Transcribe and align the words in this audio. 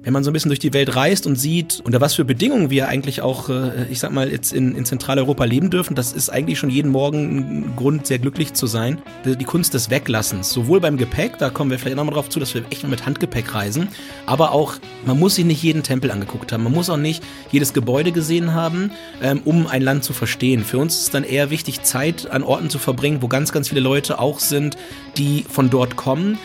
Wenn 0.00 0.14
man 0.14 0.24
so 0.24 0.30
ein 0.30 0.32
bisschen 0.32 0.48
durch 0.48 0.58
die 0.58 0.72
Welt 0.72 0.96
reist 0.96 1.26
und 1.26 1.36
sieht, 1.36 1.82
unter 1.84 2.00
was 2.00 2.14
für 2.14 2.24
Bedingungen 2.24 2.70
wir 2.70 2.88
eigentlich 2.88 3.20
auch, 3.20 3.50
äh, 3.50 3.84
ich 3.90 4.00
sag 4.00 4.10
mal, 4.10 4.32
jetzt 4.32 4.54
in, 4.54 4.74
in 4.74 4.86
Zentraleuropa 4.86 5.44
leben 5.44 5.68
dürfen, 5.68 5.94
das 5.94 6.14
ist 6.14 6.30
eigentlich 6.30 6.58
schon 6.58 6.70
jeden 6.70 6.90
Morgen 6.90 7.36
ein 7.36 7.76
Grund, 7.76 8.06
sehr 8.06 8.18
glücklich 8.18 8.54
zu 8.54 8.66
sein. 8.66 9.02
Die 9.26 9.44
Kunst 9.44 9.74
des 9.74 9.90
Weglassens. 9.90 10.50
Sowohl 10.50 10.80
beim 10.80 10.96
Gepäck, 10.96 11.36
da 11.36 11.50
kommen 11.50 11.70
wir 11.70 11.78
vielleicht 11.78 11.98
nochmal 11.98 12.14
drauf 12.14 12.30
zu, 12.30 12.40
dass 12.40 12.54
wir 12.54 12.64
echt 12.70 12.84
mal 12.84 12.88
mit 12.88 13.04
Handgepäck 13.04 13.54
reisen, 13.54 13.88
aber 14.24 14.52
auch, 14.52 14.76
man 15.04 15.18
muss 15.18 15.34
sich 15.34 15.44
nicht 15.44 15.62
jeden 15.62 15.82
Tempel 15.82 16.10
angeguckt 16.10 16.52
haben. 16.52 16.64
Man 16.64 16.72
muss 16.72 16.88
auch 16.88 16.96
nicht 16.96 17.22
jedes 17.50 17.74
Gebäude 17.74 18.12
gesehen 18.12 18.54
haben, 18.54 18.92
ähm, 19.22 19.42
um 19.44 19.66
ein 19.66 19.82
Land 19.82 20.04
zu 20.04 20.14
verstehen. 20.14 20.64
Für 20.64 20.78
uns 20.78 21.00
ist 21.00 21.12
dann 21.12 21.22
eher 21.22 21.50
wichtig, 21.50 21.82
Zeit 21.82 22.30
an 22.30 22.44
Orten 22.44 22.70
zu 22.70 22.78
verbringen, 22.78 23.20
wo 23.20 23.28
ganz, 23.28 23.52
ganz 23.52 23.68
viele 23.68 23.82
Leute 23.82 24.20
auch 24.20 24.38
sind, 24.38 24.78
die 25.18 25.44
von 25.46 25.68
dort 25.68 25.96
kommen, 25.96 26.38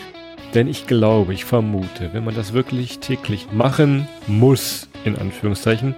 denn 0.54 0.68
ich 0.68 0.86
glaube, 0.86 1.34
ich 1.34 1.44
vermute, 1.44 2.10
wenn 2.12 2.24
man 2.24 2.34
das 2.34 2.52
wirklich 2.52 2.98
täglich 3.00 3.48
machen 3.52 4.08
muss, 4.26 4.88
in 5.04 5.16
Anführungszeichen, 5.16 5.94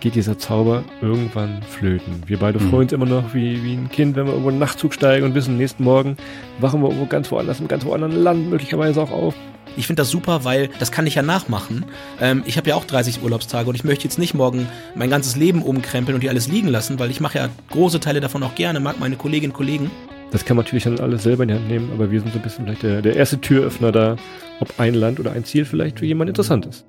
geht 0.00 0.14
dieser 0.14 0.38
Zauber 0.38 0.84
irgendwann 1.00 1.62
flöten. 1.62 2.22
Wir 2.26 2.38
beide 2.38 2.58
mhm. 2.58 2.68
freuen 2.68 2.82
uns 2.82 2.92
immer 2.92 3.06
noch 3.06 3.32
wie, 3.32 3.64
wie 3.64 3.72
ein 3.72 3.88
Kind, 3.90 4.16
wenn 4.16 4.26
wir 4.26 4.32
irgendwo 4.32 4.50
einen 4.50 4.58
Nachtzug 4.58 4.92
steigen 4.92 5.24
und 5.24 5.34
wissen, 5.34 5.56
nächsten 5.56 5.82
Morgen 5.82 6.18
wachen 6.60 6.82
wir 6.82 6.88
irgendwo 6.88 7.06
ganz 7.06 7.30
woanders, 7.30 7.60
im 7.60 7.68
ganz 7.68 7.86
woanders 7.86 8.12
Land 8.12 8.50
möglicherweise 8.50 9.00
auch 9.00 9.10
auf. 9.10 9.34
Ich 9.76 9.86
finde 9.86 10.02
das 10.02 10.10
super, 10.10 10.44
weil 10.44 10.68
das 10.78 10.92
kann 10.92 11.06
ich 11.06 11.14
ja 11.14 11.22
nachmachen. 11.22 11.86
Ähm, 12.20 12.42
ich 12.44 12.58
habe 12.58 12.68
ja 12.68 12.76
auch 12.76 12.84
30 12.84 13.22
Urlaubstage 13.22 13.68
und 13.68 13.74
ich 13.74 13.84
möchte 13.84 14.04
jetzt 14.04 14.18
nicht 14.18 14.34
morgen 14.34 14.68
mein 14.94 15.08
ganzes 15.08 15.36
Leben 15.36 15.62
umkrempeln 15.62 16.14
und 16.14 16.22
die 16.22 16.28
alles 16.28 16.48
liegen 16.48 16.68
lassen, 16.68 16.98
weil 16.98 17.10
ich 17.10 17.20
mache 17.20 17.38
ja 17.38 17.48
große 17.70 17.98
Teile 17.98 18.20
davon 18.20 18.42
auch 18.42 18.54
gerne, 18.54 18.80
mag 18.80 19.00
meine 19.00 19.16
Kolleginnen 19.16 19.52
und 19.52 19.56
Kollegen. 19.56 19.90
Das 20.34 20.44
kann 20.44 20.56
man 20.56 20.64
natürlich 20.64 20.82
dann 20.82 20.98
alles 20.98 21.22
selber 21.22 21.44
in 21.44 21.50
die 21.50 21.54
Hand 21.54 21.68
nehmen, 21.68 21.92
aber 21.92 22.10
wir 22.10 22.18
sind 22.18 22.32
so 22.32 22.40
ein 22.40 22.42
bisschen 22.42 22.64
vielleicht 22.64 22.82
der, 22.82 23.02
der 23.02 23.14
erste 23.14 23.40
Türöffner 23.40 23.92
da, 23.92 24.16
ob 24.58 24.80
ein 24.80 24.94
Land 24.94 25.20
oder 25.20 25.30
ein 25.30 25.44
Ziel 25.44 25.64
vielleicht 25.64 26.00
für 26.00 26.06
jemanden 26.06 26.30
interessant 26.30 26.66
ist. 26.66 26.84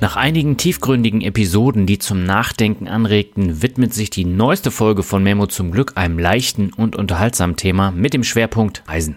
Nach 0.00 0.14
einigen 0.14 0.56
tiefgründigen 0.56 1.20
Episoden, 1.20 1.86
die 1.86 1.98
zum 1.98 2.22
Nachdenken 2.22 2.86
anregten, 2.86 3.62
widmet 3.62 3.92
sich 3.92 4.10
die 4.10 4.26
neueste 4.26 4.70
Folge 4.70 5.02
von 5.02 5.24
Memo 5.24 5.48
zum 5.48 5.72
Glück 5.72 5.94
einem 5.96 6.20
leichten 6.20 6.72
und 6.72 6.94
unterhaltsamen 6.94 7.56
Thema 7.56 7.90
mit 7.90 8.14
dem 8.14 8.22
Schwerpunkt 8.22 8.84
Reisen. 8.86 9.16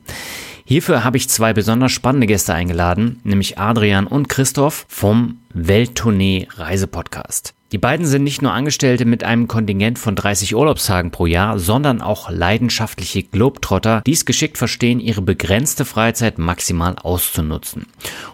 Hierfür 0.69 1.05
habe 1.05 1.15
ich 1.15 1.29
zwei 1.29 1.53
besonders 1.53 1.93
spannende 1.93 2.27
Gäste 2.27 2.53
eingeladen, 2.53 3.21
nämlich 3.23 3.57
Adrian 3.57 4.05
und 4.05 4.27
Christoph 4.27 4.85
vom 4.89 5.37
Welttournee 5.53 6.49
Reisepodcast. 6.57 7.53
Die 7.71 7.77
beiden 7.77 8.05
sind 8.05 8.25
nicht 8.25 8.41
nur 8.41 8.51
Angestellte 8.51 9.05
mit 9.05 9.23
einem 9.23 9.47
Kontingent 9.47 9.97
von 9.97 10.17
30 10.17 10.57
Urlaubstagen 10.57 11.11
pro 11.11 11.25
Jahr, 11.25 11.57
sondern 11.57 12.01
auch 12.01 12.29
leidenschaftliche 12.29 13.23
Globetrotter, 13.23 14.01
die 14.05 14.11
es 14.11 14.25
geschickt 14.25 14.57
verstehen, 14.57 14.99
ihre 14.99 15.21
begrenzte 15.21 15.85
Freizeit 15.85 16.37
maximal 16.37 16.97
auszunutzen. 16.97 17.85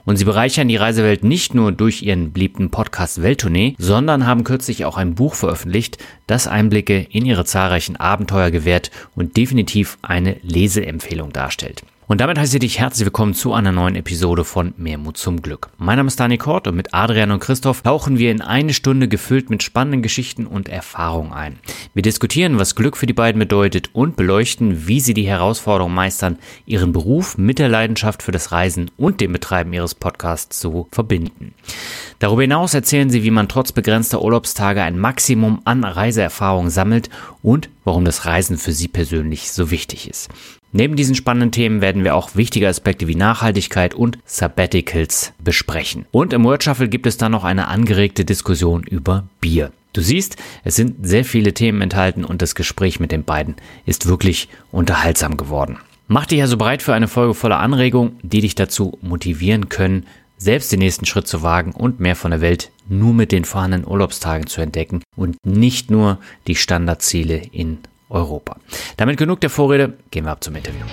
Und 0.03 0.17
sie 0.17 0.25
bereichern 0.25 0.67
die 0.67 0.75
Reisewelt 0.75 1.23
nicht 1.23 1.53
nur 1.53 1.71
durch 1.71 2.01
ihren 2.01 2.33
beliebten 2.33 2.71
Podcast 2.71 3.21
Welttournee, 3.21 3.75
sondern 3.77 4.25
haben 4.25 4.43
kürzlich 4.43 4.85
auch 4.85 4.97
ein 4.97 5.13
Buch 5.13 5.35
veröffentlicht, 5.35 5.99
das 6.25 6.47
Einblicke 6.47 6.97
in 7.11 7.27
ihre 7.27 7.45
zahlreichen 7.45 7.95
Abenteuer 7.95 8.49
gewährt 8.49 8.89
und 9.15 9.37
definitiv 9.37 9.99
eine 10.01 10.37
Leseempfehlung 10.41 11.31
darstellt. 11.31 11.83
Und 12.13 12.21
damit 12.21 12.37
heiße 12.37 12.57
ich 12.57 12.61
dich 12.61 12.77
herzlich 12.77 13.07
willkommen 13.07 13.33
zu 13.33 13.53
einer 13.53 13.71
neuen 13.71 13.95
Episode 13.95 14.45
von 14.45 14.75
Mehr 14.77 14.99
Mut 14.99 15.17
zum 15.17 15.41
Glück. 15.41 15.71
Mein 15.79 15.97
Name 15.97 16.09
ist 16.09 16.19
Dani 16.19 16.37
Kort 16.37 16.67
und 16.67 16.75
mit 16.75 16.93
Adrian 16.93 17.31
und 17.31 17.39
Christoph 17.39 17.81
tauchen 17.81 18.19
wir 18.19 18.29
in 18.29 18.41
eine 18.43 18.75
Stunde 18.75 19.07
gefüllt 19.07 19.49
mit 19.49 19.63
spannenden 19.63 20.03
Geschichten 20.03 20.45
und 20.45 20.69
Erfahrungen 20.69 21.33
ein. 21.33 21.57
Wir 21.95 22.03
diskutieren, 22.03 22.59
was 22.59 22.75
Glück 22.75 22.97
für 22.97 23.07
die 23.07 23.13
beiden 23.13 23.39
bedeutet 23.39 23.89
und 23.93 24.15
beleuchten, 24.15 24.85
wie 24.87 24.99
sie 24.99 25.15
die 25.15 25.25
Herausforderung 25.25 25.91
meistern, 25.91 26.37
ihren 26.67 26.93
Beruf 26.93 27.39
mit 27.39 27.57
der 27.57 27.69
Leidenschaft 27.69 28.21
für 28.21 28.31
das 28.31 28.51
Reisen 28.51 28.91
und 28.95 29.19
dem 29.19 29.33
Betreiben 29.33 29.73
ihres 29.73 29.95
Podcasts 29.95 30.59
zu 30.59 30.87
verbinden. 30.91 31.55
Darüber 32.19 32.43
hinaus 32.43 32.75
erzählen 32.75 33.09
sie, 33.09 33.23
wie 33.23 33.31
man 33.31 33.49
trotz 33.49 33.71
begrenzter 33.71 34.21
Urlaubstage 34.21 34.83
ein 34.83 34.99
Maximum 34.99 35.63
an 35.65 35.83
Reiseerfahrung 35.83 36.69
sammelt 36.69 37.09
und 37.41 37.69
warum 37.85 38.05
das 38.05 38.25
Reisen 38.27 38.59
für 38.59 38.71
sie 38.71 38.87
persönlich 38.87 39.51
so 39.51 39.71
wichtig 39.71 40.07
ist. 40.07 40.29
Neben 40.75 40.95
diesen 40.95 41.13
spannenden 41.13 41.51
Themen 41.51 41.81
werden 41.81 42.03
wir 42.03 42.15
auch 42.15 42.35
wichtige 42.35 42.67
Aspekte 42.67 43.07
wie 43.07 43.13
Nachhaltigkeit 43.13 43.93
und 43.93 44.17
Sabbaticals 44.25 45.31
besprechen. 45.37 46.07
Und 46.09 46.33
im 46.33 46.43
Word 46.43 46.63
Shuffle 46.63 46.89
gibt 46.89 47.05
es 47.05 47.17
dann 47.17 47.31
noch 47.31 47.43
eine 47.43 47.67
angeregte 47.67 48.25
Diskussion 48.25 48.81
über 48.81 49.25
Bier. 49.39 49.71
Du 49.93 50.01
siehst, 50.01 50.35
es 50.63 50.75
sind 50.75 51.05
sehr 51.05 51.25
viele 51.25 51.53
Themen 51.53 51.81
enthalten 51.81 52.25
und 52.25 52.41
das 52.41 52.55
Gespräch 52.55 52.99
mit 52.99 53.11
den 53.11 53.23
beiden 53.23 53.53
ist 53.85 54.07
wirklich 54.07 54.49
unterhaltsam 54.71 55.37
geworden. 55.37 55.77
Mach 56.07 56.25
dich 56.25 56.41
also 56.41 56.57
bereit 56.57 56.81
für 56.81 56.95
eine 56.95 57.07
Folge 57.07 57.35
voller 57.35 57.59
Anregungen, 57.59 58.17
die 58.23 58.41
dich 58.41 58.55
dazu 58.55 58.97
motivieren 59.03 59.69
können, 59.69 60.07
selbst 60.37 60.71
den 60.71 60.79
nächsten 60.79 61.05
Schritt 61.05 61.27
zu 61.27 61.43
wagen 61.43 61.71
und 61.73 61.99
mehr 61.99 62.15
von 62.15 62.31
der 62.31 62.41
Welt 62.41 62.71
nur 62.89 63.13
mit 63.13 63.31
den 63.31 63.45
vorhandenen 63.45 63.87
Urlaubstagen 63.87 64.47
zu 64.47 64.59
entdecken 64.59 65.03
und 65.15 65.37
nicht 65.45 65.91
nur 65.91 66.17
die 66.47 66.55
Standardziele 66.55 67.37
in 67.51 67.77
Europa. 68.13 68.57
Damit 68.97 69.17
genug 69.17 69.41
der 69.41 69.49
Vorrede, 69.49 69.93
gehen 70.11 70.25
wir 70.25 70.31
ab 70.31 70.43
zum 70.43 70.55
Interview. 70.55 70.85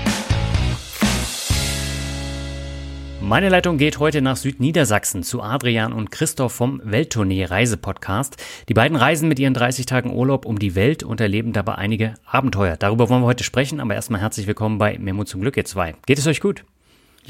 Meine 3.22 3.50
Leitung 3.50 3.76
geht 3.76 3.98
heute 3.98 4.22
nach 4.22 4.36
Südniedersachsen 4.36 5.22
zu 5.22 5.42
Adrian 5.42 5.92
und 5.92 6.10
Christoph 6.10 6.52
vom 6.52 6.80
Welttournee 6.82 7.44
Reisepodcast. 7.44 8.42
Die 8.68 8.74
beiden 8.74 8.96
reisen 8.96 9.28
mit 9.28 9.38
ihren 9.38 9.52
30 9.52 9.84
Tagen 9.84 10.12
Urlaub 10.12 10.46
um 10.46 10.58
die 10.58 10.74
Welt 10.74 11.02
und 11.02 11.20
erleben 11.20 11.52
dabei 11.52 11.74
einige 11.74 12.14
Abenteuer. 12.24 12.76
Darüber 12.78 13.10
wollen 13.10 13.22
wir 13.22 13.26
heute 13.26 13.44
sprechen, 13.44 13.78
aber 13.78 13.94
erstmal 13.94 14.22
herzlich 14.22 14.46
willkommen 14.46 14.78
bei 14.78 14.98
Memo 14.98 15.24
zum 15.24 15.42
Glück, 15.42 15.58
ihr 15.58 15.66
zwei. 15.66 15.94
Geht 16.06 16.18
es 16.18 16.26
euch 16.26 16.40
gut? 16.40 16.64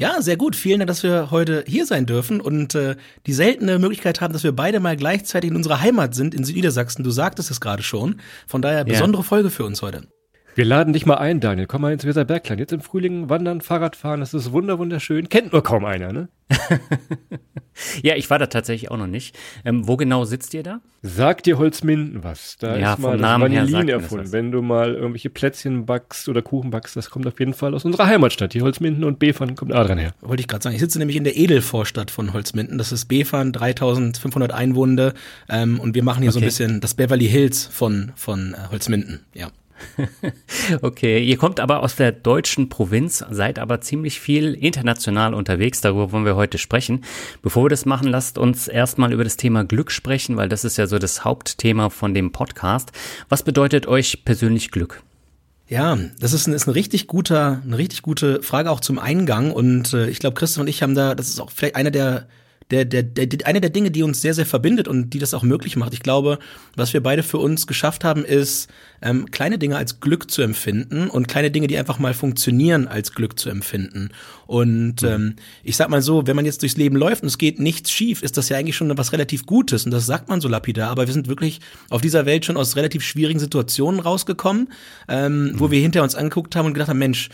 Ja, 0.01 0.19
sehr 0.19 0.35
gut. 0.35 0.55
Vielen 0.55 0.79
Dank, 0.79 0.87
dass 0.87 1.03
wir 1.03 1.29
heute 1.29 1.63
hier 1.67 1.85
sein 1.85 2.07
dürfen 2.07 2.41
und 2.41 2.73
äh, 2.73 2.95
die 3.27 3.33
seltene 3.33 3.77
Möglichkeit 3.77 4.19
haben, 4.19 4.33
dass 4.33 4.43
wir 4.43 4.51
beide 4.51 4.79
mal 4.79 4.97
gleichzeitig 4.97 5.51
in 5.51 5.55
unserer 5.55 5.79
Heimat 5.79 6.15
sind, 6.15 6.33
in 6.33 6.43
Südniedersachsen. 6.43 7.03
Du 7.03 7.11
sagtest 7.11 7.51
es 7.51 7.61
gerade 7.61 7.83
schon. 7.83 8.19
Von 8.47 8.63
daher 8.63 8.83
besondere 8.83 9.21
ja. 9.21 9.27
Folge 9.27 9.51
für 9.51 9.63
uns 9.63 9.83
heute. 9.83 10.07
Wir 10.53 10.65
laden 10.65 10.93
dich 10.93 11.05
mal 11.05 11.15
ein, 11.15 11.39
Daniel. 11.39 11.65
Komm 11.65 11.81
mal 11.81 11.93
ins 11.93 12.05
Weserbergland. 12.05 12.59
Jetzt 12.59 12.73
im 12.73 12.81
Frühling 12.81 13.29
wandern, 13.29 13.61
Fahrrad 13.61 13.95
fahren, 13.95 14.19
das 14.19 14.33
ist 14.33 14.51
wunderschön. 14.51 15.29
Kennt 15.29 15.53
nur 15.53 15.63
kaum 15.63 15.85
einer, 15.85 16.11
ne? 16.11 16.27
ja, 18.03 18.15
ich 18.15 18.29
war 18.29 18.37
da 18.37 18.47
tatsächlich 18.47 18.91
auch 18.91 18.97
noch 18.97 19.07
nicht. 19.07 19.37
Ähm, 19.63 19.87
wo 19.87 19.95
genau 19.95 20.25
sitzt 20.25 20.53
ihr 20.53 20.63
da? 20.63 20.81
Sagt 21.01 21.45
dir 21.45 21.57
Holzminden 21.57 22.25
was? 22.25 22.57
Da 22.59 22.77
ja, 22.77 22.93
ist 22.93 22.99
mal 22.99 23.17
Namen 23.17 23.53
Vanillin 23.53 23.87
erfunden. 23.87 24.33
Wenn 24.33 24.51
du 24.51 24.61
mal 24.61 24.93
irgendwelche 24.93 25.29
Plätzchen 25.29 25.85
backst 25.85 26.27
oder 26.27 26.41
Kuchen 26.41 26.69
backst, 26.69 26.97
das 26.97 27.09
kommt 27.09 27.25
auf 27.27 27.39
jeden 27.39 27.53
Fall 27.53 27.73
aus 27.73 27.85
unserer 27.85 28.07
Heimatstadt. 28.07 28.53
Die 28.53 28.61
Holzminden 28.61 29.05
und 29.05 29.19
Befern 29.19 29.55
kommt 29.55 29.73
Adrian 29.73 29.99
her. 29.99 30.13
Wollte 30.19 30.41
ich 30.41 30.49
gerade 30.49 30.63
sagen. 30.63 30.75
Ich 30.75 30.81
sitze 30.81 30.99
nämlich 30.99 31.15
in 31.15 31.23
der 31.23 31.37
Edelvorstadt 31.37 32.11
von 32.11 32.33
Holzminden. 32.33 32.77
Das 32.77 32.91
ist 32.91 33.05
Befern, 33.05 33.53
3500 33.53 34.51
Einwohner. 34.51 35.13
Ähm, 35.47 35.79
und 35.79 35.95
wir 35.95 36.03
machen 36.03 36.23
hier 36.23 36.31
okay. 36.31 36.39
so 36.39 36.39
ein 36.39 36.45
bisschen 36.45 36.81
das 36.81 36.93
Beverly 36.93 37.27
Hills 37.27 37.65
von, 37.65 38.11
von 38.15 38.53
äh, 38.53 38.69
Holzminden. 38.69 39.21
Ja. 39.33 39.49
okay, 40.81 41.23
ihr 41.23 41.37
kommt 41.37 41.59
aber 41.59 41.83
aus 41.83 41.95
der 41.95 42.11
deutschen 42.11 42.69
Provinz, 42.69 43.23
seid 43.29 43.59
aber 43.59 43.81
ziemlich 43.81 44.19
viel 44.19 44.53
international 44.53 45.33
unterwegs. 45.33 45.81
Darüber 45.81 46.11
wollen 46.11 46.25
wir 46.25 46.35
heute 46.35 46.57
sprechen. 46.57 47.03
Bevor 47.41 47.65
wir 47.65 47.69
das 47.69 47.85
machen, 47.85 48.07
lasst 48.07 48.37
uns 48.37 48.67
erstmal 48.67 49.13
über 49.13 49.23
das 49.23 49.37
Thema 49.37 49.63
Glück 49.63 49.91
sprechen, 49.91 50.37
weil 50.37 50.49
das 50.49 50.63
ist 50.63 50.77
ja 50.77 50.87
so 50.87 50.99
das 50.99 51.25
Hauptthema 51.25 51.89
von 51.89 52.13
dem 52.13 52.31
Podcast. 52.31 52.91
Was 53.29 53.43
bedeutet 53.43 53.87
euch 53.87 54.25
persönlich 54.25 54.71
Glück? 54.71 55.03
Ja, 55.67 55.97
das 56.19 56.33
ist 56.33 56.47
ein, 56.47 56.53
ist 56.53 56.67
ein 56.67 56.71
richtig 56.71 57.07
guter, 57.07 57.61
eine 57.65 57.77
richtig 57.77 58.01
gute 58.01 58.43
Frage 58.43 58.69
auch 58.71 58.81
zum 58.81 58.99
Eingang. 58.99 59.51
Und 59.51 59.93
äh, 59.93 60.09
ich 60.09 60.19
glaube, 60.19 60.33
Christoph 60.35 60.61
und 60.61 60.67
ich 60.67 60.83
haben 60.83 60.95
da, 60.95 61.15
das 61.15 61.29
ist 61.29 61.39
auch 61.39 61.49
vielleicht 61.49 61.77
einer 61.77 61.91
der 61.91 62.27
der, 62.71 62.85
der, 62.85 63.03
der, 63.03 63.47
eine 63.47 63.61
der 63.61 63.69
Dinge, 63.69 63.91
die 63.91 64.03
uns 64.03 64.21
sehr, 64.21 64.33
sehr 64.33 64.45
verbindet 64.45 64.87
und 64.87 65.11
die 65.11 65.19
das 65.19 65.33
auch 65.33 65.43
möglich 65.43 65.75
macht. 65.75 65.93
Ich 65.93 66.01
glaube, 66.01 66.39
was 66.75 66.93
wir 66.93 67.03
beide 67.03 67.21
für 67.21 67.37
uns 67.37 67.67
geschafft 67.67 68.03
haben, 68.03 68.23
ist, 68.23 68.69
ähm, 69.01 69.29
kleine 69.31 69.57
Dinge 69.57 69.77
als 69.77 69.99
Glück 69.99 70.31
zu 70.31 70.41
empfinden 70.41 71.09
und 71.09 71.27
kleine 71.27 71.51
Dinge, 71.51 71.67
die 71.67 71.77
einfach 71.77 71.99
mal 71.99 72.13
funktionieren, 72.13 72.87
als 72.87 73.13
Glück 73.13 73.37
zu 73.37 73.49
empfinden. 73.49 74.11
Und 74.51 75.01
mhm. 75.01 75.07
ähm, 75.07 75.35
ich 75.63 75.77
sag 75.77 75.87
mal 75.87 76.01
so, 76.01 76.27
wenn 76.27 76.35
man 76.35 76.43
jetzt 76.43 76.61
durchs 76.61 76.75
Leben 76.75 76.97
läuft 76.97 77.21
und 77.21 77.29
es 77.29 77.37
geht 77.37 77.61
nichts 77.61 77.89
schief, 77.89 78.21
ist 78.21 78.35
das 78.35 78.49
ja 78.49 78.57
eigentlich 78.57 78.75
schon 78.75 78.97
was 78.97 79.13
relativ 79.13 79.45
Gutes 79.45 79.85
und 79.85 79.91
das 79.91 80.05
sagt 80.05 80.27
man 80.27 80.41
so 80.41 80.49
lapidar. 80.49 80.89
Aber 80.89 81.07
wir 81.07 81.13
sind 81.13 81.29
wirklich 81.29 81.61
auf 81.89 82.01
dieser 82.01 82.25
Welt 82.25 82.43
schon 82.43 82.57
aus 82.57 82.75
relativ 82.75 83.01
schwierigen 83.01 83.39
Situationen 83.39 84.01
rausgekommen, 84.01 84.67
ähm, 85.07 85.43
mhm. 85.43 85.59
wo 85.61 85.71
wir 85.71 85.79
hinter 85.79 86.03
uns 86.03 86.15
angeguckt 86.15 86.57
haben 86.57 86.65
und 86.65 86.73
gedacht 86.73 86.89
haben, 86.89 86.99
Mensch, 86.99 87.29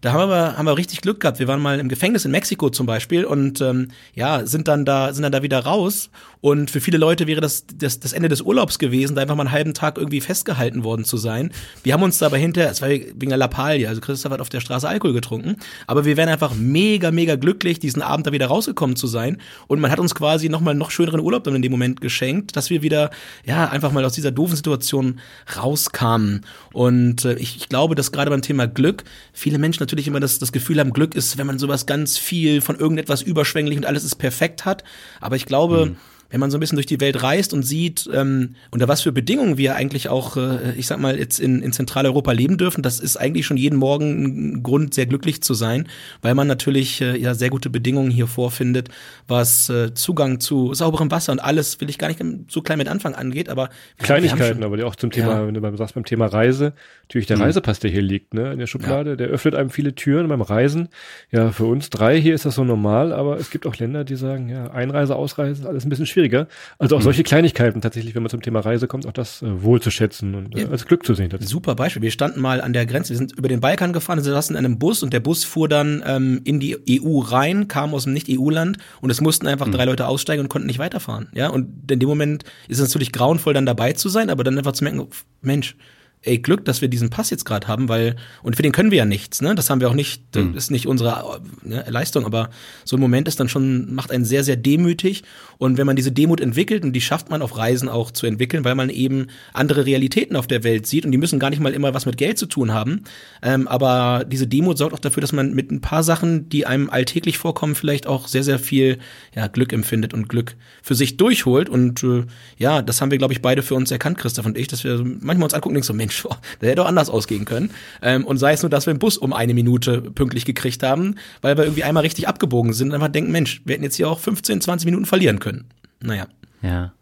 da 0.00 0.12
haben 0.12 0.28
wir, 0.28 0.58
haben 0.58 0.64
wir 0.66 0.76
richtig 0.76 1.02
Glück 1.02 1.20
gehabt. 1.20 1.38
Wir 1.38 1.46
waren 1.46 1.60
mal 1.60 1.78
im 1.78 1.88
Gefängnis 1.88 2.24
in 2.24 2.32
Mexiko 2.32 2.68
zum 2.68 2.84
Beispiel 2.84 3.24
und 3.24 3.60
ähm, 3.60 3.92
ja, 4.16 4.44
sind 4.44 4.66
dann 4.66 4.84
da, 4.84 5.14
sind 5.14 5.22
dann 5.22 5.30
da 5.30 5.44
wieder 5.44 5.60
raus. 5.60 6.10
Und 6.46 6.70
für 6.70 6.80
viele 6.80 6.96
Leute 6.96 7.26
wäre 7.26 7.40
das, 7.40 7.64
das 7.76 7.98
das 7.98 8.12
Ende 8.12 8.28
des 8.28 8.40
Urlaubs 8.40 8.78
gewesen, 8.78 9.16
da 9.16 9.22
einfach 9.22 9.34
mal 9.34 9.42
einen 9.42 9.50
halben 9.50 9.74
Tag 9.74 9.98
irgendwie 9.98 10.20
festgehalten 10.20 10.84
worden 10.84 11.04
zu 11.04 11.16
sein. 11.16 11.50
Wir 11.82 11.92
haben 11.92 12.04
uns 12.04 12.18
dabei 12.18 12.38
hinter, 12.38 12.70
es 12.70 12.80
war 12.80 12.88
wegen 12.88 13.30
der 13.30 13.36
Lappalie, 13.36 13.88
also 13.88 14.00
Christoph 14.00 14.30
hat 14.30 14.40
auf 14.40 14.48
der 14.48 14.60
Straße 14.60 14.88
Alkohol 14.88 15.12
getrunken, 15.12 15.56
aber 15.88 16.04
wir 16.04 16.16
wären 16.16 16.28
einfach 16.28 16.54
mega, 16.54 17.10
mega 17.10 17.34
glücklich, 17.34 17.80
diesen 17.80 18.00
Abend 18.00 18.28
da 18.28 18.32
wieder 18.32 18.46
rausgekommen 18.46 18.94
zu 18.94 19.08
sein. 19.08 19.38
Und 19.66 19.80
man 19.80 19.90
hat 19.90 19.98
uns 19.98 20.14
quasi 20.14 20.48
nochmal 20.48 20.76
noch 20.76 20.92
schöneren 20.92 21.18
Urlaub 21.18 21.42
dann 21.42 21.56
in 21.56 21.62
dem 21.62 21.72
Moment 21.72 22.00
geschenkt, 22.00 22.54
dass 22.54 22.70
wir 22.70 22.80
wieder, 22.80 23.10
ja, 23.44 23.68
einfach 23.68 23.90
mal 23.90 24.04
aus 24.04 24.12
dieser 24.12 24.30
doofen 24.30 24.54
Situation 24.54 25.18
rauskamen. 25.56 26.46
Und 26.72 27.24
äh, 27.24 27.34
ich, 27.34 27.56
ich 27.56 27.68
glaube, 27.68 27.96
dass 27.96 28.12
gerade 28.12 28.30
beim 28.30 28.42
Thema 28.42 28.68
Glück 28.68 29.02
viele 29.32 29.58
Menschen 29.58 29.82
natürlich 29.82 30.06
immer 30.06 30.20
das, 30.20 30.38
das 30.38 30.52
Gefühl 30.52 30.78
haben, 30.78 30.92
Glück 30.92 31.16
ist, 31.16 31.38
wenn 31.38 31.48
man 31.48 31.58
sowas 31.58 31.86
ganz 31.86 32.18
viel 32.18 32.60
von 32.60 32.76
irgendetwas 32.76 33.20
überschwänglich 33.20 33.78
und 33.78 33.84
alles 33.84 34.04
ist 34.04 34.14
perfekt 34.14 34.64
hat. 34.64 34.84
Aber 35.20 35.34
ich 35.34 35.46
glaube, 35.46 35.86
mhm 35.86 35.96
wenn 36.30 36.40
man 36.40 36.50
so 36.50 36.56
ein 36.56 36.60
bisschen 36.60 36.76
durch 36.76 36.86
die 36.86 37.00
Welt 37.00 37.22
reist 37.22 37.52
und 37.52 37.62
sieht, 37.62 38.08
ähm, 38.12 38.54
unter 38.70 38.88
was 38.88 39.02
für 39.02 39.12
Bedingungen 39.12 39.58
wir 39.58 39.76
eigentlich 39.76 40.08
auch, 40.08 40.36
äh, 40.36 40.72
ich 40.76 40.86
sag 40.86 40.98
mal, 40.98 41.18
jetzt 41.18 41.38
in, 41.38 41.62
in 41.62 41.72
Zentraleuropa 41.72 42.32
leben 42.32 42.58
dürfen, 42.58 42.82
das 42.82 43.00
ist 43.00 43.16
eigentlich 43.16 43.46
schon 43.46 43.56
jeden 43.56 43.78
Morgen 43.78 44.56
ein 44.56 44.62
Grund, 44.62 44.94
sehr 44.94 45.06
glücklich 45.06 45.42
zu 45.42 45.54
sein, 45.54 45.88
weil 46.22 46.34
man 46.34 46.46
natürlich 46.46 47.00
äh, 47.00 47.16
ja 47.16 47.34
sehr 47.34 47.50
gute 47.50 47.70
Bedingungen 47.70 48.10
hier 48.10 48.26
vorfindet, 48.26 48.88
was 49.28 49.68
äh, 49.68 49.94
Zugang 49.94 50.40
zu 50.40 50.74
sauberem 50.74 51.10
Wasser 51.10 51.32
und 51.32 51.38
alles, 51.38 51.80
will 51.80 51.90
ich 51.90 51.98
gar 51.98 52.08
nicht 52.08 52.22
so 52.48 52.62
klein 52.62 52.78
mit 52.78 52.88
Anfang 52.88 53.14
angeht, 53.14 53.48
aber 53.48 53.70
Kleinigkeiten, 53.98 54.62
aber 54.62 54.84
auch 54.86 54.96
zum 54.96 55.10
Thema, 55.10 55.40
ja. 55.40 55.46
wenn 55.46 55.54
du 55.54 55.60
beim, 55.60 55.76
sagst 55.76 55.94
beim 55.94 56.04
Thema 56.04 56.26
Reise, 56.26 56.72
natürlich 57.02 57.26
der 57.26 57.36
mhm. 57.36 57.44
Reisepass, 57.44 57.78
der 57.78 57.90
hier 57.90 58.02
liegt, 58.02 58.34
ne, 58.34 58.52
in 58.52 58.58
der 58.58 58.66
Schublade, 58.66 59.10
ja. 59.10 59.16
der 59.16 59.28
öffnet 59.28 59.54
einem 59.54 59.70
viele 59.70 59.94
Türen 59.94 60.28
beim 60.28 60.42
Reisen. 60.42 60.88
Ja, 61.30 61.50
für 61.50 61.64
uns 61.64 61.90
drei 61.90 62.20
hier 62.20 62.34
ist 62.34 62.44
das 62.44 62.56
so 62.56 62.64
normal, 62.64 63.12
aber 63.12 63.38
es 63.38 63.50
gibt 63.50 63.66
auch 63.66 63.76
Länder, 63.76 64.04
die 64.04 64.16
sagen, 64.16 64.48
ja, 64.48 64.70
Einreise, 64.70 65.16
Ausreise, 65.16 65.68
alles 65.68 65.84
ein 65.84 65.88
bisschen 65.88 66.06
schwieriger. 66.16 66.48
Also 66.78 66.96
auch 66.96 67.00
mhm. 67.00 67.04
solche 67.04 67.22
Kleinigkeiten 67.22 67.80
tatsächlich, 67.80 68.14
wenn 68.14 68.22
man 68.22 68.30
zum 68.30 68.40
Thema 68.40 68.60
Reise 68.60 68.88
kommt, 68.88 69.06
auch 69.06 69.12
das 69.12 69.42
äh, 69.42 69.62
wohl 69.62 69.80
zu 69.82 69.90
schätzen 69.90 70.34
und 70.34 70.56
äh, 70.56 70.62
ja. 70.62 70.68
als 70.68 70.86
Glück 70.86 71.04
zu 71.04 71.14
sehen. 71.14 71.30
Super 71.40 71.74
Beispiel. 71.74 72.02
Wir 72.02 72.10
standen 72.10 72.40
mal 72.40 72.60
an 72.60 72.72
der 72.72 72.86
Grenze, 72.86 73.10
wir 73.10 73.18
sind 73.18 73.36
über 73.38 73.48
den 73.48 73.60
Balkan 73.60 73.92
gefahren, 73.92 74.18
wir 74.18 74.24
saßen 74.24 74.56
in 74.56 74.64
einem 74.64 74.78
Bus 74.78 75.02
und 75.02 75.12
der 75.12 75.20
Bus 75.20 75.44
fuhr 75.44 75.68
dann 75.68 76.02
ähm, 76.06 76.40
in 76.44 76.58
die 76.58 76.76
EU 77.02 77.20
rein, 77.20 77.68
kam 77.68 77.92
aus 77.94 78.06
einem 78.06 78.14
Nicht-EU-Land 78.14 78.78
und 79.00 79.10
es 79.10 79.20
mussten 79.20 79.46
einfach 79.46 79.66
mhm. 79.66 79.72
drei 79.72 79.84
Leute 79.84 80.06
aussteigen 80.06 80.42
und 80.42 80.48
konnten 80.48 80.66
nicht 80.66 80.78
weiterfahren. 80.78 81.28
Ja, 81.34 81.48
und 81.50 81.90
in 81.90 81.98
dem 81.98 82.08
Moment 82.08 82.44
ist 82.68 82.78
es 82.78 82.88
natürlich 82.88 83.12
grauenvoll, 83.12 83.52
dann 83.52 83.66
dabei 83.66 83.92
zu 83.92 84.08
sein, 84.08 84.30
aber 84.30 84.42
dann 84.44 84.56
einfach 84.56 84.72
zu 84.72 84.84
merken, 84.84 85.06
Mensch, 85.42 85.76
ey, 86.26 86.38
Glück, 86.38 86.64
dass 86.64 86.80
wir 86.80 86.88
diesen 86.88 87.10
Pass 87.10 87.30
jetzt 87.30 87.44
gerade 87.44 87.68
haben, 87.68 87.88
weil, 87.88 88.16
und 88.42 88.56
für 88.56 88.62
den 88.62 88.72
können 88.72 88.90
wir 88.90 88.98
ja 88.98 89.04
nichts, 89.04 89.40
ne? 89.40 89.54
Das 89.54 89.70
haben 89.70 89.80
wir 89.80 89.88
auch 89.88 89.94
nicht, 89.94 90.22
das 90.32 90.44
mhm. 90.44 90.54
ist 90.56 90.70
nicht 90.70 90.86
unsere 90.86 91.40
ne, 91.62 91.84
Leistung, 91.88 92.24
aber 92.24 92.50
so 92.84 92.96
ein 92.96 93.00
Moment 93.00 93.28
ist 93.28 93.40
dann 93.40 93.48
schon, 93.48 93.94
macht 93.94 94.10
einen 94.10 94.24
sehr, 94.24 94.44
sehr 94.44 94.56
demütig. 94.56 95.22
Und 95.58 95.78
wenn 95.78 95.86
man 95.86 95.96
diese 95.96 96.12
Demut 96.12 96.40
entwickelt, 96.40 96.84
und 96.84 96.92
die 96.92 97.00
schafft 97.00 97.30
man 97.30 97.42
auf 97.42 97.56
Reisen 97.56 97.88
auch 97.88 98.10
zu 98.10 98.26
entwickeln, 98.26 98.64
weil 98.64 98.74
man 98.74 98.90
eben 98.90 99.28
andere 99.52 99.86
Realitäten 99.86 100.36
auf 100.36 100.46
der 100.46 100.64
Welt 100.64 100.86
sieht 100.86 101.04
und 101.04 101.12
die 101.12 101.18
müssen 101.18 101.38
gar 101.38 101.50
nicht 101.50 101.60
mal 101.60 101.72
immer 101.72 101.94
was 101.94 102.06
mit 102.06 102.16
Geld 102.16 102.38
zu 102.38 102.46
tun 102.46 102.72
haben. 102.72 103.04
Ähm, 103.42 103.68
aber 103.68 104.24
diese 104.26 104.46
Demut 104.46 104.78
sorgt 104.78 104.94
auch 104.94 104.98
dafür, 104.98 105.20
dass 105.20 105.32
man 105.32 105.54
mit 105.54 105.70
ein 105.70 105.80
paar 105.80 106.02
Sachen, 106.02 106.48
die 106.48 106.66
einem 106.66 106.90
alltäglich 106.90 107.38
vorkommen, 107.38 107.74
vielleicht 107.74 108.06
auch 108.06 108.28
sehr, 108.28 108.42
sehr 108.42 108.58
viel 108.58 108.98
ja, 109.34 109.46
Glück 109.46 109.72
empfindet 109.72 110.12
und 110.12 110.28
Glück 110.28 110.56
für 110.82 110.94
sich 110.94 111.16
durchholt. 111.16 111.68
Und 111.68 112.02
äh, 112.02 112.24
ja, 112.58 112.82
das 112.82 113.00
haben 113.00 113.10
wir, 113.10 113.18
glaube 113.18 113.32
ich, 113.32 113.42
beide 113.42 113.62
für 113.62 113.74
uns 113.74 113.90
erkannt, 113.90 114.18
Christoph 114.18 114.46
und 114.46 114.58
ich, 114.58 114.68
dass 114.68 114.84
wir 114.84 115.02
manchmal 115.04 115.44
uns 115.44 115.54
angucken 115.54 115.72
und 115.72 115.74
denken 115.74 115.86
so, 115.86 115.94
Mensch, 115.94 116.15
das 116.24 116.68
hätte 116.68 116.76
doch 116.76 116.86
anders 116.86 117.10
ausgehen 117.10 117.44
können. 117.44 117.70
Ähm, 118.02 118.24
und 118.24 118.38
sei 118.38 118.52
es 118.52 118.62
nur, 118.62 118.70
dass 118.70 118.86
wir 118.86 118.94
den 118.94 118.98
Bus 118.98 119.16
um 119.16 119.32
eine 119.32 119.54
Minute 119.54 120.00
pünktlich 120.00 120.44
gekriegt 120.44 120.82
haben, 120.82 121.16
weil 121.42 121.56
wir 121.56 121.64
irgendwie 121.64 121.84
einmal 121.84 122.02
richtig 122.02 122.28
abgebogen 122.28 122.72
sind 122.72 122.88
und 122.88 122.94
einfach 122.94 123.08
denken, 123.08 123.32
Mensch, 123.32 123.62
wir 123.64 123.74
hätten 123.74 123.84
jetzt 123.84 123.96
hier 123.96 124.08
auch 124.08 124.18
15, 124.18 124.60
20 124.60 124.86
Minuten 124.86 125.06
verlieren 125.06 125.38
können. 125.38 125.66
Naja. 126.00 126.26
Ja. 126.62 126.92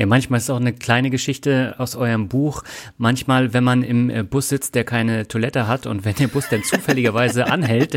Ja, 0.00 0.06
manchmal 0.06 0.38
ist 0.38 0.44
es 0.44 0.50
auch 0.50 0.56
eine 0.56 0.72
kleine 0.72 1.10
Geschichte 1.10 1.74
aus 1.76 1.94
eurem 1.94 2.28
Buch. 2.28 2.64
Manchmal, 2.96 3.52
wenn 3.52 3.62
man 3.62 3.82
im 3.82 4.08
äh, 4.08 4.22
Bus 4.22 4.48
sitzt, 4.48 4.74
der 4.74 4.84
keine 4.84 5.28
Toilette 5.28 5.68
hat 5.68 5.84
und 5.84 6.06
wenn 6.06 6.14
der 6.14 6.28
Bus 6.28 6.46
dann 6.50 6.64
zufälligerweise 6.64 7.46
anhält, 7.52 7.96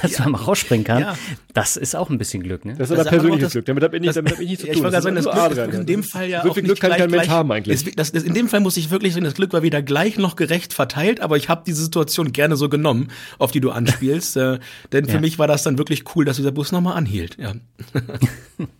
dass 0.00 0.12
ja. 0.12 0.20
man 0.22 0.32
mal 0.32 0.42
rausspringen 0.42 0.84
kann, 0.84 1.00
ja. 1.00 1.18
das 1.52 1.76
ist 1.76 1.96
auch 1.96 2.08
ein 2.08 2.18
bisschen 2.18 2.44
Glück, 2.44 2.64
ne? 2.64 2.76
Das 2.78 2.92
ist 2.92 3.00
aber 3.00 3.10
persönliches 3.10 3.50
Glück. 3.50 3.66
Damit 3.66 3.82
habe 3.82 3.96
ich, 3.96 4.02
nicht, 4.02 4.16
damit 4.16 4.34
hab 4.34 4.40
ich 4.40 4.48
nichts 4.48 4.60
zu 4.60 4.68
tun. 4.68 4.76
Ich 4.76 4.82
wollte 4.84 5.02
sagen, 5.02 5.16
das 5.16 5.24
Glück 5.24 5.68
ist 5.68 5.74
in 5.74 5.86
dem 5.86 6.02
Fall 6.04 6.28
ja 6.28 6.44
so 6.44 6.54
viel 6.54 6.62
Glück 6.62 6.78
kann 6.78 6.92
kein 6.92 7.10
Mensch 7.10 7.28
haben 7.28 7.50
eigentlich. 7.50 7.96
Das, 7.96 8.12
das, 8.12 8.22
in 8.22 8.34
dem 8.34 8.48
Fall 8.48 8.60
muss 8.60 8.76
ich 8.76 8.92
wirklich 8.92 9.14
sagen, 9.14 9.24
das 9.24 9.34
Glück 9.34 9.52
war 9.52 9.64
wieder 9.64 9.82
gleich 9.82 10.18
noch 10.18 10.36
gerecht 10.36 10.72
verteilt, 10.72 11.20
aber 11.20 11.36
ich 11.36 11.48
habe 11.48 11.64
diese 11.66 11.82
Situation 11.82 12.30
gerne 12.30 12.54
so 12.54 12.68
genommen, 12.68 13.08
auf 13.40 13.50
die 13.50 13.60
du 13.60 13.72
anspielst. 13.72 14.36
äh, 14.36 14.60
denn 14.92 15.06
für 15.06 15.18
mich 15.18 15.40
war 15.40 15.48
das 15.48 15.64
dann 15.64 15.78
wirklich 15.78 16.04
cool, 16.14 16.24
dass 16.24 16.36
dieser 16.36 16.52
Bus 16.52 16.70
nochmal 16.70 16.96
anhielt. 16.96 17.38
Ja. 17.40 17.54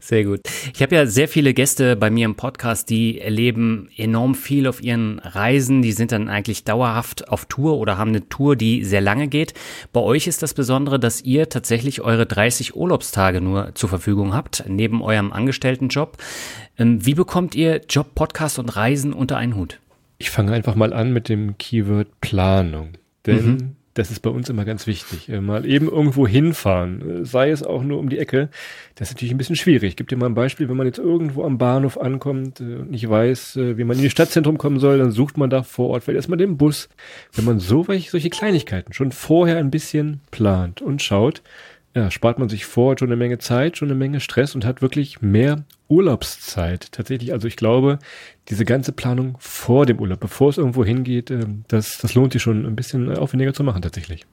Sehr 0.00 0.24
gut. 0.24 0.40
Ich 0.74 0.82
habe 0.82 0.94
ja 0.94 1.06
sehr 1.06 1.28
viele 1.28 1.54
Gäste 1.54 1.96
bei 1.96 2.10
mir 2.10 2.24
im 2.24 2.34
Podcast, 2.34 2.90
die 2.90 3.20
erleben 3.20 3.88
enorm 3.96 4.34
viel 4.34 4.66
auf 4.66 4.82
ihren 4.82 5.18
Reisen. 5.20 5.82
Die 5.82 5.92
sind 5.92 6.12
dann 6.12 6.28
eigentlich 6.28 6.64
dauerhaft 6.64 7.28
auf 7.28 7.46
Tour 7.46 7.78
oder 7.78 7.98
haben 7.98 8.10
eine 8.10 8.28
Tour, 8.28 8.56
die 8.56 8.84
sehr 8.84 9.00
lange 9.00 9.28
geht. 9.28 9.54
Bei 9.92 10.00
euch 10.00 10.26
ist 10.26 10.42
das 10.42 10.54
Besondere, 10.54 10.98
dass 10.98 11.22
ihr 11.22 11.48
tatsächlich 11.48 12.00
eure 12.00 12.26
30 12.26 12.76
Urlaubstage 12.76 13.40
nur 13.40 13.74
zur 13.74 13.88
Verfügung 13.88 14.34
habt, 14.34 14.64
neben 14.66 15.02
eurem 15.02 15.32
Angestelltenjob. 15.32 16.16
Ähm, 16.78 17.04
wie 17.04 17.14
bekommt 17.14 17.54
ihr 17.54 17.80
Job, 17.88 18.14
Podcast 18.14 18.58
und 18.58 18.74
Reisen 18.76 19.12
unter 19.12 19.36
einen 19.36 19.56
Hut? 19.56 19.80
Ich 20.18 20.30
fange 20.30 20.52
einfach 20.52 20.74
mal 20.74 20.92
an 20.92 21.12
mit 21.12 21.28
dem 21.28 21.56
Keyword 21.58 22.20
Planung. 22.20 22.90
Denn 23.26 23.46
mhm 23.46 23.76
das 23.94 24.10
ist 24.10 24.20
bei 24.20 24.30
uns 24.30 24.48
immer 24.48 24.64
ganz 24.64 24.86
wichtig. 24.86 25.28
Äh, 25.28 25.40
mal 25.40 25.66
eben 25.66 25.88
irgendwo 25.88 26.26
hinfahren, 26.26 27.22
äh, 27.22 27.24
sei 27.24 27.50
es 27.50 27.62
auch 27.62 27.82
nur 27.82 27.98
um 27.98 28.08
die 28.08 28.18
Ecke, 28.18 28.48
das 28.94 29.08
ist 29.08 29.14
natürlich 29.14 29.34
ein 29.34 29.38
bisschen 29.38 29.56
schwierig. 29.56 29.90
Ich 29.90 29.96
gebe 29.96 30.08
dir 30.08 30.16
mal 30.16 30.26
ein 30.26 30.34
Beispiel, 30.34 30.68
wenn 30.68 30.76
man 30.76 30.86
jetzt 30.86 30.98
irgendwo 30.98 31.44
am 31.44 31.58
Bahnhof 31.58 31.98
ankommt 31.98 32.60
äh, 32.60 32.76
und 32.76 32.90
nicht 32.90 33.08
weiß, 33.08 33.56
wie 33.56 33.84
man 33.84 33.96
in 33.96 34.02
die 34.02 34.10
Stadtzentrum 34.10 34.58
kommen 34.58 34.78
soll, 34.78 34.98
dann 34.98 35.10
sucht 35.10 35.36
man 35.36 35.50
da 35.50 35.62
vor 35.62 35.90
Ort 35.90 36.04
vielleicht 36.04 36.16
erstmal 36.16 36.38
den 36.38 36.56
Bus. 36.56 36.88
Wenn 37.32 37.44
man 37.44 37.58
so 37.58 37.84
solche 37.84 38.30
Kleinigkeiten 38.30 38.92
schon 38.92 39.12
vorher 39.12 39.58
ein 39.58 39.70
bisschen 39.70 40.20
plant 40.30 40.80
und 40.80 41.02
schaut, 41.02 41.42
ja, 41.94 42.10
spart 42.10 42.38
man 42.38 42.48
sich 42.48 42.64
vor 42.64 42.96
schon 42.98 43.08
eine 43.08 43.16
Menge 43.16 43.38
Zeit, 43.38 43.76
schon 43.76 43.88
eine 43.88 43.98
Menge 43.98 44.20
Stress 44.20 44.54
und 44.54 44.64
hat 44.64 44.80
wirklich 44.80 45.20
mehr 45.20 45.64
Urlaubszeit. 45.88 46.90
Tatsächlich, 46.90 47.32
also 47.32 47.46
ich 47.46 47.56
glaube, 47.56 47.98
diese 48.48 48.64
ganze 48.64 48.92
Planung 48.92 49.36
vor 49.38 49.84
dem 49.84 49.98
Urlaub, 50.00 50.20
bevor 50.20 50.48
es 50.48 50.58
irgendwo 50.58 50.84
hingeht, 50.84 51.30
ähm, 51.30 51.64
das, 51.68 51.98
das 51.98 52.14
lohnt 52.14 52.32
sich 52.32 52.42
schon 52.42 52.64
ein 52.64 52.76
bisschen 52.76 53.14
aufwendiger 53.16 53.52
zu 53.52 53.62
machen 53.62 53.82
tatsächlich. 53.82 54.24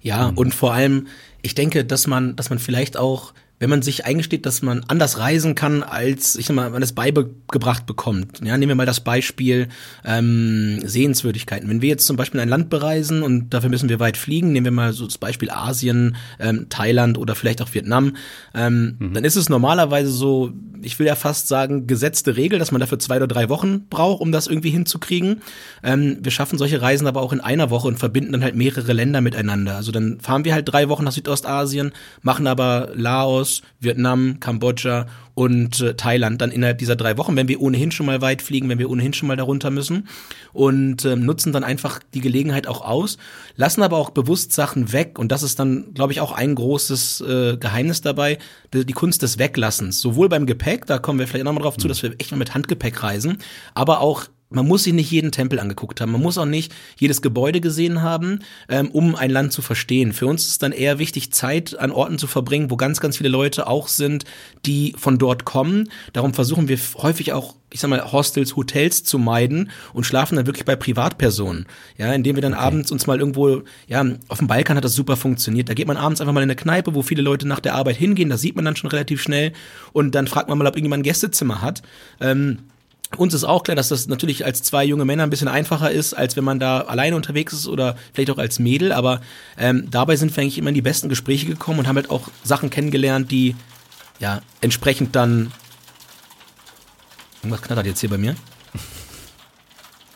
Ja, 0.00 0.30
mhm. 0.30 0.38
und 0.38 0.54
vor 0.54 0.74
allem, 0.74 1.06
ich 1.40 1.54
denke, 1.54 1.84
dass 1.84 2.06
man, 2.06 2.36
dass 2.36 2.50
man 2.50 2.58
vielleicht 2.58 2.96
auch 2.96 3.32
wenn 3.60 3.70
man 3.70 3.82
sich 3.82 4.04
eingesteht, 4.04 4.46
dass 4.46 4.62
man 4.62 4.84
anders 4.88 5.18
reisen 5.18 5.54
kann, 5.54 5.82
als 5.82 6.36
ich 6.36 6.46
sag 6.46 6.56
mal, 6.56 6.70
man 6.70 6.82
es 6.82 6.92
beigebracht 6.92 7.86
bekommt. 7.86 8.40
Ja, 8.44 8.58
nehmen 8.58 8.70
wir 8.70 8.74
mal 8.74 8.86
das 8.86 9.00
Beispiel 9.00 9.68
ähm, 10.04 10.80
Sehenswürdigkeiten. 10.84 11.68
Wenn 11.68 11.80
wir 11.80 11.88
jetzt 11.88 12.06
zum 12.06 12.16
Beispiel 12.16 12.40
ein 12.40 12.48
Land 12.48 12.68
bereisen 12.68 13.22
und 13.22 13.50
dafür 13.54 13.70
müssen 13.70 13.88
wir 13.88 14.00
weit 14.00 14.16
fliegen, 14.16 14.52
nehmen 14.52 14.64
wir 14.64 14.72
mal 14.72 14.92
so 14.92 15.06
das 15.06 15.18
Beispiel 15.18 15.50
Asien, 15.50 16.16
ähm, 16.40 16.66
Thailand 16.68 17.16
oder 17.16 17.34
vielleicht 17.34 17.62
auch 17.62 17.72
Vietnam, 17.72 18.16
ähm, 18.54 18.96
mhm. 18.98 19.14
dann 19.14 19.24
ist 19.24 19.36
es 19.36 19.48
normalerweise 19.48 20.10
so, 20.10 20.52
ich 20.82 20.98
will 20.98 21.06
ja 21.06 21.14
fast 21.14 21.46
sagen, 21.46 21.86
gesetzte 21.86 22.36
Regel, 22.36 22.58
dass 22.58 22.72
man 22.72 22.80
dafür 22.80 22.98
zwei 22.98 23.16
oder 23.16 23.28
drei 23.28 23.48
Wochen 23.48 23.86
braucht, 23.88 24.20
um 24.20 24.32
das 24.32 24.48
irgendwie 24.48 24.70
hinzukriegen. 24.70 25.42
Ähm, 25.82 26.18
wir 26.20 26.32
schaffen 26.32 26.58
solche 26.58 26.82
Reisen 26.82 27.06
aber 27.06 27.22
auch 27.22 27.32
in 27.32 27.40
einer 27.40 27.70
Woche 27.70 27.86
und 27.86 27.98
verbinden 27.98 28.32
dann 28.32 28.42
halt 28.42 28.56
mehrere 28.56 28.92
Länder 28.92 29.20
miteinander. 29.20 29.76
Also 29.76 29.92
dann 29.92 30.20
fahren 30.20 30.44
wir 30.44 30.54
halt 30.54 30.68
drei 30.68 30.88
Wochen 30.88 31.04
nach 31.04 31.12
Südostasien, 31.12 31.92
machen 32.20 32.46
aber 32.46 32.90
Laos, 32.94 33.43
Vietnam, 33.80 34.38
Kambodscha 34.40 35.06
und 35.34 35.80
äh, 35.80 35.94
Thailand 35.94 36.40
dann 36.40 36.50
innerhalb 36.50 36.78
dieser 36.78 36.96
drei 36.96 37.16
Wochen, 37.18 37.36
wenn 37.36 37.48
wir 37.48 37.60
ohnehin 37.60 37.90
schon 37.90 38.06
mal 38.06 38.20
weit 38.20 38.40
fliegen, 38.40 38.68
wenn 38.68 38.78
wir 38.78 38.88
ohnehin 38.88 39.12
schon 39.12 39.26
mal 39.28 39.36
darunter 39.36 39.70
müssen. 39.70 40.08
Und 40.52 41.04
ähm, 41.04 41.24
nutzen 41.24 41.52
dann 41.52 41.64
einfach 41.64 42.00
die 42.14 42.20
Gelegenheit 42.20 42.66
auch 42.66 42.82
aus, 42.82 43.18
lassen 43.56 43.82
aber 43.82 43.98
auch 43.98 44.10
bewusst 44.10 44.52
Sachen 44.52 44.92
weg. 44.92 45.18
Und 45.18 45.32
das 45.32 45.42
ist 45.42 45.58
dann, 45.58 45.92
glaube 45.94 46.12
ich, 46.12 46.20
auch 46.20 46.32
ein 46.32 46.54
großes 46.54 47.20
äh, 47.22 47.56
Geheimnis 47.56 48.00
dabei, 48.00 48.38
die, 48.72 48.86
die, 48.86 48.92
Kunst 48.92 49.22
des 49.22 49.38
Weglassens, 49.38 50.00
sowohl 50.00 50.28
beim 50.28 50.46
Gepäck, 50.46 50.86
da 50.86 50.98
kommen 50.98 51.18
wir 51.18 51.26
vielleicht 51.26 51.44
nochmal 51.44 51.62
drauf 51.62 51.76
zu, 51.76 51.88
dass 51.88 52.02
wir 52.02 52.14
echt 52.18 52.30
mal 52.30 52.36
mit 52.36 52.54
Handgepäck 52.54 53.02
reisen, 53.02 53.38
aber 53.74 54.00
auch 54.00 54.26
man 54.54 54.66
muss 54.66 54.84
sich 54.84 54.92
nicht 54.92 55.10
jeden 55.10 55.32
Tempel 55.32 55.60
angeguckt 55.60 56.00
haben, 56.00 56.12
man 56.12 56.22
muss 56.22 56.38
auch 56.38 56.46
nicht 56.46 56.74
jedes 56.96 57.22
Gebäude 57.22 57.60
gesehen 57.60 58.02
haben, 58.02 58.40
ähm, 58.68 58.90
um 58.90 59.14
ein 59.14 59.30
Land 59.30 59.52
zu 59.52 59.62
verstehen. 59.62 60.12
Für 60.12 60.26
uns 60.26 60.46
ist 60.46 60.62
dann 60.62 60.72
eher 60.72 60.98
wichtig, 60.98 61.32
Zeit 61.32 61.78
an 61.78 61.90
Orten 61.90 62.18
zu 62.18 62.26
verbringen, 62.26 62.70
wo 62.70 62.76
ganz, 62.76 63.00
ganz 63.00 63.16
viele 63.16 63.28
Leute 63.28 63.66
auch 63.66 63.88
sind, 63.88 64.24
die 64.66 64.94
von 64.96 65.18
dort 65.18 65.44
kommen. 65.44 65.90
Darum 66.12 66.34
versuchen 66.34 66.68
wir 66.68 66.78
häufig 66.96 67.32
auch 67.32 67.54
ich 67.74 67.80
sag 67.80 67.90
mal, 67.90 68.12
Hostels, 68.12 68.54
Hotels 68.54 69.02
zu 69.02 69.18
meiden 69.18 69.68
und 69.92 70.06
schlafen 70.06 70.36
dann 70.36 70.46
wirklich 70.46 70.64
bei 70.64 70.76
Privatpersonen. 70.76 71.66
Ja, 71.98 72.12
indem 72.12 72.36
wir 72.36 72.42
dann 72.42 72.52
okay. 72.52 72.62
abends 72.62 72.92
uns 72.92 73.08
mal 73.08 73.18
irgendwo, 73.18 73.62
ja, 73.88 74.04
auf 74.28 74.38
dem 74.38 74.46
Balkan 74.46 74.76
hat 74.76 74.84
das 74.84 74.94
super 74.94 75.16
funktioniert. 75.16 75.68
Da 75.68 75.74
geht 75.74 75.88
man 75.88 75.96
abends 75.96 76.20
einfach 76.20 76.32
mal 76.32 76.40
in 76.42 76.50
eine 76.50 76.54
Kneipe, 76.54 76.94
wo 76.94 77.02
viele 77.02 77.20
Leute 77.22 77.48
nach 77.48 77.58
der 77.58 77.74
Arbeit 77.74 77.96
hingehen, 77.96 78.30
da 78.30 78.36
sieht 78.36 78.54
man 78.54 78.64
dann 78.64 78.76
schon 78.76 78.90
relativ 78.90 79.20
schnell 79.20 79.52
und 79.92 80.14
dann 80.14 80.28
fragt 80.28 80.48
man 80.48 80.56
mal, 80.56 80.68
ob 80.68 80.76
irgendjemand 80.76 81.00
ein 81.00 81.02
Gästezimmer 81.02 81.62
hat. 81.62 81.82
Ähm, 82.20 82.58
uns 83.16 83.34
ist 83.34 83.44
auch 83.44 83.62
klar, 83.62 83.74
dass 83.74 83.88
das 83.88 84.06
natürlich 84.08 84.44
als 84.44 84.62
zwei 84.62 84.84
junge 84.84 85.04
Männer 85.04 85.22
ein 85.22 85.30
bisschen 85.30 85.48
einfacher 85.48 85.90
ist, 85.90 86.14
als 86.14 86.36
wenn 86.36 86.44
man 86.44 86.60
da 86.60 86.82
alleine 86.82 87.16
unterwegs 87.16 87.52
ist 87.52 87.68
oder 87.68 87.96
vielleicht 88.12 88.30
auch 88.30 88.38
als 88.38 88.58
Mädel. 88.58 88.92
Aber 88.92 89.20
ähm, 89.58 89.88
dabei 89.90 90.16
sind 90.16 90.34
wir 90.36 90.42
eigentlich 90.42 90.58
immer 90.58 90.68
in 90.68 90.74
die 90.74 90.82
besten 90.82 91.08
Gespräche 91.08 91.46
gekommen 91.46 91.80
und 91.80 91.88
haben 91.88 91.96
halt 91.96 92.10
auch 92.10 92.28
Sachen 92.42 92.70
kennengelernt, 92.70 93.30
die 93.30 93.56
ja 94.20 94.40
entsprechend 94.60 95.16
dann 95.16 95.52
Irgendwas 97.44 97.60
knattert 97.60 97.84
jetzt 97.84 98.00
hier 98.00 98.08
bei 98.08 98.16
mir. 98.16 98.34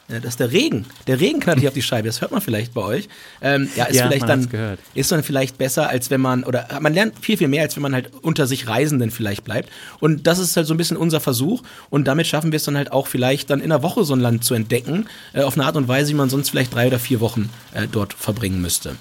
Das 0.09 0.25
ist 0.25 0.41
der 0.41 0.53
Regen. 0.53 0.87
Der 1.07 1.21
Regen 1.21 1.39
knattert 1.39 1.61
hier 1.61 1.69
auf 1.69 1.75
die 1.75 1.83
Scheibe. 1.89 2.09
Das 2.09 2.23
hört 2.23 2.31
man 2.31 2.41
vielleicht 2.41 2.73
bei 2.73 2.81
euch. 2.81 3.09
Ähm, 3.43 3.69
ja, 3.77 3.85
ist 3.85 3.97
ja, 3.97 4.07
vielleicht 4.07 4.29
dann 4.29 4.49
gehört. 4.49 4.81
ist 4.95 5.13
dann 5.13 5.23
vielleicht 5.23 5.59
besser, 5.59 5.91
als 5.91 6.11
wenn 6.11 6.21
man 6.21 6.45
oder 6.45 6.67
man 6.81 6.95
lernt 6.95 7.19
viel 7.21 7.37
viel 7.37 7.49
mehr, 7.49 7.63
als 7.63 7.77
wenn 7.77 7.83
man 7.83 7.93
halt 7.93 8.13
unter 8.23 8.47
sich 8.47 8.67
Reisenden 8.69 9.11
vielleicht 9.11 9.45
bleibt. 9.45 9.71
Und 10.01 10.27
das 10.27 10.39
ist 10.39 10.57
halt 10.57 10.67
so 10.67 10.73
ein 10.75 10.79
bisschen 10.79 10.97
unser 10.97 11.21
Versuch. 11.21 11.63
Und 11.91 12.09
damit 12.09 12.27
schaffen 12.27 12.53
wir 12.53 12.57
es 12.57 12.65
dann 12.65 12.77
halt 12.77 12.91
auch 12.91 13.07
vielleicht 13.07 13.51
dann 13.51 13.61
in 13.61 13.71
einer 13.71 13.83
Woche 13.83 14.05
so 14.05 14.15
ein 14.15 14.21
Land 14.21 14.45
zu 14.45 14.55
entdecken 14.55 15.07
äh, 15.35 15.43
auf 15.43 15.55
eine 15.55 15.67
Art 15.67 15.77
und 15.77 15.89
Weise, 15.89 16.11
wie 16.11 16.17
man 16.17 16.31
sonst 16.31 16.51
vielleicht 16.51 16.75
drei 16.75 16.87
oder 16.87 16.99
vier 16.99 17.21
Wochen 17.21 17.51
äh, 17.75 17.87
dort 17.91 18.15
verbringen 18.15 18.63
müsste. 18.63 18.97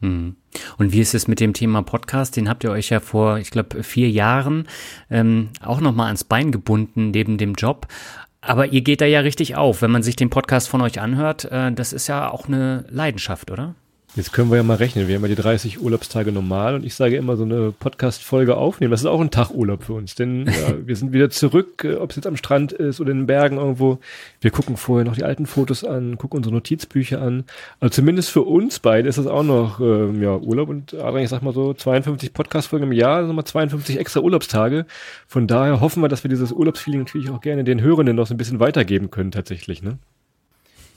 Hm. 0.00 0.36
Und 0.76 0.92
wie 0.92 1.00
ist 1.00 1.14
es 1.14 1.26
mit 1.26 1.40
dem 1.40 1.54
Thema 1.54 1.82
Podcast? 1.82 2.36
Den 2.36 2.48
habt 2.48 2.64
ihr 2.64 2.70
euch 2.70 2.90
ja 2.90 3.00
vor, 3.00 3.38
ich 3.38 3.50
glaube, 3.50 3.82
vier 3.82 4.10
Jahren 4.10 4.68
ähm, 5.10 5.48
auch 5.62 5.80
nochmal 5.80 6.06
ans 6.06 6.24
Bein 6.24 6.52
gebunden 6.52 7.10
neben 7.10 7.38
dem 7.38 7.54
Job. 7.54 7.88
Aber 8.46 8.66
ihr 8.68 8.80
geht 8.80 9.00
da 9.00 9.06
ja 9.06 9.20
richtig 9.20 9.56
auf, 9.56 9.82
wenn 9.82 9.90
man 9.90 10.02
sich 10.02 10.14
den 10.14 10.30
Podcast 10.30 10.68
von 10.68 10.80
euch 10.80 11.00
anhört. 11.00 11.46
Äh, 11.46 11.72
das 11.72 11.92
ist 11.92 12.06
ja 12.06 12.30
auch 12.30 12.46
eine 12.46 12.84
Leidenschaft, 12.88 13.50
oder? 13.50 13.74
Jetzt 14.16 14.32
können 14.32 14.50
wir 14.50 14.56
ja 14.56 14.62
mal 14.62 14.78
rechnen. 14.78 15.08
Wir 15.08 15.16
haben 15.16 15.22
ja 15.24 15.28
die 15.28 15.34
30 15.34 15.82
Urlaubstage 15.82 16.32
normal 16.32 16.74
und 16.74 16.86
ich 16.86 16.94
sage 16.94 17.16
immer 17.16 17.36
so 17.36 17.44
eine 17.44 17.70
Podcast-Folge 17.70 18.56
aufnehmen. 18.56 18.90
Das 18.90 19.00
ist 19.00 19.06
auch 19.06 19.20
ein 19.20 19.30
Tag 19.30 19.50
Urlaub 19.50 19.82
für 19.82 19.92
uns, 19.92 20.14
denn 20.14 20.46
ja, 20.46 20.74
wir 20.86 20.96
sind 20.96 21.12
wieder 21.12 21.28
zurück, 21.28 21.84
äh, 21.84 21.96
ob 21.96 22.08
es 22.08 22.16
jetzt 22.16 22.26
am 22.26 22.38
Strand 22.38 22.72
ist 22.72 22.98
oder 22.98 23.10
in 23.10 23.18
den 23.18 23.26
Bergen 23.26 23.58
irgendwo. 23.58 23.98
Wir 24.40 24.50
gucken 24.50 24.78
vorher 24.78 25.04
noch 25.04 25.16
die 25.16 25.24
alten 25.24 25.44
Fotos 25.44 25.84
an, 25.84 26.16
gucken 26.16 26.38
unsere 26.38 26.54
Notizbücher 26.54 27.20
an. 27.20 27.44
Also 27.78 27.92
zumindest 27.92 28.30
für 28.30 28.40
uns 28.40 28.78
beide 28.78 29.06
ist 29.06 29.18
das 29.18 29.26
auch 29.26 29.42
noch 29.42 29.80
äh, 29.80 30.10
ja, 30.18 30.34
Urlaub 30.38 30.70
und 30.70 30.94
Adrian, 30.94 31.24
ich 31.24 31.28
sag 31.28 31.42
mal 31.42 31.52
so 31.52 31.74
52 31.74 32.32
Podcast-Folgen 32.32 32.86
im 32.86 32.92
Jahr, 32.92 33.20
nochmal 33.20 33.44
52 33.44 33.98
extra 33.98 34.20
Urlaubstage. 34.20 34.86
Von 35.28 35.46
daher 35.46 35.82
hoffen 35.82 36.02
wir, 36.02 36.08
dass 36.08 36.24
wir 36.24 36.30
dieses 36.30 36.52
Urlaubsfeeling 36.52 37.00
natürlich 37.00 37.28
auch 37.28 37.42
gerne 37.42 37.64
den 37.64 37.82
Hörenden 37.82 38.16
noch 38.16 38.26
so 38.26 38.32
ein 38.32 38.38
bisschen 38.38 38.60
weitergeben 38.60 39.10
können 39.10 39.30
tatsächlich. 39.30 39.82
Ne? 39.82 39.98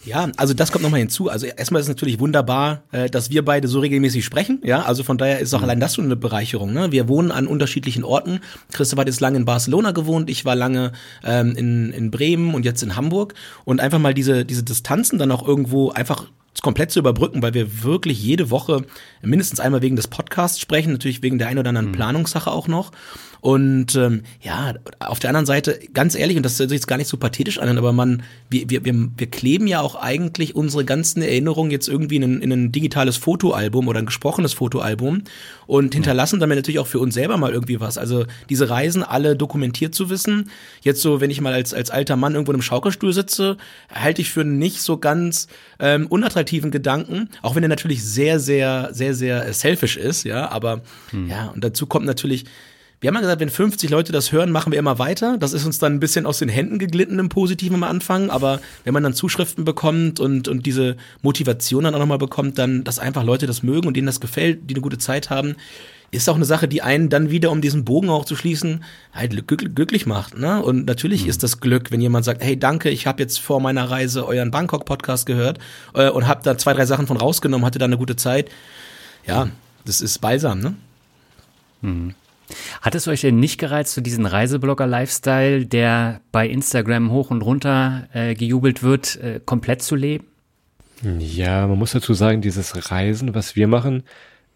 Ja, 0.05 0.29
also 0.37 0.53
das 0.53 0.71
kommt 0.71 0.83
nochmal 0.83 1.01
hinzu. 1.01 1.29
Also 1.29 1.45
erstmal 1.45 1.81
ist 1.81 1.85
es 1.85 1.89
natürlich 1.95 2.19
wunderbar, 2.19 2.83
äh, 2.91 3.09
dass 3.09 3.29
wir 3.29 3.43
beide 3.43 3.67
so 3.67 3.79
regelmäßig 3.79 4.23
sprechen. 4.23 4.61
Ja, 4.63 4.83
also 4.83 5.03
von 5.03 5.17
daher 5.17 5.39
ist 5.39 5.53
auch 5.53 5.59
mhm. 5.59 5.65
allein 5.65 5.79
das 5.79 5.95
schon 5.95 6.05
eine 6.05 6.15
Bereicherung. 6.15 6.73
Ne? 6.73 6.91
Wir 6.91 7.07
wohnen 7.07 7.31
an 7.31 7.47
unterschiedlichen 7.47 8.03
Orten. 8.03 8.39
Christoph 8.71 8.99
hat 8.99 9.07
jetzt 9.07 9.19
lange 9.19 9.37
in 9.37 9.45
Barcelona 9.45 9.91
gewohnt, 9.91 10.29
ich 10.29 10.45
war 10.45 10.55
lange 10.55 10.93
ähm, 11.23 11.55
in, 11.55 11.91
in 11.91 12.11
Bremen 12.11 12.53
und 12.53 12.65
jetzt 12.65 12.81
in 12.81 12.95
Hamburg. 12.95 13.33
Und 13.65 13.81
einfach 13.81 13.99
mal 13.99 14.13
diese, 14.13 14.45
diese 14.45 14.63
Distanzen 14.63 15.19
dann 15.19 15.31
auch 15.31 15.45
irgendwo 15.45 15.89
einfach 15.89 16.25
komplett 16.61 16.91
zu 16.91 16.99
überbrücken, 16.99 17.41
weil 17.41 17.53
wir 17.53 17.83
wirklich 17.83 18.21
jede 18.21 18.49
Woche 18.51 18.85
mindestens 19.21 19.59
einmal 19.59 19.81
wegen 19.81 19.95
des 19.95 20.07
Podcasts 20.07 20.59
sprechen, 20.59 20.91
natürlich 20.91 21.21
wegen 21.21 21.37
der 21.37 21.47
ein 21.47 21.57
oder 21.57 21.69
anderen 21.69 21.87
mhm. 21.87 21.93
Planungssache 21.93 22.51
auch 22.51 22.67
noch. 22.67 22.91
Und 23.41 23.95
ähm, 23.95 24.23
ja, 24.41 24.73
auf 24.99 25.19
der 25.19 25.29
anderen 25.29 25.45
Seite, 25.45 25.79
ganz 25.93 26.15
ehrlich, 26.15 26.35
und 26.35 26.43
das 26.43 26.57
sich 26.57 26.69
jetzt 26.69 26.87
gar 26.87 26.97
nicht 26.97 27.07
so 27.07 27.17
pathetisch 27.17 27.57
an, 27.57 27.77
aber 27.77 27.93
man, 27.93 28.23
wir, 28.49 28.69
wir, 28.69 28.83
wir, 28.83 29.09
wir 29.15 29.27
kleben 29.27 29.65
ja 29.65 29.79
auch 29.79 29.95
eigentlich 29.95 30.55
unsere 30.55 30.83
ganzen 30.83 31.21
Erinnerungen 31.21 31.71
jetzt 31.71 31.87
irgendwie 31.87 32.17
in 32.17 32.23
ein, 32.23 32.41
in 32.41 32.51
ein 32.51 32.71
digitales 32.71 33.15
Fotoalbum 33.15 33.87
oder 33.87 33.99
ein 33.99 34.07
gesprochenes 34.07 34.53
Fotoalbum 34.53 35.23
und 35.69 35.93
hinterlassen 35.93 36.39
damit 36.39 36.55
natürlich 36.57 36.79
auch 36.79 36.87
für 36.87 36.97
uns 36.97 37.13
selber 37.13 37.37
mal 37.37 37.53
irgendwie 37.53 37.79
was. 37.79 37.99
Also 37.99 38.25
diese 38.49 38.71
Reisen 38.71 39.03
alle 39.03 39.35
dokumentiert 39.35 39.93
zu 39.93 40.09
wissen. 40.09 40.49
Jetzt 40.81 40.99
so, 41.03 41.21
wenn 41.21 41.29
ich 41.29 41.41
mal 41.41 41.53
als, 41.53 41.75
als 41.75 41.91
alter 41.91 42.15
Mann 42.15 42.33
irgendwo 42.33 42.53
einem 42.53 42.63
Schaukelstuhl 42.63 43.13
sitze, 43.13 43.55
halte 43.93 44.23
ich 44.23 44.31
für 44.31 44.43
nicht 44.43 44.81
so 44.81 44.97
ganz 44.97 45.47
ähm, 45.77 46.07
unattraktiven 46.07 46.71
Gedanken, 46.71 47.29
auch 47.43 47.53
wenn 47.53 47.61
er 47.61 47.69
natürlich 47.69 48.03
sehr, 48.03 48.39
sehr, 48.39 48.89
sehr, 48.93 49.13
sehr 49.13 49.45
äh, 49.45 49.53
selfish 49.53 49.95
ist, 49.95 50.23
ja, 50.23 50.49
aber 50.49 50.81
hm. 51.11 51.29
ja, 51.29 51.49
und 51.49 51.63
dazu 51.63 51.85
kommt 51.85 52.07
natürlich, 52.07 52.45
wir 53.01 53.07
haben 53.07 53.15
ja 53.15 53.21
gesagt, 53.21 53.39
wenn 53.39 53.49
50 53.49 53.89
Leute 53.89 54.11
das 54.11 54.31
hören, 54.31 54.51
machen 54.51 54.73
wir 54.73 54.79
immer 54.79 54.99
weiter. 54.99 55.37
Das 55.37 55.53
ist 55.53 55.65
uns 55.65 55.79
dann 55.79 55.93
ein 55.93 55.99
bisschen 56.01 56.25
aus 56.25 56.39
den 56.39 56.49
Händen 56.49 56.79
geglitten 56.79 57.17
im 57.17 57.29
Positiven 57.29 57.75
am 57.75 57.83
Anfang. 57.83 58.29
Aber 58.29 58.59
wenn 58.83 58.93
man 58.93 59.03
dann 59.03 59.13
Zuschriften 59.13 59.63
bekommt 59.63 60.19
und, 60.19 60.49
und 60.49 60.65
diese 60.65 60.97
Motivation 61.21 61.85
dann 61.85 61.95
auch 61.95 61.99
nochmal 61.99 62.17
bekommt, 62.17 62.57
dann, 62.57 62.83
dass 62.83 62.99
einfach 62.99 63.23
Leute 63.23 63.47
das 63.47 63.63
mögen 63.63 63.87
und 63.87 63.95
denen 63.95 64.07
das 64.07 64.19
gefällt, 64.19 64.69
die 64.69 64.73
eine 64.73 64.81
gute 64.81 64.97
Zeit 64.97 65.29
haben, 65.29 65.55
ist 66.11 66.27
auch 66.27 66.35
eine 66.35 66.45
Sache, 66.45 66.67
die 66.67 66.81
einen 66.81 67.09
dann 67.09 67.29
wieder, 67.29 67.51
um 67.51 67.61
diesen 67.61 67.85
Bogen 67.85 68.09
auch 68.09 68.25
zu 68.25 68.35
schließen, 68.35 68.83
halt 69.13 69.47
glücklich 69.47 70.05
macht. 70.05 70.37
Ne? 70.37 70.61
Und 70.61 70.85
natürlich 70.85 71.23
mhm. 71.23 71.29
ist 71.29 71.43
das 71.43 71.61
Glück, 71.61 71.91
wenn 71.91 72.01
jemand 72.01 72.25
sagt, 72.25 72.43
hey, 72.43 72.59
danke, 72.59 72.89
ich 72.89 73.07
habe 73.07 73.21
jetzt 73.21 73.39
vor 73.39 73.61
meiner 73.61 73.89
Reise 73.89 74.25
euren 74.27 74.51
Bangkok-Podcast 74.51 75.25
gehört 75.25 75.59
äh, 75.93 76.09
und 76.09 76.27
habe 76.27 76.41
da 76.43 76.57
zwei, 76.57 76.73
drei 76.73 76.85
Sachen 76.85 77.07
von 77.07 77.15
rausgenommen, 77.15 77.65
hatte 77.65 77.79
da 77.79 77.85
eine 77.85 77.97
gute 77.97 78.15
Zeit. 78.15 78.49
Ja, 79.25 79.49
das 79.85 80.01
ist 80.01 80.19
balsam, 80.19 80.59
ne? 80.59 80.75
Mhm. 81.81 82.15
Hat 82.81 82.95
es 82.95 83.07
euch 83.07 83.21
denn 83.21 83.39
nicht 83.39 83.59
gereizt, 83.59 83.93
so 83.93 84.01
diesen 84.01 84.25
Reiseblogger-Lifestyle, 84.25 85.65
der 85.65 86.21
bei 86.31 86.47
Instagram 86.47 87.11
hoch 87.11 87.29
und 87.31 87.41
runter 87.41 88.07
äh, 88.13 88.33
gejubelt 88.35 88.83
wird, 88.83 89.17
äh, 89.17 89.39
komplett 89.45 89.81
zu 89.81 89.95
leben? 89.95 90.25
Ja, 91.19 91.67
man 91.67 91.77
muss 91.77 91.91
dazu 91.91 92.13
sagen, 92.13 92.41
dieses 92.41 92.91
Reisen, 92.91 93.33
was 93.33 93.55
wir 93.55 93.67
machen, 93.67 94.03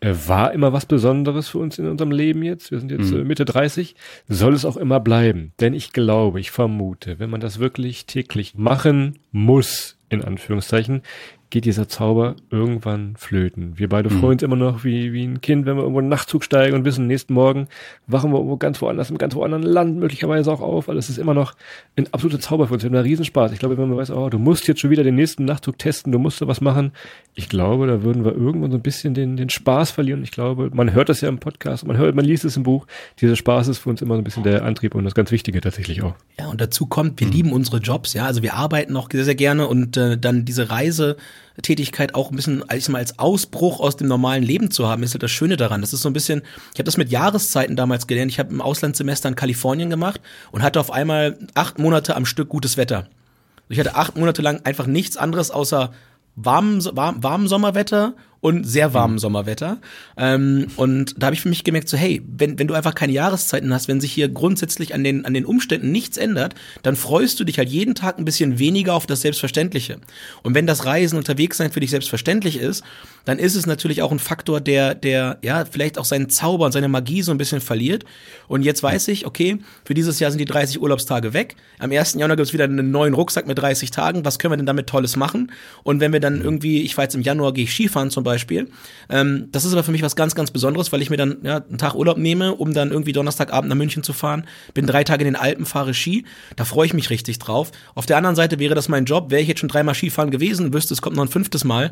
äh, 0.03 0.13
war 0.27 0.51
immer 0.51 0.73
was 0.73 0.85
Besonderes 0.85 1.47
für 1.49 1.59
uns 1.59 1.79
in 1.79 1.87
unserem 1.87 2.11
Leben 2.11 2.43
jetzt. 2.43 2.71
Wir 2.71 2.79
sind 2.79 2.91
jetzt 2.91 3.11
mhm. 3.11 3.25
Mitte 3.25 3.45
30. 3.45 3.95
Soll 4.27 4.53
es 4.53 4.65
auch 4.65 4.75
immer 4.75 4.99
bleiben. 4.99 5.53
Denn 5.61 5.73
ich 5.73 5.93
glaube, 5.93 6.41
ich 6.41 6.51
vermute, 6.51 7.19
wenn 7.19 7.29
man 7.29 7.39
das 7.39 7.59
wirklich 7.59 8.05
täglich 8.05 8.55
machen 8.55 9.19
muss, 9.31 9.97
in 10.09 10.21
Anführungszeichen, 10.21 11.03
geht 11.53 11.65
dieser 11.65 11.87
Zauber 11.87 12.35
irgendwann 12.49 13.15
flöten. 13.15 13.77
Wir 13.77 13.87
beide 13.87 14.09
mhm. 14.09 14.19
freuen 14.19 14.33
uns 14.33 14.41
immer 14.41 14.55
noch 14.55 14.83
wie, 14.83 15.13
wie 15.13 15.23
ein 15.23 15.39
Kind, 15.39 15.67
wenn 15.67 15.75
wir 15.75 15.83
irgendwo 15.83 15.99
in 15.99 16.05
den 16.05 16.09
Nachtzug 16.09 16.43
steigen 16.43 16.75
und 16.75 16.83
wissen, 16.83 17.05
nächsten 17.05 17.35
Morgen 17.35 17.67
wachen 18.07 18.31
wir 18.31 18.37
irgendwo 18.37 18.57
ganz 18.57 18.81
woanders, 18.81 19.11
im 19.11 19.19
ganz 19.19 19.35
woanderen 19.35 19.61
Land 19.61 19.97
möglicherweise 19.97 20.51
auch 20.51 20.61
auf, 20.61 20.87
weil 20.87 20.97
es 20.97 21.11
ist 21.11 21.19
immer 21.19 21.35
noch 21.35 21.53
ein 21.95 22.11
absoluter 22.11 22.39
Zauber 22.39 22.65
für 22.67 22.73
uns. 22.73 22.81
Wir 22.81 22.87
haben 22.87 22.95
da 22.95 23.01
Riesenspaß. 23.01 23.51
Ich 23.51 23.59
glaube, 23.59 23.77
wenn 23.77 23.87
man 23.87 23.99
weiß, 23.99 24.09
oh, 24.09 24.29
du 24.29 24.39
musst 24.39 24.67
jetzt 24.67 24.81
schon 24.81 24.89
wieder 24.89 25.03
den 25.03 25.13
nächsten 25.13 25.45
Nachtzug 25.45 25.77
testen, 25.77 26.11
du 26.11 26.17
musst 26.17 26.41
da 26.41 26.47
was 26.47 26.59
machen. 26.59 26.91
Ich 27.35 27.49
glaube, 27.49 27.85
da 27.85 28.01
würden 28.01 28.25
wir 28.25 28.33
irgendwann 28.33 28.71
so 28.71 28.77
ein 28.77 28.81
bisschen 28.81 29.13
den, 29.13 29.37
den 29.37 29.49
Spaß 29.49 29.91
verlieren. 29.91 30.23
Ich 30.23 30.31
glaube, 30.31 30.71
man 30.73 30.91
hört 30.91 31.09
das 31.09 31.21
ja 31.21 31.29
im 31.29 31.37
Podcast, 31.37 31.85
man 31.85 31.97
hört, 31.97 32.15
man 32.15 32.25
liest 32.25 32.45
es 32.45 32.57
im 32.57 32.63
Buch. 32.63 32.87
Dieser 33.21 33.35
Spaß 33.35 33.67
ist 33.67 33.77
für 33.77 33.91
uns 33.91 34.01
immer 34.01 34.15
so 34.15 34.21
ein 34.21 34.23
bisschen 34.23 34.41
der 34.41 34.63
Antrieb 34.63 34.95
und 34.95 35.03
das 35.03 35.13
ganz 35.13 35.29
Wichtige 35.29 35.61
tatsächlich 35.61 36.01
auch. 36.01 36.15
Ja, 36.39 36.47
und 36.47 36.59
dazu 36.59 36.87
kommt, 36.87 37.19
wir 37.19 37.27
mhm. 37.27 37.33
lieben 37.33 37.51
unsere 37.53 37.77
Jobs, 37.77 38.15
ja. 38.15 38.25
Also 38.25 38.41
wir 38.41 38.55
arbeiten 38.55 38.97
auch 38.97 39.07
sehr, 39.11 39.23
sehr 39.23 39.35
gerne 39.35 39.67
und 39.67 39.97
äh, 39.97 40.17
dann 40.17 40.45
diese 40.45 40.71
Reise 40.71 41.15
Tätigkeit 41.61 42.15
auch 42.15 42.31
ein 42.31 42.35
bisschen 42.35 42.67
als, 42.67 42.89
mal 42.89 42.97
als 42.97 43.19
Ausbruch 43.19 43.79
aus 43.79 43.95
dem 43.95 44.07
normalen 44.07 44.43
Leben 44.43 44.71
zu 44.71 44.87
haben, 44.87 45.03
ist 45.03 45.13
halt 45.13 45.23
das 45.23 45.31
Schöne 45.31 45.55
daran. 45.55 45.81
Das 45.81 45.93
ist 45.93 46.01
so 46.01 46.09
ein 46.09 46.13
bisschen, 46.13 46.41
ich 46.73 46.79
habe 46.79 46.85
das 46.85 46.97
mit 46.97 47.11
Jahreszeiten 47.11 47.75
damals 47.75 48.07
gelernt. 48.07 48.31
Ich 48.31 48.39
habe 48.39 48.51
im 48.51 48.61
Auslandssemester 48.61 49.29
in 49.29 49.35
Kalifornien 49.35 49.89
gemacht 49.89 50.19
und 50.51 50.63
hatte 50.63 50.79
auf 50.79 50.91
einmal 50.91 51.37
acht 51.53 51.77
Monate 51.77 52.15
am 52.15 52.25
Stück 52.25 52.49
gutes 52.49 52.77
Wetter. 52.77 53.07
Ich 53.69 53.79
hatte 53.79 53.95
acht 53.95 54.17
Monate 54.17 54.41
lang 54.41 54.61
einfach 54.63 54.87
nichts 54.87 55.15
anderes 55.17 55.51
außer 55.51 55.93
warmen, 56.35 56.83
warm, 56.95 57.23
warmen 57.23 57.47
Sommerwetter 57.47 58.15
und 58.43 58.65
sehr 58.65 58.93
warmen 58.93 59.13
mhm. 59.13 59.19
Sommerwetter. 59.19 59.77
Ähm, 60.17 60.67
und 60.75 61.15
da 61.17 61.27
habe 61.27 61.33
ich 61.33 61.39
für 61.39 61.47
mich 61.47 61.63
gemerkt, 61.63 61.87
so 61.87 61.95
hey, 61.95 62.21
wenn, 62.27 62.59
wenn 62.59 62.67
du 62.67 62.73
einfach 62.73 62.93
keine 62.93 63.13
Jahreszeiten 63.13 63.73
hast, 63.73 63.87
wenn 63.87 64.01
sich 64.01 64.11
hier 64.11 64.27
grundsätzlich 64.27 64.93
an 64.93 65.05
den, 65.05 65.23
an 65.23 65.33
den 65.33 65.45
Umständen 65.45 65.93
nichts 65.93 66.17
ändert, 66.17 66.53
dann 66.81 66.97
freust 66.97 67.39
du 67.39 67.45
dich 67.45 67.57
halt 67.57 67.69
jeden 67.69 67.95
Tag 67.95 68.19
ein 68.19 68.25
bisschen 68.25 68.59
weniger 68.59 68.95
auf 68.95 69.07
das 69.07 69.21
Selbstverständliche. 69.21 69.97
Und 70.41 70.55
wenn 70.55 70.67
das 70.67 70.83
Reisen 70.83 71.17
unterwegs 71.17 71.55
sein 71.55 71.71
für 71.71 71.79
dich 71.79 71.91
selbstverständlich 71.91 72.57
ist, 72.59 72.83
dann 73.23 73.39
ist 73.39 73.55
es 73.55 73.65
natürlich 73.65 74.01
auch 74.01 74.11
ein 74.11 74.19
Faktor, 74.19 74.59
der, 74.59 74.93
der 74.93 75.37
ja 75.41 75.63
vielleicht 75.63 75.97
auch 75.97 76.03
seinen 76.03 76.29
Zauber 76.29 76.65
und 76.65 76.73
seine 76.73 76.89
Magie 76.89 77.21
so 77.21 77.31
ein 77.31 77.37
bisschen 77.37 77.61
verliert. 77.61 78.03
Und 78.49 78.63
jetzt 78.63 78.83
weiß 78.83 79.07
ich, 79.07 79.25
okay, 79.25 79.59
für 79.85 79.93
dieses 79.93 80.19
Jahr 80.19 80.31
sind 80.31 80.39
die 80.39 80.45
30 80.45 80.81
Urlaubstage 80.81 81.33
weg. 81.33 81.55
Am 81.79 81.91
1. 81.91 82.15
Januar 82.15 82.35
gibt 82.35 82.47
es 82.47 82.53
wieder 82.53 82.65
einen 82.65 82.91
neuen 82.91 83.13
Rucksack 83.13 83.47
mit 83.47 83.57
30 83.57 83.91
Tagen. 83.91 84.25
Was 84.25 84.37
können 84.37 84.51
wir 84.51 84.57
denn 84.57 84.65
damit 84.65 84.87
Tolles 84.87 85.15
machen? 85.15 85.49
Und 85.83 86.01
wenn 86.01 86.11
wir 86.11 86.19
dann 86.19 86.41
irgendwie, 86.41 86.81
ich 86.81 86.97
jetzt 86.97 87.15
im 87.15 87.21
Januar, 87.21 87.53
gehe 87.53 87.63
ich 87.63 87.71
Skifahren 87.73 88.09
zum 88.09 88.25
Beispiel, 88.25 88.32
Beispiel. 88.33 88.69
Ähm, 89.09 89.47
das 89.51 89.65
ist 89.65 89.73
aber 89.73 89.83
für 89.83 89.91
mich 89.91 90.01
was 90.01 90.15
ganz, 90.15 90.35
ganz 90.35 90.51
Besonderes, 90.51 90.91
weil 90.91 91.01
ich 91.01 91.09
mir 91.09 91.17
dann 91.17 91.37
ja, 91.43 91.57
einen 91.57 91.77
Tag 91.77 91.95
Urlaub 91.95 92.17
nehme, 92.17 92.55
um 92.55 92.73
dann 92.73 92.91
irgendwie 92.91 93.11
Donnerstagabend 93.11 93.69
nach 93.69 93.75
München 93.75 94.03
zu 94.03 94.13
fahren. 94.13 94.45
Bin 94.73 94.87
drei 94.87 95.03
Tage 95.03 95.23
in 95.23 95.33
den 95.33 95.35
Alpen, 95.35 95.65
fahre 95.65 95.93
Ski. 95.93 96.25
Da 96.55 96.65
freue 96.65 96.87
ich 96.87 96.93
mich 96.93 97.09
richtig 97.09 97.39
drauf. 97.39 97.71
Auf 97.95 98.05
der 98.05 98.17
anderen 98.17 98.35
Seite 98.35 98.59
wäre 98.59 98.75
das 98.75 98.89
mein 98.89 99.05
Job. 99.05 99.29
Wäre 99.29 99.41
ich 99.41 99.47
jetzt 99.47 99.59
schon 99.59 99.69
dreimal 99.69 99.95
Skifahren 99.95 100.31
gewesen, 100.31 100.73
wüsste, 100.73 100.93
es 100.93 101.01
kommt 101.01 101.15
noch 101.15 101.23
ein 101.23 101.29
fünftes 101.29 101.63
Mal. 101.63 101.91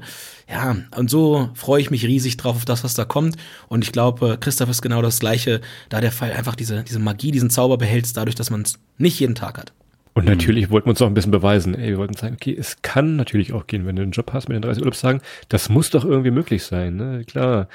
Ja, 0.49 0.75
und 0.95 1.09
so 1.09 1.49
freue 1.53 1.81
ich 1.81 1.91
mich 1.91 2.05
riesig 2.05 2.37
drauf 2.37 2.55
auf 2.55 2.65
das, 2.65 2.83
was 2.83 2.93
da 2.95 3.05
kommt. 3.05 3.35
Und 3.67 3.83
ich 3.83 3.91
glaube, 3.91 4.37
Christoph 4.39 4.69
ist 4.69 4.81
genau 4.81 5.01
das 5.01 5.19
Gleiche, 5.19 5.61
da 5.89 6.01
der 6.01 6.11
Fall 6.11 6.31
einfach 6.31 6.55
diese, 6.55 6.83
diese 6.83 6.99
Magie, 6.99 7.31
diesen 7.31 7.49
Zauber 7.49 7.77
behältst, 7.77 8.17
dadurch, 8.17 8.35
dass 8.35 8.49
man 8.49 8.63
es 8.63 8.79
nicht 8.97 9.19
jeden 9.19 9.35
Tag 9.35 9.57
hat. 9.57 9.73
Und 10.13 10.25
natürlich 10.25 10.69
wollten 10.69 10.87
wir 10.87 10.91
uns 10.91 11.01
auch 11.01 11.07
ein 11.07 11.13
bisschen 11.13 11.31
beweisen. 11.31 11.73
Ey, 11.73 11.91
wir 11.91 11.97
wollten 11.97 12.15
sagen, 12.15 12.35
okay, 12.35 12.53
es 12.57 12.81
kann 12.81 13.15
natürlich 13.15 13.53
auch 13.53 13.65
gehen, 13.65 13.85
wenn 13.85 13.95
du 13.95 14.01
einen 14.01 14.11
Job 14.11 14.33
hast 14.33 14.49
mit 14.49 14.55
den 14.55 14.61
30 14.61 14.83
Urlaubstagen. 14.83 15.21
Das 15.47 15.69
muss 15.69 15.89
doch 15.89 16.03
irgendwie 16.03 16.31
möglich 16.31 16.63
sein. 16.63 16.97
Ne? 16.97 17.23
Klar, 17.25 17.69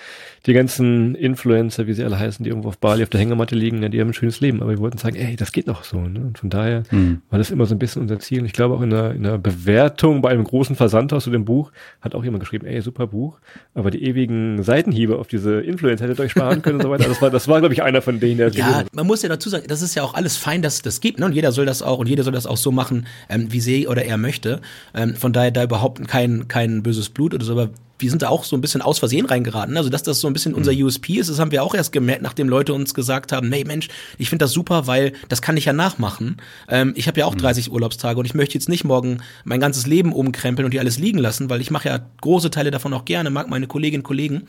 die 0.45 0.53
ganzen 0.53 1.15
Influencer, 1.15 1.87
wie 1.87 1.95
sie 1.95 2.05
alle 2.05 2.19
heißen, 2.19 2.45
die 2.45 2.51
irgendwo 2.51 2.69
auf 2.69 2.77
Bali 2.77 3.03
auf 3.03 3.09
der 3.09 3.21
Hängematte 3.21 3.55
liegen, 3.55 3.83
ja, 3.83 3.89
die 3.89 3.99
haben 4.01 4.09
ein 4.09 4.15
schönes 4.15 4.41
Leben. 4.41 4.61
Aber 4.61 4.71
wir 4.73 4.79
wollten 4.81 4.99
sagen, 4.99 5.17
ey, 5.17 5.35
das 5.35 5.51
geht 5.51 5.69
doch 5.69 5.83
so. 5.83 5.99
Ne? 5.99 6.21
Und 6.21 6.39
von 6.39 6.51
daher 6.51 6.83
mhm. 6.91 7.23
war 7.31 7.39
das 7.39 7.51
immer 7.51 7.65
so 7.65 7.75
ein 7.75 7.79
bisschen 7.79 8.03
unser 8.03 8.19
Ziel. 8.19 8.41
Und 8.41 8.47
ich 8.47 8.53
glaube 8.53 8.75
auch 8.75 8.83
in 8.83 8.93
einer, 8.93 9.13
in 9.13 9.25
einer 9.25 9.39
Bewertung 9.39 10.21
bei 10.21 10.29
einem 10.29 10.45
großen 10.45 10.77
Versandhaus 10.77 11.25
zu 11.25 11.31
dem 11.31 11.47
Buch 11.47 11.73
hat 12.03 12.15
auch 12.15 12.23
jemand 12.23 12.41
geschrieben, 12.41 12.67
ey, 12.67 12.83
super 12.83 13.07
Buch. 13.07 13.39
Aber 13.73 13.91
die 13.91 14.05
ewigen 14.05 14.63
Seitenhiebe 14.63 15.19
auf 15.19 15.27
diese 15.27 15.63
Influencer 15.63 16.05
hättet 16.05 16.21
euch 16.21 16.33
sparen 16.33 16.61
können 16.61 16.77
und 16.77 16.83
so 16.83 16.91
weiter. 16.91 17.09
Das 17.09 17.23
war, 17.23 17.31
das 17.31 17.49
war, 17.49 17.61
glaube 17.61 17.73
ich, 17.73 17.83
einer 17.83 18.03
von 18.03 18.21
denen, 18.21 18.37
der 18.37 18.51
Ja, 18.51 18.85
man 18.93 19.07
muss 19.07 19.23
ja 19.23 19.31
dazu 19.31 19.49
sagen, 19.49 19.65
das 19.69 19.81
ist 19.81 19.95
ja 19.95 20.03
auch 20.03 20.13
alles 20.13 20.37
fein, 20.37 20.61
dass 20.61 20.83
das 20.83 21.01
gibt. 21.01 21.19
Ne? 21.19 21.25
Und 21.25 21.33
jeder 21.33 21.51
soll 21.51 21.65
das 21.65 21.81
auch 21.81 21.99
und 21.99 22.09
jeder 22.09 22.26
soll 22.27 22.35
das 22.35 22.47
auch 22.47 22.57
so 22.57 22.71
machen, 22.71 23.07
ähm, 23.29 23.53
wie 23.53 23.61
sie 23.61 23.89
oder 23.89 24.05
er 24.05 24.19
möchte. 24.19 24.61
Ähm, 24.95 25.17
von 25.17 25.33
daher 25.33 25.51
da 25.51 25.65
überhaupt 25.65 26.07
kein, 26.07 26.49
kein 26.49 26.83
böses 26.83 27.09
Blut 27.09 27.33
oder 27.33 27.45
so, 27.45 27.53
aber 27.53 27.71
wir 27.99 28.11
sind 28.11 28.23
da 28.23 28.29
auch 28.29 28.45
so 28.45 28.57
ein 28.57 28.61
bisschen 28.61 28.83
aus 28.83 28.99
Versehen 28.99 29.27
reingeraten. 29.27 29.77
Also, 29.77 29.89
dass 29.89 30.03
das 30.03 30.21
so 30.21 30.27
ein 30.27 30.33
bisschen 30.33 30.55
unser 30.55 30.73
mhm. 30.73 30.85
USP 30.85 31.15
ist, 31.15 31.31
das 31.31 31.39
haben 31.39 31.51
wir 31.51 31.63
auch 31.63 31.75
erst 31.75 31.93
gemerkt, 31.93 32.23
nachdem 32.23 32.49
Leute 32.49 32.75
uns 32.75 32.95
gesagt 32.95 33.33
haben, 33.33 33.51
hey 33.53 33.65
Mensch, 33.65 33.89
ich 34.19 34.29
finde 34.29 34.45
das 34.45 34.53
super, 34.53 34.87
weil 34.87 35.13
das 35.29 35.43
kann 35.43 35.57
ich 35.57 35.65
ja 35.65 35.73
nachmachen. 35.73 36.37
Ähm, 36.69 36.93
ich 36.97 37.09
habe 37.09 37.21
ja 37.21 37.27
auch 37.27 37.35
30 37.35 37.69
mhm. 37.69 37.75
Urlaubstage 37.75 38.19
und 38.19 38.27
ich 38.27 38.35
möchte 38.35 38.55
jetzt 38.55 38.69
nicht 38.69 38.85
morgen 38.85 39.19
mein 39.45 39.61
ganzes 39.61 39.87
Leben 39.87 40.13
umkrempeln 40.13 40.65
und 40.65 40.75
die 40.75 40.81
alles 40.81 40.99
liegen 40.99 41.19
lassen, 41.19 41.49
weil 41.49 41.61
ich 41.61 41.71
mache 41.71 41.89
ja 41.89 42.01
große 42.21 42.51
Teile 42.51 42.71
davon 42.71 42.93
auch 42.93 43.05
gerne, 43.05 43.31
mag 43.31 43.49
meine 43.49 43.67
Kolleginnen 43.67 44.01
und 44.01 44.07
Kollegen. 44.07 44.43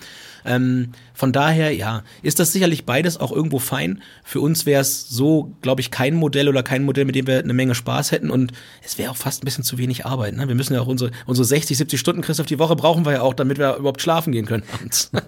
Ähm, 0.45 0.91
von 1.13 1.31
daher, 1.31 1.73
ja, 1.75 2.03
ist 2.21 2.39
das 2.39 2.53
sicherlich 2.53 2.85
beides 2.85 3.19
auch 3.19 3.31
irgendwo 3.31 3.59
fein. 3.59 4.01
Für 4.23 4.39
uns 4.39 4.65
wäre 4.65 4.81
es 4.81 5.09
so, 5.09 5.53
glaube 5.61 5.81
ich, 5.81 5.91
kein 5.91 6.15
Modell 6.15 6.47
oder 6.47 6.63
kein 6.63 6.83
Modell, 6.83 7.05
mit 7.05 7.15
dem 7.15 7.27
wir 7.27 7.39
eine 7.39 7.53
Menge 7.53 7.75
Spaß 7.75 8.11
hätten 8.11 8.29
und 8.29 8.51
es 8.83 8.97
wäre 8.97 9.11
auch 9.11 9.17
fast 9.17 9.43
ein 9.43 9.45
bisschen 9.45 9.63
zu 9.63 9.77
wenig 9.77 10.05
Arbeit. 10.05 10.35
Ne? 10.35 10.47
Wir 10.47 10.55
müssen 10.55 10.73
ja 10.73 10.81
auch 10.81 10.87
unsere, 10.87 11.11
unsere 11.25 11.45
60, 11.45 11.77
70 11.77 11.99
Stunden, 11.99 12.21
Christoph, 12.21 12.45
die 12.45 12.59
Woche 12.59 12.75
brauchen 12.75 13.05
wir 13.05 13.13
ja 13.13 13.21
auch, 13.21 13.33
damit 13.39 13.57
wir 13.57 13.75
überhaupt 13.75 14.01
schlafen 14.01 14.31
gehen 14.31 14.45
können 14.45 14.63
abends. 14.73 15.11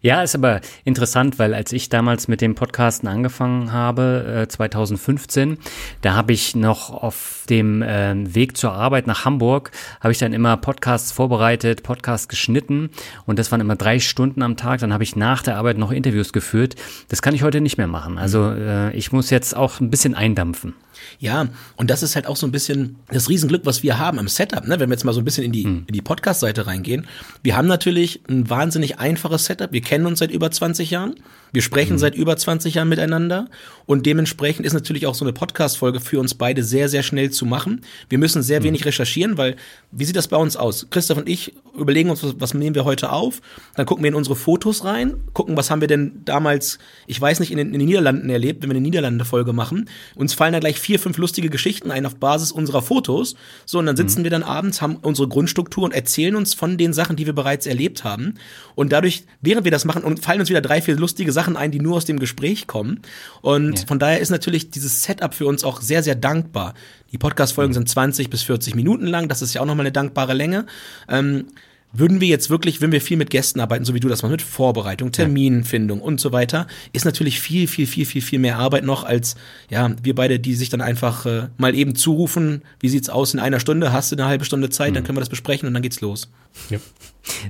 Ja, 0.00 0.22
ist 0.22 0.34
aber 0.34 0.60
interessant, 0.84 1.38
weil 1.38 1.54
als 1.54 1.72
ich 1.72 1.88
damals 1.88 2.28
mit 2.28 2.40
dem 2.40 2.54
Podcasten 2.54 3.08
angefangen 3.08 3.72
habe, 3.72 4.44
äh, 4.44 4.48
2015, 4.48 5.58
da 6.02 6.14
habe 6.14 6.32
ich 6.32 6.54
noch 6.54 6.90
auf 6.90 7.44
dem 7.50 7.82
äh, 7.82 8.14
Weg 8.34 8.56
zur 8.56 8.72
Arbeit 8.72 9.06
nach 9.06 9.24
Hamburg, 9.24 9.70
habe 10.00 10.12
ich 10.12 10.18
dann 10.18 10.32
immer 10.32 10.56
Podcasts 10.56 11.12
vorbereitet, 11.12 11.82
Podcasts 11.82 12.28
geschnitten 12.28 12.90
und 13.26 13.38
das 13.38 13.50
waren 13.50 13.60
immer 13.60 13.76
drei 13.76 13.98
Stunden 13.98 14.42
am 14.42 14.56
Tag. 14.56 14.80
Dann 14.80 14.92
habe 14.92 15.02
ich 15.02 15.16
nach 15.16 15.42
der 15.42 15.56
Arbeit 15.56 15.78
noch 15.78 15.90
Interviews 15.90 16.32
geführt. 16.32 16.76
Das 17.08 17.22
kann 17.22 17.34
ich 17.34 17.42
heute 17.42 17.60
nicht 17.60 17.78
mehr 17.78 17.88
machen. 17.88 18.18
Also 18.18 18.50
äh, 18.50 18.94
ich 18.96 19.12
muss 19.12 19.30
jetzt 19.30 19.56
auch 19.56 19.80
ein 19.80 19.90
bisschen 19.90 20.14
eindampfen. 20.14 20.74
Ja, 21.18 21.48
und 21.76 21.90
das 21.90 22.02
ist 22.02 22.14
halt 22.16 22.26
auch 22.26 22.36
so 22.36 22.46
ein 22.46 22.52
bisschen 22.52 22.96
das 23.08 23.28
Riesenglück, 23.28 23.64
was 23.64 23.82
wir 23.82 23.98
haben 23.98 24.18
im 24.18 24.28
Setup, 24.28 24.66
ne? 24.66 24.78
wenn 24.78 24.88
wir 24.88 24.94
jetzt 24.94 25.04
mal 25.04 25.12
so 25.12 25.20
ein 25.20 25.24
bisschen 25.24 25.44
in 25.44 25.52
die, 25.52 25.64
hm. 25.64 25.84
in 25.86 25.92
die 25.92 26.02
Podcast-Seite 26.02 26.66
reingehen. 26.66 27.06
Wir 27.42 27.56
haben 27.56 27.66
natürlich 27.66 28.22
ein 28.28 28.48
wahnsinnig 28.48 28.98
einfaches 28.98 29.44
Setup. 29.46 29.72
Wir 29.72 29.80
kennen 29.88 30.06
uns 30.06 30.18
seit 30.18 30.30
über 30.30 30.50
20 30.50 30.90
Jahren. 30.90 31.14
Wir 31.50 31.62
sprechen 31.62 31.94
mhm. 31.94 31.98
seit 31.98 32.14
über 32.14 32.36
20 32.36 32.74
Jahren 32.74 32.90
miteinander 32.90 33.48
und 33.86 34.04
dementsprechend 34.04 34.66
ist 34.66 34.74
natürlich 34.74 35.06
auch 35.06 35.14
so 35.14 35.24
eine 35.24 35.32
Podcast-Folge 35.32 36.00
für 36.00 36.20
uns 36.20 36.34
beide 36.34 36.62
sehr, 36.62 36.90
sehr 36.90 37.02
schnell 37.02 37.30
zu 37.30 37.46
machen. 37.46 37.80
Wir 38.10 38.18
müssen 38.18 38.42
sehr 38.42 38.60
mhm. 38.60 38.64
wenig 38.64 38.84
recherchieren, 38.84 39.38
weil, 39.38 39.56
wie 39.90 40.04
sieht 40.04 40.16
das 40.16 40.28
bei 40.28 40.36
uns 40.36 40.56
aus? 40.56 40.88
Christoph 40.90 41.16
und 41.16 41.28
ich 41.28 41.54
überlegen 41.74 42.10
uns, 42.10 42.22
was 42.38 42.52
nehmen 42.52 42.74
wir 42.74 42.84
heute 42.84 43.12
auf? 43.12 43.40
Dann 43.76 43.86
gucken 43.86 44.04
wir 44.04 44.08
in 44.08 44.14
unsere 44.14 44.36
Fotos 44.36 44.84
rein, 44.84 45.14
gucken, 45.32 45.56
was 45.56 45.70
haben 45.70 45.80
wir 45.80 45.88
denn 45.88 46.20
damals, 46.24 46.78
ich 47.06 47.18
weiß 47.18 47.40
nicht, 47.40 47.50
in 47.50 47.56
den, 47.56 47.72
in 47.72 47.78
den 47.78 47.88
Niederlanden 47.88 48.28
erlebt, 48.28 48.62
wenn 48.62 48.68
wir 48.68 48.76
eine 48.76 48.82
Niederlande-Folge 48.82 49.52
machen. 49.54 49.88
Uns 50.16 50.34
fallen 50.34 50.52
da 50.52 50.58
gleich 50.58 50.78
vier, 50.78 50.98
fünf 50.98 51.16
lustige 51.16 51.48
Geschichten 51.48 51.90
ein 51.90 52.04
auf 52.04 52.16
Basis 52.16 52.52
unserer 52.52 52.82
Fotos. 52.82 53.36
So, 53.64 53.78
und 53.78 53.86
dann 53.86 53.96
sitzen 53.96 54.20
mhm. 54.20 54.24
wir 54.24 54.30
dann 54.30 54.42
abends, 54.42 54.82
haben 54.82 54.96
unsere 54.96 55.28
Grundstruktur 55.28 55.84
und 55.84 55.94
erzählen 55.94 56.36
uns 56.36 56.52
von 56.52 56.76
den 56.76 56.92
Sachen, 56.92 57.16
die 57.16 57.24
wir 57.24 57.34
bereits 57.34 57.66
erlebt 57.66 58.04
haben. 58.04 58.34
Und 58.74 58.92
dadurch, 58.92 59.24
während 59.40 59.64
wir 59.64 59.72
das 59.72 59.77
machen, 59.84 60.04
und 60.04 60.24
fallen 60.24 60.40
uns 60.40 60.48
wieder 60.48 60.60
drei, 60.60 60.80
vier 60.80 60.96
lustige 60.96 61.32
Sachen 61.32 61.56
ein, 61.56 61.70
die 61.70 61.80
nur 61.80 61.96
aus 61.96 62.04
dem 62.04 62.18
Gespräch 62.18 62.66
kommen. 62.66 63.00
Und 63.40 63.80
ja. 63.80 63.86
von 63.86 63.98
daher 63.98 64.20
ist 64.20 64.30
natürlich 64.30 64.70
dieses 64.70 65.02
Setup 65.02 65.34
für 65.34 65.46
uns 65.46 65.64
auch 65.64 65.80
sehr, 65.80 66.02
sehr 66.02 66.14
dankbar. 66.14 66.74
Die 67.12 67.18
Podcast-Folgen 67.18 67.74
sind 67.74 67.88
20 67.88 68.30
bis 68.30 68.42
40 68.42 68.74
Minuten 68.74 69.06
lang. 69.06 69.28
Das 69.28 69.42
ist 69.42 69.54
ja 69.54 69.60
auch 69.60 69.66
nochmal 69.66 69.86
eine 69.86 69.92
dankbare 69.92 70.34
Länge. 70.34 70.66
Ähm, 71.08 71.46
würden 71.92 72.20
wir 72.20 72.28
jetzt 72.28 72.50
wirklich, 72.50 72.80
wenn 72.80 72.92
wir 72.92 73.00
viel 73.00 73.16
mit 73.16 73.30
Gästen 73.30 73.60
arbeiten, 73.60 73.84
so 73.84 73.94
wie 73.94 74.00
du 74.00 74.08
das 74.08 74.22
machst, 74.22 74.32
mit 74.32 74.42
Vorbereitung, 74.42 75.12
Terminfindung 75.12 76.00
und 76.00 76.20
so 76.20 76.32
weiter, 76.32 76.66
ist 76.92 77.04
natürlich 77.04 77.40
viel, 77.40 77.66
viel, 77.66 77.86
viel, 77.86 78.06
viel, 78.06 78.22
viel 78.22 78.38
mehr 78.38 78.58
Arbeit 78.58 78.84
noch 78.84 79.04
als, 79.04 79.36
ja, 79.70 79.90
wir 80.02 80.14
beide, 80.14 80.38
die 80.38 80.54
sich 80.54 80.68
dann 80.68 80.80
einfach 80.80 81.26
äh, 81.26 81.48
mal 81.56 81.74
eben 81.74 81.94
zurufen, 81.94 82.62
wie 82.80 82.88
sieht's 82.88 83.08
aus 83.08 83.34
in 83.34 83.40
einer 83.40 83.60
Stunde, 83.60 83.92
hast 83.92 84.12
du 84.12 84.16
eine 84.16 84.26
halbe 84.26 84.44
Stunde 84.44 84.70
Zeit, 84.70 84.90
mhm. 84.90 84.94
dann 84.94 85.04
können 85.04 85.16
wir 85.16 85.22
das 85.22 85.30
besprechen 85.30 85.66
und 85.66 85.74
dann 85.74 85.82
geht's 85.82 86.00
los. 86.00 86.30
Ja. 86.70 86.78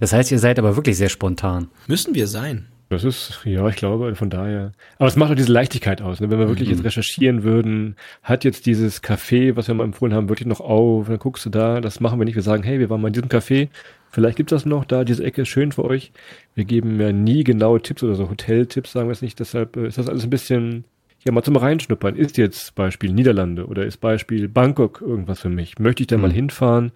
Das 0.01 0.13
heißt, 0.13 0.31
ihr 0.31 0.39
seid 0.39 0.59
aber 0.59 0.77
wirklich 0.77 0.97
sehr 0.97 1.09
spontan. 1.09 1.69
Müssen 1.87 2.15
wir 2.15 2.27
sein. 2.27 2.67
Das 2.91 3.05
ist, 3.05 3.41
ja, 3.45 3.69
ich 3.69 3.77
glaube, 3.77 4.15
von 4.15 4.31
daher. 4.31 4.73
Aber 4.97 5.09
es 5.09 5.17
macht 5.17 5.31
auch 5.31 5.35
diese 5.35 5.53
Leichtigkeit 5.53 6.01
aus. 6.01 6.21
Ne? 6.21 6.31
Wenn 6.31 6.39
wir 6.39 6.49
wirklich 6.49 6.69
mhm. 6.69 6.77
jetzt 6.77 6.85
recherchieren 6.85 7.43
würden, 7.43 7.97
hat 8.23 8.45
jetzt 8.45 8.65
dieses 8.65 9.03
Café, 9.03 9.57
was 9.57 9.69
wir 9.69 9.75
mal 9.75 9.85
empfohlen 9.85 10.15
haben, 10.15 10.31
wirklich 10.31 10.49
noch 10.49 10.61
auf, 10.61 11.07
dann 11.09 11.19
guckst 11.19 11.45
du 11.45 11.51
da, 11.51 11.83
das 11.83 12.01
machen 12.01 12.19
wir 12.19 12.25
nicht. 12.25 12.35
Wir 12.35 12.43
sagen, 12.43 12.63
hey, 12.63 12.79
wir 12.79 12.89
waren 12.89 13.03
mal 13.03 13.09
in 13.09 13.13
diesem 13.13 13.29
Café, 13.29 13.69
vielleicht 14.11 14.37
gibt's 14.37 14.51
das 14.51 14.67
noch 14.67 14.85
da, 14.85 15.05
diese 15.05 15.25
Ecke 15.25 15.43
ist 15.43 15.49
schön 15.49 15.73
für 15.73 15.85
euch. 15.85 16.13
Wir 16.55 16.65
geben 16.65 17.01
ja 17.01 17.13
nie 17.13 17.45
genaue 17.45 17.81
Tipps 17.83 18.03
oder 18.03 18.15
so 18.15 18.29
Hoteltipps, 18.29 18.93
sagen 18.93 19.09
wir 19.09 19.13
es 19.13 19.23
nicht. 19.23 19.39
Deshalb 19.41 19.77
äh, 19.77 19.87
ist 19.87 19.99
das 19.99 20.09
alles 20.09 20.25
ein 20.25 20.31
bisschen, 20.31 20.85
ja, 21.25 21.33
mal 21.33 21.43
zum 21.43 21.57
Reinschnuppern. 21.57 22.17
Ist 22.17 22.37
jetzt 22.37 22.75
Beispiel 22.75 23.13
Niederlande 23.13 23.67
oder 23.67 23.85
ist 23.85 23.99
Beispiel 23.99 24.49
Bangkok 24.49 25.01
irgendwas 25.01 25.41
für 25.41 25.51
mich? 25.51 25.79
Möchte 25.79 26.03
ich 26.03 26.07
da 26.07 26.17
mhm. 26.17 26.23
mal 26.23 26.33
hinfahren? 26.33 26.93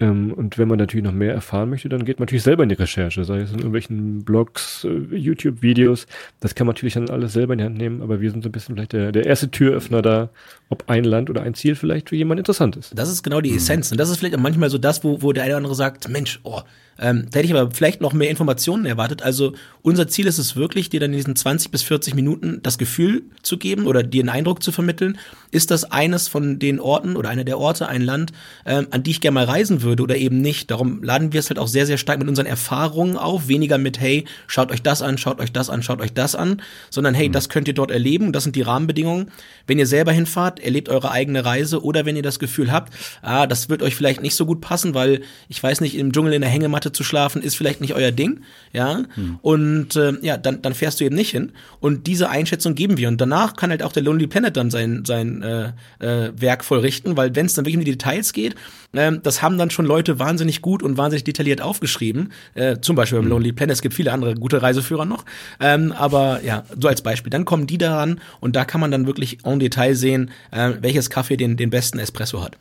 Ähm, 0.00 0.32
und 0.32 0.58
wenn 0.58 0.66
man 0.66 0.78
natürlich 0.78 1.04
noch 1.04 1.12
mehr 1.12 1.32
erfahren 1.34 1.70
möchte, 1.70 1.88
dann 1.88 2.04
geht 2.04 2.18
man 2.18 2.24
natürlich 2.24 2.42
selber 2.42 2.64
in 2.64 2.68
die 2.68 2.74
Recherche, 2.74 3.24
sei 3.24 3.38
es 3.38 3.52
in 3.52 3.58
irgendwelchen 3.58 4.24
Blogs, 4.24 4.84
äh, 4.84 5.16
YouTube-Videos. 5.16 6.06
Das 6.40 6.54
kann 6.54 6.66
man 6.66 6.74
natürlich 6.74 6.94
dann 6.94 7.10
alles 7.10 7.32
selber 7.32 7.52
in 7.52 7.58
die 7.60 7.64
Hand 7.64 7.78
nehmen, 7.78 8.02
aber 8.02 8.20
wir 8.20 8.30
sind 8.30 8.42
so 8.42 8.48
ein 8.48 8.52
bisschen 8.52 8.74
vielleicht 8.74 8.92
der, 8.92 9.12
der 9.12 9.26
erste 9.26 9.50
Türöffner 9.50 10.02
da, 10.02 10.30
ob 10.74 10.90
ein 10.90 11.04
Land 11.04 11.30
oder 11.30 11.42
ein 11.42 11.54
Ziel 11.54 11.76
vielleicht 11.76 12.08
für 12.08 12.16
jemanden 12.16 12.40
interessant 12.40 12.76
ist. 12.76 12.92
Das 12.94 13.08
ist 13.08 13.22
genau 13.22 13.40
die 13.40 13.54
Essenz. 13.54 13.92
Und 13.92 13.98
das 13.98 14.10
ist 14.10 14.18
vielleicht 14.18 14.34
auch 14.34 14.40
manchmal 14.40 14.70
so 14.70 14.78
das, 14.78 15.04
wo, 15.04 15.22
wo 15.22 15.32
der 15.32 15.44
eine 15.44 15.52
oder 15.52 15.58
andere 15.58 15.74
sagt, 15.74 16.08
Mensch, 16.08 16.40
oh, 16.42 16.60
ähm, 16.98 17.26
da 17.30 17.38
hätte 17.38 17.46
ich 17.46 17.54
aber 17.54 17.70
vielleicht 17.72 18.00
noch 18.00 18.12
mehr 18.12 18.30
Informationen 18.30 18.86
erwartet. 18.86 19.22
Also 19.22 19.54
unser 19.82 20.06
Ziel 20.08 20.26
ist 20.26 20.38
es 20.38 20.56
wirklich, 20.56 20.90
dir 20.90 21.00
dann 21.00 21.12
in 21.12 21.16
diesen 21.16 21.36
20 21.36 21.70
bis 21.70 21.82
40 21.82 22.14
Minuten 22.14 22.60
das 22.62 22.78
Gefühl 22.78 23.22
zu 23.42 23.58
geben 23.58 23.86
oder 23.86 24.02
dir 24.02 24.22
einen 24.22 24.28
Eindruck 24.28 24.62
zu 24.62 24.72
vermitteln. 24.72 25.18
Ist 25.50 25.70
das 25.70 25.84
eines 25.84 26.28
von 26.28 26.58
den 26.58 26.80
Orten 26.80 27.16
oder 27.16 27.28
einer 27.30 27.44
der 27.44 27.58
Orte, 27.58 27.88
ein 27.88 28.02
Land, 28.02 28.32
ähm, 28.64 28.86
an 28.90 29.02
die 29.02 29.10
ich 29.10 29.20
gerne 29.20 29.34
mal 29.34 29.44
reisen 29.44 29.82
würde 29.82 30.02
oder 30.02 30.16
eben 30.16 30.40
nicht? 30.40 30.70
Darum 30.70 31.02
laden 31.02 31.32
wir 31.32 31.40
es 31.40 31.50
halt 31.50 31.58
auch 31.58 31.68
sehr, 31.68 31.86
sehr 31.86 31.98
stark 31.98 32.18
mit 32.18 32.28
unseren 32.28 32.46
Erfahrungen 32.46 33.16
auf. 33.16 33.48
Weniger 33.48 33.78
mit, 33.78 34.00
hey, 34.00 34.24
schaut 34.46 34.70
euch 34.70 34.82
das 34.82 35.02
an, 35.02 35.18
schaut 35.18 35.40
euch 35.40 35.52
das 35.52 35.70
an, 35.70 35.82
schaut 35.82 36.00
euch 36.00 36.12
das 36.12 36.34
an, 36.34 36.62
sondern 36.90 37.14
hey, 37.14 37.28
mhm. 37.28 37.32
das 37.32 37.48
könnt 37.48 37.68
ihr 37.68 37.74
dort 37.74 37.90
erleben. 37.90 38.32
Das 38.32 38.44
sind 38.44 38.56
die 38.56 38.62
Rahmenbedingungen. 38.62 39.30
Wenn 39.66 39.78
ihr 39.78 39.86
selber 39.86 40.12
hinfahrt, 40.12 40.60
erlebt 40.64 40.88
eure 40.88 41.10
eigene 41.10 41.44
Reise 41.44 41.82
oder 41.82 42.04
wenn 42.06 42.16
ihr 42.16 42.22
das 42.22 42.38
Gefühl 42.38 42.72
habt, 42.72 42.92
ah, 43.22 43.46
das 43.46 43.68
wird 43.68 43.82
euch 43.82 43.94
vielleicht 43.94 44.22
nicht 44.22 44.34
so 44.34 44.46
gut 44.46 44.60
passen, 44.60 44.94
weil 44.94 45.22
ich 45.48 45.62
weiß 45.62 45.80
nicht, 45.80 45.96
im 45.96 46.12
Dschungel 46.12 46.32
in 46.32 46.40
der 46.40 46.50
Hängematte 46.50 46.92
zu 46.92 47.04
schlafen, 47.04 47.42
ist 47.42 47.56
vielleicht 47.56 47.80
nicht 47.80 47.94
euer 47.94 48.12
Ding, 48.12 48.40
ja. 48.72 49.02
Hm. 49.14 49.38
Und 49.42 49.96
äh, 49.96 50.14
ja, 50.22 50.36
dann, 50.36 50.62
dann 50.62 50.74
fährst 50.74 51.00
du 51.00 51.04
eben 51.04 51.16
nicht 51.16 51.30
hin. 51.30 51.52
Und 51.80 52.06
diese 52.06 52.30
Einschätzung 52.30 52.74
geben 52.74 52.96
wir. 52.96 53.08
Und 53.08 53.20
danach 53.20 53.56
kann 53.56 53.70
halt 53.70 53.82
auch 53.82 53.92
der 53.92 54.02
Lonely 54.02 54.26
Planet 54.26 54.56
dann 54.56 54.70
sein, 54.70 55.04
sein 55.06 55.42
äh, 55.42 55.72
äh, 55.98 56.32
Werk 56.36 56.64
vollrichten, 56.64 57.16
weil 57.16 57.34
wenn 57.34 57.46
es 57.46 57.54
dann 57.54 57.64
wirklich 57.64 57.76
um 57.76 57.84
die 57.84 57.92
Details 57.92 58.32
geht, 58.32 58.54
äh, 58.96 59.18
das 59.22 59.42
haben 59.42 59.58
dann 59.58 59.70
schon 59.70 59.86
Leute 59.86 60.18
wahnsinnig 60.18 60.62
gut 60.62 60.82
und 60.82 60.96
wahnsinnig 60.96 61.24
detailliert 61.24 61.60
aufgeschrieben. 61.60 62.32
Äh, 62.54 62.78
zum 62.80 62.96
Beispiel 62.96 63.20
beim. 63.20 63.28
Lonely 63.28 63.52
Planet, 63.52 63.74
es 63.74 63.82
gibt 63.82 63.94
viele 63.94 64.12
andere 64.12 64.34
gute 64.34 64.62
Reiseführer 64.62 65.04
noch. 65.04 65.24
Ähm, 65.60 65.92
aber 65.92 66.42
ja, 66.42 66.64
so 66.78 66.88
als 66.88 67.02
Beispiel. 67.02 67.30
Dann 67.30 67.44
kommen 67.44 67.66
die 67.66 67.78
daran 67.78 68.20
und 68.40 68.56
da 68.56 68.64
kann 68.64 68.80
man 68.80 68.90
dann 68.90 69.06
wirklich 69.06 69.44
en 69.44 69.58
Detail 69.58 69.94
sehen, 69.94 70.30
äh, 70.50 70.72
welches 70.80 71.10
Kaffee 71.10 71.36
den, 71.36 71.56
den 71.56 71.70
besten 71.70 71.98
Espresso 71.98 72.42
hat. 72.42 72.56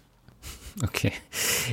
Okay. 0.82 1.12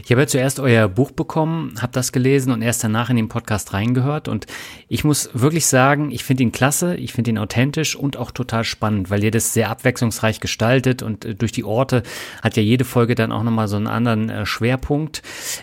Ich 0.04 0.10
habe 0.10 0.22
ja 0.22 0.26
zuerst 0.26 0.60
euer 0.60 0.86
Buch 0.86 1.10
bekommen, 1.10 1.74
habe 1.80 1.92
das 1.92 2.12
gelesen 2.12 2.52
und 2.52 2.60
erst 2.60 2.84
danach 2.84 3.08
in 3.08 3.16
den 3.16 3.28
Podcast 3.28 3.72
reingehört. 3.72 4.28
Und 4.28 4.46
ich 4.88 5.04
muss 5.04 5.30
wirklich 5.32 5.66
sagen, 5.66 6.10
ich 6.10 6.22
finde 6.22 6.42
ihn 6.42 6.52
klasse, 6.52 6.96
ich 6.96 7.14
finde 7.14 7.30
ihn 7.30 7.38
authentisch 7.38 7.96
und 7.96 8.18
auch 8.18 8.30
total 8.30 8.64
spannend, 8.64 9.08
weil 9.08 9.24
ihr 9.24 9.30
das 9.30 9.54
sehr 9.54 9.70
abwechslungsreich 9.70 10.40
gestaltet 10.40 11.02
und 11.02 11.24
äh, 11.24 11.34
durch 11.34 11.52
die 11.52 11.64
Orte 11.64 12.02
hat 12.42 12.56
ja 12.56 12.62
jede 12.62 12.84
Folge 12.84 13.14
dann 13.14 13.32
auch 13.32 13.42
nochmal 13.42 13.68
so 13.68 13.76
einen 13.76 13.86
anderen 13.86 14.28
äh, 14.28 14.44
Schwerpunkt. 14.44 15.22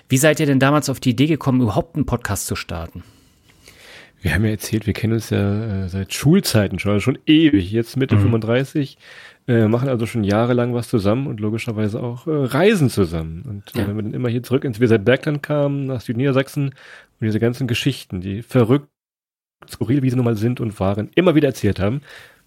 Wie 0.09 0.17
seid 0.17 0.39
ihr 0.39 0.47
denn 0.47 0.59
damals 0.59 0.89
auf 0.89 0.99
die 0.99 1.11
Idee 1.11 1.27
gekommen, 1.27 1.61
überhaupt 1.61 1.95
einen 1.95 2.07
Podcast 2.07 2.47
zu 2.47 2.55
starten? 2.55 3.03
Wir 4.21 4.33
haben 4.33 4.45
ja 4.45 4.51
erzählt, 4.51 4.87
wir 4.87 4.93
kennen 4.93 5.13
uns 5.13 5.29
ja 5.29 5.85
äh, 5.85 5.89
seit 5.89 6.13
Schulzeiten 6.13 6.79
schon, 6.79 6.91
also 6.91 7.01
schon 7.01 7.19
ewig, 7.27 7.71
jetzt 7.71 7.97
Mitte 7.97 8.15
mhm. 8.15 8.23
35 8.23 8.97
äh, 9.47 9.67
machen 9.67 9.89
also 9.89 10.05
schon 10.05 10.23
jahrelang 10.23 10.73
was 10.73 10.89
zusammen 10.89 11.27
und 11.27 11.39
logischerweise 11.39 12.01
auch 12.01 12.27
äh, 12.27 12.31
Reisen 12.31 12.89
zusammen. 12.89 13.43
Und 13.47 13.75
äh, 13.75 13.79
ja. 13.79 13.87
wenn 13.87 13.95
wir 13.95 14.03
dann 14.03 14.13
immer 14.13 14.29
hier 14.29 14.43
zurück 14.43 14.63
ins 14.63 14.79
Weserbergland 14.79 15.41
kamen, 15.41 15.85
nach 15.85 16.01
Südniedersachsen 16.01 16.67
und 16.67 16.75
diese 17.21 17.39
ganzen 17.39 17.67
Geschichten, 17.67 18.21
die 18.21 18.41
verrückt, 18.41 18.89
skurril, 19.69 20.03
wie 20.03 20.09
sie 20.09 20.15
nun 20.15 20.25
mal 20.25 20.35
sind 20.35 20.59
und 20.59 20.79
waren, 20.79 21.09
immer 21.15 21.35
wieder 21.35 21.47
erzählt 21.47 21.79
haben, 21.79 22.01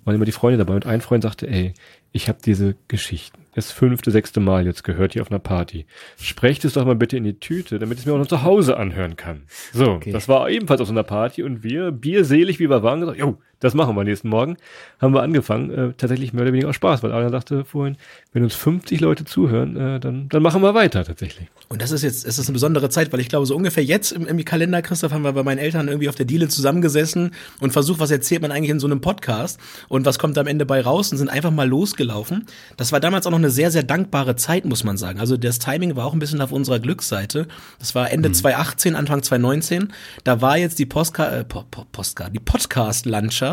waren 0.05 0.15
immer 0.15 0.25
die 0.25 0.33
Freunde 0.33 0.59
dabei. 0.59 0.75
Und 0.75 0.87
ein 0.87 1.01
Freund 1.01 1.23
sagte, 1.23 1.49
ey, 1.49 1.75
ich 2.13 2.29
habe 2.29 2.39
diese 2.45 2.77
Geschichten 2.89 3.41
das 3.55 3.73
fünfte, 3.73 4.11
sechste 4.11 4.41
Mal 4.41 4.67
jetzt 4.67 4.85
gehört 4.85 5.13
hier 5.13 5.23
auf 5.23 5.31
einer 5.31 5.41
Party. 5.41 5.87
Sprecht 6.21 6.65
es 6.65 6.75
doch 6.75 6.85
mal 6.85 6.95
bitte 6.95 7.17
in 7.17 7.25
die 7.25 7.39
Tüte, 7.39 7.79
damit 7.79 7.99
ich 7.99 8.03
es 8.03 8.07
mir 8.07 8.15
auch 8.15 8.19
noch 8.19 8.27
zu 8.27 8.43
Hause 8.43 8.77
anhören 8.77 9.17
kann. 9.17 9.43
So, 9.73 9.93
okay. 9.93 10.13
das 10.13 10.29
war 10.29 10.49
ebenfalls 10.49 10.81
auf 10.81 10.91
einer 10.91 11.03
Party 11.03 11.43
und 11.43 11.63
wir, 11.63 11.91
bierselig 11.91 12.59
wie 12.61 12.71
wir 12.71 12.83
waren, 12.83 13.01
gesagt, 13.01 13.19
jo, 13.19 13.39
das 13.61 13.75
machen 13.75 13.94
wir 13.94 14.05
nächsten 14.05 14.29
Morgen. 14.29 14.57
Haben 14.99 15.14
wir 15.14 15.23
angefangen, 15.23 15.70
äh, 15.70 15.92
tatsächlich 15.96 16.33
mehr 16.33 16.42
oder 16.42 16.53
weniger 16.53 16.68
aus 16.68 16.77
Spaß, 16.77 17.03
weil 17.03 17.12
einer 17.12 17.31
sagte 17.31 17.64
vorhin, 17.64 17.96
wenn 18.33 18.42
uns 18.42 18.55
50 18.55 19.01
Leute 19.01 19.25
zuhören, 19.25 19.77
äh, 19.77 20.01
dann, 20.01 20.29
dann 20.29 20.42
machen 20.42 20.62
wir 20.62 20.75
weiter 20.75 21.05
tatsächlich. 21.05 21.49
Und 21.68 21.83
das 21.83 21.90
ist 21.90 22.03
jetzt, 22.03 22.27
es 22.27 22.38
ist 22.38 22.49
eine 22.49 22.55
besondere 22.55 22.88
Zeit, 22.88 23.12
weil 23.12 23.20
ich 23.20 23.29
glaube, 23.29 23.46
so 23.46 23.55
ungefähr 23.55 23.85
jetzt 23.85 24.12
im, 24.12 24.27
im 24.27 24.44
Kalender, 24.44 24.83
Christoph, 24.83 25.12
haben 25.12 25.23
wir 25.23 25.33
bei 25.33 25.42
meinen 25.42 25.59
Eltern 25.59 25.88
irgendwie 25.88 26.09
auf 26.09 26.14
der 26.14 26.27
Diele 26.27 26.49
zusammengesessen 26.49 27.33
und 27.61 27.73
versucht, 27.73 28.01
was 28.01 28.11
erzählt 28.11 28.42
man 28.42 28.51
eigentlich 28.51 28.70
in 28.70 28.81
so 28.81 28.87
einem 28.87 29.01
Podcast 29.01 29.61
und 29.88 30.07
was 30.07 30.18
kommt 30.18 30.38
am 30.38 30.46
Ende 30.46 30.66
bei 30.66 30.81
raus 30.81 31.12
und 31.12 31.18
sind 31.18 31.29
einfach 31.29 31.51
mal 31.51 31.68
losgelaufen. 31.68 32.46
Das 32.77 32.92
war 32.92 33.01
damals 33.01 33.27
auch 33.27 33.31
noch 33.31 33.38
eine 33.38 33.51
sehr, 33.51 33.70
sehr 33.70 33.83
dankbare 33.83 34.37
Zeit, 34.37 34.64
muss 34.64 34.85
man 34.85 34.96
sagen. 34.96 35.20
Also 35.20 35.37
das 35.37 35.59
Timing 35.59 35.96
war 35.96 36.07
auch 36.07 36.12
ein 36.12 36.18
bisschen 36.18 36.40
auf 36.40 36.51
unserer 36.51 36.79
Glücksseite. 36.79 37.46
Das 37.79 37.94
war 37.94 38.11
Ende 38.11 38.31
mhm. 38.31 38.35
2018, 38.35 38.96
Anfang 38.96 39.23
2019. 39.23 39.92
Da 40.25 40.40
war 40.40 40.57
jetzt 40.57 40.79
die 40.79 40.87
Postka 40.87 41.31
äh, 41.31 41.44
Postka, 41.44 42.31
die 42.31 42.38
Podcast-Landschaft, 42.38 43.50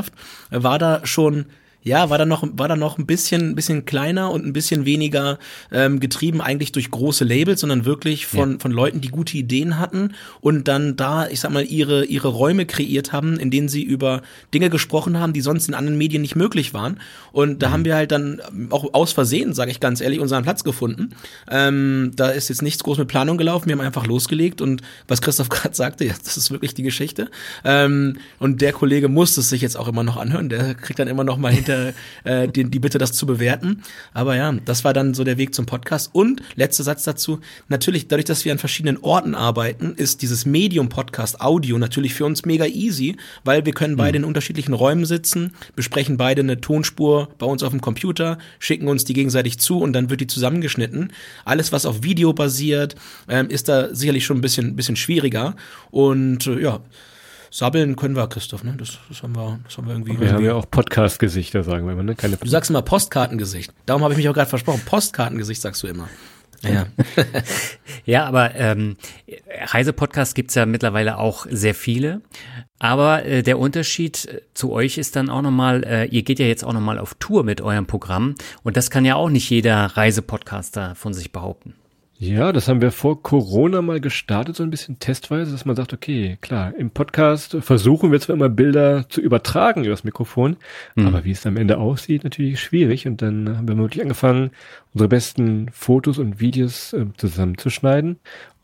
äh, 0.51 0.63
war 0.63 0.79
da 0.79 1.05
schon 1.05 1.45
ja, 1.87 2.09
war 2.09 2.17
dann 2.17 2.27
noch, 2.27 2.45
war 2.53 2.67
dann 2.67 2.79
noch 2.79 2.97
ein 2.97 3.05
bisschen, 3.05 3.55
bisschen 3.55 3.85
kleiner 3.85 4.31
und 4.31 4.45
ein 4.45 4.53
bisschen 4.53 4.85
weniger 4.85 5.39
ähm, 5.71 5.99
getrieben 5.99 6.41
eigentlich 6.41 6.71
durch 6.73 6.91
große 6.91 7.23
Labels, 7.23 7.61
sondern 7.61 7.85
wirklich 7.85 8.27
von, 8.27 8.53
ja. 8.53 8.59
von 8.59 8.71
Leuten, 8.71 9.01
die 9.01 9.07
gute 9.07 9.37
Ideen 9.37 9.79
hatten 9.79 10.13
und 10.41 10.67
dann 10.67 10.95
da, 10.97 11.27
ich 11.27 11.39
sag 11.39 11.51
mal, 11.51 11.65
ihre, 11.65 12.05
ihre 12.05 12.27
Räume 12.27 12.65
kreiert 12.65 13.13
haben, 13.13 13.39
in 13.39 13.49
denen 13.49 13.69
sie 13.69 13.83
über 13.83 14.21
Dinge 14.53 14.69
gesprochen 14.69 15.17
haben, 15.17 15.33
die 15.33 15.41
sonst 15.41 15.67
in 15.67 15.73
anderen 15.73 15.97
Medien 15.97 16.21
nicht 16.21 16.35
möglich 16.35 16.73
waren. 16.73 16.99
Und 17.31 17.63
da 17.63 17.69
mhm. 17.69 17.73
haben 17.73 17.85
wir 17.85 17.95
halt 17.95 18.11
dann 18.11 18.41
auch 18.69 18.93
aus 18.93 19.13
Versehen, 19.13 19.53
sage 19.53 19.71
ich 19.71 19.79
ganz 19.79 20.01
ehrlich, 20.01 20.19
unseren 20.19 20.43
Platz 20.43 20.63
gefunden. 20.63 21.11
Ähm, 21.49 22.11
da 22.15 22.29
ist 22.29 22.49
jetzt 22.49 22.61
nichts 22.61 22.83
groß 22.83 22.97
mit 22.97 23.07
Planung 23.07 23.37
gelaufen, 23.37 23.67
wir 23.67 23.73
haben 23.73 23.81
einfach 23.81 24.05
losgelegt 24.05 24.61
und 24.61 24.81
was 25.07 25.21
Christoph 25.21 25.49
gerade 25.49 25.75
sagte, 25.75 26.05
ja, 26.05 26.13
das 26.23 26.35
ist 26.35 26.51
wirklich 26.51 26.73
die 26.73 26.83
Geschichte. 26.83 27.29
Ähm, 27.63 28.17
und 28.39 28.61
der 28.61 28.73
Kollege 28.73 29.07
muss 29.07 29.37
es 29.37 29.49
sich 29.49 29.61
jetzt 29.61 29.77
auch 29.77 29.87
immer 29.87 30.03
noch 30.03 30.17
anhören, 30.17 30.49
der 30.49 30.75
kriegt 30.75 30.99
dann 30.99 31.07
immer 31.07 31.23
noch 31.23 31.37
mal 31.37 31.51
hinter 31.51 31.76
äh, 32.23 32.47
die, 32.47 32.65
die 32.65 32.79
Bitte, 32.79 32.97
das 32.97 33.13
zu 33.13 33.25
bewerten. 33.25 33.83
Aber 34.13 34.35
ja, 34.35 34.51
das 34.65 34.83
war 34.83 34.93
dann 34.93 35.13
so 35.13 35.23
der 35.23 35.37
Weg 35.37 35.53
zum 35.53 35.65
Podcast. 35.65 36.09
Und 36.13 36.41
letzter 36.55 36.83
Satz 36.83 37.03
dazu, 37.03 37.39
natürlich, 37.67 38.07
dadurch, 38.07 38.25
dass 38.25 38.45
wir 38.45 38.51
an 38.51 38.57
verschiedenen 38.57 38.97
Orten 38.97 39.35
arbeiten, 39.35 39.93
ist 39.95 40.21
dieses 40.21 40.45
Medium-Podcast 40.45 41.41
Audio 41.41 41.77
natürlich 41.77 42.13
für 42.13 42.25
uns 42.25 42.45
mega 42.45 42.65
easy, 42.65 43.17
weil 43.43 43.65
wir 43.65 43.73
können 43.73 43.95
beide 43.95 44.17
mhm. 44.17 44.23
in 44.23 44.27
unterschiedlichen 44.27 44.73
Räumen 44.73 45.05
sitzen, 45.05 45.53
besprechen 45.75 46.17
beide 46.17 46.41
eine 46.41 46.61
Tonspur 46.61 47.29
bei 47.37 47.45
uns 47.45 47.63
auf 47.63 47.71
dem 47.71 47.81
Computer, 47.81 48.37
schicken 48.59 48.87
uns 48.87 49.05
die 49.05 49.13
gegenseitig 49.13 49.59
zu 49.59 49.79
und 49.79 49.93
dann 49.93 50.09
wird 50.09 50.21
die 50.21 50.27
zusammengeschnitten. 50.27 51.11
Alles, 51.45 51.71
was 51.71 51.85
auf 51.85 52.03
Video 52.03 52.33
basiert, 52.33 52.95
ähm, 53.27 53.49
ist 53.49 53.69
da 53.69 53.93
sicherlich 53.93 54.25
schon 54.25 54.37
ein 54.37 54.41
bisschen, 54.41 54.75
bisschen 54.75 54.95
schwieriger. 54.95 55.55
Und 55.91 56.47
äh, 56.47 56.61
ja, 56.61 56.81
Sabbeln 57.51 57.95
können 57.95 58.15
wir, 58.15 58.27
Christoph, 58.27 58.63
ne? 58.63 58.75
Das, 58.77 58.97
das 59.09 59.23
haben 59.23 59.35
wir, 59.35 59.59
das 59.63 59.77
haben 59.77 59.87
wir 59.87 59.93
irgendwie. 59.93 60.11
Wir 60.11 60.15
irgendwie. 60.15 60.35
haben 60.35 60.45
ja 60.45 60.53
auch 60.53 60.69
Podcast-Gesichter, 60.69 61.63
sagen 61.63 61.85
wir 61.85 61.93
immer, 61.93 62.03
ne? 62.03 62.15
Keine 62.15 62.37
du 62.37 62.47
sagst 62.47 62.69
immer 62.69 62.81
Postkartengesicht. 62.81 63.73
Darum 63.85 64.03
habe 64.03 64.13
ich 64.13 64.17
mich 64.17 64.29
auch 64.29 64.33
gerade 64.33 64.49
versprochen. 64.49 64.81
Postkartengesicht 64.85 65.61
sagst 65.61 65.83
du 65.83 65.87
immer. 65.87 66.09
Ja, 66.63 66.87
ja 68.05 68.25
aber 68.27 68.55
ähm, 68.55 68.97
Reisepodcasts 69.65 70.33
gibt's 70.33 70.55
ja 70.55 70.65
mittlerweile 70.65 71.17
auch 71.17 71.45
sehr 71.49 71.75
viele. 71.75 72.21
Aber 72.79 73.25
äh, 73.25 73.43
der 73.43 73.59
Unterschied 73.59 74.25
äh, 74.25 74.41
zu 74.53 74.71
euch 74.71 74.97
ist 74.97 75.15
dann 75.15 75.29
auch 75.29 75.41
nochmal, 75.41 75.83
äh, 75.83 76.05
ihr 76.05 76.23
geht 76.23 76.39
ja 76.39 76.45
jetzt 76.45 76.63
auch 76.63 76.73
nochmal 76.73 76.99
auf 76.99 77.15
Tour 77.15 77.43
mit 77.43 77.61
eurem 77.61 77.87
Programm. 77.87 78.35
Und 78.63 78.77
das 78.77 78.89
kann 78.89 79.05
ja 79.05 79.15
auch 79.15 79.29
nicht 79.29 79.49
jeder 79.49 79.85
Reisepodcaster 79.85 80.95
von 80.95 81.13
sich 81.13 81.31
behaupten. 81.31 81.75
Ja, 82.19 82.51
das 82.51 82.67
haben 82.67 82.81
wir 82.81 82.91
vor 82.91 83.21
Corona 83.21 83.83
mal 83.83 83.99
gestartet, 83.99 84.55
so 84.55 84.63
ein 84.63 84.71
bisschen 84.71 84.97
testweise, 84.97 85.51
dass 85.51 85.65
man 85.65 85.75
sagt, 85.75 85.93
okay, 85.93 86.39
klar, 86.41 86.73
im 86.75 86.89
Podcast 86.89 87.57
versuchen 87.59 88.11
wir 88.11 88.19
zwar 88.19 88.35
immer 88.35 88.49
Bilder 88.49 89.07
zu 89.07 89.21
übertragen 89.21 89.81
über 89.81 89.91
das 89.91 90.03
Mikrofon, 90.03 90.57
mhm. 90.95 91.05
aber 91.05 91.25
wie 91.25 91.31
es 91.31 91.45
am 91.45 91.57
Ende 91.57 91.77
aussieht, 91.77 92.23
natürlich 92.23 92.59
schwierig. 92.59 93.05
Und 93.05 93.21
dann 93.21 93.55
haben 93.55 93.67
wir 93.67 93.77
wirklich 93.77 94.01
angefangen, 94.01 94.49
unsere 94.95 95.09
besten 95.09 95.69
Fotos 95.71 96.17
und 96.17 96.39
Videos 96.39 96.91
äh, 96.93 97.05
zusammenzuschneiden 97.17 98.17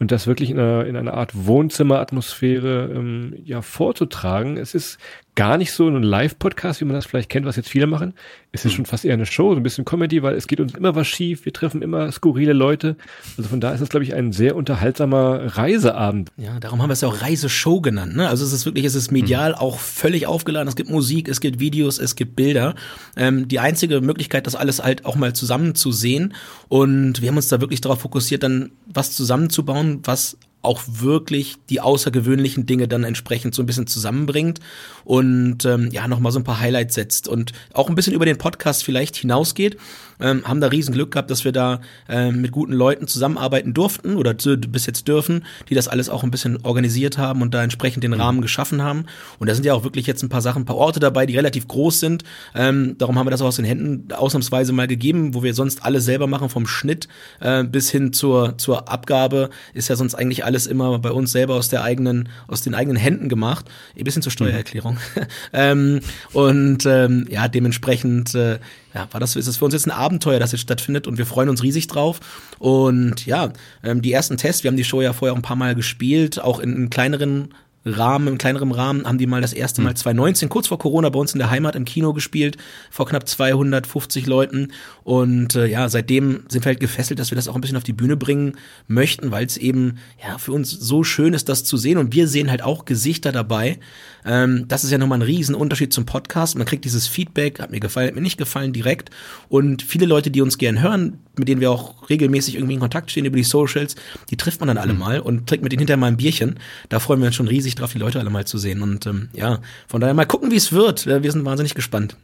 und 0.04 0.12
das 0.12 0.28
wirklich 0.28 0.50
in 0.50 0.60
einer, 0.60 0.86
in 0.86 0.98
einer 0.98 1.14
Art 1.14 1.32
Wohnzimmeratmosphäre 1.34 2.92
ähm, 2.94 3.36
ja 3.46 3.62
vorzutragen. 3.62 4.58
Es 4.58 4.76
ist 4.76 5.00
gar 5.36 5.58
nicht 5.58 5.72
so 5.72 5.88
ein 5.88 6.04
Live-Podcast, 6.04 6.80
wie 6.80 6.86
man 6.86 6.94
das 6.96 7.06
vielleicht 7.06 7.30
kennt, 7.30 7.46
was 7.46 7.56
jetzt 7.56 7.70
viele 7.70 7.88
machen. 7.88 8.14
Es 8.52 8.66
ist 8.66 8.72
hm. 8.72 8.76
schon 8.76 8.86
fast 8.86 9.04
eher 9.04 9.14
eine 9.14 9.26
Show, 9.26 9.52
so 9.52 9.60
ein 9.60 9.64
bisschen 9.64 9.84
Comedy, 9.84 10.22
weil 10.22 10.36
es 10.36 10.48
geht 10.48 10.60
uns 10.60 10.76
immer 10.76 10.94
was 10.94 11.08
schief, 11.08 11.46
wir 11.46 11.54
treffen 11.54 11.82
immer 11.82 12.12
skurrile 12.12 12.54
Leute. 12.54 12.98
Also 13.36 13.50
von 13.50 13.60
da 13.60 13.74
ist 13.74 13.82
es, 13.82 13.90
glaube 13.90 14.04
ich, 14.04 14.14
ein 14.14 14.32
sehr 14.32 14.56
unterhaltsamer 14.56 15.58
Reiseabend. 15.58 16.30
Ja, 16.38 16.60
darum 16.60 16.82
haben 16.82 16.90
wir 16.90 16.94
es 16.94 17.02
ja 17.02 17.08
auch 17.08 17.22
Reiseshow 17.22 17.82
genannt. 17.82 18.16
Ne? 18.16 18.28
Also 18.28 18.46
es 18.46 18.54
ist 18.54 18.66
wirklich, 18.66 18.86
es 18.86 18.94
ist 18.94 19.12
medial 19.12 19.54
hm. 19.54 19.60
auch 19.60 19.80
völlig 19.80 20.28
aufgeladen. 20.28 20.68
Es 20.68 20.76
gibt 20.76 20.92
Musik, 20.92 21.28
es 21.28 21.42
gibt 21.42 21.60
Videos, 21.60 21.98
es 21.98 22.16
gibt 22.16 22.36
Bilder. 22.36 22.76
Ähm, 23.18 23.48
die 23.48 23.60
einzige 23.60 24.02
Möglichkeit, 24.02 24.46
das 24.46 24.56
alles 24.56 24.84
halt 24.84 25.06
auch 25.06 25.16
mal 25.16 25.34
zusammen 25.34 25.74
zu 25.74 25.92
sehen. 25.92 26.36
Und 26.70 27.22
wir 27.22 27.30
haben 27.30 27.38
uns 27.38 27.48
da 27.48 27.60
wirklich 27.60 27.82
darauf 27.82 28.02
fokussiert, 28.02 28.44
dann 28.44 28.72
was 28.86 29.14
zusammenzubauen, 29.14 29.93
was 30.04 30.38
auch 30.64 30.82
wirklich 30.88 31.58
die 31.70 31.82
außergewöhnlichen 31.82 32.66
Dinge 32.66 32.88
dann 32.88 33.04
entsprechend 33.04 33.54
so 33.54 33.62
ein 33.62 33.66
bisschen 33.66 33.86
zusammenbringt 33.86 34.62
und 35.04 35.66
ähm, 35.66 35.90
ja 35.92 36.08
nochmal 36.08 36.32
so 36.32 36.40
ein 36.40 36.46
paar 36.46 36.60
Highlights 36.60 36.96
setzt 36.96 37.28
und 37.28 37.52
auch 37.74 37.90
ein 37.90 37.96
bisschen 37.96 38.14
über 38.14 38.26
den 38.26 38.38
Podcast 38.38 38.84
vielleicht 38.84 39.18
hinausgeht 39.18 39.78
ähm, 40.24 40.48
haben 40.48 40.62
da 40.62 40.68
riesen 40.68 40.94
Glück 40.94 41.12
gehabt, 41.12 41.30
dass 41.30 41.46
wir 41.46 41.52
da 41.52 41.82
ähm, 42.10 42.42
mit 42.42 42.52
guten 42.52 42.74
Leuten 42.74 43.08
zusammenarbeiten 43.08 43.74
durften 43.74 44.16
oder 44.16 44.34
bis 44.34 44.86
jetzt 44.88 45.08
dürfen, 45.08 45.46
die 45.70 45.76
das 45.76 45.88
alles 45.88 46.10
auch 46.10 46.24
ein 46.24 46.32
bisschen 46.32 46.58
organisiert 46.64 47.18
haben 47.18 47.42
und 47.42 47.54
da 47.54 47.62
entsprechend 47.62 48.04
den 48.04 48.12
mhm. 48.12 48.22
Rahmen 48.22 48.42
geschaffen 48.42 48.82
haben. 48.82 49.06
Und 49.38 49.50
da 49.50 49.56
sind 49.56 49.66
ja 49.66 49.74
auch 49.74 49.84
wirklich 49.84 50.08
jetzt 50.08 50.24
ein 50.24 50.30
paar 50.30 50.42
Sachen, 50.42 50.64
ein 50.64 50.66
paar 50.66 50.78
Orte 50.78 51.00
dabei, 51.00 51.26
die 51.26 51.36
relativ 51.36 51.68
groß 51.68 52.00
sind. 52.00 52.24
Ähm, 52.56 52.96
darum 52.98 53.20
haben 53.20 53.28
wir 53.28 53.32
das 53.32 53.42
auch 53.42 53.48
aus 53.48 53.58
den 53.58 53.66
Händen 53.66 54.12
ausnahmsweise 54.14 54.72
mal 54.72 54.88
gegeben, 54.88 55.34
wo 55.34 55.44
wir 55.44 55.54
sonst 55.54 55.84
alles 55.84 56.06
selber 56.06 56.28
machen, 56.28 56.50
vom 56.50 56.66
Schnitt 56.66 57.08
äh, 57.42 57.64
bis 57.64 57.92
hin 57.92 58.14
zur, 58.14 58.58
zur 58.58 58.90
Abgabe, 58.90 59.50
ist 59.74 59.90
ja 59.90 59.96
sonst 59.96 60.16
eigentlich 60.16 60.46
alles 60.46 60.68
immer 60.68 60.98
bei 61.00 61.12
uns 61.12 61.32
selber 61.32 61.56
aus 61.56 61.70
der 61.70 61.84
eigenen, 61.84 62.30
aus 62.48 62.62
den 62.62 62.76
eigenen 62.76 62.98
Händen 62.98 63.28
gemacht. 63.28 63.66
Ein 63.98 64.06
bisschen 64.06 64.22
zur 64.22 64.32
Steuererklärung. 64.32 64.94
Mhm. 64.94 65.22
ähm, 65.54 66.00
und 66.32 66.86
ähm, 66.86 67.28
ja, 67.30 67.48
dementsprechend 67.48 68.34
äh, 68.36 68.60
ja, 68.94 69.08
war 69.12 69.20
das, 69.20 69.36
ist 69.36 69.48
es 69.48 69.58
für 69.58 69.66
uns 69.66 69.74
jetzt 69.74 69.88
ein 69.88 69.92
Abenteuer, 69.92 70.40
das 70.40 70.52
jetzt 70.52 70.62
stattfindet 70.62 71.08
und 71.08 71.18
wir 71.18 71.26
freuen 71.26 71.50
uns 71.50 71.64
riesig 71.64 71.88
drauf. 71.88 72.20
Und 72.60 73.26
ja, 73.26 73.52
ähm, 73.84 74.02
die 74.02 74.12
ersten 74.12 74.38
Tests, 74.38 74.64
wir 74.64 74.70
haben 74.70 74.78
die 74.78 74.84
Show 74.84 75.02
ja 75.02 75.14
vorher 75.14 75.34
auch 75.34 75.38
ein 75.38 75.42
paar 75.42 75.56
Mal 75.56 75.76
gespielt, 75.76 76.40
auch 76.40 76.60
in, 76.60 76.76
in 76.76 76.90
kleineren 76.90 77.50
Rahmen, 77.86 78.28
im 78.28 78.38
kleineren 78.38 78.72
Rahmen, 78.72 79.06
haben 79.06 79.18
die 79.18 79.28
mal 79.28 79.42
das 79.42 79.52
erste 79.52 79.82
Mal 79.82 79.96
2019, 79.96 80.46
hm. 80.46 80.50
kurz 80.50 80.68
vor 80.68 80.80
Corona, 80.80 81.10
bei 81.10 81.20
uns 81.20 81.34
in 81.34 81.40
der 81.40 81.50
Heimat 81.50 81.76
im 81.76 81.86
Kino 81.86 82.14
gespielt, 82.14 82.58
vor 82.90 83.08
knapp 83.08 83.28
250 83.28 84.26
Leuten. 84.26 84.72
Und 85.04 85.56
äh, 85.56 85.66
ja, 85.66 85.90
seitdem 85.90 86.44
sind 86.48 86.64
wir 86.64 86.70
halt 86.70 86.80
gefesselt, 86.80 87.20
dass 87.20 87.32
wir 87.32 87.36
das 87.36 87.48
auch 87.48 87.56
ein 87.56 87.62
bisschen 87.62 87.78
auf 87.78 87.84
die 87.84 87.94
Bühne 87.94 88.16
bringen 88.16 88.58
möchten, 88.88 89.32
weil 89.32 89.46
es 89.46 89.58
eben 89.58 89.98
ja 90.24 90.38
für 90.38 90.54
uns 90.54 90.72
so 90.72 91.04
schön 91.04 91.34
ist, 91.34 91.50
das 91.50 91.66
zu 91.66 91.78
sehen. 91.78 91.98
Und 91.98 92.14
wir 92.14 92.28
sehen 92.28 92.50
halt 92.50 92.62
auch 92.62 92.86
Gesichter 92.86 93.32
dabei. 93.32 93.80
Ähm, 94.26 94.66
das 94.68 94.84
ist 94.84 94.92
ja 94.92 94.98
nochmal 94.98 95.20
ein 95.20 95.24
Riesenunterschied 95.24 95.94
zum 95.94 96.06
Podcast. 96.06 96.58
Man 96.58 96.66
kriegt 96.66 96.86
dieses 96.86 97.08
Feedback, 97.08 97.60
hat 97.60 97.72
mir 97.72 97.80
gefallen, 97.80 98.08
hat 98.08 98.16
mir 98.16 98.22
nicht 98.22 98.38
gefallen, 98.38 98.74
direkt. 98.74 99.10
Und 99.50 99.82
viele 99.82 100.06
Leute, 100.06 100.32
die 100.32 100.42
uns 100.42 100.58
gern 100.58 100.82
hören, 100.82 101.20
mit 101.38 101.48
denen 101.48 101.62
wir 101.62 101.72
auch 101.72 102.10
regelmäßig 102.10 102.56
irgendwie 102.56 102.76
in 102.76 102.80
Kontakt 102.80 103.12
stehen 103.12 103.26
über 103.26 103.38
die 103.38 103.44
Socials, 103.44 103.96
die 104.30 104.38
trifft 104.38 104.60
man 104.60 104.68
dann 104.68 104.78
alle 104.78 104.94
mhm. 104.94 105.00
mal 105.00 105.20
und 105.20 105.48
trinkt 105.48 105.64
mit 105.64 105.72
denen 105.72 105.80
hinterher 105.80 105.98
mal 105.98 106.08
ein 106.08 106.18
Bierchen. 106.18 106.60
Da 106.90 107.00
freuen 107.00 107.20
wir 107.20 107.28
uns 107.28 107.36
schon 107.36 107.48
riesig 107.48 107.76
drauf, 107.76 107.94
die 107.94 108.00
Leute 108.00 108.20
alle 108.20 108.30
mal 108.30 108.46
zu 108.46 108.58
sehen. 108.58 108.82
Und 108.82 109.06
ähm, 109.06 109.30
ja, 109.34 109.60
von 109.88 110.02
daher 110.02 110.14
mal 110.14 110.26
gucken, 110.26 110.52
wie 110.52 110.56
es 110.58 110.72
wird. 110.72 111.06
Wir 111.06 111.32
sind 111.32 111.46
wahnsinnig 111.46 111.76
gespannt. 111.76 112.18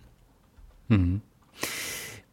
Mhm. 0.87 1.21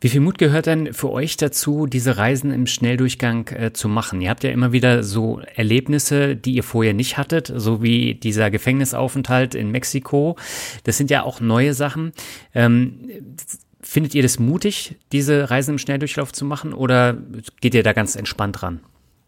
Wie 0.06 0.10
viel 0.10 0.20
Mut 0.20 0.38
gehört 0.38 0.66
denn 0.66 0.94
für 0.94 1.10
euch 1.10 1.36
dazu, 1.36 1.88
diese 1.88 2.16
Reisen 2.16 2.52
im 2.52 2.68
Schnelldurchgang 2.68 3.48
äh, 3.48 3.72
zu 3.72 3.88
machen? 3.88 4.20
Ihr 4.20 4.30
habt 4.30 4.44
ja 4.44 4.50
immer 4.50 4.70
wieder 4.70 5.02
so 5.02 5.40
Erlebnisse, 5.56 6.36
die 6.36 6.54
ihr 6.54 6.62
vorher 6.62 6.94
nicht 6.94 7.18
hattet, 7.18 7.52
so 7.52 7.82
wie 7.82 8.14
dieser 8.14 8.52
Gefängnisaufenthalt 8.52 9.56
in 9.56 9.72
Mexiko. 9.72 10.36
Das 10.84 10.96
sind 10.96 11.10
ja 11.10 11.24
auch 11.24 11.40
neue 11.40 11.74
Sachen. 11.74 12.12
Ähm, 12.54 13.00
findet 13.80 14.14
ihr 14.14 14.22
das 14.22 14.38
mutig, 14.38 14.94
diese 15.10 15.50
Reisen 15.50 15.72
im 15.72 15.78
Schnelldurchlauf 15.78 16.32
zu 16.32 16.44
machen 16.44 16.72
oder 16.72 17.18
geht 17.60 17.74
ihr 17.74 17.82
da 17.82 17.92
ganz 17.92 18.14
entspannt 18.14 18.62
ran? 18.62 18.78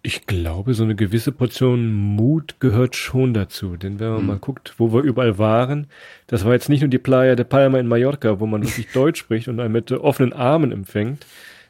Ich 0.08 0.24
glaube, 0.24 0.72
so 0.72 0.84
eine 0.84 0.94
gewisse 0.94 1.32
Portion 1.32 1.92
Mut 1.92 2.60
gehört 2.60 2.96
schon 2.96 3.34
dazu. 3.34 3.76
Denn 3.76 4.00
wenn 4.00 4.08
man 4.08 4.20
mhm. 4.22 4.26
mal 4.26 4.38
guckt, 4.38 4.72
wo 4.78 4.90
wir 4.90 5.02
überall 5.02 5.36
waren, 5.36 5.86
das 6.28 6.46
war 6.46 6.54
jetzt 6.54 6.70
nicht 6.70 6.80
nur 6.80 6.88
die 6.88 6.96
Playa 6.96 7.34
de 7.34 7.44
Palma 7.44 7.78
in 7.78 7.86
Mallorca, 7.86 8.40
wo 8.40 8.46
man 8.46 8.62
wirklich 8.62 8.88
Deutsch 8.94 9.20
spricht 9.20 9.48
und 9.48 9.60
einen 9.60 9.70
mit 9.70 9.92
offenen 9.92 10.32
Armen 10.32 10.72
empfängt. 10.72 11.26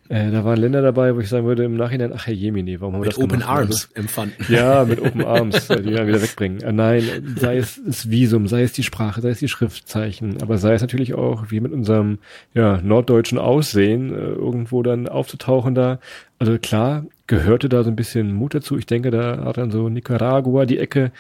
Äh, 0.09 0.31
da 0.31 0.44
waren 0.44 0.57
Länder 0.57 0.83
dabei, 0.83 1.16
wo 1.16 1.20
ich 1.20 1.29
sagen 1.29 1.46
würde 1.46 1.64
im 1.64 1.77
Nachhinein, 1.77 2.12
ach 2.14 2.29
Herr 2.29 2.33
Jemini, 2.33 2.81
warum 2.81 2.94
haben 2.94 3.03
wir 3.03 3.07
mit 3.07 3.16
das 3.16 3.24
Open 3.24 3.40
gemacht? 3.40 3.48
Arms 3.48 3.88
also, 3.88 4.01
empfanden. 4.01 4.46
Ja, 4.48 4.85
mit 4.85 5.01
Open 5.05 5.24
Arms, 5.24 5.66
die 5.66 5.90
dann 5.90 6.07
wieder 6.07 6.22
wegbringen. 6.22 6.62
Äh, 6.62 6.72
nein, 6.72 7.35
sei 7.37 7.59
es 7.59 7.81
das 7.85 8.09
Visum, 8.09 8.46
sei 8.46 8.62
es 8.62 8.72
die 8.72 8.85
Sprache, 8.85 9.20
sei 9.20 9.31
es 9.31 9.40
die 9.40 9.48
Schriftzeichen, 9.48 10.40
aber 10.40 10.59
sei 10.59 10.74
es 10.74 10.81
natürlich 10.81 11.14
auch, 11.14 11.51
wie 11.51 11.59
mit 11.59 11.72
unserem 11.72 12.20
ja, 12.55 12.81
norddeutschen 12.81 13.38
Aussehen, 13.38 14.14
äh, 14.14 14.18
irgendwo 14.18 14.85
dann 14.85 15.09
aufzutauchen 15.09 15.74
da. 15.74 15.98
Also 16.38 16.59
klar, 16.59 17.05
gehörte 17.27 17.68
da 17.68 17.83
so 17.83 17.90
ein 17.90 17.96
bisschen 17.96 18.33
Mut 18.33 18.55
dazu. 18.55 18.79
Ich 18.79 18.87
denke, 18.87 19.11
da 19.11 19.44
hat 19.44 19.57
dann 19.57 19.70
so 19.70 19.88
Nicaragua 19.88 20.66
die 20.66 20.79
Ecke. 20.79 21.11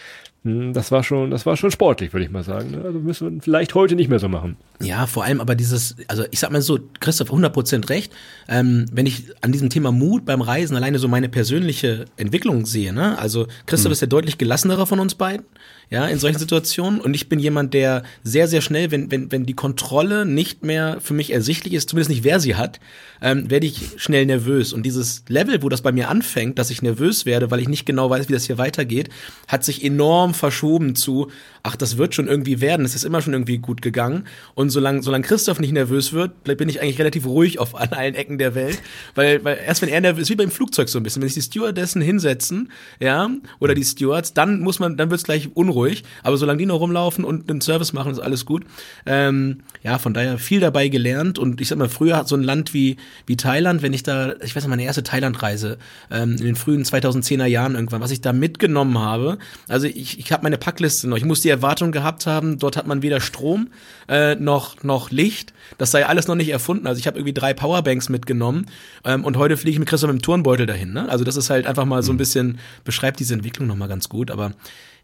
Hm, 0.44 0.72
das 0.72 0.92
war 0.92 1.02
schon, 1.02 1.30
das 1.30 1.44
war 1.44 1.56
schon 1.56 1.72
sportlich, 1.72 2.12
würde 2.12 2.24
ich 2.24 2.30
mal 2.30 2.44
sagen. 2.44 2.70
Ne? 2.70 2.82
Also 2.84 3.00
müssen 3.00 3.34
wir 3.34 3.42
vielleicht 3.42 3.74
heute 3.74 3.96
nicht 3.96 4.08
mehr 4.08 4.20
so 4.20 4.28
machen. 4.28 4.56
Ja, 4.80 5.06
vor 5.06 5.24
allem 5.24 5.40
aber 5.40 5.56
dieses, 5.56 5.96
also 6.06 6.24
ich 6.30 6.38
sag 6.38 6.52
mal 6.52 6.62
so, 6.62 6.78
Christoph 7.00 7.32
100% 7.32 7.90
recht. 7.90 8.12
Ähm, 8.48 8.86
wenn 8.92 9.06
ich 9.06 9.24
an 9.40 9.50
diesem 9.50 9.70
Thema 9.70 9.90
Mut 9.90 10.24
beim 10.24 10.40
Reisen 10.40 10.76
alleine 10.76 10.98
so 11.00 11.08
meine 11.08 11.28
persönliche 11.28 12.04
Entwicklung 12.16 12.64
sehe, 12.64 12.92
ne? 12.92 13.18
Also 13.18 13.48
Christoph 13.66 13.90
hm. 13.90 13.92
ist 13.92 14.00
der 14.02 14.08
deutlich 14.08 14.38
gelassenere 14.38 14.86
von 14.86 15.00
uns 15.00 15.16
beiden 15.16 15.44
ja, 15.90 16.06
in 16.06 16.18
solchen 16.18 16.38
Situationen. 16.38 17.00
Und 17.00 17.14
ich 17.14 17.28
bin 17.28 17.38
jemand, 17.38 17.72
der 17.74 18.02
sehr, 18.22 18.46
sehr 18.46 18.60
schnell, 18.60 18.90
wenn, 18.90 19.10
wenn, 19.10 19.32
wenn 19.32 19.46
die 19.46 19.54
Kontrolle 19.54 20.26
nicht 20.26 20.62
mehr 20.62 20.98
für 21.00 21.14
mich 21.14 21.32
ersichtlich 21.32 21.74
ist, 21.74 21.88
zumindest 21.88 22.10
nicht 22.10 22.24
wer 22.24 22.40
sie 22.40 22.56
hat, 22.56 22.78
ähm, 23.22 23.50
werde 23.50 23.66
ich 23.66 23.92
schnell 23.96 24.26
nervös. 24.26 24.72
Und 24.72 24.84
dieses 24.84 25.24
Level, 25.28 25.62
wo 25.62 25.68
das 25.68 25.82
bei 25.82 25.92
mir 25.92 26.08
anfängt, 26.08 26.58
dass 26.58 26.70
ich 26.70 26.82
nervös 26.82 27.26
werde, 27.26 27.50
weil 27.50 27.60
ich 27.60 27.68
nicht 27.68 27.86
genau 27.86 28.10
weiß, 28.10 28.28
wie 28.28 28.34
das 28.34 28.44
hier 28.44 28.58
weitergeht, 28.58 29.08
hat 29.46 29.64
sich 29.64 29.84
enorm 29.84 30.34
verschoben 30.34 30.94
zu, 30.94 31.30
ach, 31.68 31.76
das 31.76 31.98
wird 31.98 32.14
schon 32.14 32.28
irgendwie 32.28 32.62
werden, 32.62 32.86
es 32.86 32.94
ist 32.94 33.04
immer 33.04 33.20
schon 33.20 33.34
irgendwie 33.34 33.58
gut 33.58 33.82
gegangen. 33.82 34.24
Und 34.54 34.70
solange, 34.70 35.02
solange 35.02 35.26
Christoph 35.26 35.60
nicht 35.60 35.72
nervös 35.72 36.14
wird, 36.14 36.44
bin 36.44 36.66
ich 36.70 36.80
eigentlich 36.80 36.98
relativ 36.98 37.26
ruhig 37.26 37.58
auf 37.58 37.74
an 37.74 37.90
allen 37.90 38.14
Ecken 38.14 38.38
der 38.38 38.54
Welt. 38.54 38.80
Weil, 39.14 39.44
weil 39.44 39.58
erst 39.66 39.82
wenn 39.82 39.90
er 39.90 40.00
nervös 40.00 40.22
ist, 40.22 40.30
wie 40.30 40.36
beim 40.36 40.50
Flugzeug 40.50 40.88
so 40.88 40.98
ein 40.98 41.02
bisschen, 41.02 41.20
wenn 41.20 41.28
sich 41.28 41.34
die 41.34 41.42
Stewardessen 41.42 42.00
hinsetzen, 42.00 42.72
ja, 43.00 43.30
oder 43.58 43.74
die 43.74 43.84
Stewards, 43.84 44.32
dann 44.32 44.60
muss 44.60 44.78
man, 44.78 44.96
dann 44.96 45.10
wird 45.10 45.18
es 45.18 45.24
gleich 45.24 45.50
unruhig. 45.54 46.04
Aber 46.22 46.38
solange 46.38 46.56
die 46.58 46.66
noch 46.66 46.80
rumlaufen 46.80 47.22
und 47.22 47.50
den 47.50 47.60
Service 47.60 47.92
machen, 47.92 48.12
ist 48.12 48.20
alles 48.20 48.46
gut. 48.46 48.64
Ähm, 49.04 49.58
ja, 49.82 49.98
von 49.98 50.14
daher 50.14 50.38
viel 50.38 50.60
dabei 50.60 50.88
gelernt. 50.88 51.38
Und 51.38 51.60
ich 51.60 51.68
sag 51.68 51.78
mal, 51.78 51.88
früher 51.88 52.16
hat 52.16 52.28
so 52.28 52.36
ein 52.36 52.42
Land 52.42 52.74
wie, 52.74 52.96
wie 53.26 53.36
Thailand, 53.36 53.82
wenn 53.82 53.92
ich 53.92 54.02
da, 54.02 54.34
ich 54.42 54.54
weiß 54.54 54.64
nicht, 54.64 54.68
meine 54.68 54.84
erste 54.84 55.02
Thailandreise 55.02 55.78
ähm, 56.10 56.32
in 56.32 56.44
den 56.44 56.56
frühen 56.56 56.84
2010er 56.84 57.46
Jahren 57.46 57.74
irgendwann, 57.74 58.00
was 58.00 58.10
ich 58.10 58.20
da 58.20 58.32
mitgenommen 58.32 58.98
habe. 58.98 59.38
Also 59.68 59.86
ich, 59.86 60.18
ich 60.18 60.32
habe 60.32 60.42
meine 60.42 60.58
Packliste 60.58 61.08
noch. 61.08 61.16
Ich 61.16 61.24
muss 61.24 61.40
die 61.40 61.50
Erwartung 61.50 61.92
gehabt 61.92 62.26
haben, 62.26 62.58
dort 62.58 62.76
hat 62.76 62.86
man 62.86 63.02
weder 63.02 63.20
Strom 63.20 63.68
äh, 64.08 64.34
noch, 64.34 64.82
noch 64.82 65.10
Licht. 65.10 65.52
Das 65.78 65.90
sei 65.90 66.06
alles 66.06 66.28
noch 66.28 66.34
nicht 66.34 66.50
erfunden. 66.50 66.86
Also 66.86 66.98
ich 66.98 67.06
habe 67.06 67.18
irgendwie 67.18 67.34
drei 67.34 67.54
Powerbanks 67.54 68.08
mitgenommen 68.08 68.66
ähm, 69.04 69.24
und 69.24 69.36
heute 69.36 69.56
fliege 69.56 69.72
ich 69.72 69.78
mit 69.78 69.88
Christoph 69.88 70.10
mit 70.12 70.20
dem 70.20 70.22
Turnbeutel 70.22 70.66
dahin. 70.66 70.92
Ne? 70.92 71.08
Also 71.08 71.24
das 71.24 71.36
ist 71.36 71.50
halt 71.50 71.66
einfach 71.66 71.84
mal 71.84 72.02
so 72.02 72.12
ein 72.12 72.16
mhm. 72.16 72.18
bisschen, 72.18 72.58
beschreibt 72.84 73.20
diese 73.20 73.34
Entwicklung 73.34 73.68
nochmal 73.68 73.88
ganz 73.88 74.08
gut. 74.08 74.30
Aber 74.30 74.52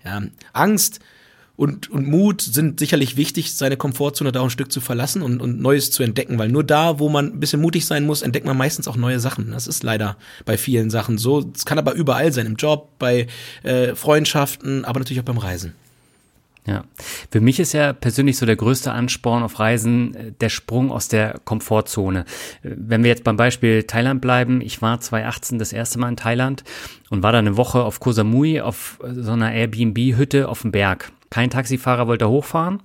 ja, 0.05 0.23
Angst 0.53 1.01
und, 1.57 1.89
und 1.91 2.09
Mut 2.09 2.43
sind 2.43 2.81
sicherlich 2.81 3.17
wichtig, 3.17 3.53
seine 3.53 3.77
Komfortzone 3.77 4.33
da 4.33 4.43
ein 4.43 4.51
Stück 4.51 4.73
zu 4.73 4.81
verlassen 4.81 5.23
und, 5.23 5.41
und 5.41 5.61
Neues 5.61 5.93
zu 5.93 6.03
entdecken, 6.03 6.39
weil 6.39 6.49
nur 6.49 6.65
da, 6.65 6.99
wo 6.99 7.09
man 7.09 7.27
ein 7.27 7.41
bisschen 7.41 7.61
mutig 7.61 7.87
sein 7.87 8.05
muss, 8.05 8.23
entdeckt 8.23 8.47
man 8.47 8.57
meistens 8.57 8.89
auch 8.89 8.97
neue 8.97 9.21
Sachen. 9.21 9.53
Das 9.53 9.69
ist 9.69 9.85
leider 9.85 10.17
bei 10.45 10.59
vielen 10.59 10.91
Sachen 10.91 11.17
so. 11.17 11.49
Es 11.55 11.65
kann 11.65 11.79
aber 11.79 11.95
überall 11.95 12.33
sein, 12.33 12.47
im 12.47 12.57
Job, 12.57 12.89
bei 12.99 13.29
äh, 13.63 13.95
Freundschaften, 13.95 14.85
aber 14.85 14.99
natürlich 14.99 15.21
auch 15.21 15.25
beim 15.25 15.39
Reisen. 15.39 15.75
Ja, 16.67 16.85
für 17.31 17.43
mich 17.43 17.61
ist 17.61 17.75
ja 17.75 17.93
persönlich 17.93 18.39
so 18.39 18.47
der 18.47 18.57
größte 18.57 18.91
Ansporn 18.91 19.43
auf 19.43 19.59
Reisen 19.61 20.15
äh, 20.15 20.33
der 20.33 20.49
Sprung 20.49 20.91
aus 20.91 21.09
der 21.09 21.39
Komfortzone. 21.45 22.21
Äh, 22.63 22.71
wenn 22.77 23.03
wir 23.03 23.11
jetzt 23.11 23.23
beim 23.23 23.37
Beispiel 23.37 23.83
Thailand 23.83 24.23
bleiben, 24.23 24.63
ich 24.63 24.81
war 24.81 24.99
2018 24.99 25.59
das 25.59 25.75
erste 25.75 25.99
Mal 25.99 26.09
in 26.09 26.17
Thailand 26.17 26.65
und 27.11 27.23
war 27.23 27.33
da 27.33 27.39
eine 27.39 27.59
Woche 27.59 27.83
auf 27.83 28.01
Koh 28.01 28.13
Samui 28.13 28.63
auf 28.63 28.99
äh, 29.05 29.13
so 29.13 29.33
einer 29.33 29.53
Airbnb-Hütte 29.53 30.49
auf 30.49 30.63
dem 30.63 30.73
Berg. 30.73 31.13
Kein 31.35 31.51
Taxifahrer 31.51 32.07
wollte 32.07 32.29
hochfahren 32.29 32.81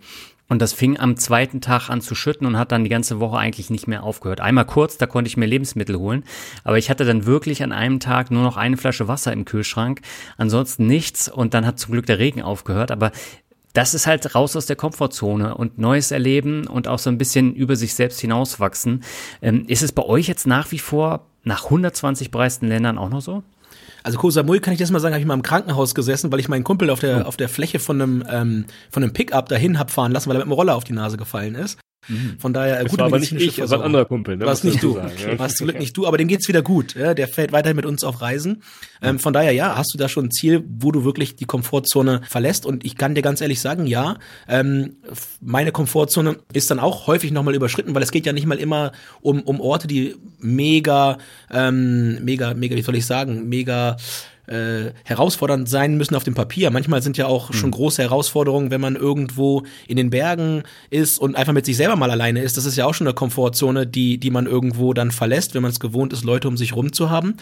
und 0.47 0.59
das 0.59 0.73
fing 0.73 0.99
am 0.99 1.17
zweiten 1.17 1.61
Tag 1.61 1.91
an 1.91 2.01
zu 2.01 2.15
schütten 2.15 2.47
und 2.47 2.57
hat 2.57 2.71
dann 2.71 2.83
die 2.83 2.89
ganze 2.89 3.19
Woche 3.19 3.37
eigentlich 3.37 3.69
nicht 3.69 3.87
mehr 3.87 4.01
aufgehört. 4.01 4.41
Einmal 4.41 4.65
kurz, 4.65 4.97
da 4.97 5.05
konnte 5.05 5.27
ich 5.27 5.37
mir 5.37 5.45
Lebensmittel 5.45 5.99
holen, 5.99 6.23
aber 6.63 6.79
ich 6.79 6.89
hatte 6.89 7.05
dann 7.05 7.27
wirklich 7.27 7.61
an 7.61 7.71
einem 7.71 7.99
Tag 7.99 8.31
nur 8.31 8.41
noch 8.41 8.57
eine 8.57 8.75
Flasche 8.75 9.07
Wasser 9.07 9.31
im 9.33 9.45
Kühlschrank, 9.45 10.01
ansonsten 10.37 10.87
nichts 10.87 11.29
und 11.29 11.53
dann 11.53 11.63
hat 11.63 11.77
zum 11.77 11.91
Glück 11.91 12.07
der 12.07 12.17
Regen 12.17 12.41
aufgehört, 12.41 12.89
aber 12.89 13.11
das 13.73 13.93
ist 13.93 14.07
halt 14.07 14.33
raus 14.33 14.55
aus 14.55 14.65
der 14.65 14.75
Komfortzone 14.75 15.53
und 15.53 15.77
Neues 15.77 16.09
erleben 16.09 16.65
und 16.65 16.87
auch 16.87 16.97
so 16.97 17.11
ein 17.11 17.19
bisschen 17.19 17.53
über 17.53 17.75
sich 17.75 17.93
selbst 17.93 18.19
hinauswachsen. 18.19 19.03
Ähm, 19.43 19.65
ist 19.67 19.83
es 19.83 19.91
bei 19.91 20.01
euch 20.01 20.27
jetzt 20.27 20.47
nach 20.47 20.71
wie 20.71 20.79
vor 20.79 21.27
nach 21.43 21.65
120 21.65 22.31
bereisten 22.31 22.67
Ländern 22.67 22.97
auch 22.97 23.09
noch 23.09 23.21
so? 23.21 23.43
Also 24.03 24.17
Koh 24.17 24.29
Samui 24.29 24.59
kann 24.59 24.73
ich 24.73 24.79
das 24.79 24.91
mal 24.91 24.99
sagen, 24.99 25.13
habe 25.13 25.21
ich 25.21 25.27
mal 25.27 25.33
im 25.33 25.41
Krankenhaus 25.41 25.95
gesessen, 25.95 26.31
weil 26.31 26.39
ich 26.39 26.49
meinen 26.49 26.63
Kumpel 26.63 26.89
auf 26.89 26.99
der, 26.99 27.25
oh. 27.25 27.27
auf 27.27 27.37
der 27.37 27.49
Fläche 27.49 27.79
von 27.79 28.01
einem, 28.01 28.23
ähm, 28.29 28.65
von 28.89 29.03
einem 29.03 29.13
Pickup 29.13 29.49
dahin 29.49 29.79
hab 29.79 29.91
fahren 29.91 30.11
lassen, 30.11 30.29
weil 30.29 30.37
er 30.37 30.39
mit 30.39 30.47
dem 30.47 30.53
Roller 30.53 30.75
auf 30.75 30.83
die 30.83 30.93
Nase 30.93 31.17
gefallen 31.17 31.55
ist. 31.55 31.79
Mhm. 32.07 32.39
Von 32.39 32.53
daher, 32.53 32.83
das 32.83 32.91
gute 32.91 33.01
war 33.01 33.07
aber 33.07 33.19
nicht 33.19 33.33
ich, 33.33 33.59
war 33.59 33.71
ein 33.71 33.81
anderer 33.81 34.05
Kumpel. 34.05 34.37
Ne? 34.37 34.45
Warst 34.45 34.63
nicht 34.63 34.81
du. 34.81 34.95
Sagen, 34.95 35.11
ja. 35.21 35.39
Warst 35.39 35.57
zum 35.57 35.67
Glück 35.67 35.79
nicht 35.79 35.95
du, 35.95 36.07
aber 36.07 36.17
dem 36.17 36.27
geht's 36.27 36.47
wieder 36.47 36.61
gut. 36.61 36.95
Ja? 36.95 37.13
Der 37.13 37.27
fährt 37.27 37.51
weiterhin 37.51 37.75
mit 37.75 37.85
uns 37.85 38.03
auf 38.03 38.21
Reisen. 38.21 38.63
Ähm, 39.01 39.19
von 39.19 39.33
daher, 39.33 39.51
ja, 39.51 39.75
hast 39.75 39.93
du 39.93 39.97
da 39.97 40.09
schon 40.09 40.25
ein 40.25 40.31
Ziel, 40.31 40.63
wo 40.67 40.91
du 40.91 41.03
wirklich 41.03 41.35
die 41.35 41.45
Komfortzone 41.45 42.21
verlässt? 42.27 42.65
Und 42.65 42.85
ich 42.85 42.95
kann 42.95 43.15
dir 43.15 43.21
ganz 43.21 43.41
ehrlich 43.41 43.59
sagen, 43.59 43.85
ja, 43.85 44.17
ähm, 44.47 44.97
meine 45.41 45.71
Komfortzone 45.71 46.37
ist 46.53 46.71
dann 46.71 46.79
auch 46.79 47.07
häufig 47.07 47.31
nochmal 47.31 47.55
überschritten, 47.55 47.93
weil 47.95 48.03
es 48.03 48.11
geht 48.11 48.25
ja 48.25 48.33
nicht 48.33 48.45
mal 48.45 48.57
immer 48.59 48.91
um, 49.21 49.41
um 49.41 49.59
Orte, 49.59 49.87
die 49.87 50.15
mega, 50.39 51.17
ähm, 51.51 52.23
mega, 52.23 52.53
mega, 52.53 52.75
wie 52.75 52.81
soll 52.81 52.95
ich 52.95 53.05
sagen, 53.05 53.49
mega 53.49 53.97
äh, 54.49 54.93
herausfordernd 55.03 55.69
sein 55.69 55.95
müssen 55.95 56.15
auf 56.15 56.23
dem 56.23 56.33
Papier. 56.33 56.71
Manchmal 56.71 57.01
sind 57.01 57.17
ja 57.17 57.27
auch 57.27 57.53
schon 57.53 57.65
hm. 57.65 57.71
große 57.71 58.01
Herausforderungen, 58.01 58.71
wenn 58.71 58.81
man 58.81 58.95
irgendwo 58.95 59.63
in 59.87 59.97
den 59.97 60.09
Bergen 60.09 60.63
ist 60.89 61.19
und 61.19 61.35
einfach 61.35 61.53
mit 61.53 61.65
sich 61.65 61.77
selber 61.77 61.95
mal 61.95 62.11
alleine 62.11 62.41
ist. 62.41 62.57
Das 62.57 62.65
ist 62.65 62.75
ja 62.75 62.85
auch 62.85 62.93
schon 62.93 63.07
eine 63.07 63.13
Komfortzone, 63.13 63.85
die, 63.85 64.17
die 64.17 64.31
man 64.31 64.47
irgendwo 64.47 64.93
dann 64.93 65.11
verlässt, 65.11 65.53
wenn 65.53 65.61
man 65.61 65.71
es 65.71 65.79
gewohnt 65.79 66.13
ist, 66.13 66.23
Leute 66.23 66.47
um 66.47 66.57
sich 66.57 66.75
rum 66.75 66.91
zu 66.91 67.09
haben. 67.09 67.35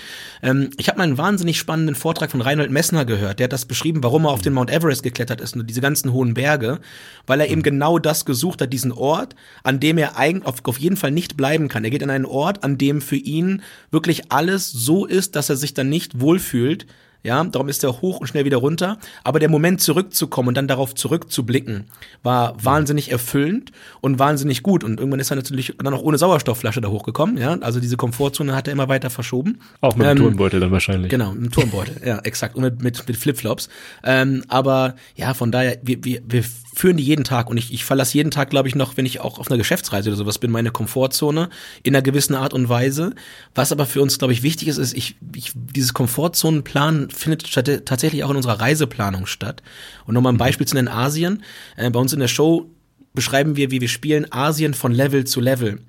Ähm, 0.44 0.70
ich 0.78 0.90
habe 0.90 0.98
mal 0.98 1.06
einen 1.06 1.18
wahnsinnig 1.18 1.58
spannenden 1.58 1.96
Vortrag 1.96 2.32
von 2.32 2.42
Reinhold 2.42 2.72
Messner 2.72 3.06
gehört. 3.06 3.40
Der 3.40 3.46
hat 3.46 3.54
das 3.54 3.66
beschrieben, 3.66 4.04
warum 4.04 4.26
er 4.26 4.32
auf 4.32 4.42
den 4.42 4.54
Mount 4.54 4.70
Everest 4.70 5.04
geklettert 5.04 5.42
ist 5.42 5.56
und 5.56 5.68
diese 5.68 5.82
ganzen 5.82 6.12
hohen 6.12 6.34
Berge, 6.34 6.80
weil 7.26 7.40
er 7.40 7.48
eben 7.48 7.62
hm. 7.62 7.64
genau 7.64 8.00
das 8.00 8.26
gesucht 8.26 8.62
hat, 8.62 8.74
diesen 8.74 8.92
Ort, 8.92 9.36
an 9.64 9.80
dem 9.80 9.98
er 9.98 10.18
eigentlich 10.18 10.46
auf, 10.46 10.56
auf 10.64 10.80
jeden 10.80 10.98
Fall 10.98 11.12
nicht 11.12 11.38
bleiben 11.38 11.68
kann. 11.68 11.84
Er 11.84 11.90
geht 11.90 12.04
an 12.04 12.10
einen 12.10 12.26
Ort, 12.26 12.64
an 12.64 12.78
dem 12.78 13.02
für 13.02 13.16
ihn 13.16 13.62
wirklich 13.92 14.32
alles 14.32 14.72
so 14.72 15.06
ist, 15.06 15.36
dass 15.36 15.50
er 15.50 15.56
sich 15.56 15.74
dann 15.74 15.90
nicht 15.90 16.20
wohlfühlt, 16.20 16.86
ja, 17.28 17.44
darum 17.44 17.68
ist 17.68 17.84
er 17.84 18.02
hoch 18.02 18.22
und 18.22 18.28
schnell 18.28 18.46
wieder 18.46 18.58
runter. 18.58 18.98
Aber 19.26 19.40
der 19.40 19.50
Moment 19.50 19.82
zurückzukommen 19.82 20.48
und 20.48 20.56
dann 20.56 20.70
darauf 20.70 20.96
zurückzublicken, 20.96 21.88
war 22.24 22.56
wahnsinnig 22.64 23.12
erfüllend 23.12 23.74
und 24.00 24.18
wahnsinnig 24.18 24.64
gut. 24.64 24.86
Und 24.86 25.00
irgendwann 25.00 25.20
ist 25.20 25.30
er 25.30 25.36
natürlich 25.36 25.76
dann 25.78 25.94
auch 25.94 26.02
ohne 26.02 26.18
Sauerstoffflasche 26.18 26.80
da 26.80 26.88
hochgekommen. 26.88 27.38
Ja, 27.38 27.58
also 27.60 27.82
diese 27.82 27.98
Komfortzone 27.98 28.56
hat 28.56 28.68
er 28.68 28.72
immer 28.72 28.88
weiter 28.88 29.10
verschoben. 29.10 29.60
Auch 29.82 29.98
mit 29.98 30.08
dem 30.08 30.12
ähm, 30.12 30.24
Turnbeutel 30.24 30.62
dann 30.62 30.72
wahrscheinlich. 30.72 31.12
Genau, 31.12 31.34
mit 31.34 31.44
dem 31.44 31.52
Turnbeutel. 31.52 32.02
ja, 32.06 32.20
exakt. 32.20 32.56
Und 32.56 32.64
mit, 32.64 32.82
mit, 32.82 33.06
mit 33.06 33.18
Flipflops. 33.18 33.68
Ähm, 34.06 34.46
aber 34.48 34.96
ja, 35.16 35.34
von 35.34 35.52
daher, 35.52 35.80
wir, 35.84 36.06
wir, 36.06 36.22
wir 36.26 36.46
führen 36.78 36.98
die 36.98 37.04
jeden 37.04 37.24
Tag 37.24 37.50
und 37.50 37.58
ich, 37.58 37.74
ich 37.74 37.84
verlasse 37.84 38.14
jeden 38.14 38.30
Tag, 38.30 38.52
glaube 38.52 38.68
ich, 38.68 38.76
noch, 38.76 38.98
wenn 38.98 39.06
ich 39.06 39.20
auch 39.20 39.40
auf 39.40 39.50
einer 39.50 39.58
Geschäftsreise 39.58 40.10
oder 40.10 40.18
sowas 40.18 40.38
bin, 40.38 40.52
meine 40.52 40.70
Komfortzone 40.70 41.50
in 41.82 41.96
einer 41.96 42.04
gewissen 42.04 42.36
Art 42.36 42.54
und 42.54 42.70
Weise. 42.70 43.16
Was 43.56 43.72
aber 43.72 43.88
für 43.88 44.02
uns, 44.02 44.20
glaube 44.20 44.34
ich, 44.34 44.44
wichtig 44.44 44.68
ist, 44.68 44.78
ist, 44.78 44.94
ich, 44.94 45.16
ich 45.36 45.54
dieses 45.56 45.96
Komfortzonenplan 45.96 47.10
findet 47.10 47.52
tatsächlich 47.86 48.24
auch 48.24 48.30
in 48.30 48.36
unserer 48.36 48.60
Reiseplanung 48.60 49.26
statt. 49.26 49.64
Und 50.06 50.14
nochmal 50.14 50.34
ein 50.34 50.36
mhm. 50.36 50.40
Beispiel 50.40 50.68
zu 50.68 50.76
nennen, 50.76 50.88
Asien. 50.88 51.44
Äh, 51.78 51.90
bei 51.90 52.00
uns 52.00 52.14
in 52.14 52.20
der 52.20 52.28
Show 52.28 52.70
beschreiben 53.14 53.56
wir, 53.56 53.72
wie 53.72 53.82
wir 53.82 53.90
spielen 53.90 54.32
Asien 54.32 54.76
von 54.76 54.92
Level 54.92 55.26
zu 55.26 55.42
Level. 55.42 55.82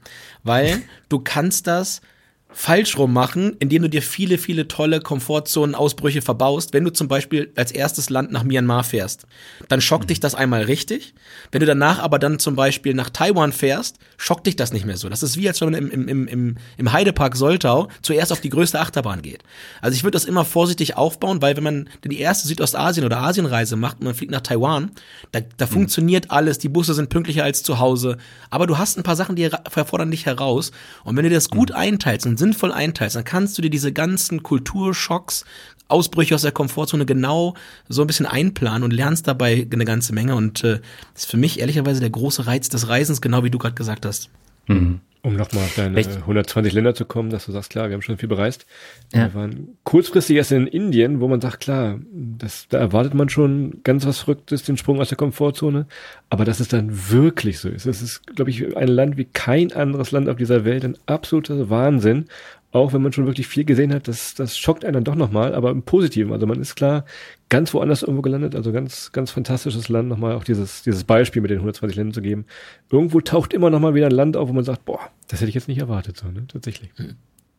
Weil 0.43 0.83
du 1.11 1.19
kannst 1.19 1.67
das 1.67 2.01
falsch 2.51 2.97
rum 2.97 3.13
machen, 3.13 3.57
indem 3.59 3.83
du 3.83 3.91
dir 3.91 4.01
viele, 4.01 4.39
viele 4.39 4.69
tolle 4.69 5.01
Komfortzonen-Ausbrüche 5.01 6.23
verbaust. 6.23 6.73
Wenn 6.73 6.85
du 6.85 6.93
zum 6.93 7.07
Beispiel 7.07 7.53
als 7.57 7.73
erstes 7.73 8.09
Land 8.09 8.33
nach 8.33 8.43
Myanmar 8.43 8.85
fährst, 8.85 9.27
dann 9.69 9.83
schockt 9.83 10.05
mhm. 10.05 10.09
dich 10.09 10.21
das 10.21 10.35
einmal 10.35 10.63
richtig. 10.63 11.15
Wenn 11.53 11.61
du 11.61 11.67
danach 11.67 11.99
aber 11.99 12.19
dann 12.19 12.39
zum 12.39 12.57
Beispiel 12.57 12.95
nach 12.95 13.11
Taiwan 13.11 13.53
fährst, 13.53 13.99
schockt 14.17 14.47
dich 14.47 14.57
das 14.57 14.73
nicht 14.73 14.87
mehr 14.87 14.97
so. 14.97 15.11
Das 15.11 15.23
ist 15.23 15.37
wie, 15.37 15.47
als 15.47 15.61
wenn 15.61 15.73
man 15.73 15.91
im, 15.91 16.09
im, 16.09 16.27
im, 16.27 16.57
im 16.79 16.93
Heidepark 16.93 17.37
Soltau 17.37 17.89
zuerst 18.01 18.33
auf 18.33 18.41
die 18.41 18.49
größte 18.49 18.81
Achterbahn 18.81 19.21
geht. 19.21 19.43
Also 19.83 19.95
ich 19.95 20.03
würde 20.03 20.17
das 20.17 20.25
immer 20.25 20.47
vorsichtig 20.47 20.97
aufbauen, 20.97 21.43
weil 21.43 21.55
wenn 21.57 21.65
man 21.65 21.91
die 22.03 22.19
erste 22.19 22.49
Südostasien- 22.49 23.05
oder 23.05 23.19
Asienreise 23.19 23.77
macht 23.77 23.99
und 23.99 24.05
man 24.05 24.15
fliegt 24.15 24.33
nach 24.33 24.41
Taiwan, 24.41 24.93
da, 25.33 25.41
da 25.59 25.67
mhm. 25.67 25.71
funktioniert 25.71 26.31
alles, 26.31 26.59
die 26.59 26.71
Busse 26.71 26.95
sind 26.95 27.11
pünktlicher 27.11 27.45
als 27.45 27.63
zu 27.63 27.79
Hause, 27.79 28.17
aber 28.49 28.67
du 28.67 28.79
hast 28.79 28.97
ein 28.97 29.03
paar 29.03 29.17
Sachen, 29.17 29.37
die 29.37 29.43
erfordern 29.43 30.11
dich 30.11 30.25
heraus. 30.25 30.73
Und 31.05 31.17
wenn 31.17 31.25
du 31.25 31.31
das 31.31 31.51
gut 31.51 31.71
mhm. 31.71 31.77
einteilst 31.77 32.27
und 32.27 32.38
sinnvoll 32.39 32.73
einteilst, 32.73 33.17
dann 33.17 33.25
kannst 33.25 33.59
du 33.59 33.63
dir 33.63 33.71
diese 33.71 33.93
ganzen 33.93 34.43
Kulturschocks, 34.43 35.45
Ausbrüche 35.89 36.35
aus 36.35 36.43
der 36.43 36.53
Komfortzone 36.53 37.07
genau 37.07 37.55
so 37.89 38.03
ein 38.03 38.07
bisschen 38.07 38.27
einplanen 38.27 38.83
und 38.83 38.93
lernst 38.93 39.27
dabei 39.27 39.67
eine 39.71 39.85
ganze 39.85 40.13
Menge. 40.13 40.35
Und 40.35 40.63
äh, 40.63 40.81
das 41.15 41.25
ist 41.25 41.31
für 41.31 41.39
mich 41.39 41.61
ehrlicherweise 41.61 42.01
der 42.01 42.11
große 42.11 42.47
Reiz 42.47 42.69
des 42.69 42.89
Reisens, 42.89 43.21
genau 43.21 43.43
wie 43.43 43.51
du 43.51 43.59
gerade 43.59 43.75
gesagt 43.75 44.05
hast. 44.05 44.29
Mhm. 44.67 45.01
Um 45.23 45.35
nochmal 45.35 45.65
auf 45.65 45.75
deine 45.75 45.97
Echt? 45.97 46.17
120 46.17 46.73
Länder 46.73 46.95
zu 46.95 47.05
kommen, 47.05 47.31
dass 47.31 47.47
du 47.47 47.53
sagst, 47.53 47.71
klar, 47.71 47.89
wir 47.89 47.95
haben 47.95 48.03
schon 48.03 48.19
viel 48.19 48.29
bereist. 48.29 48.67
Ja. 49.13 49.27
Wir 49.27 49.35
waren 49.35 49.77
kurzfristig 49.85 50.37
erst 50.37 50.53
in 50.53 50.67
Indien, 50.67 51.21
wo 51.21 51.29
man 51.29 51.41
sagt, 51.41 51.61
klar, 51.61 51.99
das, 52.13 52.69
da 52.69 52.79
erwartet 52.79 53.15
man 53.15 53.29
schon 53.29 53.81
ganz 53.83 54.07
was 54.07 54.21
Verrücktes, 54.21 54.63
den 54.63 54.77
Sprung 54.77 55.01
aus 55.01 55.09
der 55.09 55.19
Komfortzone. 55.19 55.87
Aber 56.31 56.45
dass 56.45 56.61
es 56.61 56.69
dann 56.69 57.11
wirklich 57.11 57.59
so 57.59 57.69
ist, 57.69 57.87
das 57.87 58.01
ist, 58.01 58.27
glaube 58.37 58.51
ich, 58.51 58.77
ein 58.77 58.89
Land 58.89 59.17
wie 59.17 59.25
kein 59.25 59.73
anderes 59.73 60.13
Land 60.13 60.29
auf 60.29 60.37
dieser 60.37 60.65
Welt, 60.65 60.85
ein 60.85 60.97
absoluter 61.07 61.69
Wahnsinn 61.69 62.27
auch 62.71 62.93
wenn 62.93 63.01
man 63.01 63.13
schon 63.13 63.27
wirklich 63.27 63.47
viel 63.47 63.65
gesehen 63.65 63.95
hat, 63.95 64.09
das, 64.09 64.35
das 64.35 64.59
schockt 64.59 64.85
einen 64.85 64.95
dann 64.95 65.05
doch 65.05 65.15
nochmal, 65.15 65.55
aber 65.55 65.71
im 65.71 65.83
Positiven. 65.83 66.33
Also 66.33 66.47
man 66.47 66.61
ist 66.61 66.75
klar 66.75 67.05
ganz 67.49 67.73
woanders 67.73 68.03
irgendwo 68.03 68.21
gelandet, 68.21 68.55
also 68.55 68.73
ganz, 68.73 69.11
ganz 69.13 69.31
fantastisches 69.31 69.89
Land, 69.89 70.09
nochmal 70.09 70.35
auch 70.35 70.45
dieses, 70.45 70.83
dieses 70.83 71.05
Beispiel 71.05 71.41
mit 71.41 71.51
den 71.51 71.59
120 71.59 71.97
Ländern 71.97 72.15
zu 72.15 72.21
geben. 72.21 72.45
Irgendwo 72.91 73.21
taucht 73.21 73.55
immer 73.55 73.71
nochmal 73.71 73.95
wieder 73.95 74.07
ein 74.07 74.13
Land 74.13 74.37
auf, 74.37 74.49
wo 74.49 74.53
man 74.53 74.65
sagt, 74.65 74.85
boah, 74.85 75.01
das 75.29 75.41
hätte 75.41 75.49
ich 75.49 75.55
jetzt 75.55 75.69
nicht 75.69 75.79
erwartet, 75.79 76.19
so, 76.19 76.29
ne, 76.29 76.47
tatsächlich. 76.47 76.91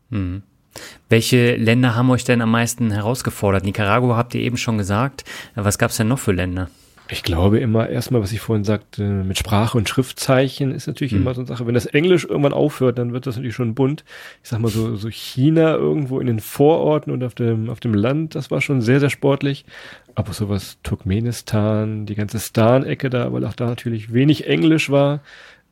Mhm. 0.09 0.43
Welche 1.09 1.55
Länder 1.55 1.95
haben 1.95 2.11
euch 2.11 2.23
denn 2.23 2.41
am 2.41 2.51
meisten 2.51 2.91
herausgefordert? 2.91 3.63
Nicaragua 3.63 4.15
habt 4.15 4.35
ihr 4.35 4.41
eben 4.41 4.57
schon 4.57 4.77
gesagt. 4.77 5.23
Was 5.55 5.79
gab's 5.79 5.97
denn 5.97 6.07
noch 6.07 6.19
für 6.19 6.31
Länder? 6.31 6.69
Ich 7.11 7.23
glaube 7.23 7.57
immer 7.59 7.89
erstmal, 7.89 8.21
was 8.21 8.31
ich 8.31 8.39
vorhin 8.39 8.63
sagte, 8.63 9.01
mit 9.01 9.39
Sprache 9.39 9.75
und 9.75 9.89
Schriftzeichen 9.89 10.71
ist 10.71 10.85
natürlich 10.85 11.13
mhm. 11.13 11.21
immer 11.21 11.33
so 11.33 11.41
eine 11.41 11.47
Sache. 11.47 11.65
Wenn 11.65 11.73
das 11.73 11.87
Englisch 11.87 12.23
irgendwann 12.25 12.53
aufhört, 12.53 12.99
dann 12.99 13.13
wird 13.13 13.25
das 13.25 13.35
natürlich 13.35 13.55
schon 13.55 13.73
bunt. 13.73 14.03
Ich 14.43 14.49
sag 14.49 14.59
mal 14.59 14.69
so, 14.69 14.95
so 14.95 15.09
China 15.09 15.73
irgendwo 15.73 16.19
in 16.19 16.27
den 16.27 16.39
Vororten 16.39 17.11
und 17.11 17.23
auf 17.23 17.33
dem, 17.33 17.71
auf 17.71 17.79
dem 17.79 17.95
Land, 17.95 18.35
das 18.35 18.51
war 18.51 18.61
schon 18.61 18.81
sehr, 18.81 18.99
sehr 18.99 19.09
sportlich. 19.09 19.65
Aber 20.13 20.33
sowas 20.33 20.77
Turkmenistan, 20.83 22.05
die 22.05 22.15
ganze 22.15 22.39
Stan-Ecke 22.39 23.09
da, 23.09 23.33
weil 23.33 23.43
auch 23.43 23.53
da 23.53 23.65
natürlich 23.65 24.13
wenig 24.13 24.47
Englisch 24.47 24.91
war, 24.91 25.21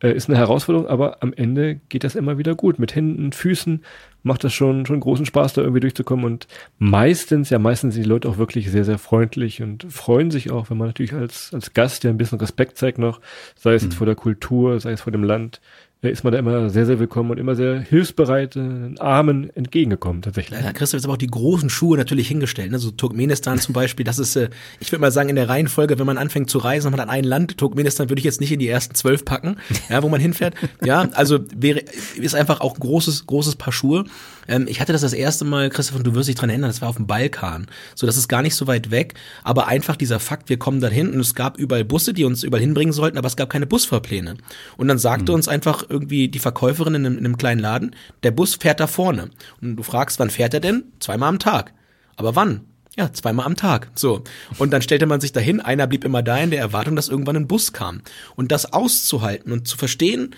äh, 0.02 0.12
ist 0.12 0.30
eine 0.30 0.38
Herausforderung, 0.38 0.88
aber 0.88 1.22
am 1.22 1.34
Ende 1.34 1.80
geht 1.90 2.04
das 2.04 2.16
immer 2.16 2.38
wieder 2.38 2.56
gut. 2.56 2.80
Mit 2.80 2.96
Händen, 2.96 3.32
Füßen 3.32 3.84
macht 4.24 4.44
das 4.44 4.54
schon, 4.54 4.86
schon 4.86 5.00
großen 5.00 5.26
Spaß, 5.26 5.54
da 5.54 5.62
irgendwie 5.62 5.80
durchzukommen. 5.80 6.26
Und 6.26 6.48
meistens, 6.78 7.50
ja, 7.50 7.60
meistens 7.60 7.96
sind 7.96 8.04
die 8.04 8.10
Leute 8.10 8.30
auch 8.30 8.38
wirklich 8.38 8.70
sehr, 8.70 8.84
sehr 8.84 8.98
freundlich 8.98 9.62
und 9.62 9.92
freuen 9.92 10.30
sich 10.30 10.52
auch, 10.52 10.70
wenn 10.70 10.78
man 10.78 10.88
natürlich 10.88 11.14
als, 11.14 11.54
als 11.54 11.74
Gast 11.74 12.04
ja 12.04 12.10
ein 12.10 12.18
bisschen 12.18 12.40
Respekt 12.40 12.78
zeigt 12.78 13.00
noch, 13.00 13.22
sei 13.56 13.74
es 13.74 13.86
mhm. 13.86 13.92
vor 13.92 14.06
der 14.06 14.16
Kultur, 14.16 14.80
sei 14.80 14.92
es 14.92 15.02
vor 15.02 15.12
dem 15.12 15.24
Land, 15.24 15.62
ist 16.02 16.24
man 16.24 16.32
da 16.32 16.40
immer 16.40 16.70
sehr, 16.70 16.86
sehr 16.86 17.00
willkommen 17.00 17.32
und 17.32 17.40
immer 17.40 17.56
sehr 17.56 17.80
hilfsbereit, 17.80 18.54
den 18.54 19.00
Armen 19.00 19.50
entgegengekommen 19.56 20.22
tatsächlich. 20.22 20.60
Ja, 20.60 20.72
Christoph 20.72 21.00
ist 21.00 21.06
aber 21.06 21.14
auch 21.14 21.18
die 21.18 21.28
großen 21.28 21.72
Schuhe 21.72 21.98
natürlich 21.98 22.28
hingestellt. 22.28 22.72
Ne? 22.72 22.78
So 22.78 22.92
Turkmenistan 22.92 23.58
zum 23.58 23.74
Beispiel, 23.74 24.04
das 24.04 24.20
ist, 24.20 24.36
äh, 24.36 24.50
ich 24.80 24.92
würde 24.92 25.02
mal 25.02 25.12
sagen, 25.12 25.30
in 25.30 25.36
der 25.36 25.50
Reihenfolge, 25.50 25.98
wenn 25.98 26.06
man 26.06 26.20
anfängt 26.20 26.52
zu 26.52 26.60
reisen, 26.60 26.92
man 26.92 27.02
hat 27.02 27.10
ein 27.10 27.24
Land, 27.24 27.58
Turkmenistan 27.58 28.10
würde 28.10 28.20
ich 28.20 28.26
jetzt 28.26 28.42
nicht 28.42 28.52
in 28.52 28.60
die 28.60 28.68
ersten 28.68 28.94
zwölf 28.94 29.26
packen, 29.26 29.58
ja, 29.90 30.04
wo 30.04 30.10
man 30.10 30.22
hinfährt. 30.22 30.54
Ja, 30.84 31.10
also 31.14 31.40
wäre, 31.56 31.82
ist 32.16 32.36
einfach 32.36 32.62
auch 32.62 32.76
ein 32.76 32.80
großes, 32.80 33.26
großes 33.26 33.56
Paar 33.56 33.74
Schuhe. 33.74 34.06
Ähm, 34.48 34.66
ich 34.68 34.80
hatte 34.80 34.94
das 34.94 35.02
das 35.02 35.14
erste 35.14 35.46
Mal, 35.46 35.70
Christoph, 35.70 35.98
und 35.98 36.08
du 36.08 36.16
wirst 36.16 36.30
dich 36.30 36.36
dran 36.36 36.50
erinnern, 36.50 36.70
das 36.70 36.82
war 36.82 36.90
auf 36.90 36.98
dem 36.98 37.08
Balkan. 37.08 37.68
So, 37.96 38.06
das 38.06 38.18
ist 38.18 38.28
gar 38.28 38.42
nicht 38.42 38.56
so 38.56 38.68
weit 38.68 38.92
weg, 38.92 39.14
aber 39.44 39.68
einfach 39.68 39.96
dieser 39.96 40.20
Fakt, 40.20 40.50
wir 40.50 40.58
kommen 40.58 40.82
dahin 40.82 41.12
und 41.14 41.20
es 41.20 41.36
gab 41.36 41.58
überall 41.58 41.86
Busse, 41.86 42.14
die 42.14 42.26
uns 42.26 42.44
überall 42.44 42.62
hinbringen 42.62 42.94
sollten, 42.94 43.18
aber 43.18 43.28
es 43.28 43.36
gab 43.36 43.50
keine 43.50 43.68
Busfahrpläne. 43.68 44.38
Und 44.78 44.88
dann 44.88 45.00
sagte 45.00 45.32
mhm. 45.32 45.36
uns 45.36 45.48
einfach 45.48 45.86
irgendwie 45.88 46.28
die 46.28 46.40
Verkäuferin 46.40 46.96
in 46.96 47.06
einem, 47.06 47.18
in 47.18 47.26
einem 47.26 47.38
kleinen 47.38 47.60
Laden, 47.60 47.96
der 48.24 48.32
Bus 48.32 48.56
fährt 48.56 48.80
da 48.80 48.88
vorne. 48.88 49.30
Und 49.62 49.76
du 49.76 49.84
fragst, 49.84 50.20
wann 50.20 50.30
fährt 50.30 50.54
er 50.54 50.60
denn? 50.60 50.84
Zweimal 51.00 51.30
am 51.30 51.40
Tag. 51.40 51.74
Aber 52.16 52.36
wann? 52.36 52.62
Ja, 52.98 53.14
zweimal 53.14 53.46
am 53.46 53.56
Tag. 53.56 53.92
So. 53.94 54.24
Und 54.58 54.74
dann 54.74 54.82
stellte 54.82 55.06
man 55.06 55.22
sich 55.22 55.32
dahin, 55.32 55.62
einer 55.62 55.86
blieb 55.86 56.04
immer 56.04 56.24
da 56.24 56.36
in 56.38 56.50
der 56.50 56.60
Erwartung, 56.60 56.96
dass 56.96 57.10
irgendwann 57.10 57.36
ein 57.36 57.48
Bus 57.48 57.72
kam. 57.72 58.02
Und 58.36 58.52
das 58.52 58.74
auszuhalten 58.74 59.52
und 59.52 59.68
zu 59.68 59.78
verstehen, 59.78 60.34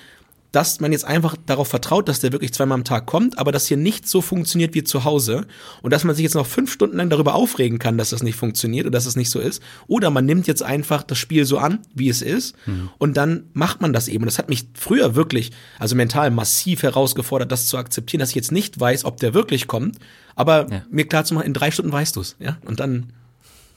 dass 0.51 0.79
man 0.79 0.91
jetzt 0.91 1.05
einfach 1.05 1.35
darauf 1.45 1.67
vertraut, 1.67 2.07
dass 2.09 2.19
der 2.19 2.31
wirklich 2.31 2.53
zweimal 2.53 2.77
am 2.77 2.83
Tag 2.83 3.05
kommt, 3.05 3.37
aber 3.37 3.51
dass 3.51 3.67
hier 3.67 3.77
nicht 3.77 4.07
so 4.07 4.21
funktioniert 4.21 4.73
wie 4.73 4.83
zu 4.83 5.03
Hause 5.03 5.45
und 5.81 5.91
dass 5.91 6.03
man 6.03 6.15
sich 6.15 6.23
jetzt 6.23 6.33
noch 6.33 6.47
fünf 6.47 6.71
Stunden 6.71 6.97
lang 6.97 7.09
darüber 7.09 7.35
aufregen 7.35 7.77
kann, 7.77 7.97
dass 7.97 8.09
das 8.09 8.23
nicht 8.23 8.35
funktioniert 8.35 8.85
oder 8.85 8.97
dass 8.97 9.05
es 9.05 9.15
nicht 9.15 9.29
so 9.29 9.39
ist. 9.39 9.61
Oder 9.87 10.09
man 10.09 10.25
nimmt 10.25 10.47
jetzt 10.47 10.63
einfach 10.63 11.03
das 11.03 11.17
Spiel 11.17 11.45
so 11.45 11.59
an, 11.59 11.79
wie 11.93 12.09
es 12.09 12.21
ist 12.21 12.55
mhm. 12.65 12.89
und 12.97 13.15
dann 13.17 13.45
macht 13.53 13.81
man 13.81 13.93
das 13.93 14.07
eben. 14.07 14.23
Und 14.23 14.27
das 14.27 14.39
hat 14.39 14.49
mich 14.49 14.67
früher 14.73 15.15
wirklich, 15.15 15.51
also 15.77 15.95
mental 15.95 16.31
massiv 16.31 16.83
herausgefordert, 16.83 17.51
das 17.51 17.67
zu 17.67 17.77
akzeptieren, 17.77 18.19
dass 18.19 18.29
ich 18.29 18.35
jetzt 18.35 18.51
nicht 18.51 18.79
weiß, 18.79 19.05
ob 19.05 19.17
der 19.17 19.33
wirklich 19.33 19.67
kommt, 19.67 19.97
aber 20.35 20.67
ja. 20.71 20.81
mir 20.89 21.07
klar 21.07 21.25
zu 21.25 21.35
machen, 21.35 21.45
in 21.45 21.53
drei 21.53 21.69
Stunden 21.69 21.91
weißt 21.91 22.15
du 22.15 22.21
es, 22.21 22.35
ja, 22.39 22.57
und 22.65 22.79
dann 22.79 23.13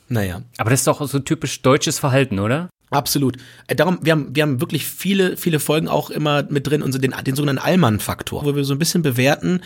naja. 0.08 0.42
Aber 0.58 0.70
das 0.70 0.80
ist 0.80 0.86
doch 0.86 1.06
so 1.06 1.18
typisch 1.20 1.62
deutsches 1.62 1.98
Verhalten, 1.98 2.38
oder? 2.38 2.68
Absolut. 2.92 3.36
Äh, 3.66 3.74
darum, 3.74 3.98
wir 4.02 4.12
haben, 4.12 4.34
wir 4.34 4.42
haben 4.42 4.60
wirklich 4.60 4.86
viele, 4.86 5.36
viele 5.36 5.60
Folgen 5.60 5.88
auch 5.88 6.10
immer 6.10 6.44
mit 6.44 6.66
drin, 6.66 6.82
und 6.82 7.02
den, 7.02 7.14
den 7.26 7.34
sogenannten 7.34 7.62
Allmann-Faktor, 7.62 8.44
wo 8.44 8.54
wir 8.54 8.64
so 8.64 8.74
ein 8.74 8.78
bisschen 8.78 9.02
bewerten, 9.02 9.60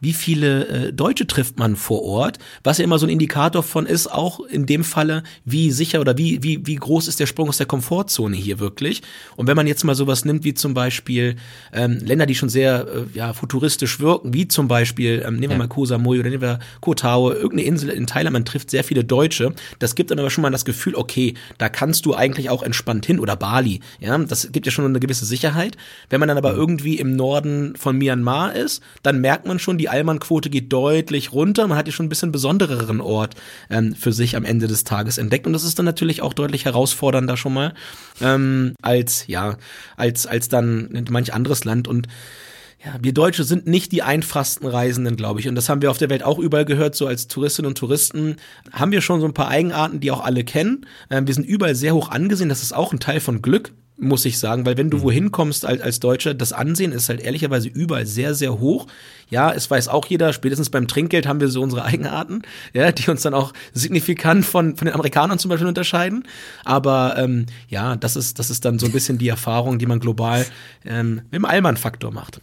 wie 0.00 0.12
viele 0.12 0.66
äh, 0.66 0.92
Deutsche 0.92 1.26
trifft 1.26 1.58
man 1.58 1.76
vor 1.76 2.02
Ort, 2.02 2.38
was 2.64 2.78
ja 2.78 2.84
immer 2.84 2.98
so 2.98 3.06
ein 3.06 3.10
Indikator 3.10 3.62
von 3.62 3.86
ist, 3.86 4.10
auch 4.10 4.40
in 4.40 4.66
dem 4.66 4.82
Falle, 4.84 5.22
wie 5.44 5.70
sicher 5.70 6.00
oder 6.00 6.16
wie, 6.16 6.42
wie, 6.42 6.66
wie 6.66 6.74
groß 6.74 7.06
ist 7.08 7.20
der 7.20 7.26
Sprung 7.26 7.48
aus 7.48 7.58
der 7.58 7.66
Komfortzone 7.66 8.36
hier 8.36 8.58
wirklich. 8.58 9.02
Und 9.36 9.46
wenn 9.46 9.56
man 9.56 9.66
jetzt 9.66 9.84
mal 9.84 9.94
sowas 9.94 10.24
nimmt, 10.24 10.44
wie 10.44 10.54
zum 10.54 10.74
Beispiel 10.74 11.36
ähm, 11.72 11.98
Länder, 12.02 12.26
die 12.26 12.34
schon 12.34 12.48
sehr 12.48 12.86
äh, 12.86 13.16
ja, 13.18 13.32
futuristisch 13.32 14.00
wirken, 14.00 14.32
wie 14.32 14.48
zum 14.48 14.68
Beispiel, 14.68 15.22
ähm, 15.26 15.34
nehmen 15.34 15.50
wir 15.50 15.50
ja. 15.50 15.58
mal 15.58 15.68
Koh 15.68 15.84
Samui 15.84 16.18
oder 16.18 16.30
nehmen 16.30 16.42
wir 16.42 16.58
Koh 16.80 16.94
Tao, 16.94 17.30
irgendeine 17.30 17.62
Insel 17.62 17.90
in 17.90 18.06
Thailand, 18.06 18.32
man 18.32 18.44
trifft 18.44 18.70
sehr 18.70 18.84
viele 18.84 19.04
Deutsche, 19.04 19.52
das 19.78 19.94
gibt 19.94 20.10
dann 20.10 20.18
aber 20.18 20.30
schon 20.30 20.42
mal 20.42 20.50
das 20.50 20.64
Gefühl, 20.64 20.94
okay, 20.94 21.34
da 21.58 21.68
kannst 21.68 22.06
du 22.06 22.14
eigentlich 22.14 22.48
auch 22.48 22.62
entspannt 22.62 23.04
hin 23.04 23.20
oder 23.20 23.36
Bali, 23.36 23.80
ja, 23.98 24.16
das 24.16 24.50
gibt 24.50 24.66
ja 24.66 24.72
schon 24.72 24.84
eine 24.86 25.00
gewisse 25.00 25.26
Sicherheit. 25.26 25.76
Wenn 26.08 26.20
man 26.20 26.28
dann 26.28 26.38
aber 26.38 26.54
irgendwie 26.54 26.98
im 26.98 27.14
Norden 27.16 27.76
von 27.76 27.96
Myanmar 27.96 28.54
ist, 28.54 28.82
dann 29.02 29.20
merkt 29.20 29.46
man 29.46 29.58
schon, 29.58 29.78
die 29.78 29.89
Allmann-Quote 29.90 30.50
geht 30.50 30.72
deutlich 30.72 31.32
runter. 31.32 31.66
Man 31.66 31.76
hat 31.76 31.86
hier 31.86 31.92
schon 31.92 32.06
ein 32.06 32.10
bisschen 32.10 32.32
besondereren 32.32 33.00
Ort 33.00 33.34
ähm, 33.68 33.94
für 33.94 34.12
sich 34.12 34.36
am 34.36 34.44
Ende 34.44 34.66
des 34.66 34.84
Tages 34.84 35.18
entdeckt. 35.18 35.46
Und 35.46 35.52
das 35.52 35.64
ist 35.64 35.78
dann 35.78 35.86
natürlich 35.86 36.22
auch 36.22 36.32
deutlich 36.32 36.64
herausfordernder 36.64 37.36
schon 37.36 37.54
mal 37.54 37.74
ähm, 38.20 38.74
als, 38.82 39.26
ja, 39.26 39.56
als, 39.96 40.26
als 40.26 40.48
dann 40.48 41.06
manch 41.10 41.34
anderes 41.34 41.64
Land. 41.64 41.88
Und 41.88 42.08
ja, 42.84 42.94
wir 43.02 43.12
Deutsche 43.12 43.44
sind 43.44 43.66
nicht 43.66 43.92
die 43.92 44.02
einfachsten 44.02 44.66
Reisenden, 44.66 45.16
glaube 45.16 45.40
ich. 45.40 45.48
Und 45.48 45.54
das 45.54 45.68
haben 45.68 45.82
wir 45.82 45.90
auf 45.90 45.98
der 45.98 46.08
Welt 46.08 46.22
auch 46.22 46.38
überall 46.38 46.64
gehört, 46.64 46.94
so 46.94 47.06
als 47.06 47.28
Touristinnen 47.28 47.68
und 47.68 47.76
Touristen 47.76 48.36
haben 48.72 48.90
wir 48.90 49.02
schon 49.02 49.20
so 49.20 49.26
ein 49.26 49.34
paar 49.34 49.48
Eigenarten, 49.48 50.00
die 50.00 50.10
auch 50.10 50.24
alle 50.24 50.44
kennen. 50.44 50.86
Ähm, 51.10 51.26
wir 51.26 51.34
sind 51.34 51.44
überall 51.44 51.74
sehr 51.74 51.94
hoch 51.94 52.10
angesehen. 52.10 52.48
Das 52.48 52.62
ist 52.62 52.74
auch 52.74 52.92
ein 52.92 53.00
Teil 53.00 53.20
von 53.20 53.42
Glück 53.42 53.72
muss 54.00 54.24
ich 54.24 54.38
sagen, 54.38 54.66
weil 54.66 54.76
wenn 54.76 54.90
du 54.90 54.98
mhm. 54.98 55.02
wohin 55.02 55.30
kommst 55.30 55.64
als, 55.64 55.80
als 55.80 56.00
Deutscher, 56.00 56.34
das 56.34 56.52
Ansehen 56.52 56.92
ist 56.92 57.08
halt 57.08 57.20
ehrlicherweise 57.20 57.68
überall 57.68 58.06
sehr, 58.06 58.34
sehr 58.34 58.58
hoch. 58.58 58.86
Ja, 59.28 59.52
es 59.52 59.70
weiß 59.70 59.88
auch 59.88 60.06
jeder, 60.06 60.32
spätestens 60.32 60.70
beim 60.70 60.88
Trinkgeld 60.88 61.26
haben 61.26 61.40
wir 61.40 61.48
so 61.48 61.62
unsere 61.62 61.84
Eigenarten, 61.90 62.42
ja, 62.72 62.90
die 62.92 63.10
uns 63.10 63.22
dann 63.22 63.34
auch 63.34 63.52
signifikant 63.72 64.44
von, 64.44 64.76
von 64.76 64.86
den 64.86 64.94
Amerikanern 64.94 65.38
zum 65.38 65.50
Beispiel 65.50 65.68
unterscheiden. 65.68 66.24
Aber 66.64 67.16
ähm, 67.18 67.46
ja, 67.68 67.96
das 67.96 68.16
ist, 68.16 68.38
das 68.38 68.50
ist 68.50 68.64
dann 68.64 68.78
so 68.78 68.86
ein 68.86 68.92
bisschen 68.92 69.18
die 69.18 69.28
Erfahrung, 69.28 69.78
die 69.78 69.86
man 69.86 70.00
global 70.00 70.46
ähm, 70.84 71.22
mit 71.30 71.34
dem 71.34 71.44
Allmann-Faktor 71.44 72.12
macht. 72.12 72.40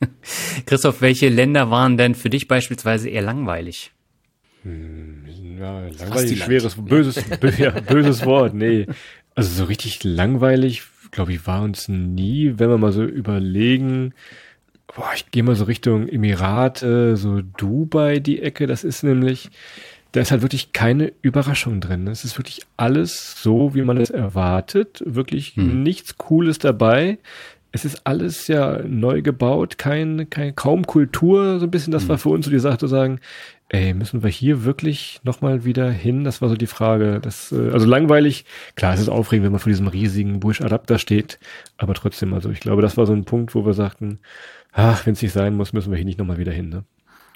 Christoph, 0.66 1.00
welche 1.00 1.28
Länder 1.28 1.70
waren 1.70 1.96
denn 1.96 2.14
für 2.14 2.30
dich 2.30 2.48
beispielsweise 2.48 3.08
eher 3.08 3.22
langweilig? 3.22 3.92
Hm, 4.62 5.24
ja, 5.58 5.88
langweilig, 5.88 6.42
schweres, 6.42 6.76
böses, 6.76 7.24
böses 7.88 8.24
Wort, 8.24 8.54
nee. 8.54 8.86
Also 9.34 9.50
so 9.54 9.64
richtig 9.64 10.04
langweilig, 10.04 10.82
glaube 11.10 11.32
ich, 11.32 11.46
war 11.46 11.62
uns 11.62 11.88
nie, 11.88 12.54
wenn 12.56 12.68
wir 12.68 12.78
mal 12.78 12.92
so 12.92 13.02
überlegen, 13.02 14.12
boah, 14.94 15.10
ich 15.14 15.30
gehe 15.30 15.42
mal 15.42 15.54
so 15.54 15.64
Richtung 15.64 16.08
Emirate, 16.08 17.16
so 17.16 17.40
Dubai 17.40 18.18
die 18.18 18.42
Ecke, 18.42 18.66
das 18.66 18.84
ist 18.84 19.02
nämlich, 19.02 19.50
da 20.12 20.20
ist 20.20 20.30
halt 20.30 20.42
wirklich 20.42 20.72
keine 20.72 21.12
Überraschung 21.22 21.80
drin. 21.80 22.06
Es 22.06 22.24
ist 22.24 22.38
wirklich 22.38 22.60
alles 22.76 23.42
so, 23.42 23.74
wie 23.74 23.82
man 23.82 23.96
es 23.96 24.10
erwartet, 24.10 25.02
wirklich 25.06 25.56
hm. 25.56 25.82
nichts 25.82 26.18
Cooles 26.18 26.58
dabei. 26.58 27.18
es 27.74 27.86
ist 27.86 28.06
alles 28.06 28.48
ja 28.48 28.82
neu 28.86 29.22
gebaut, 29.22 29.78
kein, 29.78 30.28
kein 30.28 30.54
kaum 30.54 30.86
Kultur, 30.86 31.58
so 31.58 31.64
ein 31.64 31.70
bisschen. 31.70 31.90
Das 31.90 32.06
war 32.08 32.18
für 32.18 32.28
uns 32.28 32.44
so 32.44 32.50
die 32.50 32.58
Sache 32.58 32.76
zu 32.76 32.86
sagen, 32.86 33.18
ey, 33.72 33.94
müssen 33.94 34.22
wir 34.22 34.30
hier 34.30 34.64
wirklich 34.64 35.20
nochmal 35.24 35.64
wieder 35.64 35.90
hin? 35.90 36.24
Das 36.24 36.42
war 36.42 36.48
so 36.50 36.56
die 36.56 36.66
Frage. 36.66 37.20
Das, 37.20 37.52
äh, 37.52 37.70
also 37.70 37.86
langweilig, 37.86 38.44
klar, 38.76 38.94
es 38.94 39.00
ist 39.00 39.08
aufregend, 39.08 39.46
wenn 39.46 39.52
man 39.52 39.60
vor 39.60 39.70
diesem 39.70 39.88
riesigen 39.88 40.40
Bush-Adapter 40.40 40.98
steht, 40.98 41.38
aber 41.78 41.94
trotzdem, 41.94 42.34
also 42.34 42.50
ich 42.50 42.60
glaube, 42.60 42.82
das 42.82 42.96
war 42.96 43.06
so 43.06 43.14
ein 43.14 43.24
Punkt, 43.24 43.54
wo 43.54 43.64
wir 43.64 43.72
sagten, 43.72 44.20
ach, 44.72 45.06
wenn 45.06 45.14
es 45.14 45.22
nicht 45.22 45.32
sein 45.32 45.56
muss, 45.56 45.72
müssen 45.72 45.90
wir 45.90 45.96
hier 45.96 46.04
nicht 46.04 46.18
nochmal 46.18 46.36
wieder 46.36 46.52
hin. 46.52 46.68
Ne? 46.68 46.84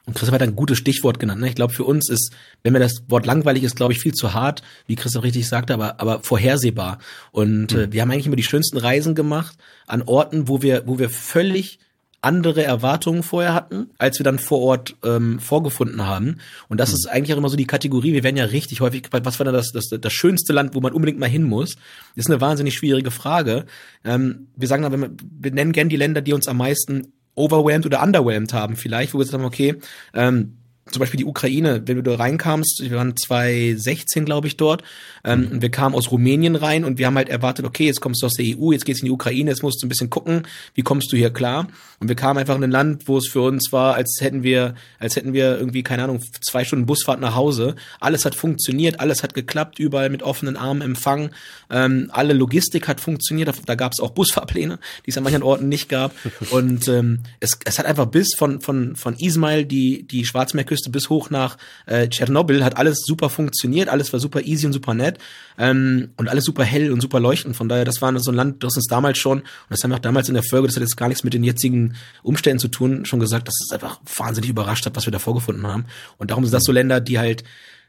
Und 0.05 0.15
Christoph 0.15 0.35
hat 0.35 0.43
ein 0.43 0.55
gutes 0.55 0.77
Stichwort 0.77 1.19
genannt. 1.19 1.41
Ne? 1.41 1.49
Ich 1.49 1.55
glaube, 1.55 1.73
für 1.73 1.85
uns 1.85 2.11
ist, 2.11 2.33
wenn 2.63 2.75
mir 2.75 2.81
das 2.81 3.03
Wort 3.09 3.25
langweilig 3.25 3.65
ist, 3.65 3.75
glaube 3.75 3.95
ich, 3.95 3.99
viel 3.99 4.13
zu 4.13 4.35
hart, 4.35 4.63
wie 4.87 4.95
Christoph 4.95 5.25
richtig 5.25 5.49
sagte, 5.49 5.73
aber, 5.73 6.01
aber 6.01 6.21
vorhersehbar. 6.21 6.99
Und 7.33 7.73
mhm. 7.73 7.81
äh, 7.81 7.93
wir 7.93 8.03
haben 8.03 8.11
eigentlich 8.11 8.27
immer 8.27 8.37
die 8.37 8.43
schönsten 8.43 8.77
Reisen 8.77 9.15
gemacht 9.15 9.57
an 9.87 10.03
Orten, 10.03 10.49
wo 10.49 10.61
wir, 10.61 10.83
wo 10.87 10.99
wir 10.99 11.09
völlig 11.09 11.79
andere 12.23 12.65
Erwartungen 12.65 13.23
vorher 13.23 13.55
hatten, 13.55 13.91
als 13.99 14.19
wir 14.19 14.25
dann 14.25 14.39
vor 14.39 14.61
Ort 14.61 14.97
ähm, 15.05 15.39
vorgefunden 15.39 16.07
haben. 16.07 16.39
Und 16.69 16.79
das 16.79 16.91
mhm. 16.91 16.95
ist 16.95 17.07
eigentlich 17.07 17.35
auch 17.35 17.39
immer 17.39 17.49
so 17.49 17.57
die 17.57 17.67
Kategorie. 17.67 18.13
Wir 18.13 18.25
werden 18.25 18.37
ja 18.37 18.45
richtig 18.45 18.81
häufig 18.81 19.05
gefragt, 19.05 19.27
was 19.27 19.39
war 19.39 19.45
denn 19.45 19.55
das, 19.55 19.73
das, 19.73 19.89
das 19.89 20.13
schönste 20.13 20.53
Land, 20.53 20.75
wo 20.75 20.81
man 20.81 20.93
unbedingt 20.93 21.19
mal 21.19 21.29
hin 21.29 21.45
muss? 21.45 21.77
Das 22.15 22.27
ist 22.27 22.31
eine 22.31 22.41
wahnsinnig 22.41 22.75
schwierige 22.75 23.11
Frage. 23.11 23.67
Ähm, 24.05 24.49
wir 24.57 24.69
sagen 24.69 24.83
dann, 24.83 25.17
wir, 25.41 25.51
nennen 25.53 25.73
gern 25.73 25.89
die 25.89 25.97
Länder, 25.97 26.21
die 26.21 26.33
uns 26.33 26.49
am 26.49 26.57
meisten 26.59 27.13
overwhelmed 27.35 27.87
oder 27.87 28.03
underwhelmed 28.03 28.53
haben 28.53 28.77
vielleicht, 28.77 29.15
wo 29.15 29.19
wir 29.19 29.25
gesagt 29.25 29.39
haben, 29.39 29.47
okay, 29.47 29.77
ähm, 30.15 30.57
zum 30.91 31.01
Beispiel 31.01 31.19
die 31.19 31.25
Ukraine, 31.25 31.83
wenn 31.85 31.97
du 31.97 32.03
da 32.03 32.15
reinkamst, 32.15 32.81
wir 32.83 32.97
waren 32.97 33.17
2016, 33.17 34.25
glaube 34.25 34.47
ich, 34.47 34.57
dort, 34.57 34.85
ähm, 35.25 35.49
und 35.51 35.63
wir 35.63 35.71
kamen 35.71 35.95
aus 35.95 36.13
Rumänien 36.13 36.55
rein 36.55 36.85
und 36.85 36.99
wir 36.99 37.07
haben 37.07 37.17
halt 37.17 37.29
erwartet, 37.29 37.67
okay, 37.67 37.87
jetzt 37.87 38.01
kommst 38.01 38.23
du 38.23 38.27
aus 38.27 38.35
der 38.35 38.47
EU, 38.47 38.71
jetzt 38.71 38.85
geht's 38.85 39.01
in 39.01 39.07
die 39.07 39.11
Ukraine, 39.11 39.51
jetzt 39.51 39.63
musst 39.63 39.83
du 39.83 39.87
ein 39.87 39.89
bisschen 39.89 40.11
gucken, 40.11 40.47
wie 40.75 40.83
kommst 40.83 41.13
du 41.13 41.17
hier 41.17 41.31
klar? 41.31 41.67
Und 41.99 42.09
wir 42.09 42.15
kamen 42.15 42.39
einfach 42.39 42.55
in 42.55 42.63
ein 42.63 42.71
Land, 42.71 43.09
wo 43.09 43.19
es 43.19 43.27
für 43.27 43.41
uns 43.41 43.73
war, 43.73 43.95
als 43.95 44.19
hätten 44.21 44.43
wir, 44.43 44.75
als 45.01 45.17
hätten 45.17 45.33
wir 45.33 45.59
irgendwie, 45.59 45.83
keine 45.83 46.05
Ahnung, 46.05 46.21
zwei 46.41 46.65
Stunden 46.65 46.87
Busfahrt 46.87 47.21
nach 47.21 47.35
Hause. 47.35 47.75
Alles 48.01 48.25
hat 48.25 48.35
funktioniert, 48.35 49.01
alles 49.01 49.23
hat 49.23 49.35
geklappt, 49.35 49.79
überall 49.79 50.11
mit 50.11 50.23
offenen 50.23 50.57
Armen 50.57 50.83
empfangen. 50.83 51.31
Ähm, 51.71 52.11
alle 52.13 52.35
Logistik 52.35 52.87
hat 52.87 53.01
funktioniert, 53.01 53.49
da, 53.49 53.55
da 53.65 53.75
gab 53.75 53.93
es 53.93 54.01
auch 54.01 54.11
Busfahrpläne, 54.11 54.79
die 55.05 55.11
es 55.11 55.17
an 55.17 55.25
manchen 55.25 55.43
Orten 55.43 55.69
nicht 55.69 55.89
gab. 55.89 56.15
Und 56.51 56.87
ähm, 56.87 57.21
es, 57.41 57.59
es 57.65 57.79
hat 57.79 57.87
einfach 57.87 58.07
bis 58.07 58.35
von, 58.37 58.61
von, 58.61 58.95
von 58.95 59.17
Ismail, 59.17 59.65
die, 59.65 60.07
die 60.07 60.25
Schwarzmeerküste, 60.25 60.76
bis 60.91 61.09
hoch 61.09 61.31
nach 61.31 61.57
äh, 61.87 62.09
Tschernobyl, 62.09 62.65
hat 62.65 62.77
alles 62.77 63.03
super 63.05 63.29
funktioniert, 63.29 63.89
alles 63.89 64.13
war 64.13 64.21
super 64.21 64.43
easy 64.43 64.67
und 64.67 64.73
super 64.73 64.95
nett 64.95 65.19
ähm, 65.59 66.11
und 66.17 66.29
alles 66.29 66.45
super 66.45 66.65
hell 66.65 66.93
und 66.93 67.01
super 67.01 67.21
leuchtend. 67.21 67.57
Von 67.57 67.69
daher, 67.69 67.85
das 67.85 68.03
war 68.03 68.17
so 68.19 68.31
ein 68.31 68.35
Land, 68.35 68.63
das 68.63 68.77
uns 68.77 68.87
damals 68.87 69.19
schon, 69.19 69.41
und 69.41 69.47
das 69.71 69.83
haben 69.83 69.91
wir 69.91 69.97
auch 69.97 70.01
damals 70.01 70.29
in 70.29 70.35
der 70.35 70.43
Folge, 70.43 70.69
das 70.69 70.77
hat 70.77 70.83
jetzt 70.83 70.97
gar 70.97 71.09
nichts 71.09 71.25
mit 71.25 71.35
den 71.35 71.45
jetzigen 71.45 71.95
Umständen 72.23 72.59
zu 72.59 72.69
tun, 72.69 73.05
schon 73.05 73.21
gesagt, 73.21 73.49
dass 73.49 73.55
es 73.61 73.73
einfach 73.73 74.01
wahnsinnig 74.17 74.51
überrascht 74.51 74.87
hat, 74.87 74.97
was 74.97 75.07
wir 75.07 75.13
da 75.13 75.19
vorgefunden 75.19 75.67
haben. 75.67 75.87
Und 76.19 76.31
darum 76.31 76.45
sind 76.45 76.53
das 76.53 76.65
so 76.65 76.73
Länder, 76.73 77.01
die 77.01 77.19
halt 77.19 77.45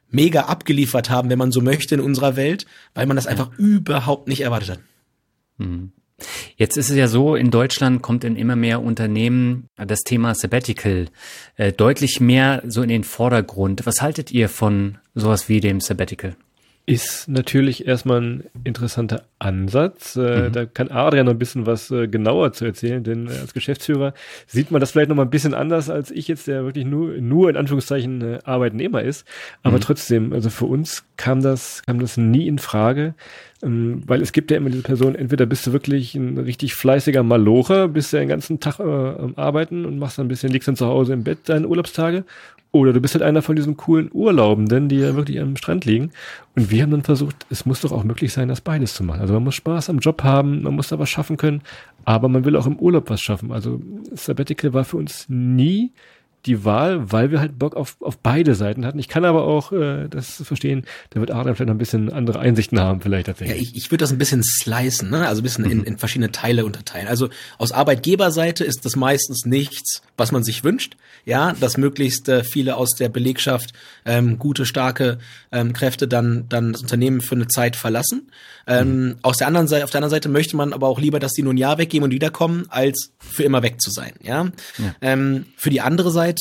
mega 0.09 0.41
abgeliefert 0.41 1.09
haben, 1.09 1.29
wenn 1.29 1.39
man 1.39 1.51
so 1.51 1.61
möchte, 1.61 1.95
in 1.95 2.01
unserer 2.01 2.35
Welt, 2.35 2.65
weil 2.93 3.05
man 3.05 3.15
das 3.15 3.27
einfach 3.27 3.51
überhaupt 3.57 4.27
nicht 4.27 4.41
erwartet 4.41 4.69
hat. 4.69 4.79
Mhm. 5.57 5.91
Jetzt 6.55 6.77
ist 6.77 6.89
es 6.89 6.95
ja 6.95 7.07
so, 7.07 7.35
in 7.35 7.51
Deutschland 7.51 8.01
kommt 8.01 8.23
in 8.23 8.35
immer 8.35 8.55
mehr 8.55 8.81
Unternehmen 8.81 9.69
das 9.75 9.99
Thema 10.01 10.33
Sabbatical 10.33 11.07
äh, 11.57 11.71
deutlich 11.71 12.19
mehr 12.19 12.63
so 12.65 12.81
in 12.81 12.89
den 12.89 13.03
Vordergrund. 13.03 13.85
Was 13.85 14.01
haltet 14.01 14.31
ihr 14.31 14.49
von 14.49 14.97
sowas 15.13 15.47
wie 15.47 15.59
dem 15.59 15.79
Sabbatical? 15.79 16.35
Ist 16.89 17.27
natürlich 17.27 17.85
erstmal 17.85 18.21
ein 18.21 18.43
interessanter 18.63 19.25
Ansatz. 19.39 20.15
Äh, 20.15 20.47
mhm. 20.47 20.53
Da 20.53 20.65
kann 20.65 20.89
Adrian 20.89 21.25
noch 21.25 21.33
ein 21.33 21.37
bisschen 21.37 21.65
was 21.65 21.91
äh, 21.91 22.07
genauer 22.07 22.53
zu 22.53 22.63
erzählen, 22.63 23.03
denn 23.03 23.27
äh, 23.27 23.31
als 23.31 23.53
Geschäftsführer 23.53 24.13
sieht 24.47 24.71
man 24.71 24.79
das 24.79 24.91
vielleicht 24.91 25.09
noch 25.09 25.17
mal 25.17 25.23
ein 25.23 25.29
bisschen 25.29 25.53
anders 25.53 25.89
als 25.89 26.11
ich 26.11 26.29
jetzt, 26.29 26.47
der 26.47 26.63
wirklich 26.63 26.85
nur, 26.85 27.09
nur 27.17 27.49
in 27.49 27.57
Anführungszeichen 27.57 28.41
Arbeitnehmer 28.45 29.03
ist. 29.03 29.27
Aber 29.63 29.77
mhm. 29.77 29.81
trotzdem, 29.81 30.33
also 30.33 30.49
für 30.49 30.65
uns 30.65 31.03
kam 31.17 31.41
das, 31.41 31.83
kam 31.85 31.99
das 31.99 32.15
nie 32.15 32.47
in 32.47 32.57
Frage, 32.57 33.15
weil 33.61 34.21
es 34.21 34.33
gibt 34.33 34.51
ja 34.51 34.57
immer 34.57 34.69
diese 34.69 34.83
Person, 34.83 35.15
entweder 35.15 35.47
bist 35.47 35.65
du 35.65 35.73
wirklich 35.73 36.13
ein 36.13 36.37
richtig 36.37 36.75
fleißiger 36.75 37.23
Malocher, 37.23 37.87
bist 37.87 38.13
ja 38.13 38.19
den 38.19 38.29
ganzen 38.29 38.59
Tag 38.59 38.79
äh, 38.79 38.83
Arbeiten 39.35 39.85
und 39.85 39.97
machst 39.97 40.19
dann 40.19 40.25
ein 40.25 40.29
bisschen, 40.29 40.51
liegst 40.51 40.67
dann 40.67 40.75
zu 40.75 40.85
Hause 40.85 41.13
im 41.13 41.23
Bett 41.23 41.39
deine 41.45 41.67
Urlaubstage 41.67 42.23
oder 42.71 42.93
du 42.93 43.01
bist 43.01 43.15
halt 43.15 43.23
einer 43.23 43.41
von 43.41 43.55
diesen 43.55 43.77
coolen 43.77 44.09
Urlaubenden, 44.13 44.89
die 44.89 44.97
ja 44.97 45.15
wirklich 45.15 45.39
am 45.39 45.55
Strand 45.55 45.85
liegen. 45.85 46.11
Und 46.55 46.69
wir 46.69 46.83
haben 46.83 46.91
dann 46.91 47.03
versucht, 47.03 47.47
es 47.49 47.65
muss 47.65 47.81
doch 47.81 47.91
auch 47.91 48.03
möglich 48.03 48.33
sein, 48.33 48.49
das 48.49 48.61
beides 48.61 48.93
zu 48.93 49.03
machen. 49.03 49.21
Also 49.21 49.33
man 49.33 49.43
muss 49.43 49.55
Spaß 49.55 49.89
am 49.89 49.99
Job 49.99 50.23
haben, 50.23 50.61
man 50.63 50.75
muss 50.75 50.89
da 50.89 50.99
was 50.99 51.09
schaffen 51.09 51.37
können, 51.37 51.61
aber 52.05 52.27
man 52.29 52.45
will 52.45 52.55
auch 52.55 52.67
im 52.67 52.77
Urlaub 52.77 53.09
was 53.09 53.21
schaffen. 53.21 53.51
Also 53.51 53.81
Sabbatical 54.13 54.73
war 54.73 54.85
für 54.85 54.97
uns 54.97 55.25
nie 55.29 55.91
die 56.47 56.63
Wahl, 56.65 57.11
weil 57.11 57.31
wir 57.31 57.39
halt 57.39 57.59
Bock 57.59 57.75
auf, 57.75 57.97
auf 57.99 58.17
beide 58.17 58.55
Seiten 58.55 58.85
hatten. 58.85 58.97
Ich 58.99 59.07
kann 59.07 59.25
aber 59.25 59.43
auch 59.43 59.71
äh, 59.71 60.07
das 60.07 60.41
verstehen, 60.43 60.85
da 61.09 61.19
wird 61.19 61.31
Adam 61.31 61.55
vielleicht 61.55 61.67
noch 61.67 61.75
ein 61.75 61.77
bisschen 61.77 62.11
andere 62.11 62.39
Einsichten 62.39 62.79
haben, 62.79 63.01
vielleicht 63.01 63.27
tatsächlich. 63.27 63.57
Ja, 63.57 63.61
ich, 63.61 63.75
ich 63.75 63.91
würde 63.91 64.03
das 64.03 64.11
ein 64.11 64.17
bisschen 64.17 64.41
slicen, 64.43 65.09
ne? 65.09 65.27
also 65.27 65.41
ein 65.41 65.43
bisschen 65.43 65.65
in, 65.65 65.79
mhm. 65.79 65.83
in 65.83 65.97
verschiedene 65.97 66.31
Teile 66.31 66.65
unterteilen. 66.65 67.07
Also 67.07 67.29
aus 67.57 67.71
Arbeitgeberseite 67.71 68.63
ist 68.63 68.85
das 68.85 68.95
meistens 68.95 69.45
nichts, 69.45 70.01
was 70.15 70.31
man 70.31 70.43
sich 70.43 70.63
wünscht. 70.63 70.95
Ja, 71.25 71.53
dass 71.59 71.75
möglichst 71.75 72.29
äh, 72.29 72.45
viele 72.45 72.77
aus 72.77 72.91
der 72.91 73.09
Belegschaft 73.09 73.73
ähm, 74.05 74.39
gute, 74.39 74.65
starke 74.65 75.17
ähm, 75.51 75.73
Kräfte 75.73 76.07
dann, 76.07 76.45
dann 76.47 76.71
das 76.71 76.81
Unternehmen 76.81 77.19
für 77.19 77.35
eine 77.35 77.49
Zeit 77.49 77.75
verlassen. 77.75 78.31
Ähm, 78.65 79.07
mhm. 79.07 79.15
aus 79.21 79.37
der 79.37 79.47
anderen 79.47 79.67
Seite, 79.67 79.83
auf 79.85 79.91
der 79.91 79.99
anderen 79.99 80.11
Seite 80.11 80.29
möchte 80.29 80.57
man 80.57 80.73
aber 80.73 80.87
auch 80.87 80.99
lieber, 80.99 81.19
dass 81.19 81.31
die 81.31 81.41
nur 81.41 81.53
ein 81.53 81.57
Jahr 81.57 81.77
weggehen 81.77 82.03
und 82.03 82.11
wiederkommen, 82.11 82.65
als 82.69 83.11
für 83.17 83.43
immer 83.43 83.63
weg 83.63 83.81
zu 83.81 83.91
sein. 83.91 84.13
Ja. 84.21 84.45
ja. 84.77 84.95
Ähm, 85.01 85.45
für 85.55 85.69
die 85.69 85.81
andere 85.81 86.11
Seite 86.11 86.36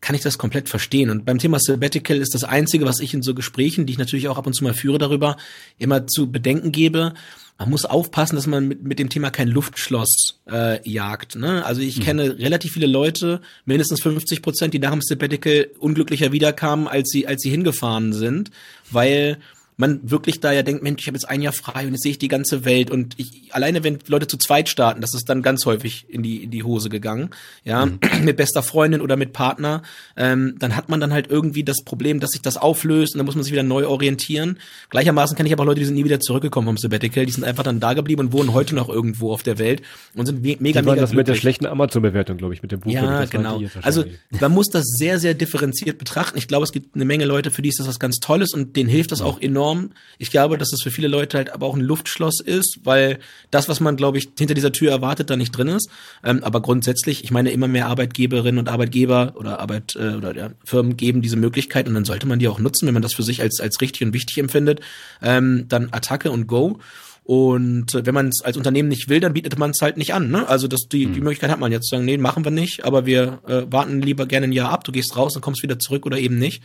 kann 0.00 0.14
ich 0.14 0.22
das 0.22 0.38
komplett 0.38 0.68
verstehen. 0.68 1.10
Und 1.10 1.24
beim 1.24 1.38
Thema 1.38 1.58
Sabbatical 1.58 2.18
ist 2.18 2.34
das 2.34 2.44
Einzige, 2.44 2.84
was 2.84 3.00
ich 3.00 3.14
in 3.14 3.22
so 3.22 3.34
Gesprächen, 3.34 3.86
die 3.86 3.92
ich 3.92 3.98
natürlich 3.98 4.28
auch 4.28 4.38
ab 4.38 4.46
und 4.46 4.54
zu 4.54 4.64
mal 4.64 4.74
führe 4.74 4.98
darüber, 4.98 5.36
immer 5.78 6.06
zu 6.06 6.30
bedenken 6.30 6.72
gebe. 6.72 7.14
Man 7.58 7.70
muss 7.70 7.84
aufpassen, 7.84 8.36
dass 8.36 8.46
man 8.46 8.68
mit, 8.68 8.84
mit 8.84 9.00
dem 9.00 9.08
Thema 9.08 9.30
kein 9.30 9.48
Luftschloss 9.48 10.38
äh, 10.48 10.88
jagt. 10.88 11.34
Ne? 11.34 11.64
Also 11.64 11.80
ich 11.80 11.98
mhm. 11.98 12.02
kenne 12.02 12.38
relativ 12.38 12.72
viele 12.72 12.86
Leute, 12.86 13.40
mindestens 13.64 14.00
50 14.02 14.42
Prozent, 14.42 14.74
die 14.74 14.78
nach 14.78 14.92
dem 14.92 15.02
Sabbatical 15.02 15.68
unglücklicher 15.80 16.30
wiederkamen, 16.30 16.86
als 16.86 17.10
sie, 17.10 17.26
als 17.26 17.42
sie 17.42 17.50
hingefahren 17.50 18.12
sind, 18.12 18.52
weil 18.92 19.38
man 19.78 20.00
wirklich 20.10 20.40
da 20.40 20.52
ja 20.52 20.64
denkt, 20.64 20.82
Mensch, 20.82 21.02
ich 21.02 21.06
habe 21.06 21.16
jetzt 21.16 21.28
ein 21.28 21.40
Jahr 21.40 21.52
frei 21.52 21.86
und 21.86 21.92
jetzt 21.92 22.02
sehe 22.02 22.10
ich 22.10 22.18
die 22.18 22.26
ganze 22.26 22.64
Welt 22.64 22.90
und 22.90 23.14
ich 23.16 23.54
alleine 23.54 23.84
wenn 23.84 24.00
Leute 24.08 24.26
zu 24.26 24.36
zweit 24.36 24.68
starten, 24.68 25.00
das 25.00 25.14
ist 25.14 25.28
dann 25.28 25.40
ganz 25.40 25.64
häufig 25.66 26.04
in 26.08 26.22
die 26.24 26.42
in 26.42 26.50
die 26.50 26.64
Hose 26.64 26.88
gegangen, 26.88 27.30
ja, 27.64 27.86
mhm. 27.86 28.00
mit 28.24 28.36
bester 28.36 28.64
Freundin 28.64 29.00
oder 29.00 29.16
mit 29.16 29.32
Partner, 29.32 29.82
ähm, 30.16 30.56
dann 30.58 30.74
hat 30.74 30.88
man 30.88 31.00
dann 31.00 31.12
halt 31.12 31.30
irgendwie 31.30 31.62
das 31.62 31.84
Problem, 31.84 32.18
dass 32.18 32.30
sich 32.30 32.42
das 32.42 32.56
auflöst 32.56 33.14
und 33.14 33.18
dann 33.18 33.26
muss 33.26 33.36
man 33.36 33.44
sich 33.44 33.52
wieder 33.52 33.62
neu 33.62 33.86
orientieren. 33.86 34.58
Gleichermaßen 34.90 35.36
kenne 35.36 35.48
ich 35.48 35.52
aber 35.52 35.62
auch 35.62 35.68
Leute, 35.68 35.78
die 35.80 35.86
sind 35.86 35.94
nie 35.94 36.04
wieder 36.04 36.18
zurückgekommen 36.18 36.66
vom 36.66 36.76
Sabbatical, 36.76 37.24
die 37.24 37.32
sind 37.32 37.44
einfach 37.44 37.62
dann 37.62 37.78
da 37.78 37.94
geblieben 37.94 38.22
und 38.22 38.32
wohnen 38.32 38.52
heute 38.52 38.74
noch 38.74 38.88
irgendwo 38.88 39.32
auf 39.32 39.44
der 39.44 39.58
Welt 39.58 39.82
und 40.14 40.26
sind 40.26 40.42
mega 40.42 40.58
mega 40.60 40.82
das 40.82 41.10
glücklich. 41.10 41.12
mit 41.12 41.28
der 41.28 41.34
schlechten 41.36 41.66
Amazon-Bewertung, 41.66 42.36
glaube 42.36 42.52
ich, 42.52 42.62
mit 42.62 42.72
dem 42.72 42.80
Buch. 42.80 42.90
Ja, 42.90 43.24
genau. 43.26 43.62
Also 43.82 44.04
man 44.40 44.50
muss 44.50 44.70
das 44.70 44.82
sehr 44.86 45.20
sehr 45.20 45.34
differenziert 45.34 45.98
betrachten. 45.98 46.36
Ich 46.36 46.48
glaube, 46.48 46.64
es 46.64 46.72
gibt 46.72 46.96
eine 46.96 47.04
Menge 47.04 47.26
Leute, 47.26 47.52
für 47.52 47.62
die 47.62 47.68
ist 47.68 47.78
das 47.78 47.86
was 47.86 48.00
ganz 48.00 48.18
Tolles 48.18 48.52
und 48.54 48.74
denen 48.74 48.88
hilft 48.88 49.12
das 49.12 49.20
auch 49.20 49.40
enorm 49.40 49.67
enorm. 49.68 49.90
Ich 50.18 50.30
glaube, 50.30 50.58
dass 50.58 50.70
das 50.70 50.82
für 50.82 50.90
viele 50.90 51.08
Leute 51.08 51.36
halt 51.36 51.50
aber 51.50 51.66
auch 51.66 51.76
ein 51.76 51.80
Luftschloss 51.80 52.40
ist, 52.40 52.80
weil 52.84 53.18
das, 53.50 53.68
was 53.68 53.80
man, 53.80 53.96
glaube 53.96 54.18
ich, 54.18 54.30
hinter 54.36 54.54
dieser 54.54 54.72
Tür 54.72 54.90
erwartet, 54.90 55.30
da 55.30 55.36
nicht 55.36 55.52
drin 55.52 55.68
ist. 55.68 55.88
Ähm, 56.24 56.42
aber 56.42 56.60
grundsätzlich, 56.60 57.24
ich 57.24 57.30
meine, 57.30 57.50
immer 57.50 57.68
mehr 57.68 57.86
Arbeitgeberinnen 57.86 58.58
und 58.58 58.68
Arbeitgeber 58.68 59.34
oder 59.36 59.60
Arbeit 59.60 59.96
äh, 59.96 60.14
oder 60.14 60.34
ja, 60.36 60.50
Firmen 60.64 60.96
geben 60.96 61.22
diese 61.22 61.36
Möglichkeit 61.36 61.88
und 61.88 61.94
dann 61.94 62.04
sollte 62.04 62.26
man 62.26 62.38
die 62.38 62.48
auch 62.48 62.58
nutzen, 62.58 62.86
wenn 62.86 62.94
man 62.94 63.02
das 63.02 63.14
für 63.14 63.22
sich 63.22 63.40
als 63.40 63.60
als 63.60 63.80
richtig 63.80 64.02
und 64.02 64.12
wichtig 64.12 64.38
empfindet. 64.38 64.80
Ähm, 65.22 65.66
dann 65.68 65.88
Attacke 65.92 66.30
und 66.30 66.46
Go. 66.46 66.78
Und 67.24 67.94
äh, 67.94 68.06
wenn 68.06 68.14
man 68.14 68.28
es 68.28 68.40
als 68.42 68.56
Unternehmen 68.56 68.88
nicht 68.88 69.10
will, 69.10 69.20
dann 69.20 69.34
bietet 69.34 69.58
man 69.58 69.72
es 69.72 69.82
halt 69.82 69.98
nicht 69.98 70.14
an. 70.14 70.30
Ne? 70.30 70.48
Also 70.48 70.66
das, 70.66 70.88
die, 70.88 71.04
die 71.06 71.16
hm. 71.16 71.24
Möglichkeit 71.24 71.50
hat 71.50 71.60
man 71.60 71.70
jetzt 71.70 71.88
zu 71.88 71.96
sagen, 71.96 72.06
nee, 72.06 72.16
machen 72.16 72.42
wir 72.42 72.50
nicht, 72.50 72.86
aber 72.86 73.04
wir 73.04 73.40
äh, 73.46 73.70
warten 73.70 74.00
lieber 74.00 74.24
gerne 74.24 74.44
ein 74.44 74.52
Jahr 74.52 74.70
ab, 74.70 74.84
du 74.84 74.92
gehst 74.92 75.14
raus 75.14 75.36
und 75.36 75.42
kommst 75.42 75.62
wieder 75.62 75.78
zurück 75.78 76.06
oder 76.06 76.18
eben 76.18 76.38
nicht 76.38 76.62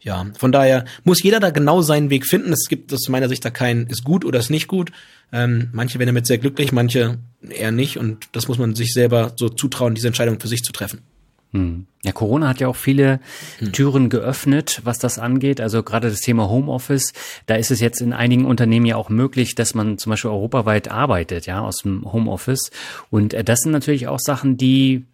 ja, 0.00 0.26
von 0.38 0.52
daher 0.52 0.84
muss 1.04 1.22
jeder 1.22 1.40
da 1.40 1.50
genau 1.50 1.82
seinen 1.82 2.10
Weg 2.10 2.26
finden. 2.26 2.52
Es 2.52 2.68
gibt 2.68 2.92
aus 2.92 3.08
meiner 3.08 3.28
Sicht 3.28 3.44
da 3.44 3.50
kein 3.50 3.86
ist 3.86 4.04
gut 4.04 4.24
oder 4.24 4.38
ist 4.38 4.50
nicht 4.50 4.68
gut. 4.68 4.92
Ähm, 5.32 5.70
manche 5.72 5.98
werden 5.98 6.08
damit 6.08 6.26
sehr 6.26 6.38
glücklich, 6.38 6.72
manche 6.72 7.18
eher 7.48 7.72
nicht. 7.72 7.98
Und 7.98 8.28
das 8.32 8.48
muss 8.48 8.58
man 8.58 8.74
sich 8.74 8.92
selber 8.92 9.32
so 9.36 9.48
zutrauen, 9.48 9.94
diese 9.94 10.06
Entscheidung 10.06 10.38
für 10.38 10.48
sich 10.48 10.62
zu 10.62 10.72
treffen. 10.72 11.00
Hm. 11.52 11.86
Ja, 12.04 12.12
Corona 12.12 12.48
hat 12.48 12.60
ja 12.60 12.68
auch 12.68 12.76
viele 12.76 13.20
hm. 13.58 13.72
Türen 13.72 14.08
geöffnet, 14.10 14.80
was 14.84 14.98
das 14.98 15.18
angeht. 15.18 15.60
Also 15.60 15.82
gerade 15.82 16.10
das 16.10 16.20
Thema 16.20 16.48
Homeoffice, 16.48 17.12
da 17.46 17.54
ist 17.56 17.70
es 17.70 17.80
jetzt 17.80 18.00
in 18.00 18.12
einigen 18.12 18.44
Unternehmen 18.44 18.86
ja 18.86 18.96
auch 18.96 19.08
möglich, 19.08 19.54
dass 19.54 19.74
man 19.74 19.98
zum 19.98 20.10
Beispiel 20.10 20.30
europaweit 20.30 20.88
arbeitet, 20.88 21.46
ja, 21.46 21.60
aus 21.60 21.78
dem 21.78 22.12
Homeoffice. 22.12 22.70
Und 23.10 23.34
äh, 23.34 23.42
das 23.42 23.60
sind 23.60 23.72
natürlich 23.72 24.06
auch 24.08 24.20
Sachen, 24.20 24.56
die 24.56 25.04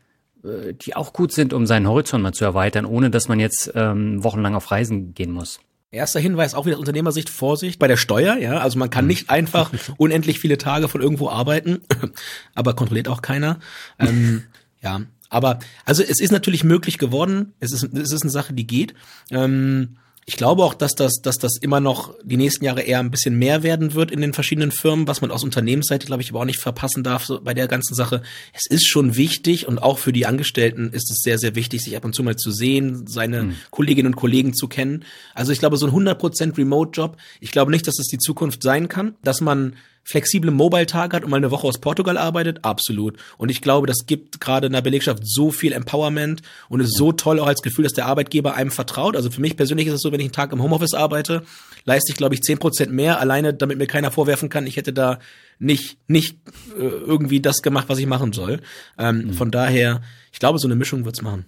die 0.44 0.96
auch 0.96 1.12
gut 1.12 1.32
sind, 1.32 1.52
um 1.52 1.66
seinen 1.66 1.86
Horizont 1.86 2.22
mal 2.22 2.32
zu 2.32 2.44
erweitern, 2.44 2.84
ohne 2.84 3.10
dass 3.10 3.28
man 3.28 3.38
jetzt 3.38 3.70
ähm, 3.74 4.22
wochenlang 4.24 4.54
auf 4.54 4.70
Reisen 4.70 5.14
gehen 5.14 5.30
muss. 5.30 5.60
Erster 5.92 6.20
Hinweis 6.20 6.54
auch 6.54 6.64
wieder 6.64 6.76
aus 6.76 6.80
Unternehmersicht, 6.80 7.28
Vorsicht 7.28 7.78
bei 7.78 7.86
der 7.86 7.98
Steuer, 7.98 8.36
ja. 8.38 8.58
Also 8.58 8.78
man 8.78 8.88
kann 8.88 9.06
nicht 9.06 9.28
einfach 9.28 9.70
unendlich 9.98 10.40
viele 10.40 10.58
Tage 10.58 10.88
von 10.88 11.02
irgendwo 11.02 11.28
arbeiten, 11.28 11.82
aber 12.54 12.74
kontrolliert 12.74 13.08
auch 13.08 13.22
keiner. 13.22 13.60
Ähm, 13.98 14.44
ja, 14.82 15.02
aber 15.28 15.58
also 15.84 16.02
es 16.02 16.18
ist 16.18 16.32
natürlich 16.32 16.64
möglich 16.64 16.98
geworden. 16.98 17.52
Es 17.60 17.72
ist, 17.72 17.84
es 17.84 18.10
ist 18.10 18.22
eine 18.22 18.30
Sache, 18.30 18.54
die 18.54 18.66
geht. 18.66 18.94
Ähm, 19.30 19.98
ich 20.24 20.36
glaube 20.36 20.62
auch, 20.62 20.74
dass 20.74 20.94
das, 20.94 21.20
dass 21.20 21.38
das 21.38 21.56
immer 21.60 21.80
noch 21.80 22.14
die 22.22 22.36
nächsten 22.36 22.64
Jahre 22.64 22.82
eher 22.82 23.00
ein 23.00 23.10
bisschen 23.10 23.36
mehr 23.36 23.64
werden 23.64 23.94
wird 23.94 24.12
in 24.12 24.20
den 24.20 24.32
verschiedenen 24.32 24.70
Firmen, 24.70 25.08
was 25.08 25.20
man 25.20 25.32
aus 25.32 25.42
Unternehmensseite, 25.42 26.06
glaube 26.06 26.22
ich, 26.22 26.30
aber 26.30 26.40
auch 26.40 26.44
nicht 26.44 26.60
verpassen 26.60 27.02
darf 27.02 27.24
so 27.24 27.40
bei 27.40 27.54
der 27.54 27.66
ganzen 27.66 27.94
Sache. 27.94 28.22
Es 28.52 28.66
ist 28.66 28.86
schon 28.86 29.16
wichtig 29.16 29.66
und 29.66 29.80
auch 29.80 29.98
für 29.98 30.12
die 30.12 30.24
Angestellten 30.24 30.90
ist 30.92 31.10
es 31.10 31.22
sehr, 31.22 31.38
sehr 31.38 31.56
wichtig, 31.56 31.82
sich 31.82 31.96
ab 31.96 32.04
und 32.04 32.14
zu 32.14 32.22
mal 32.22 32.36
zu 32.36 32.52
sehen, 32.52 33.08
seine 33.08 33.42
mhm. 33.42 33.56
Kolleginnen 33.70 34.12
und 34.12 34.16
Kollegen 34.16 34.54
zu 34.54 34.68
kennen. 34.68 35.04
Also 35.34 35.50
ich 35.50 35.58
glaube, 35.58 35.76
so 35.76 35.86
ein 35.86 35.92
100% 35.92 36.56
Remote-Job, 36.56 37.16
ich 37.40 37.50
glaube 37.50 37.72
nicht, 37.72 37.88
dass 37.88 37.98
es 37.98 38.06
das 38.06 38.06
die 38.06 38.18
Zukunft 38.18 38.62
sein 38.62 38.88
kann, 38.88 39.16
dass 39.24 39.40
man 39.40 39.74
flexible 40.04 40.50
Mobile-Tage 40.50 41.16
hat 41.16 41.24
und 41.24 41.30
mal 41.30 41.36
eine 41.36 41.50
Woche 41.50 41.66
aus 41.66 41.78
Portugal 41.78 42.18
arbeitet? 42.18 42.64
Absolut. 42.64 43.16
Und 43.38 43.50
ich 43.50 43.62
glaube, 43.62 43.86
das 43.86 44.06
gibt 44.06 44.40
gerade 44.40 44.66
in 44.66 44.72
der 44.72 44.82
Belegschaft 44.82 45.22
so 45.24 45.50
viel 45.50 45.72
Empowerment 45.72 46.42
und 46.68 46.80
ist 46.80 46.96
so 46.96 47.12
toll 47.12 47.38
auch 47.38 47.46
als 47.46 47.62
Gefühl, 47.62 47.84
dass 47.84 47.92
der 47.92 48.06
Arbeitgeber 48.06 48.54
einem 48.54 48.70
vertraut. 48.70 49.16
Also 49.16 49.30
für 49.30 49.40
mich 49.40 49.56
persönlich 49.56 49.86
ist 49.86 49.94
es 49.94 50.00
so, 50.00 50.12
wenn 50.12 50.20
ich 50.20 50.26
einen 50.26 50.32
Tag 50.32 50.52
im 50.52 50.62
Homeoffice 50.62 50.94
arbeite, 50.94 51.42
leiste 51.84 52.12
ich, 52.12 52.16
glaube 52.16 52.34
ich, 52.34 52.42
zehn 52.42 52.58
Prozent 52.58 52.92
mehr, 52.92 53.20
alleine 53.20 53.54
damit 53.54 53.78
mir 53.78 53.86
keiner 53.86 54.10
vorwerfen 54.10 54.48
kann, 54.48 54.66
ich 54.66 54.76
hätte 54.76 54.92
da 54.92 55.18
nicht, 55.58 55.98
nicht 56.08 56.38
äh, 56.78 56.82
irgendwie 56.82 57.40
das 57.40 57.62
gemacht, 57.62 57.88
was 57.88 57.98
ich 57.98 58.06
machen 58.06 58.32
soll. 58.32 58.60
Ähm, 58.98 59.26
mhm. 59.26 59.32
Von 59.34 59.50
daher, 59.50 60.02
ich 60.32 60.38
glaube, 60.38 60.58
so 60.58 60.66
eine 60.66 60.76
Mischung 60.76 61.04
wird's 61.04 61.22
machen. 61.22 61.44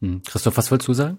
Mhm. 0.00 0.22
Christoph, 0.22 0.56
was 0.56 0.70
wolltest 0.70 0.88
du 0.88 0.94
sagen? 0.94 1.18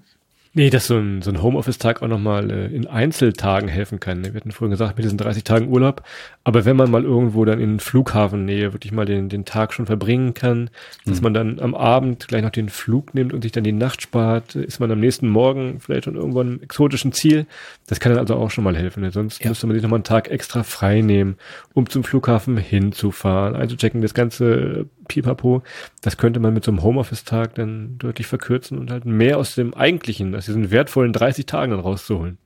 Nee, 0.54 0.72
dass 0.72 0.88
so 0.88 0.98
ein, 0.98 1.22
so 1.22 1.30
ein 1.30 1.44
Homeoffice-Tag 1.44 2.02
auch 2.02 2.08
nochmal 2.08 2.50
äh, 2.50 2.66
in 2.68 2.88
Einzeltagen 2.88 3.68
helfen 3.68 4.00
kann. 4.00 4.26
Wir 4.26 4.34
hatten 4.34 4.52
vorhin 4.52 4.72
gesagt, 4.72 4.98
mit 4.98 5.06
diesen 5.06 5.18
30 5.20 5.44
Tagen 5.44 5.70
Urlaub. 5.70 6.04
Aber 6.44 6.66
wenn 6.66 6.76
man 6.76 6.90
mal 6.90 7.04
irgendwo 7.04 7.46
dann 7.46 7.60
in 7.60 7.80
Flughafennähe 7.80 8.74
wirklich 8.74 8.92
mal 8.92 9.06
den, 9.06 9.30
den 9.30 9.46
Tag 9.46 9.74
schon 9.74 9.86
verbringen 9.86 10.34
kann, 10.34 10.72
dass 11.06 11.18
mhm. 11.18 11.24
man 11.24 11.34
dann 11.36 11.60
am 11.60 11.76
Abend 11.76 12.28
gleich 12.28 12.42
noch 12.42 12.50
den 12.50 12.70
Flug 12.70 13.14
nimmt 13.14 13.32
und 13.32 13.44
sich 13.44 13.52
dann 13.52 13.64
die 13.64 13.72
Nacht 13.72 14.02
spart, 14.02 14.56
ist 14.56 14.80
man 14.80 14.90
am 14.92 15.00
nächsten 15.00 15.30
Morgen 15.30 15.80
vielleicht 15.80 16.06
schon 16.06 16.16
irgendwo 16.16 16.40
einem 16.40 16.60
exotischen 16.62 17.12
Ziel. 17.12 17.46
Das 17.86 18.00
kann 18.00 18.12
dann 18.12 18.20
also 18.20 18.34
auch 18.34 18.50
schon 18.50 18.64
mal 18.64 18.76
helfen. 18.76 19.10
Sonst 19.12 19.44
ja. 19.44 19.50
müsste 19.50 19.68
man 19.68 19.76
sich 19.76 19.84
nochmal 19.84 19.98
einen 19.98 20.04
Tag 20.04 20.32
extra 20.32 20.64
frei 20.64 21.02
nehmen, 21.02 21.38
um 21.76 21.88
zum 21.88 22.04
Flughafen 22.04 22.58
hinzufahren, 22.58 23.56
einzuchecken, 23.56 24.02
das 24.02 24.16
ganze 24.16 24.88
Pipapo. 25.10 25.64
Das 26.02 26.16
könnte 26.16 26.40
man 26.40 26.54
mit 26.54 26.64
so 26.64 26.72
einem 26.72 26.82
Homeoffice-Tag 26.82 27.56
dann 27.56 27.98
deutlich 27.98 28.28
verkürzen 28.28 28.78
und 28.78 28.90
halt 28.90 29.06
mehr 29.06 29.38
aus 29.38 29.56
dem 29.56 29.74
eigentlichen, 29.74 30.32
aus 30.40 30.46
diesen 30.46 30.72
wertvollen 30.72 31.14
30 31.14 31.46
Tagen 31.46 31.72
dann 31.72 31.82
rauszuholen. 31.82 32.38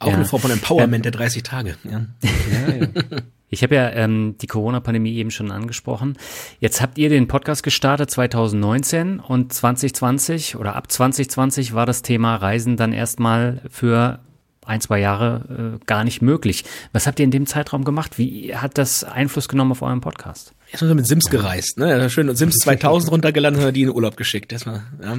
Auch 0.00 0.08
ja. 0.08 0.14
eine 0.14 0.24
Form 0.24 0.42
von 0.42 0.50
Empowerment 0.50 1.06
ähm, 1.06 1.12
der 1.12 1.12
30 1.12 1.42
Tage. 1.42 1.76
Ja. 1.84 2.06
ja, 2.22 2.74
ja. 2.74 2.88
Ich 3.50 3.62
habe 3.62 3.76
ja 3.76 3.90
ähm, 3.90 4.36
die 4.40 4.48
Corona-Pandemie 4.48 5.14
eben 5.14 5.30
schon 5.30 5.52
angesprochen. 5.52 6.16
Jetzt 6.58 6.80
habt 6.82 6.98
ihr 6.98 7.08
den 7.08 7.28
Podcast 7.28 7.62
gestartet 7.62 8.10
2019 8.10 9.20
und 9.20 9.52
2020 9.52 10.56
oder 10.56 10.74
ab 10.74 10.90
2020 10.90 11.74
war 11.74 11.86
das 11.86 12.02
Thema 12.02 12.34
Reisen 12.34 12.76
dann 12.76 12.92
erstmal 12.92 13.60
für 13.70 14.18
ein, 14.66 14.80
zwei 14.80 14.98
Jahre 14.98 15.78
äh, 15.80 15.84
gar 15.84 16.04
nicht 16.04 16.22
möglich. 16.22 16.64
Was 16.92 17.06
habt 17.06 17.20
ihr 17.20 17.24
in 17.24 17.30
dem 17.30 17.46
Zeitraum 17.46 17.84
gemacht? 17.84 18.18
Wie 18.18 18.56
hat 18.56 18.78
das 18.78 19.04
Einfluss 19.04 19.48
genommen 19.48 19.72
auf 19.72 19.82
euren 19.82 20.00
Podcast? 20.00 20.52
Erstmal 20.70 20.94
mit 20.94 21.06
Sims 21.06 21.26
gereist, 21.26 21.78
ne? 21.78 22.08
Schön 22.10 22.34
Sims 22.34 22.56
2000 22.56 23.12
runtergeladen 23.12 23.62
und 23.62 23.76
die 23.76 23.82
in 23.82 23.88
den 23.88 23.94
Urlaub 23.94 24.16
geschickt. 24.16 24.52
Erstmal, 24.52 24.82
ja, 25.02 25.18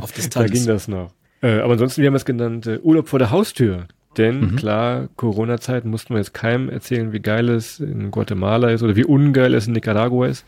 auf 0.00 0.12
Distanz. 0.16 0.50
Da 0.50 0.52
ging 0.52 0.66
das 0.66 0.88
noch. 0.88 1.12
Äh, 1.42 1.60
aber 1.60 1.72
ansonsten, 1.72 2.02
wir 2.02 2.08
haben 2.08 2.14
es 2.14 2.24
genannt, 2.24 2.66
äh, 2.66 2.78
Urlaub 2.78 3.08
vor 3.08 3.18
der 3.18 3.30
Haustür. 3.30 3.86
Denn 4.16 4.40
mhm. 4.40 4.56
klar, 4.56 5.08
Corona-Zeit 5.16 5.84
mussten 5.84 6.14
wir 6.14 6.18
jetzt 6.18 6.34
keinem 6.34 6.68
erzählen, 6.68 7.12
wie 7.12 7.20
geil 7.20 7.48
es 7.48 7.78
in 7.78 8.10
Guatemala 8.10 8.70
ist 8.70 8.82
oder 8.82 8.96
wie 8.96 9.04
ungeil 9.04 9.54
es 9.54 9.68
in 9.68 9.72
Nicaragua 9.72 10.26
ist. 10.26 10.44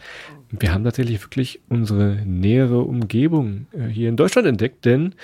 Wir 0.51 0.75
haben 0.75 0.85
tatsächlich 0.85 1.23
wirklich 1.23 1.61
unsere 1.69 2.19
nähere 2.27 2.81
Umgebung 2.81 3.67
äh, 3.73 3.87
hier 3.87 4.09
in 4.09 4.17
Deutschland 4.17 4.49
entdeckt, 4.49 4.85
denn 4.85 5.15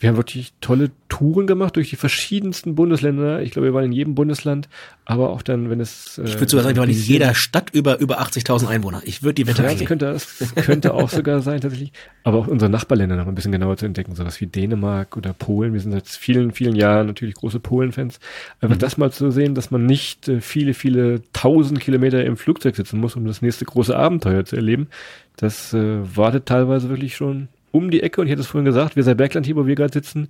wir 0.00 0.08
haben 0.08 0.16
wirklich 0.16 0.54
tolle 0.62 0.90
Touren 1.10 1.46
gemacht 1.46 1.76
durch 1.76 1.90
die 1.90 1.96
verschiedensten 1.96 2.74
Bundesländer. 2.74 3.42
Ich 3.42 3.50
glaube, 3.50 3.68
wir 3.68 3.74
waren 3.74 3.84
in 3.84 3.92
jedem 3.92 4.14
Bundesland, 4.14 4.66
aber 5.04 5.28
auch 5.28 5.42
dann, 5.42 5.68
wenn 5.68 5.78
es. 5.78 6.16
Äh, 6.16 6.24
ich 6.24 6.34
würde 6.36 6.48
sogar 6.48 6.64
sagen, 6.64 6.76
wir 6.76 6.80
waren 6.80 6.90
in 6.90 6.96
jeder 6.96 7.34
Stadt 7.34 7.68
über, 7.74 8.00
über 8.00 8.18
80.000 8.22 8.66
Einwohner. 8.66 9.02
Ich 9.04 9.22
würde 9.22 9.34
die 9.34 9.46
Wette 9.46 9.62
ja, 9.62 9.74
das 9.74 9.84
könnte, 9.84 10.06
das 10.06 10.54
könnte 10.54 10.94
auch 10.94 11.10
sogar 11.10 11.40
sein, 11.40 11.60
tatsächlich. 11.60 11.92
Aber 12.24 12.38
auch 12.38 12.46
unsere 12.46 12.70
Nachbarländer 12.70 13.16
noch 13.16 13.26
ein 13.26 13.34
bisschen 13.34 13.52
genauer 13.52 13.76
zu 13.76 13.84
entdecken. 13.84 14.14
Sowas 14.14 14.40
wie 14.40 14.46
Dänemark 14.46 15.18
oder 15.18 15.34
Polen. 15.34 15.74
Wir 15.74 15.80
sind 15.80 15.92
seit 15.92 16.08
vielen, 16.08 16.52
vielen 16.52 16.76
Jahren 16.76 17.06
natürlich 17.06 17.34
große 17.34 17.60
Polen-Fans. 17.60 18.20
Einfach 18.62 18.76
mhm. 18.76 18.80
das 18.80 18.96
mal 18.96 19.12
zu 19.12 19.30
sehen, 19.30 19.54
dass 19.54 19.70
man 19.70 19.84
nicht 19.84 20.28
äh, 20.28 20.40
viele, 20.40 20.72
viele 20.72 21.20
tausend 21.34 21.78
Kilometer 21.78 22.24
im 22.24 22.38
Flugzeug 22.38 22.74
sitzen 22.74 23.00
muss, 23.00 23.16
um 23.16 23.26
das 23.26 23.42
nächste 23.42 23.66
große 23.66 23.94
Abenteuer 23.94 24.46
zu 24.46 24.56
erleben. 24.56 24.88
Das 25.36 25.74
äh, 25.74 25.98
wartet 26.16 26.46
teilweise 26.46 26.88
wirklich 26.88 27.16
schon 27.16 27.48
um 27.72 27.90
die 27.90 28.02
Ecke 28.02 28.20
und 28.20 28.26
ich 28.26 28.32
hatte 28.32 28.42
es 28.42 28.46
vorhin 28.46 28.64
gesagt, 28.64 28.96
wir 28.96 29.02
sind 29.02 29.16
Bergland 29.16 29.46
hier, 29.46 29.56
wo 29.56 29.66
wir 29.66 29.74
gerade 29.74 29.92
sitzen. 29.92 30.28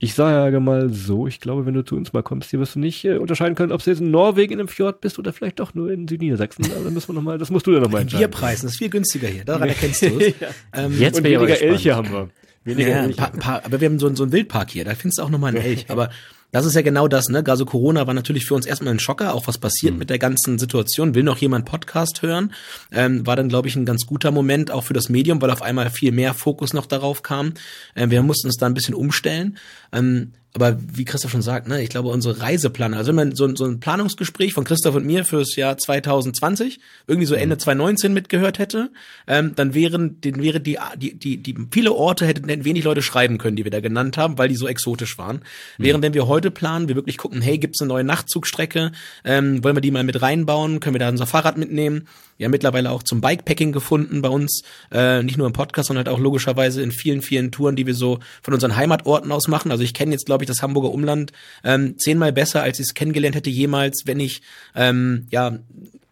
Ich 0.00 0.14
sage 0.14 0.60
mal 0.60 0.90
so, 0.90 1.26
ich 1.26 1.40
glaube, 1.40 1.66
wenn 1.66 1.74
du 1.74 1.84
zu 1.84 1.96
uns 1.96 2.12
mal 2.12 2.22
kommst, 2.22 2.50
hier 2.50 2.60
wirst 2.60 2.76
du 2.76 2.78
nicht 2.78 3.04
äh, 3.04 3.18
unterscheiden 3.18 3.56
können, 3.56 3.72
ob 3.72 3.82
du 3.82 3.90
jetzt 3.90 4.00
in 4.00 4.12
Norwegen 4.12 4.52
in 4.52 4.60
einem 4.60 4.68
Fjord 4.68 5.00
bist 5.00 5.18
oder 5.18 5.32
vielleicht 5.32 5.58
doch 5.58 5.74
nur 5.74 5.90
in 5.90 6.06
Südniedersachsen. 6.06 6.66
Aber 6.66 6.84
dann 6.84 6.94
müssen 6.94 7.08
wir 7.08 7.14
noch 7.14 7.22
mal, 7.22 7.36
das 7.36 7.50
musst 7.50 7.66
du 7.66 7.72
dann 7.72 7.82
nochmal 7.82 8.02
entscheiden. 8.02 8.30
Bierpreisen, 8.30 8.66
das 8.66 8.72
ist 8.74 8.78
viel 8.78 8.90
günstiger 8.90 9.28
hier, 9.28 9.44
daran 9.44 9.68
erkennst 9.68 10.02
du 10.02 10.20
es. 10.20 10.34
ja. 10.40 10.48
ähm, 10.72 10.96
jetzt 10.98 11.18
und 11.18 11.24
weniger 11.24 11.60
Elche 11.60 11.96
haben 11.96 12.10
wir. 12.12 12.28
Weniger 12.64 12.88
ja, 12.88 13.04
Elche. 13.04 13.16
Paar, 13.16 13.30
paar, 13.32 13.64
aber 13.64 13.80
wir 13.80 13.88
haben 13.88 13.98
so, 13.98 14.14
so 14.14 14.22
einen 14.22 14.32
Wildpark 14.32 14.70
hier, 14.70 14.84
da 14.84 14.94
findest 14.94 15.18
du 15.18 15.22
auch 15.22 15.30
nochmal 15.30 15.54
einen 15.54 15.64
Elch. 15.64 15.86
Aber 15.88 16.10
das 16.50 16.64
ist 16.64 16.74
ja 16.74 16.82
genau 16.82 17.08
das, 17.08 17.28
ne? 17.28 17.42
Gerade 17.42 17.58
so 17.58 17.66
Corona 17.66 18.06
war 18.06 18.14
natürlich 18.14 18.46
für 18.46 18.54
uns 18.54 18.64
erstmal 18.64 18.94
ein 18.94 18.98
Schocker, 18.98 19.34
auch 19.34 19.46
was 19.46 19.58
passiert 19.58 19.92
mhm. 19.92 19.98
mit 19.98 20.10
der 20.10 20.18
ganzen 20.18 20.58
Situation. 20.58 21.14
Will 21.14 21.22
noch 21.22 21.38
jemand 21.38 21.66
Podcast 21.66 22.22
hören? 22.22 22.52
Ähm, 22.90 23.26
war 23.26 23.36
dann, 23.36 23.48
glaube 23.48 23.68
ich, 23.68 23.76
ein 23.76 23.84
ganz 23.84 24.06
guter 24.06 24.30
Moment 24.30 24.70
auch 24.70 24.84
für 24.84 24.94
das 24.94 25.08
Medium, 25.08 25.42
weil 25.42 25.50
auf 25.50 25.62
einmal 25.62 25.90
viel 25.90 26.12
mehr 26.12 26.34
Fokus 26.34 26.72
noch 26.72 26.86
darauf 26.86 27.22
kam. 27.22 27.52
Ähm, 27.94 28.10
wir 28.10 28.22
mussten 28.22 28.48
uns 28.48 28.56
da 28.56 28.66
ein 28.66 28.74
bisschen 28.74 28.94
umstellen. 28.94 29.58
Ähm, 29.92 30.32
aber 30.54 30.78
wie 30.80 31.04
Christoph 31.04 31.30
schon 31.30 31.42
sagt, 31.42 31.68
ne, 31.68 31.82
ich 31.82 31.90
glaube, 31.90 32.08
unsere 32.08 32.40
Reiseplaner, 32.40 32.96
also 32.96 33.08
wenn 33.08 33.16
man 33.16 33.34
so, 33.34 33.54
so 33.54 33.66
ein 33.66 33.80
Planungsgespräch 33.80 34.54
von 34.54 34.64
Christoph 34.64 34.94
und 34.94 35.04
mir 35.04 35.24
fürs 35.24 35.54
Jahr 35.56 35.76
2020 35.76 36.80
irgendwie 37.06 37.26
so 37.26 37.34
Ende 37.34 37.58
2019 37.58 38.10
mhm. 38.10 38.14
mitgehört 38.14 38.58
hätte, 38.58 38.90
ähm, 39.26 39.54
dann 39.54 39.74
wären, 39.74 40.20
den 40.20 40.42
wäre 40.42 40.60
die, 40.60 40.78
die, 40.96 41.14
die, 41.14 41.36
die, 41.36 41.54
viele 41.70 41.92
Orte 41.92 42.26
hätten 42.26 42.48
wenig 42.64 42.84
Leute 42.84 43.02
schreiben 43.02 43.38
können, 43.38 43.56
die 43.56 43.64
wir 43.64 43.70
da 43.70 43.80
genannt 43.80 44.16
haben, 44.16 44.38
weil 44.38 44.48
die 44.48 44.56
so 44.56 44.66
exotisch 44.66 45.18
waren. 45.18 45.36
Mhm. 45.76 45.84
Während 45.84 46.04
wenn 46.04 46.14
wir 46.14 46.26
heute 46.26 46.50
planen, 46.50 46.88
wir 46.88 46.96
wirklich 46.96 47.18
gucken, 47.18 47.42
hey, 47.42 47.58
gibt's 47.58 47.80
eine 47.80 47.88
neue 47.88 48.04
Nachtzugstrecke, 48.04 48.92
ähm, 49.24 49.62
wollen 49.62 49.76
wir 49.76 49.82
die 49.82 49.90
mal 49.90 50.04
mit 50.04 50.22
reinbauen, 50.22 50.80
können 50.80 50.94
wir 50.94 51.00
da 51.00 51.10
unser 51.10 51.26
Fahrrad 51.26 51.58
mitnehmen? 51.58 52.08
Haben 52.44 52.52
mittlerweile 52.52 52.90
auch 52.90 53.02
zum 53.02 53.20
Bikepacking 53.20 53.72
gefunden 53.72 54.22
bei 54.22 54.28
uns, 54.28 54.62
äh, 54.92 55.22
nicht 55.22 55.38
nur 55.38 55.46
im 55.46 55.52
Podcast, 55.52 55.88
sondern 55.88 56.06
halt 56.06 56.14
auch 56.14 56.20
logischerweise 56.20 56.82
in 56.82 56.92
vielen, 56.92 57.22
vielen 57.22 57.50
Touren, 57.50 57.76
die 57.76 57.86
wir 57.86 57.94
so 57.94 58.20
von 58.42 58.54
unseren 58.54 58.76
Heimatorten 58.76 59.32
aus 59.32 59.48
machen. 59.48 59.70
Also 59.70 59.82
ich 59.82 59.94
kenne 59.94 60.12
jetzt, 60.12 60.26
glaube 60.26 60.44
ich, 60.44 60.48
das 60.48 60.62
Hamburger 60.62 60.90
Umland 60.90 61.32
ähm, 61.64 61.98
zehnmal 61.98 62.32
besser, 62.32 62.62
als 62.62 62.78
ich 62.78 62.86
es 62.88 62.94
kennengelernt 62.94 63.36
hätte 63.36 63.50
jemals, 63.50 64.02
wenn 64.06 64.20
ich 64.20 64.42
ähm, 64.74 65.26
ja 65.30 65.58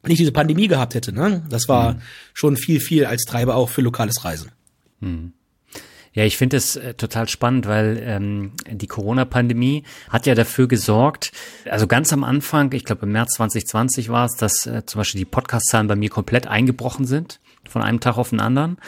nicht 0.07 0.21
diese 0.21 0.33
Pandemie 0.33 0.69
gehabt 0.69 0.95
hätte. 0.95 1.13
Ne? 1.13 1.43
Das 1.49 1.69
war 1.69 1.95
mhm. 1.95 1.99
schon 2.35 2.57
viel, 2.57 2.81
viel 2.81 3.07
als 3.07 3.25
Treiber 3.25 3.55
auch 3.55 3.69
für 3.69 3.83
lokales 3.83 4.25
Reisen. 4.25 4.51
Mhm. 5.01 5.33
Ja, 6.17 6.25
ich 6.25 6.39
finde 6.39 6.57
es 6.57 6.77
äh, 6.77 6.95
total 6.95 7.29
spannend, 7.29 7.67
weil 7.67 8.03
ähm, 8.03 8.53
die 8.67 8.87
Corona-Pandemie 8.87 9.83
hat 10.09 10.25
ja 10.25 10.35
dafür 10.35 10.67
gesorgt, 10.67 11.31
also 11.69 11.87
ganz 11.87 12.11
am 12.11 12.25
Anfang, 12.25 12.73
ich 12.73 12.87
glaube 12.87 13.05
im 13.05 13.13
März 13.13 13.35
2020 13.35 14.09
war 14.09 14.25
es, 14.25 14.35
dass 14.35 14.67
äh, 14.67 14.87
zum 14.87 15.01
Beispiel 15.01 15.19
die 15.19 15.27
Podcast-Zahlen 15.27 15.89
bei 15.89 15.95
mir 15.95 16.09
komplett 16.09 16.47
eingebrochen 16.47 17.05
sind, 17.05 17.39
von 17.69 17.83
einem 17.83 18.01
Tag 18.01 18.17
auf 18.17 18.31
den 18.31 18.41
anderen. 18.41 18.79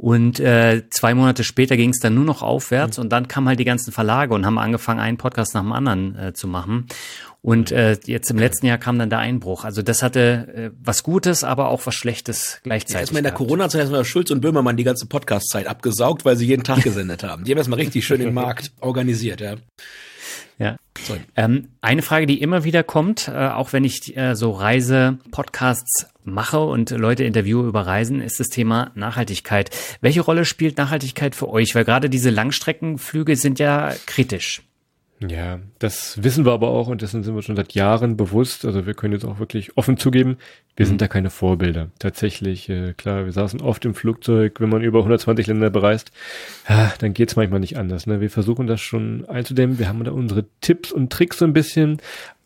Und 0.00 0.38
äh, 0.38 0.88
zwei 0.90 1.12
Monate 1.12 1.42
später 1.42 1.76
ging 1.76 1.90
es 1.90 1.98
dann 1.98 2.14
nur 2.14 2.24
noch 2.24 2.40
aufwärts 2.40 2.96
mhm. 2.98 3.02
und 3.02 3.08
dann 3.10 3.26
kamen 3.26 3.48
halt 3.48 3.58
die 3.58 3.64
ganzen 3.64 3.92
Verlage 3.92 4.32
und 4.32 4.46
haben 4.46 4.56
angefangen, 4.56 5.00
einen 5.00 5.18
Podcast 5.18 5.54
nach 5.54 5.62
dem 5.62 5.72
anderen 5.72 6.16
äh, 6.16 6.32
zu 6.32 6.46
machen. 6.46 6.86
Und 7.42 7.72
äh, 7.72 7.98
jetzt 8.04 8.30
im 8.30 8.38
letzten 8.38 8.66
Jahr 8.66 8.78
kam 8.78 8.98
dann 9.00 9.10
der 9.10 9.18
Einbruch. 9.18 9.64
Also 9.64 9.82
das 9.82 10.04
hatte 10.04 10.20
äh, 10.54 10.70
was 10.80 11.02
Gutes, 11.02 11.42
aber 11.42 11.68
auch 11.68 11.84
was 11.84 11.96
Schlechtes 11.96 12.60
gleichzeitig. 12.62 13.00
Erstmal 13.00 13.20
in 13.20 13.24
der 13.24 13.32
Corona-Zeit 13.32 13.86
haben 13.86 13.92
wir 13.92 14.04
Schulz 14.04 14.30
und 14.30 14.40
Böhmermann 14.40 14.76
die 14.76 14.84
ganze 14.84 15.06
Podcast-Zeit 15.06 15.66
abgesaugt, 15.66 16.24
weil 16.24 16.36
sie 16.36 16.46
jeden 16.46 16.62
Tag 16.62 16.84
gesendet 16.84 17.24
haben. 17.24 17.42
Die 17.42 17.50
haben 17.50 17.58
erstmal 17.58 17.80
richtig 17.80 18.06
schön 18.06 18.20
den 18.20 18.34
Markt 18.34 18.70
organisiert, 18.80 19.40
ja. 19.40 19.56
Ja. 20.58 20.76
Ähm, 21.36 21.68
eine 21.80 22.02
Frage, 22.02 22.26
die 22.26 22.40
immer 22.40 22.64
wieder 22.64 22.82
kommt, 22.82 23.28
äh, 23.28 23.48
auch 23.48 23.72
wenn 23.72 23.84
ich 23.84 24.16
äh, 24.16 24.34
so 24.34 24.50
Reise-Podcasts 24.50 26.08
mache 26.24 26.60
und 26.60 26.90
Leute 26.90 27.24
interviewe 27.24 27.66
über 27.66 27.86
Reisen, 27.86 28.20
ist 28.20 28.40
das 28.40 28.48
Thema 28.48 28.90
Nachhaltigkeit. 28.94 29.70
Welche 30.00 30.20
Rolle 30.20 30.44
spielt 30.44 30.76
Nachhaltigkeit 30.76 31.36
für 31.36 31.48
euch? 31.48 31.74
Weil 31.74 31.84
gerade 31.84 32.10
diese 32.10 32.30
Langstreckenflüge 32.30 33.36
sind 33.36 33.58
ja 33.58 33.94
kritisch. 34.06 34.62
Ja, 35.20 35.58
das 35.80 36.22
wissen 36.22 36.44
wir 36.44 36.52
aber 36.52 36.68
auch 36.68 36.86
und 36.86 37.02
dessen 37.02 37.24
sind 37.24 37.34
wir 37.34 37.42
schon 37.42 37.56
seit 37.56 37.72
Jahren 37.72 38.16
bewusst. 38.16 38.64
Also 38.64 38.86
wir 38.86 38.94
können 38.94 39.14
jetzt 39.14 39.24
auch 39.24 39.40
wirklich 39.40 39.76
offen 39.76 39.96
zugeben, 39.96 40.36
wir 40.76 40.86
mhm. 40.86 40.90
sind 40.90 41.00
da 41.00 41.08
keine 41.08 41.30
Vorbilder. 41.30 41.88
Tatsächlich, 41.98 42.68
äh, 42.68 42.94
klar, 42.94 43.24
wir 43.24 43.32
saßen 43.32 43.60
oft 43.60 43.84
im 43.84 43.94
Flugzeug, 43.94 44.60
wenn 44.60 44.68
man 44.68 44.82
über 44.82 45.00
120 45.00 45.48
Länder 45.48 45.70
bereist, 45.70 46.12
ja, 46.68 46.92
dann 47.00 47.14
geht's 47.14 47.34
manchmal 47.34 47.58
nicht 47.58 47.76
anders. 47.76 48.06
Ne? 48.06 48.20
Wir 48.20 48.30
versuchen 48.30 48.68
das 48.68 48.80
schon 48.80 49.28
einzudämmen. 49.28 49.80
Wir 49.80 49.88
haben 49.88 50.04
da 50.04 50.12
unsere 50.12 50.44
Tipps 50.60 50.92
und 50.92 51.12
Tricks 51.12 51.38
so 51.38 51.46
ein 51.46 51.52
bisschen. 51.52 51.98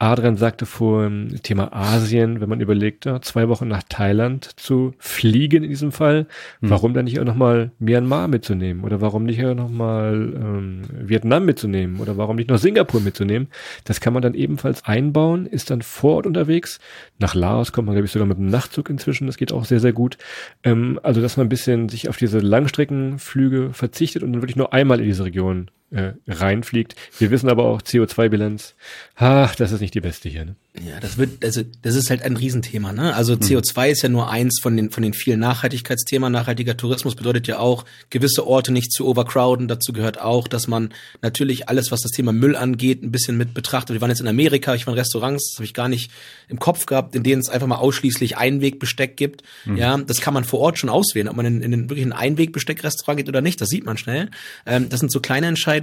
Adrian 0.03 0.37
sagte 0.37 0.67
vor 0.67 1.05
dem 1.05 1.41
Thema 1.45 1.73
Asien, 1.73 2.41
wenn 2.41 2.49
man 2.49 2.61
überlegt, 2.61 3.09
zwei 3.21 3.49
Wochen 3.49 3.69
nach 3.69 3.85
Thailand 3.89 4.59
zu 4.59 4.95
fliegen 4.99 5.63
in 5.63 5.71
diesem 5.71 5.93
Fall, 5.93 6.27
mhm. 6.61 6.71
warum 6.71 6.93
dann 6.93 7.05
nicht 7.05 7.21
auch 7.21 7.25
nochmal 7.25 7.71
Myanmar 7.79 8.27
mitzunehmen? 8.27 8.83
Oder 8.83 9.01
warum 9.01 9.23
nicht 9.23 9.45
auch 9.45 9.55
nochmal 9.55 10.15
ähm, 10.35 10.83
Vietnam 10.91 11.45
mitzunehmen? 11.45 12.01
Oder 12.01 12.17
warum 12.17 12.35
nicht 12.35 12.51
noch 12.51 12.59
Singapur 12.59 13.01
mitzunehmen? 13.01 13.47
Das 13.85 14.01
kann 14.01 14.13
man 14.13 14.23
dann 14.23 14.35
ebenfalls 14.35 14.85
einbauen, 14.85 15.47
ist 15.47 15.71
dann 15.71 15.83
vor 15.83 16.17
Ort 16.17 16.27
unterwegs. 16.27 16.81
Nach 17.21 17.37
Laos 17.37 17.71
kommt 17.71 17.87
man, 17.87 17.95
glaube 17.95 18.07
ich, 18.07 18.13
sogar 18.13 18.27
mit 18.27 18.39
dem 18.39 18.49
Nachtzug 18.49 18.91
inzwischen. 18.91 19.29
Das 19.29 19.37
geht 19.37 19.53
auch 19.53 19.65
sehr, 19.65 19.79
sehr 19.79 19.93
gut. 19.93 20.19
Ähm, 20.65 20.99
also, 21.05 21.21
dass 21.21 21.37
man 21.37 21.47
ein 21.47 21.49
bisschen 21.49 21.89
sich 21.89 22.09
auf 22.09 22.17
diese 22.17 22.41
Langstreckenflüge 22.41 23.71
verzichtet 23.73 24.25
und 24.25 24.33
dann 24.33 24.43
wirklich 24.43 24.57
nur 24.57 24.73
einmal 24.73 24.99
in 24.99 25.07
diese 25.07 25.25
Region 25.25 25.71
äh, 25.93 26.13
reinfliegt. 26.27 26.97
Wir 27.19 27.31
wissen 27.31 27.49
aber 27.49 27.65
auch 27.65 27.83
CO2-Bilanz. 27.83 28.75
Ach, 29.17 29.55
das 29.55 29.73
ist 29.73 29.81
nicht 29.81 29.95
die 29.95 30.01
beste 30.01 30.29
hier. 30.29 30.45
Ne? 30.45 30.57
Ja, 30.81 30.99
das 31.01 31.19
wird, 31.19 31.45
also 31.45 31.63
das 31.83 31.95
ist 31.97 32.09
halt 32.09 32.23
ein 32.23 32.35
Riesenthema. 32.35 32.93
Ne? 32.93 33.15
Also 33.15 33.35
CO2 33.35 33.91
ist 33.91 34.03
ja 34.03 34.09
nur 34.09 34.31
eins 34.31 34.59
von 34.63 34.75
den 34.75 34.91
von 34.91 35.03
den 35.03 35.13
vielen 35.13 35.39
Nachhaltigkeitsthemen. 35.39 36.33
Nachhaltiger 36.33 36.79
Tourismus 36.79 37.15
bedeutet 37.15 37.47
ja 37.47 37.59
auch 37.59 37.85
gewisse 38.09 38.47
Orte 38.47 38.73
nicht 38.73 38.91
zu 38.91 39.07
overcrowden. 39.07 39.69
Dazu 39.69 39.93
gehört 39.93 40.19
auch, 40.19 40.49
dass 40.49 40.69
man 40.69 40.95
natürlich 41.21 41.69
alles, 41.69 41.93
was 41.93 42.01
das 42.01 42.11
Thema 42.11 42.33
Müll 42.33 42.57
angeht, 42.57 43.03
ein 43.03 43.13
bisschen 43.13 43.37
mit 43.37 43.53
betrachtet. 43.53 43.95
Wir 43.95 44.01
waren 44.01 44.09
jetzt 44.09 44.23
in 44.23 44.29
Amerika, 44.29 44.75
ich 44.75 44.87
war 44.87 44.95
in 44.95 44.99
Restaurants, 44.99 45.51
das 45.51 45.59
habe 45.59 45.67
ich 45.67 45.75
gar 45.75 45.89
nicht 45.89 46.11
im 46.49 46.59
Kopf 46.59 46.87
gehabt, 46.87 47.15
in 47.15 47.23
denen 47.23 47.43
es 47.43 47.51
einfach 47.51 47.67
mal 47.67 47.77
ausschließlich 47.77 48.39
Einwegbesteck 48.39 49.19
gibt. 49.19 49.43
Mhm. 49.67 49.77
Ja, 49.77 49.99
das 49.99 50.23
kann 50.23 50.33
man 50.33 50.45
vor 50.45 50.61
Ort 50.61 50.79
schon 50.79 50.89
auswählen, 50.89 51.29
ob 51.29 51.37
man 51.37 51.45
in, 51.45 51.61
in 51.61 51.91
wirklich 51.91 52.07
ein 52.07 52.15
Einwegbesteckrestaurant 52.15 53.19
geht 53.19 53.29
oder 53.29 53.43
nicht. 53.43 53.61
Das 53.61 53.69
sieht 53.69 53.85
man 53.85 53.99
schnell. 53.99 54.31
Ähm, 54.65 54.89
das 54.89 55.01
sind 55.01 55.13
so 55.13 55.21
kleine 55.21 55.49
Entscheidungen. 55.49 55.82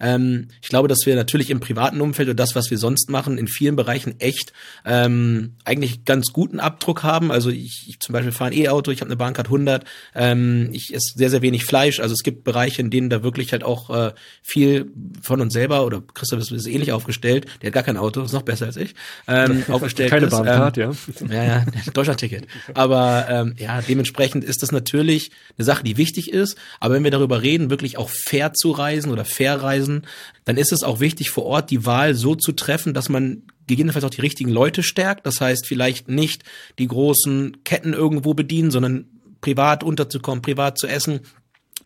Ähm, 0.00 0.48
ich 0.62 0.68
glaube, 0.68 0.88
dass 0.88 1.00
wir 1.06 1.14
natürlich 1.16 1.50
im 1.50 1.60
privaten 1.60 2.00
Umfeld 2.00 2.28
und 2.28 2.38
das, 2.38 2.54
was 2.54 2.70
wir 2.70 2.78
sonst 2.78 3.10
machen, 3.10 3.38
in 3.38 3.48
vielen 3.48 3.76
Bereichen 3.76 4.18
echt 4.20 4.52
ähm, 4.84 5.54
eigentlich 5.64 6.04
ganz 6.04 6.32
guten 6.32 6.60
Abdruck 6.60 7.02
haben. 7.02 7.30
Also 7.30 7.50
ich, 7.50 7.86
ich 7.88 8.00
zum 8.00 8.12
Beispiel 8.12 8.32
fahre 8.32 8.50
ein 8.50 8.56
E-Auto, 8.56 8.90
ich 8.90 9.00
habe 9.00 9.08
eine 9.08 9.16
Bahncard 9.16 9.46
100, 9.46 9.84
ähm, 10.14 10.68
ich 10.72 10.94
esse 10.94 11.14
sehr, 11.16 11.30
sehr 11.30 11.42
wenig 11.42 11.64
Fleisch. 11.64 12.00
Also 12.00 12.14
es 12.14 12.22
gibt 12.22 12.44
Bereiche, 12.44 12.80
in 12.80 12.90
denen 12.90 13.10
da 13.10 13.22
wirklich 13.22 13.52
halt 13.52 13.64
auch 13.64 13.90
äh, 13.90 14.12
viel 14.42 14.90
von 15.22 15.40
uns 15.40 15.52
selber, 15.52 15.84
oder 15.84 16.02
Christoph 16.14 16.40
ist, 16.40 16.52
ist 16.52 16.66
ähnlich 16.66 16.92
aufgestellt, 16.92 17.46
der 17.62 17.68
hat 17.68 17.74
gar 17.74 17.82
kein 17.82 17.96
Auto, 17.96 18.22
ist 18.22 18.32
noch 18.32 18.42
besser 18.42 18.66
als 18.66 18.76
ich, 18.76 18.94
ähm, 19.28 19.64
aufgestellt 19.68 20.10
Keine 20.10 20.26
Bahncard, 20.26 20.78
ähm, 20.78 20.94
ja. 21.30 21.34
Ja, 21.34 21.44
ja, 21.44 21.64
Deutschlandticket. 21.92 22.46
Aber 22.74 23.26
ähm, 23.28 23.54
ja, 23.58 23.80
dementsprechend 23.82 24.44
ist 24.44 24.62
das 24.62 24.72
natürlich 24.72 25.30
eine 25.56 25.64
Sache, 25.64 25.84
die 25.84 25.96
wichtig 25.96 26.32
ist. 26.32 26.56
Aber 26.80 26.94
wenn 26.94 27.04
wir 27.04 27.10
darüber 27.10 27.42
reden, 27.42 27.70
wirklich 27.70 27.98
auch 27.98 28.10
fair 28.10 28.52
zu 28.52 28.70
reisen 28.70 29.10
oder 29.10 29.23
fair 29.24 29.62
reisen, 29.62 30.06
dann 30.44 30.56
ist 30.56 30.72
es 30.72 30.82
auch 30.82 31.00
wichtig, 31.00 31.30
vor 31.30 31.44
Ort 31.44 31.70
die 31.70 31.86
Wahl 31.86 32.14
so 32.14 32.34
zu 32.34 32.52
treffen, 32.52 32.94
dass 32.94 33.08
man 33.08 33.42
gegebenenfalls 33.66 34.04
auch 34.04 34.10
die 34.10 34.20
richtigen 34.20 34.50
Leute 34.50 34.82
stärkt. 34.82 35.26
Das 35.26 35.40
heißt, 35.40 35.66
vielleicht 35.66 36.08
nicht 36.08 36.44
die 36.78 36.88
großen 36.88 37.64
Ketten 37.64 37.92
irgendwo 37.92 38.34
bedienen, 38.34 38.70
sondern 38.70 39.06
privat 39.40 39.82
unterzukommen, 39.82 40.42
privat 40.42 40.78
zu 40.78 40.86
essen, 40.86 41.20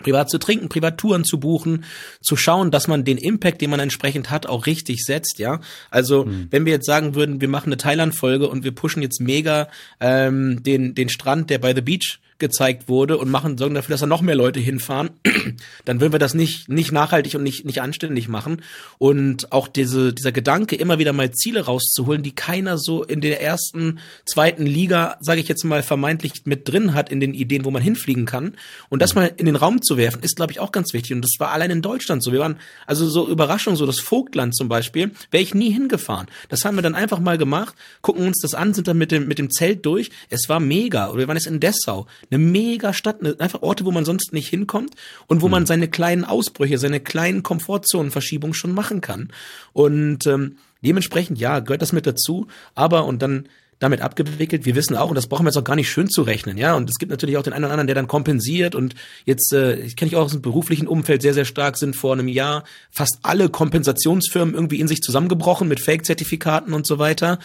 privat 0.02 0.30
zu 0.30 0.38
trinken, 0.38 0.68
Privaturen 0.68 1.24
zu 1.24 1.40
buchen, 1.40 1.84
zu 2.20 2.36
schauen, 2.36 2.70
dass 2.70 2.86
man 2.86 3.04
den 3.04 3.18
Impact, 3.18 3.60
den 3.60 3.70
man 3.70 3.80
entsprechend 3.80 4.30
hat, 4.30 4.46
auch 4.46 4.66
richtig 4.66 5.04
setzt, 5.04 5.38
ja. 5.38 5.60
Also 5.90 6.24
mhm. 6.24 6.48
wenn 6.50 6.64
wir 6.64 6.72
jetzt 6.72 6.86
sagen 6.86 7.14
würden, 7.14 7.40
wir 7.40 7.48
machen 7.48 7.68
eine 7.68 7.78
Thailand-Folge 7.78 8.48
und 8.48 8.64
wir 8.64 8.72
pushen 8.72 9.02
jetzt 9.02 9.20
mega 9.20 9.68
ähm, 10.00 10.62
den 10.62 10.94
den 10.94 11.08
Strand, 11.08 11.50
der 11.50 11.58
bei 11.58 11.74
The 11.74 11.80
Beach 11.80 12.20
gezeigt 12.38 12.88
wurde 12.88 13.18
und 13.18 13.30
machen, 13.30 13.58
sorgen 13.58 13.74
dafür, 13.74 13.94
dass 13.94 14.00
da 14.00 14.06
noch 14.06 14.22
mehr 14.22 14.36
Leute 14.36 14.60
hinfahren, 14.60 15.10
dann 15.84 16.00
würden 16.00 16.12
wir 16.12 16.18
das 16.18 16.34
nicht, 16.34 16.68
nicht 16.68 16.92
nachhaltig 16.92 17.34
und 17.34 17.42
nicht, 17.42 17.64
nicht 17.64 17.82
anständig 17.82 18.28
machen. 18.28 18.62
Und 18.98 19.52
auch 19.52 19.66
diese, 19.66 20.12
dieser 20.12 20.30
Gedanke, 20.30 20.76
immer 20.76 20.98
wieder 20.98 21.12
mal 21.12 21.32
Ziele 21.32 21.62
rauszuholen, 21.62 22.22
die 22.22 22.32
keiner 22.32 22.78
so 22.78 23.02
in 23.02 23.20
der 23.20 23.42
ersten, 23.42 23.98
zweiten 24.24 24.66
Liga, 24.66 25.16
sage 25.20 25.40
ich 25.40 25.48
jetzt 25.48 25.64
mal, 25.64 25.82
vermeintlich 25.82 26.44
mit 26.44 26.68
drin 26.68 26.94
hat 26.94 27.10
in 27.10 27.20
den 27.20 27.34
Ideen, 27.34 27.64
wo 27.64 27.70
man 27.70 27.82
hinfliegen 27.82 28.24
kann. 28.24 28.56
Und 28.88 29.02
das 29.02 29.14
mal 29.14 29.32
in 29.36 29.46
den 29.46 29.56
Raum 29.56 29.82
zu 29.82 29.96
werfen, 29.96 30.22
ist, 30.22 30.36
glaube 30.36 30.52
ich, 30.52 30.60
auch 30.60 30.70
ganz 30.70 30.92
wichtig. 30.92 31.14
Und 31.14 31.22
das 31.22 31.32
war 31.38 31.50
allein 31.50 31.70
in 31.70 31.82
Deutschland 31.82 32.22
so. 32.22 32.32
Wir 32.32 32.40
waren, 32.40 32.58
also 32.86 33.08
so 33.08 33.28
Überraschung, 33.28 33.74
so 33.74 33.86
das 33.86 33.98
Vogtland 33.98 34.54
zum 34.54 34.68
Beispiel, 34.68 35.10
wäre 35.30 35.42
ich 35.42 35.54
nie 35.54 35.70
hingefahren. 35.70 36.28
Das 36.48 36.64
haben 36.64 36.76
wir 36.76 36.82
dann 36.82 36.94
einfach 36.94 37.18
mal 37.18 37.36
gemacht, 37.36 37.74
gucken 38.00 38.26
uns 38.26 38.40
das 38.40 38.54
an, 38.54 38.74
sind 38.74 38.86
dann 38.86 38.98
mit 38.98 39.10
dem, 39.10 39.26
mit 39.26 39.38
dem 39.38 39.50
Zelt 39.50 39.84
durch. 39.84 40.10
Es 40.30 40.48
war 40.48 40.60
mega. 40.60 41.08
Oder 41.08 41.18
wir 41.18 41.28
waren 41.28 41.36
jetzt 41.36 41.46
in 41.46 41.58
Dessau 41.58 42.06
eine 42.30 42.38
mega 42.38 42.92
Stadt, 42.92 43.20
eine, 43.20 43.38
einfach 43.40 43.62
Orte, 43.62 43.84
wo 43.84 43.90
man 43.90 44.04
sonst 44.04 44.32
nicht 44.32 44.48
hinkommt 44.48 44.94
und 45.26 45.40
wo 45.40 45.46
hm. 45.46 45.50
man 45.52 45.66
seine 45.66 45.88
kleinen 45.88 46.24
Ausbrüche, 46.24 46.78
seine 46.78 47.00
kleinen 47.00 47.42
Komfortzonenverschiebungen 47.42 48.54
schon 48.54 48.72
machen 48.72 49.00
kann. 49.00 49.32
Und 49.72 50.26
ähm, 50.26 50.56
dementsprechend, 50.82 51.38
ja, 51.38 51.60
gehört 51.60 51.82
das 51.82 51.92
mit 51.92 52.06
dazu. 52.06 52.46
Aber, 52.74 53.04
und 53.04 53.22
dann 53.22 53.48
damit 53.78 54.00
abgewickelt. 54.00 54.66
Wir 54.66 54.74
wissen 54.74 54.96
auch, 54.96 55.08
und 55.08 55.14
das 55.14 55.28
brauchen 55.28 55.44
wir 55.44 55.50
jetzt 55.50 55.56
auch 55.56 55.64
gar 55.64 55.76
nicht 55.76 55.90
schön 55.90 56.08
zu 56.08 56.22
rechnen, 56.22 56.58
ja. 56.58 56.74
Und 56.74 56.90
es 56.90 56.98
gibt 56.98 57.10
natürlich 57.10 57.36
auch 57.36 57.42
den 57.42 57.52
einen 57.52 57.64
oder 57.64 57.72
anderen, 57.72 57.86
der 57.86 57.94
dann 57.94 58.08
kompensiert. 58.08 58.74
Und 58.74 58.94
jetzt, 59.24 59.52
äh, 59.52 59.76
ich 59.76 59.96
kenne 59.96 60.08
ich 60.08 60.16
auch 60.16 60.24
aus 60.24 60.32
dem 60.32 60.42
beruflichen 60.42 60.88
Umfeld 60.88 61.22
sehr, 61.22 61.34
sehr 61.34 61.44
stark, 61.44 61.76
sind 61.76 61.94
vor 61.94 62.12
einem 62.12 62.28
Jahr 62.28 62.64
fast 62.90 63.18
alle 63.22 63.48
Kompensationsfirmen 63.48 64.54
irgendwie 64.54 64.80
in 64.80 64.88
sich 64.88 65.00
zusammengebrochen 65.00 65.68
mit 65.68 65.80
Fake-Zertifikaten 65.80 66.72
und 66.72 66.86
so 66.86 66.98
weiter. 66.98 67.38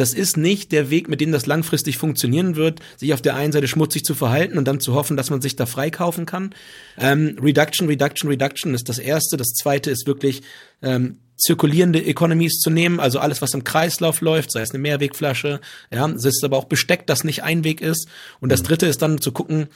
Das 0.00 0.14
ist 0.14 0.38
nicht 0.38 0.72
der 0.72 0.88
Weg, 0.88 1.10
mit 1.10 1.20
dem 1.20 1.30
das 1.30 1.44
langfristig 1.44 1.98
funktionieren 1.98 2.56
wird, 2.56 2.80
sich 2.96 3.12
auf 3.12 3.20
der 3.20 3.36
einen 3.36 3.52
Seite 3.52 3.68
schmutzig 3.68 4.02
zu 4.02 4.14
verhalten 4.14 4.56
und 4.56 4.66
dann 4.66 4.80
zu 4.80 4.94
hoffen, 4.94 5.14
dass 5.14 5.28
man 5.28 5.42
sich 5.42 5.56
da 5.56 5.66
freikaufen 5.66 6.24
kann. 6.24 6.54
Ähm, 6.98 7.36
Reduction, 7.38 7.86
Reduction, 7.86 8.30
Reduction 8.30 8.72
ist 8.72 8.88
das 8.88 8.98
Erste. 8.98 9.36
Das 9.36 9.48
Zweite 9.48 9.90
ist 9.90 10.06
wirklich 10.06 10.40
ähm, 10.80 11.18
zirkulierende 11.36 12.02
Economies 12.02 12.60
zu 12.60 12.70
nehmen, 12.70 12.98
also 12.98 13.18
alles, 13.18 13.42
was 13.42 13.52
im 13.52 13.62
Kreislauf 13.62 14.22
läuft, 14.22 14.52
sei 14.52 14.62
es 14.62 14.70
eine 14.70 14.78
Mehrwegflasche, 14.78 15.60
ja, 15.92 16.08
es 16.08 16.24
ist 16.24 16.44
aber 16.44 16.56
auch 16.56 16.64
Besteck, 16.64 17.06
das 17.06 17.22
nicht 17.22 17.42
Einweg 17.42 17.82
ist. 17.82 18.08
Und 18.40 18.50
das 18.50 18.62
Dritte 18.62 18.86
ist 18.86 19.02
dann 19.02 19.20
zu 19.20 19.32
gucken, 19.32 19.68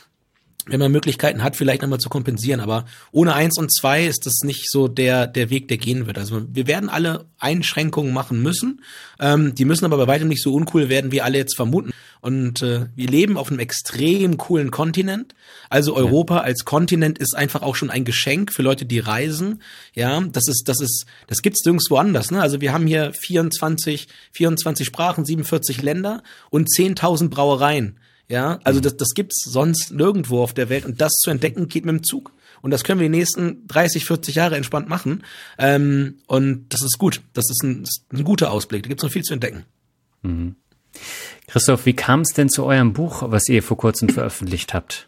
wenn 0.66 0.80
man 0.80 0.92
Möglichkeiten 0.92 1.42
hat, 1.42 1.56
vielleicht 1.56 1.82
nochmal 1.82 1.98
zu 1.98 2.08
kompensieren. 2.08 2.60
Aber 2.60 2.86
ohne 3.12 3.34
eins 3.34 3.58
und 3.58 3.72
zwei 3.72 4.06
ist 4.06 4.26
das 4.26 4.40
nicht 4.42 4.70
so 4.70 4.88
der, 4.88 5.26
der 5.26 5.50
Weg, 5.50 5.68
der 5.68 5.76
gehen 5.76 6.06
wird. 6.06 6.18
Also 6.18 6.42
wir 6.52 6.66
werden 6.66 6.88
alle 6.88 7.26
Einschränkungen 7.38 8.12
machen 8.12 8.42
müssen. 8.42 8.82
Ähm, 9.20 9.54
die 9.54 9.64
müssen 9.64 9.84
aber 9.84 9.98
bei 9.98 10.06
weitem 10.06 10.28
nicht 10.28 10.42
so 10.42 10.54
uncool 10.54 10.88
werden, 10.88 11.12
wie 11.12 11.20
alle 11.20 11.38
jetzt 11.38 11.56
vermuten. 11.56 11.90
Und 12.20 12.62
äh, 12.62 12.86
wir 12.96 13.06
leben 13.06 13.36
auf 13.36 13.50
einem 13.50 13.58
extrem 13.58 14.38
coolen 14.38 14.70
Kontinent. 14.70 15.34
Also 15.68 15.94
Europa 15.94 16.36
ja. 16.36 16.40
als 16.42 16.64
Kontinent 16.64 17.18
ist 17.18 17.36
einfach 17.36 17.60
auch 17.60 17.76
schon 17.76 17.90
ein 17.90 18.06
Geschenk 18.06 18.50
für 18.50 18.62
Leute, 18.62 18.86
die 18.86 18.98
reisen. 18.98 19.60
Ja, 19.94 20.20
das 20.20 20.48
ist, 20.48 20.64
das 20.66 20.80
ist, 20.80 21.04
das 21.26 21.42
gibt's 21.42 21.64
nirgendwo 21.66 21.96
anders. 21.96 22.30
Ne? 22.30 22.40
Also 22.40 22.62
wir 22.62 22.72
haben 22.72 22.86
hier 22.86 23.12
24, 23.12 24.08
24 24.32 24.86
Sprachen, 24.86 25.26
47 25.26 25.82
Länder 25.82 26.22
und 26.48 26.68
10.000 26.70 27.28
Brauereien. 27.28 27.98
Ja, 28.28 28.58
also 28.64 28.80
das, 28.80 28.96
das 28.96 29.10
gibt's 29.14 29.44
sonst 29.44 29.92
nirgendwo 29.92 30.42
auf 30.42 30.54
der 30.54 30.68
Welt 30.68 30.86
und 30.86 31.00
das 31.00 31.12
zu 31.12 31.30
entdecken 31.30 31.68
geht 31.68 31.84
mit 31.84 31.94
dem 31.94 32.02
Zug. 32.02 32.32
Und 32.62 32.70
das 32.70 32.82
können 32.82 32.98
wir 32.98 33.08
die 33.08 33.16
nächsten 33.16 33.66
30, 33.66 34.06
40 34.06 34.36
Jahre 34.36 34.56
entspannt 34.56 34.88
machen. 34.88 35.22
Ähm, 35.58 36.20
und 36.26 36.72
das 36.72 36.82
ist 36.82 36.98
gut. 36.98 37.20
Das 37.34 37.50
ist 37.50 37.62
ein, 37.62 37.82
ist 37.82 38.06
ein 38.10 38.24
guter 38.24 38.50
Ausblick. 38.50 38.84
Da 38.84 38.88
gibt's 38.88 39.04
noch 39.04 39.10
viel 39.10 39.22
zu 39.22 39.34
entdecken. 39.34 39.64
Mhm. 40.22 40.56
Christoph, 41.46 41.84
wie 41.84 41.92
kam 41.92 42.22
es 42.22 42.30
denn 42.30 42.48
zu 42.48 42.64
eurem 42.64 42.94
Buch, 42.94 43.22
was 43.26 43.48
ihr 43.48 43.62
vor 43.62 43.76
kurzem 43.76 44.08
veröffentlicht 44.08 44.72
habt? 44.72 45.04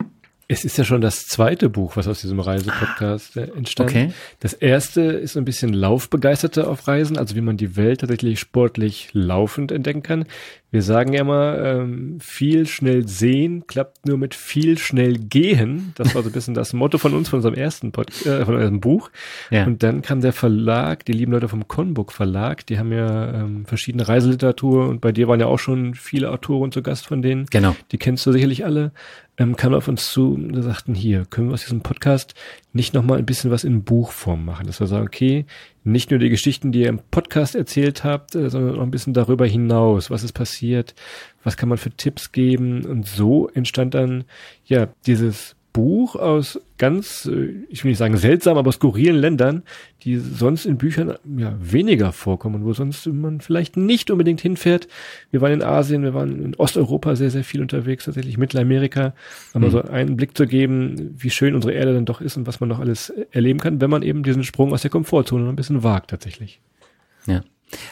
Es 0.48 0.64
ist 0.64 0.78
ja 0.78 0.84
schon 0.84 1.00
das 1.00 1.26
zweite 1.26 1.68
Buch, 1.68 1.96
was 1.96 2.06
aus 2.06 2.20
diesem 2.20 2.38
Reisepodcast 2.38 3.36
äh, 3.36 3.50
entstand. 3.56 3.90
Okay. 3.90 4.12
Das 4.38 4.52
erste 4.52 5.02
ist 5.02 5.36
ein 5.36 5.44
bisschen 5.44 5.72
Laufbegeisterte 5.72 6.68
auf 6.68 6.86
Reisen, 6.86 7.18
also 7.18 7.34
wie 7.34 7.40
man 7.40 7.56
die 7.56 7.76
Welt 7.76 8.00
tatsächlich 8.00 8.38
sportlich 8.38 9.08
laufend 9.12 9.72
entdecken 9.72 10.04
kann. 10.04 10.24
Wir 10.70 10.82
sagen 10.82 11.14
ja 11.14 11.22
immer, 11.22 11.58
ähm, 11.58 12.18
viel 12.20 12.66
schnell 12.66 13.08
sehen 13.08 13.66
klappt 13.66 14.06
nur 14.06 14.18
mit 14.18 14.34
viel 14.34 14.78
schnell 14.78 15.14
gehen. 15.14 15.92
Das 15.96 16.14
war 16.14 16.22
so 16.22 16.28
ein 16.28 16.32
bisschen 16.32 16.54
das 16.54 16.72
Motto 16.72 16.98
von 16.98 17.14
uns, 17.14 17.28
von 17.28 17.38
unserem 17.38 17.54
ersten 17.54 17.92
Pod 17.92 18.10
äh, 18.26 18.44
von 18.44 18.54
unserem 18.54 18.80
Buch. 18.80 19.10
Ja. 19.50 19.64
Und 19.64 19.82
dann 19.82 20.02
kam 20.02 20.20
der 20.20 20.32
Verlag, 20.32 21.04
die 21.06 21.12
lieben 21.12 21.32
Leute 21.32 21.48
vom 21.48 21.66
Conbook 21.66 22.12
Verlag, 22.12 22.66
die 22.66 22.78
haben 22.78 22.92
ja 22.92 23.34
ähm, 23.34 23.64
verschiedene 23.64 24.06
Reiseliteratur 24.06 24.88
und 24.88 25.00
bei 25.00 25.12
dir 25.12 25.28
waren 25.28 25.40
ja 25.40 25.46
auch 25.46 25.58
schon 25.58 25.94
viele 25.94 26.30
Autoren 26.30 26.72
zu 26.72 26.82
Gast 26.82 27.06
von 27.06 27.22
denen. 27.22 27.46
Genau. 27.46 27.74
Die 27.90 27.98
kennst 27.98 28.26
du 28.26 28.32
sicherlich 28.32 28.64
alle 28.64 28.92
ähm, 29.38 29.56
kamen 29.56 29.74
auf 29.74 29.88
uns 29.88 30.10
zu 30.10 30.34
und 30.34 30.60
sagten, 30.62 30.94
hier, 30.94 31.26
können 31.26 31.48
wir 31.48 31.54
aus 31.54 31.64
diesem 31.64 31.82
Podcast 31.82 32.34
nicht 32.72 32.94
nochmal 32.94 33.18
ein 33.18 33.26
bisschen 33.26 33.50
was 33.50 33.64
in 33.64 33.82
Buchform 33.82 34.44
machen? 34.44 34.66
Dass 34.66 34.80
wir 34.80 34.86
sagen, 34.86 35.06
okay, 35.06 35.46
nicht 35.84 36.10
nur 36.10 36.18
die 36.18 36.30
Geschichten, 36.30 36.72
die 36.72 36.82
ihr 36.82 36.88
im 36.88 37.00
Podcast 37.10 37.54
erzählt 37.54 38.04
habt, 38.04 38.34
äh, 38.34 38.48
sondern 38.48 38.78
auch 38.78 38.82
ein 38.82 38.90
bisschen 38.90 39.14
darüber 39.14 39.46
hinaus. 39.46 40.10
Was 40.10 40.22
ist 40.22 40.32
passiert? 40.32 40.94
Was 41.42 41.56
kann 41.56 41.68
man 41.68 41.78
für 41.78 41.90
Tipps 41.90 42.32
geben? 42.32 42.84
Und 42.84 43.06
so 43.06 43.48
entstand 43.48 43.94
dann, 43.94 44.24
ja, 44.64 44.88
dieses 45.06 45.55
Buch 45.76 46.16
aus 46.16 46.58
ganz, 46.78 47.26
äh, 47.26 47.50
ich 47.68 47.84
will 47.84 47.90
nicht 47.90 47.98
sagen 47.98 48.16
seltsam, 48.16 48.56
aber 48.56 48.72
skurrilen 48.72 49.14
Ländern, 49.14 49.62
die 50.04 50.16
sonst 50.16 50.64
in 50.64 50.78
Büchern 50.78 51.18
ja 51.36 51.54
weniger 51.60 52.12
vorkommen, 52.12 52.64
wo 52.64 52.72
sonst 52.72 53.06
man 53.06 53.42
vielleicht 53.42 53.76
nicht 53.76 54.10
unbedingt 54.10 54.40
hinfährt. 54.40 54.88
Wir 55.30 55.42
waren 55.42 55.52
in 55.52 55.62
Asien, 55.62 56.02
wir 56.02 56.14
waren 56.14 56.42
in 56.42 56.54
Osteuropa 56.54 57.14
sehr, 57.14 57.28
sehr 57.28 57.44
viel 57.44 57.60
unterwegs, 57.60 58.06
tatsächlich 58.06 58.38
Mittelamerika, 58.38 59.12
um 59.52 59.60
mhm. 59.60 59.70
so 59.70 59.82
einen 59.82 60.16
Blick 60.16 60.34
zu 60.34 60.46
geben, 60.46 61.14
wie 61.18 61.28
schön 61.28 61.54
unsere 61.54 61.74
Erde 61.74 61.92
dann 61.92 62.06
doch 62.06 62.22
ist 62.22 62.38
und 62.38 62.46
was 62.46 62.58
man 62.58 62.70
noch 62.70 62.78
alles 62.78 63.12
erleben 63.30 63.60
kann, 63.60 63.78
wenn 63.82 63.90
man 63.90 64.02
eben 64.02 64.22
diesen 64.22 64.44
Sprung 64.44 64.72
aus 64.72 64.80
der 64.80 64.90
Komfortzone 64.90 65.44
noch 65.44 65.52
ein 65.52 65.56
bisschen 65.56 65.82
wagt 65.82 66.08
tatsächlich. 66.08 66.58
Ja. 67.26 67.42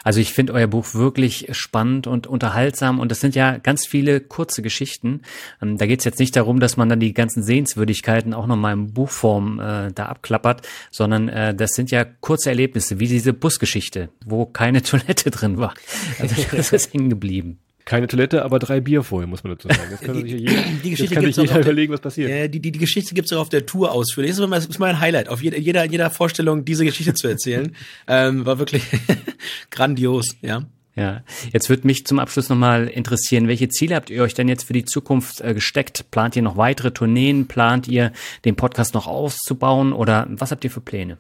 Also 0.03 0.21
ich 0.21 0.33
finde 0.33 0.53
euer 0.53 0.67
Buch 0.67 0.95
wirklich 0.95 1.49
spannend 1.53 2.07
und 2.07 2.27
unterhaltsam 2.27 3.01
und 3.01 3.11
es 3.11 3.21
sind 3.21 3.35
ja 3.35 3.59
ganz 3.59 3.87
viele 3.87 4.21
kurze 4.21 4.63
Geschichten. 4.63 5.23
Ähm, 5.61 5.79
da 5.79 5.87
geht 5.87 6.01
es 6.01 6.05
jetzt 6.05 6.19
nicht 6.19 6.37
darum, 6.37 6.61
dass 6.61 6.77
man 6.77 6.89
dann 6.89 7.01
die 7.01 7.15
ganzen 7.15 7.43
Sehenswürdigkeiten 7.43 8.35
auch 8.35 8.47
nochmal 8.47 8.75
in 8.75 8.93
Buchform 8.93 9.59
äh, 9.59 9.93
da 9.93 10.07
abklappert, 10.07 10.67
sondern 10.91 11.29
äh, 11.29 11.55
das 11.55 11.73
sind 11.73 11.91
ja 11.91 12.05
kurze 12.05 12.51
Erlebnisse, 12.51 13.01
wie 13.01 13.09
diese 13.09 13.33
Busgeschichte, 13.33 14.11
wo 14.25 14.47
keine 14.47 14.83
Toilette 14.85 15.31
drin 15.31 15.59
war. 15.59 15.75
Also 16.19 16.35
das 16.53 16.73
ist 16.73 16.93
hängen 16.95 17.11
geblieben. 17.11 17.59
Keine 17.85 18.07
Toilette, 18.07 18.45
aber 18.45 18.59
drei 18.59 18.81
Bier 18.81 19.03
vorher, 19.03 19.27
muss 19.27 19.45
man 19.45 19.53
dazu 19.53 19.69
sagen. 19.69 19.91
Jetzt 19.91 20.03
kann 20.03 20.15
die, 20.15 20.31
sich 20.31 20.41
jeder, 20.41 20.63
die 20.83 20.91
Geschichte 20.91 21.15
kann 21.15 21.25
sich 21.25 21.37
jeder 21.37 21.61
überlegen, 21.61 21.93
was 21.93 22.01
passiert. 22.01 22.31
Äh, 22.31 22.49
die, 22.49 22.61
die, 22.61 22.73
die 22.73 22.79
Geschichte 22.79 23.15
gibt's 23.15 23.31
auch 23.35 23.41
auf 23.41 23.51
der 23.51 23.67
Tour 23.67 23.93
ausführlich. 23.93 24.31
Das 24.31 24.39
ist, 24.39 24.49
mein, 24.49 24.59
das 24.59 24.67
ist 24.67 24.79
mein 24.79 25.01
Highlight, 25.01 25.29
auf 25.29 25.43
jeder, 25.43 25.59
jeder, 25.59 25.85
jeder 25.85 26.09
Vorstellung 26.09 26.65
diese 26.65 26.87
Geschichte 26.87 27.13
zu 27.13 27.29
erzählen. 27.29 27.77
ähm, 28.09 28.47
war 28.47 28.59
wirklich 28.59 28.85
grandios, 29.71 30.37
ja. 30.41 30.65
Ja, 30.97 31.25
jetzt 31.53 31.69
würde 31.69 31.89
mich 31.89 32.07
zum 32.07 32.21
Abschluss 32.21 32.49
nochmal 32.49 32.87
interessieren, 32.87 33.49
welche 33.49 33.69
Ziele 33.69 33.97
habt 33.97 34.11
ihr 34.11 34.23
euch 34.23 34.35
denn 34.35 34.49
jetzt 34.49 34.63
für 34.65 34.73
die 34.73 34.85
Zukunft 34.85 35.41
äh, 35.41 35.53
gesteckt? 35.53 36.11
Plant 36.13 36.37
ihr 36.37 36.43
noch 36.43 36.57
weitere 36.57 36.93
Tourneen? 36.93 37.49
Plant 37.49 37.89
ihr 37.89 38.13
den 38.45 38.55
Podcast 38.55 38.95
noch 38.95 39.09
auszubauen 39.09 39.93
oder 39.93 40.27
was 40.31 40.53
habt 40.53 40.63
ihr 40.65 40.71
für 40.71 40.81
Pläne? 40.81 41.19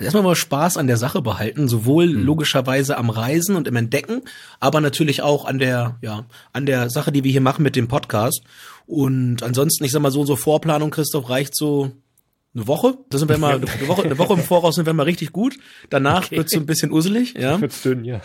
Erstmal 0.00 0.22
mal 0.22 0.36
Spaß 0.36 0.76
an 0.76 0.86
der 0.86 0.96
Sache 0.96 1.22
behalten, 1.22 1.68
sowohl 1.68 2.08
mhm. 2.08 2.24
logischerweise 2.24 2.96
am 2.96 3.10
Reisen 3.10 3.56
und 3.56 3.68
im 3.68 3.76
Entdecken, 3.76 4.22
aber 4.60 4.80
natürlich 4.80 5.22
auch 5.22 5.44
an 5.44 5.58
der, 5.58 5.96
ja, 6.02 6.24
an 6.52 6.66
der 6.66 6.90
Sache, 6.90 7.12
die 7.12 7.24
wir 7.24 7.32
hier 7.32 7.40
machen 7.40 7.62
mit 7.62 7.76
dem 7.76 7.88
Podcast. 7.88 8.42
Und 8.86 9.42
ansonsten, 9.42 9.84
ich 9.84 9.92
sag 9.92 10.00
mal 10.00 10.10
so, 10.10 10.24
so 10.24 10.36
Vorplanung, 10.36 10.90
Christoph, 10.90 11.28
reicht 11.28 11.54
so 11.54 11.92
eine 12.58 12.68
Woche. 12.68 12.98
Da 13.10 13.18
sind 13.18 13.28
wir 13.28 13.38
mal, 13.38 13.56
eine 13.56 13.88
Woche, 13.88 14.02
eine 14.02 14.18
Woche 14.18 14.34
im 14.34 14.40
Voraus 14.40 14.74
sind 14.74 14.86
wir 14.86 14.92
mal 14.92 15.04
richtig 15.04 15.32
gut. 15.32 15.58
Danach 15.90 16.26
okay. 16.26 16.38
wird's 16.38 16.52
so 16.52 16.58
ein 16.58 16.66
bisschen 16.66 16.92
uselig, 16.92 17.34
ja. 17.34 17.60
Wird's 17.60 17.82
dünn, 17.82 18.04
ja. 18.04 18.20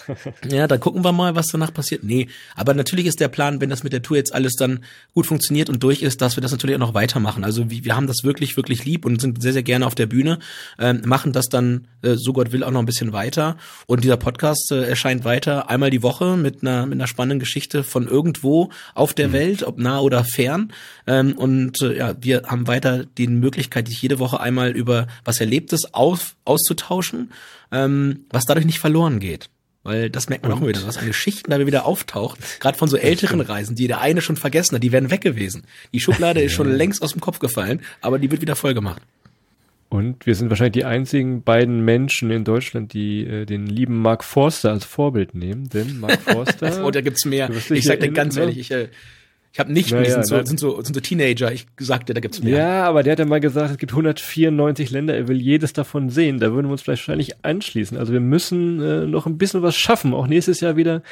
ja, 0.50 0.68
dann 0.68 0.80
gucken 0.80 1.04
wir 1.04 1.12
mal, 1.12 1.36
was 1.36 1.48
danach 1.48 1.74
passiert. 1.74 2.04
Nee, 2.04 2.28
aber 2.56 2.74
natürlich 2.74 3.06
ist 3.06 3.20
der 3.20 3.28
Plan, 3.28 3.62
wenn 3.62 3.70
das 3.70 3.84
mit 3.84 3.94
der 3.94 4.02
Tour 4.02 4.18
jetzt 4.18 4.34
alles 4.34 4.54
dann 4.54 4.84
gut 5.14 5.28
funktioniert 5.28 5.70
und 5.70 5.84
durch 5.84 6.02
ist, 6.02 6.22
dass 6.22 6.36
wir 6.38 6.42
das 6.42 6.52
natürlich 6.52 6.76
auch 6.76 6.80
noch 6.80 6.94
weitermachen. 6.94 7.44
Also 7.44 7.70
wir, 7.70 7.86
wir 7.86 7.96
haben 7.96 8.08
das 8.08 8.24
wirklich, 8.24 8.58
wirklich 8.58 8.86
lieb 8.86 9.06
und 9.06 9.22
sind 9.22 9.42
sehr, 9.42 9.54
sehr 9.54 9.64
gerne 9.64 9.86
auf 9.86 9.96
der 9.96 10.08
Bühne, 10.08 10.40
ähm, 10.80 11.02
machen 11.06 11.32
das 11.32 11.48
dann, 11.48 11.88
äh, 12.02 12.16
so 12.16 12.34
Gott 12.34 12.52
will, 12.52 12.64
auch 12.64 12.72
noch 12.72 12.80
ein 12.80 12.86
bisschen 12.86 13.14
weiter. 13.14 13.58
Und 13.86 14.04
dieser 14.04 14.18
Podcast 14.18 14.72
äh, 14.72 14.84
erscheint 14.84 15.24
weiter 15.26 15.70
einmal 15.70 15.90
die 15.90 16.04
Woche 16.04 16.38
mit 16.38 16.62
einer, 16.62 16.86
mit 16.86 16.96
einer 16.96 17.08
spannenden 17.08 17.40
Geschichte 17.40 17.84
von 17.84 18.08
irgendwo 18.08 18.70
auf 18.96 19.14
der 19.14 19.30
mhm. 19.30 19.34
Welt, 19.34 19.64
ob 19.64 19.78
nah 19.78 20.00
oder 20.00 20.24
fern. 20.24 20.72
Ähm, 21.08 21.34
und 21.38 21.82
äh, 21.82 21.98
ja, 21.98 22.16
wir 22.20 22.44
haben 22.48 22.68
weiter 22.68 23.06
die 23.18 23.28
Möglichkeit, 23.28 23.88
dich 23.88 24.02
jede 24.02 24.20
Woche 24.20 24.23
einmal 24.32 24.72
über 24.72 25.08
was 25.26 25.42
Erlebtes 25.42 25.94
auf, 25.94 26.38
auszutauschen, 26.46 27.32
ähm, 27.74 28.26
was 28.30 28.46
dadurch 28.46 28.66
nicht 28.66 28.80
verloren 28.80 29.20
geht. 29.20 29.50
Weil 29.84 30.10
das 30.10 30.30
merkt 30.30 30.44
man 30.44 30.54
auch 30.54 30.60
immer 30.60 30.70
wieder, 30.70 30.88
was 30.88 30.98
an 30.98 31.08
Geschichten 31.08 31.52
da 31.52 31.66
wieder 31.66 31.86
auftaucht, 31.86 32.40
gerade 32.62 32.78
von 32.78 32.88
so 32.88 32.96
älteren 32.96 33.42
Reisen, 33.42 33.76
die 33.76 33.88
der 33.88 34.00
eine 34.00 34.22
schon 34.22 34.38
vergessen 34.38 34.76
hat, 34.76 34.84
die 34.84 34.94
wären 34.94 35.12
weg 35.12 35.20
gewesen. 35.20 35.64
Die 35.92 36.00
Schublade 36.00 36.42
ist 36.42 36.54
schon 36.54 36.72
längst 36.72 37.04
aus 37.04 37.12
dem 37.12 37.20
Kopf 37.20 37.40
gefallen, 37.40 37.82
aber 38.00 38.18
die 38.18 38.32
wird 38.32 38.42
wieder 38.42 38.56
voll 38.56 38.74
gemacht. 38.74 39.02
Und 39.94 40.26
wir 40.26 40.34
sind 40.34 40.50
wahrscheinlich 40.50 40.74
die 40.74 40.86
einzigen 40.86 41.44
beiden 41.44 41.86
Menschen 41.86 42.32
in 42.32 42.44
Deutschland, 42.44 42.94
die 42.94 43.28
äh, 43.28 43.46
den 43.46 43.68
lieben 43.68 44.02
Mark 44.02 44.24
Forster 44.24 44.72
als 44.72 44.86
Vorbild 44.86 45.36
nehmen. 45.36 45.70
Denn 45.70 46.00
Mark 46.00 46.20
Forster. 46.32 46.84
oh, 46.84 46.90
da 46.90 47.02
gibt's 47.02 47.26
mehr. 47.26 47.48
Ich 47.70 47.84
sag 47.84 48.00
dir 48.00 48.12
ganz 48.12 48.36
ehrlich, 48.36 48.58
ich, 48.58 48.72
äh, 48.72 48.88
ich 49.54 49.60
habe 49.60 49.72
nicht, 49.72 49.92
naja, 49.92 50.10
sind, 50.10 50.26
so, 50.26 50.44
sind, 50.44 50.60
so, 50.60 50.82
sind 50.82 50.96
so 50.96 51.00
Teenager. 51.00 51.52
Ich 51.52 51.68
sagte, 51.78 52.16
da 52.16 52.22
gibt's 52.22 52.42
mehr. 52.42 52.58
Ja, 52.58 52.84
aber 52.86 53.04
der 53.04 53.12
hat 53.12 53.20
ja 53.20 53.26
mal 53.26 53.40
gesagt, 53.40 53.70
es 53.70 53.78
gibt 53.78 53.92
194 53.92 54.90
Länder, 54.90 55.16
er 55.16 55.28
will 55.28 55.40
jedes 55.40 55.74
davon 55.74 56.10
sehen. 56.10 56.40
Da 56.40 56.52
würden 56.54 56.66
wir 56.66 56.72
uns 56.72 56.88
wahrscheinlich 56.88 57.46
anschließen. 57.46 57.96
Also 57.96 58.14
wir 58.14 58.20
müssen 58.20 58.82
äh, 58.82 59.06
noch 59.06 59.28
ein 59.28 59.38
bisschen 59.38 59.62
was 59.62 59.76
schaffen. 59.76 60.16
Auch 60.16 60.26
nächstes 60.26 60.60
Jahr 60.60 60.76
wieder, 60.76 61.04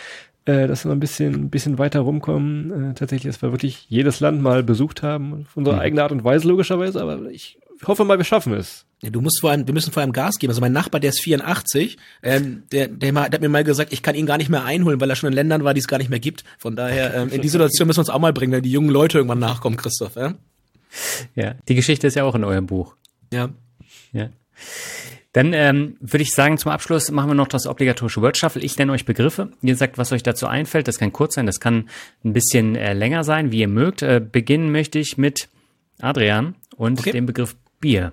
äh, 0.46 0.68
dass 0.68 0.86
wir 0.86 0.92
ein 0.92 1.00
bisschen, 1.00 1.36
ein 1.36 1.50
bisschen 1.52 1.78
weiter 1.78 2.00
rumkommen. 2.00 2.92
Äh, 2.92 2.94
tatsächlich, 2.96 3.32
dass 3.32 3.44
wir 3.44 3.52
wirklich 3.52 3.86
jedes 3.90 4.22
Land 4.22 4.42
mal 4.42 4.64
besucht 4.64 5.04
haben. 5.04 5.46
Auf 5.46 5.56
unsere 5.56 5.76
mhm. 5.76 5.82
eigene 5.84 6.02
Art 6.02 6.12
und 6.12 6.24
Weise 6.24 6.48
logischerweise. 6.48 7.00
Aber 7.00 7.30
ich 7.30 7.60
hoffe 7.86 8.06
mal, 8.06 8.18
wir 8.18 8.26
schaffen 8.26 8.54
es. 8.54 8.88
Ja, 9.02 9.10
du 9.10 9.20
musst 9.20 9.42
vor 9.42 9.50
allem, 9.50 9.66
wir 9.66 9.74
müssen 9.74 9.92
vor 9.92 10.02
allem 10.02 10.14
Gas 10.14 10.38
geben. 10.38 10.52
Also 10.52 10.62
mein 10.62 10.74
Nachbar, 10.74 11.00
der 11.02 11.10
ist 11.10 11.22
84, 11.24 11.98
ähm, 12.22 12.64
der, 12.72 12.88
der, 12.88 13.12
der 13.12 13.22
hat 13.24 13.42
mir 13.42 13.50
mal 13.50 13.64
gesagt, 13.64 13.92
ich 13.92 14.04
kann 14.04 14.14
ihn 14.14 14.28
gar 14.28 14.38
nicht 14.38 14.50
mehr 14.50 14.64
einholen, 14.64 15.02
weil 15.02 15.10
er 15.10 15.16
schon 15.16 15.30
in 15.30 15.34
Ländern 15.34 15.64
war, 15.64 15.74
die 15.74 15.80
es 15.80 15.88
gar 15.88 15.98
nicht 15.98 16.10
mehr 16.10 16.20
gibt. 16.20 16.44
Von 16.60 16.76
daher, 16.76 17.16
ähm, 17.16 17.30
in 17.30 17.42
die 17.42 17.50
Situation 17.50 17.88
müssen 17.88 17.98
wir 17.98 18.02
uns 18.02 18.10
auch 18.10 18.20
mal 18.20 18.34
bringen, 18.34 18.54
wenn 18.54 18.62
die 18.62 18.72
jungen 18.72 18.92
Leute 18.92 19.18
irgendwann 19.18 19.40
nachkommen, 19.40 19.76
Christoph. 19.76 20.16
Ja, 20.16 20.36
ja 21.36 21.56
die 21.68 21.76
Geschichte 21.76 22.06
ist 22.06 22.16
ja 22.16 22.24
auch 22.24 22.36
in 22.36 22.44
eurem 22.44 22.68
Buch. 22.68 22.96
Ja. 23.34 23.50
Ja. 24.14 24.30
Dann 25.34 25.54
ähm, 25.54 25.96
würde 26.02 26.24
ich 26.24 26.32
sagen, 26.32 26.58
zum 26.58 26.72
Abschluss 26.72 27.10
machen 27.10 27.30
wir 27.30 27.36
noch 27.36 27.48
das 27.48 27.66
obligatorische 27.66 28.22
Word 28.22 28.38
Shuffle. 28.38 28.62
Ich 28.62 28.78
nenne 28.78 28.92
euch 28.92 29.06
Begriffe. 29.06 29.52
Ihr 29.62 29.78
sagt, 29.78 29.98
was 29.98 30.12
euch 30.12 30.24
dazu 30.24 30.46
einfällt. 30.46 30.88
Das 30.88 31.00
kann 31.00 31.14
kurz 31.14 31.36
sein, 31.36 31.46
das 31.46 31.60
kann 31.62 31.90
ein 32.26 32.34
bisschen 32.34 32.76
äh, 32.76 32.94
länger 32.94 33.24
sein, 33.24 33.52
wie 33.52 33.62
ihr 33.62 33.70
mögt. 33.70 34.02
Äh, 34.02 34.20
beginnen 34.20 34.72
möchte 34.72 35.00
ich 35.00 35.18
mit 35.18 35.48
Adrian 36.02 36.56
und 36.76 37.00
okay. 37.00 37.12
dem 37.12 37.26
Begriff 37.26 37.56
Bier. 37.80 38.12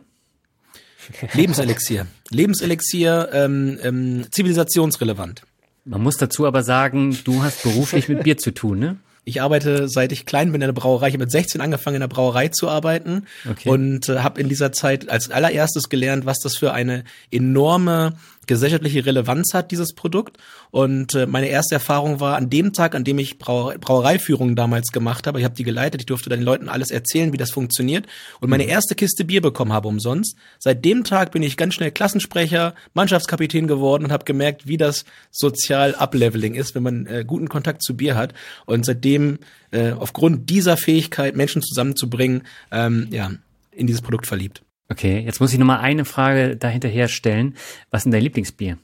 Lebenselixier. 1.33 2.07
Lebenselixier, 2.31 3.29
ähm, 3.33 3.79
ähm, 3.83 4.27
zivilisationsrelevant. 4.31 5.43
Man 5.85 6.03
muss 6.03 6.17
dazu 6.17 6.47
aber 6.47 6.63
sagen, 6.63 7.19
du 7.25 7.43
hast 7.43 7.63
beruflich 7.63 8.09
mit 8.09 8.23
Bier 8.25 8.37
zu 8.37 8.53
tun, 8.53 8.79
ne? 8.79 8.97
Ich 9.25 9.43
arbeite 9.43 9.89
seit 9.89 10.11
ich 10.13 10.25
klein 10.25 10.53
bin 10.53 10.63
in 10.63 10.69
der 10.69 10.73
Brauerei. 10.73 11.09
Ich 11.09 11.13
habe 11.13 11.25
mit 11.25 11.31
16 11.31 11.61
angefangen 11.61 11.97
in 11.97 12.01
der 12.01 12.09
Brauerei 12.09 12.49
zu 12.49 12.67
arbeiten 12.67 13.27
okay. 13.49 13.69
und 13.69 14.09
äh, 14.09 14.21
habe 14.21 14.41
in 14.41 14.49
dieser 14.49 14.73
Zeit 14.73 15.11
als 15.11 15.31
allererstes 15.31 15.91
gelernt, 15.91 16.25
was 16.25 16.39
das 16.39 16.57
für 16.57 16.73
eine 16.73 17.05
enorme 17.31 18.15
gesellschaftliche 18.49 19.07
Relevanz 19.07 19.55
hat, 19.55 19.71
dieses 19.71 19.95
Produkt. 19.95 20.39
Und 20.73 21.15
äh, 21.15 21.27
meine 21.27 21.47
erste 21.47 21.77
Erfahrung 21.77 22.19
war 22.19 22.37
an 22.37 22.51
dem 22.51 22.73
Tag, 22.73 22.97
an 22.97 23.05
dem 23.05 23.19
ich 23.19 23.39
Brau 23.39 23.73
Brauereiführungen 23.79 24.57
damals 24.57 24.89
gemacht 24.89 25.29
habe. 25.29 25.39
Ich 25.39 25.45
habe 25.45 25.55
die 25.55 25.63
geleitet, 25.63 26.01
ich 26.01 26.07
durfte 26.07 26.31
den 26.31 26.43
Leuten 26.43 26.69
alles 26.69 26.91
erzählen, 26.91 27.33
wie 27.33 27.37
das 27.37 27.53
funktioniert. 27.53 28.07
Und 28.41 28.51
meine 28.51 28.65
mhm. 28.65 28.71
erste 28.71 28.97
Kiste 28.97 29.25
Bier 29.25 29.41
bekommen 29.41 29.73
habe 29.73 29.87
umsonst. 29.87 30.37
Seit 30.59 30.85
dem 30.85 31.05
Tag 31.05 31.31
bin 31.31 31.43
ich 31.45 31.57
ganz 31.57 31.75
schnell 31.75 31.93
Klassensprecher, 31.93 32.75
Mannschaftskapitän 32.95 33.69
geworden 33.69 34.07
und 34.07 34.13
habe 34.13 34.25
gemerkt, 34.25 34.67
wie 34.67 34.77
das 34.77 35.05
sozial 35.31 35.95
Upleveling 35.95 36.55
ist, 36.55 36.75
wenn 36.75 36.83
man 36.83 37.07
äh, 37.07 37.25
guten 37.25 37.49
Kontakt 37.49 37.83
zu 37.83 37.97
Bier 37.97 38.17
hat. 38.17 38.35
Und 38.67 38.85
seitdem, 38.85 39.39
äh, 39.71 39.93
aufgrund 39.93 40.51
dieser 40.51 40.77
Fähigkeit, 40.77 41.37
Menschen 41.37 41.63
zusammenzubringen, 41.63 42.43
ähm, 42.73 43.09
ja, 43.11 43.31
in 43.71 43.87
dieses 43.87 44.03
Produkt 44.03 44.27
verliebt. 44.27 44.63
Okay, 44.91 45.21
jetzt 45.21 45.41
muss 45.41 45.53
ich 45.53 45.59
nochmal 45.59 45.81
eine 45.81 46.05
Frage 46.05 46.57
dahinterher 46.57 47.09
stellen. 47.09 47.55
Was 47.91 48.01
ist 48.01 48.05
denn 48.05 48.13
dein 48.13 48.23
Lieblingsbier? 48.23 48.79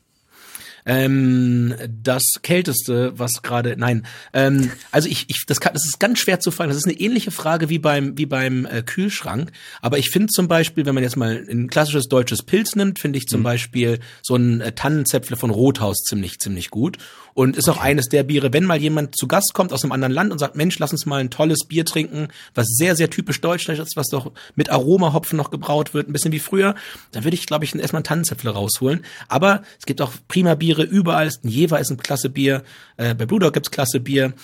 Ähm, 0.87 1.75
das 1.89 2.41
kälteste, 2.43 3.19
was 3.19 3.41
gerade, 3.41 3.75
nein, 3.79 4.05
ähm, 4.35 4.71
also 4.91 5.09
ich, 5.09 5.25
ich 5.29 5.47
das, 5.47 5.59
kann, 5.59 5.73
das 5.73 5.87
ist 5.87 5.99
ganz 5.99 6.19
schwer 6.19 6.41
zu 6.41 6.51
fragen. 6.51 6.69
Das 6.69 6.77
ist 6.77 6.87
eine 6.87 7.01
ähnliche 7.01 7.31
Frage 7.31 7.71
wie 7.71 7.79
beim 7.79 8.19
wie 8.19 8.27
beim 8.27 8.67
äh, 8.67 8.83
Kühlschrank. 8.83 9.51
Aber 9.81 9.97
ich 9.97 10.11
finde 10.11 10.29
zum 10.29 10.47
Beispiel, 10.47 10.85
wenn 10.85 10.95
man 10.95 11.03
jetzt 11.03 11.17
mal 11.17 11.43
ein 11.49 11.69
klassisches 11.69 12.09
deutsches 12.09 12.43
Pilz 12.43 12.77
nimmt, 12.77 12.99
finde 12.99 13.17
ich 13.17 13.27
zum 13.27 13.41
mhm. 13.41 13.45
Beispiel 13.45 13.99
so 14.23 14.37
ein 14.37 14.61
äh, 14.61 14.73
Tannenzäpfle 14.73 15.39
von 15.39 15.49
Rothaus 15.49 16.03
ziemlich 16.05 16.39
ziemlich 16.39 16.69
gut 16.69 16.99
und 17.35 17.57
ist 17.57 17.69
auch 17.69 17.79
eines 17.79 18.09
der 18.09 18.23
Biere, 18.23 18.53
wenn 18.53 18.65
mal 18.65 18.81
jemand 18.81 19.17
zu 19.17 19.27
Gast 19.27 19.53
kommt 19.55 19.73
aus 19.73 19.83
einem 19.83 19.93
anderen 19.93 20.13
Land 20.13 20.33
und 20.33 20.39
sagt, 20.39 20.57
Mensch, 20.57 20.79
lass 20.79 20.93
uns 20.93 21.05
mal 21.05 21.21
ein 21.21 21.31
tolles 21.31 21.67
Bier 21.67 21.85
trinken, 21.85 22.29
was 22.55 22.69
sehr, 22.69 22.97
sehr 22.97 23.11
typisch 23.11 23.41
deutsch 23.41 23.69
ist, 23.69 23.97
was 23.97 24.09
doch 24.09 24.33
mit 24.55 24.71
Aromahopfen 24.71 25.37
noch 25.37 25.51
gebraut 25.51 25.95
wird, 25.95 26.09
ein 26.09 26.13
bisschen 26.13 26.33
wie 26.33 26.39
früher, 26.39 26.75
dann 27.13 27.25
würde 27.25 27.35
ich, 27.35 27.47
glaube 27.47 27.65
ich, 27.65 27.75
erstmal 27.75 27.99
einen 27.99 28.05
Tannenzäpfle 28.05 28.51
rausholen. 28.51 29.05
Aber 29.29 29.63
es 29.79 29.87
gibt 29.87 30.01
auch 30.01 30.13
prima 30.29 30.55
Biere 30.55 30.83
überall. 30.83 31.31
Ein 31.43 31.49
Jever 31.49 31.81
ist 31.81 31.91
ein 31.91 31.97
klasse 31.97 32.31
Bier, 32.31 32.63
äh, 32.97 33.15
bei 33.15 33.27
Blue 33.27 33.41
Dog 33.41 33.55
gibt's 33.55 33.71
klasse 33.71 34.01
Bier. 34.01 34.35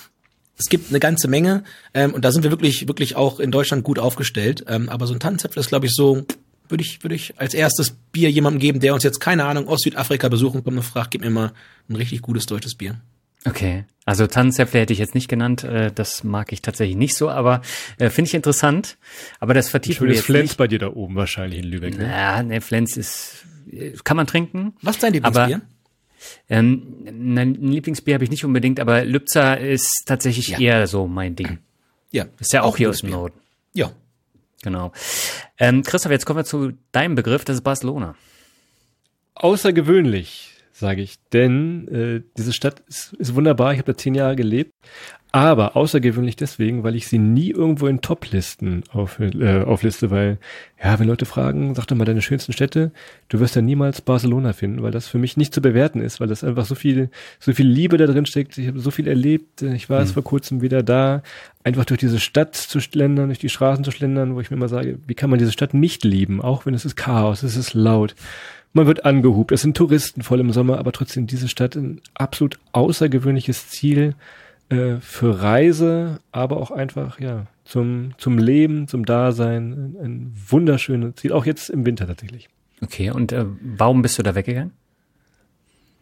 Es 0.59 0.67
gibt 0.67 0.91
eine 0.91 1.01
ganze 1.01 1.27
Menge 1.27 1.65
ähm, 1.95 2.13
und 2.13 2.25
da 2.25 2.33
sind 2.33 2.43
wir 2.43 2.51
wirklich, 2.51 2.87
wirklich 2.87 3.17
auch 3.17 3.41
in 3.41 3.51
Deutschland 3.51 3.83
gut 3.83 3.99
aufgestellt. 3.99 4.65
Ähm, 4.69 4.89
aber 4.89 5.07
so 5.07 5.15
ein 5.15 5.21
Tannenzäpfle 5.21 5.61
ist, 5.61 5.69
glaube 5.69 5.87
ich, 5.87 5.95
so 5.95 6.27
würde 6.71 6.83
ich, 6.83 7.03
würde 7.03 7.15
ich 7.15 7.39
als 7.39 7.55
erstes 7.55 7.91
Bier 8.13 8.31
jemandem 8.31 8.61
geben, 8.61 8.81
der 8.81 8.95
uns 8.95 9.05
jetzt, 9.05 9.21
keine 9.21 9.45
Ahnung, 9.45 9.69
aus 9.69 9.81
Südafrika 9.83 10.29
besuchen 10.29 10.65
kommt 10.65 10.77
und 10.77 10.83
fragt, 10.83 11.11
gib 11.13 11.23
mir 11.23 11.31
mal 11.31 11.53
ein 11.89 11.97
richtig 11.97 12.23
gutes 12.23 12.47
deutsches 12.47 12.75
Bier. 12.75 13.01
Okay, 13.47 13.85
also 14.05 14.27
Tannenzäpfle 14.27 14.81
hätte 14.81 14.93
ich 14.93 14.99
jetzt 14.99 15.15
nicht 15.15 15.29
genannt, 15.29 15.65
äh, 15.65 15.91
das 15.91 16.25
mag 16.25 16.53
ich 16.53 16.61
tatsächlich 16.61 16.97
nicht 16.97 17.17
so, 17.17 17.31
aber 17.31 17.63
äh, 17.99 18.11
finde 18.11 18.29
ich 18.29 18.35
interessant. 18.35 18.99
Aber 19.39 19.55
das 19.55 19.71
vertiefen 19.71 20.07
wir 20.07 20.15
jetzt 20.15 20.25
Flens 20.25 20.51
nicht. 20.51 20.59
bei 20.59 20.69
dir 20.69 20.79
da 20.79 20.89
oben 20.89 21.15
wahrscheinlich 21.15 21.61
in 21.61 21.65
Lübeck. 21.65 21.97
Ne? 21.97 22.07
Ja, 22.07 22.43
ne, 22.43 22.61
Flens 22.61 22.99
ist, 22.99 23.47
kann 24.05 24.19
man 24.19 24.27
trinken. 24.27 24.75
Was 24.83 24.97
ist 24.97 25.03
dein 25.03 25.15
Lieblingsbier? 25.15 25.57
Aber, 25.57 25.63
ähm, 26.51 26.83
ein 27.07 27.55
Lieblingsbier 27.55 28.15
habe 28.15 28.25
ich 28.25 28.31
nicht 28.31 28.45
unbedingt, 28.45 28.79
aber 28.79 29.05
Lübzer 29.05 29.59
ist 29.59 30.03
tatsächlich 30.05 30.49
ja. 30.49 30.59
eher 30.59 30.87
so 30.87 31.07
mein 31.07 31.35
Ding. 31.35 31.59
Ja. 32.11 32.27
Ist 32.41 32.53
ja 32.53 32.63
auch, 32.63 32.73
auch 32.73 32.77
hier 32.77 32.91
aus 32.91 33.01
dem 33.01 33.11
Norden. 33.11 33.39
Ja, 33.73 33.91
Genau. 34.63 34.93
Ähm, 35.59 35.83
Christoph, 35.83 36.13
jetzt 36.13 36.27
kommen 36.27 36.39
wir 36.39 36.45
zu 36.45 36.73
deinem 36.93 37.15
Begriff, 37.15 37.45
das 37.45 37.57
ist 37.57 37.63
Barcelona. 37.63 38.15
Außergewöhnlich, 39.35 40.55
sage 40.73 41.01
ich, 41.01 41.17
denn 41.33 41.89
äh, 41.89 42.23
diese 42.37 42.53
Stadt 42.53 42.81
ist, 42.89 43.15
ist 43.15 43.35
wunderbar. 43.35 43.73
Ich 43.73 43.79
habe 43.79 43.93
da 43.93 43.97
zehn 43.97 44.15
Jahre 44.15 44.37
gelebt, 44.37 44.75
aber 45.33 45.77
außergewöhnlich 45.77 46.35
deswegen, 46.35 46.83
weil 46.83 46.97
ich 46.97 47.07
sie 47.07 47.19
nie 47.19 47.51
irgendwo 47.51 47.87
in 47.87 48.01
Top-Listen 48.01 48.83
auf, 48.93 49.21
äh, 49.21 49.63
aufliste, 49.63 50.11
weil, 50.11 50.39
ja, 50.83 50.99
wenn 50.99 51.07
Leute 51.07 51.25
fragen, 51.25 51.75
sag 51.75 51.87
doch 51.87 51.97
mal 51.97 52.05
deine 52.05 52.23
schönsten 52.23 52.53
Städte, 52.53 52.91
du 53.29 53.39
wirst 53.39 53.55
ja 53.55 53.63
niemals 53.63 54.01
Barcelona 54.01 54.53
finden, 54.53 54.83
weil 54.83 54.91
das 54.91 55.07
für 55.07 55.19
mich 55.19 55.37
nicht 55.37 55.55
zu 55.55 55.63
bewerten 55.63 56.01
ist, 56.01 56.19
weil 56.19 56.27
das 56.27 56.43
einfach 56.43 56.65
so 56.65 56.75
viel, 56.75 57.11
so 57.39 57.53
viel 57.53 57.69
Liebe 57.69 57.97
da 57.97 58.07
drin 58.07 58.27
steckt. 58.27 58.59
Ich 58.59 58.67
habe 58.67 58.81
so 58.81 58.91
viel 58.91 59.07
erlebt. 59.07 59.63
Ich 59.63 59.89
war 59.89 60.01
jetzt 60.01 60.11
mhm. 60.11 60.15
vor 60.15 60.25
kurzem 60.25 60.63
wieder 60.63 60.83
da, 60.83 61.23
einfach 61.63 61.85
durch 61.85 62.01
diese 62.01 62.19
Stadt 62.19 62.57
zu 62.57 62.81
schlendern, 62.81 63.27
durch 63.27 63.39
die 63.39 63.49
Straßen 63.49 63.85
zu 63.85 63.93
schlendern, 63.93 64.35
wo 64.35 64.41
ich 64.41 64.51
mir 64.51 64.57
immer 64.57 64.69
sage, 64.69 64.99
wie 65.07 65.15
kann 65.15 65.31
man 65.31 65.39
diese 65.39 65.53
Stadt 65.53 65.75
nicht 65.75 66.03
lieben, 66.03 66.41
auch 66.43 66.67
wenn 66.67 66.75
es 66.75 66.85
ist 66.85 66.97
Chaos, 66.97 67.45
es 67.45 67.57
ist 67.57 67.75
laut. 67.75 68.17
Man 68.73 68.87
wird 68.87 69.05
angehubt, 69.05 69.53
es 69.53 69.63
sind 69.63 69.77
Touristen 69.77 70.23
voll 70.23 70.41
im 70.41 70.53
Sommer, 70.53 70.79
aber 70.79 70.93
trotzdem 70.93 71.27
diese 71.27 71.49
Stadt 71.49 71.77
ein 71.77 72.01
absolut 72.15 72.59
außergewöhnliches 72.73 73.69
Ziel 73.69 74.15
äh, 74.71 74.97
für 75.01 75.43
Reise, 75.43 76.21
aber 76.33 76.57
auch 76.59 76.71
einfach, 76.71 77.21
ja, 77.21 77.47
zum, 77.65 78.13
zum 78.19 78.39
Leben, 78.39 78.89
zum 78.89 79.05
Dasein. 79.05 79.73
Ein, 79.73 79.97
ein 80.05 80.33
wunderschönes 80.49 81.17
Ziel, 81.17 81.33
auch 81.33 81.45
jetzt 81.45 81.71
im 81.71 81.87
Winter 81.87 82.07
tatsächlich. 82.07 82.49
Okay, 82.83 83.11
und 83.11 83.33
äh, 83.33 83.45
warum 83.61 84.03
bist 84.03 84.19
du 84.19 84.23
da 84.23 84.35
weggegangen? 84.35 84.73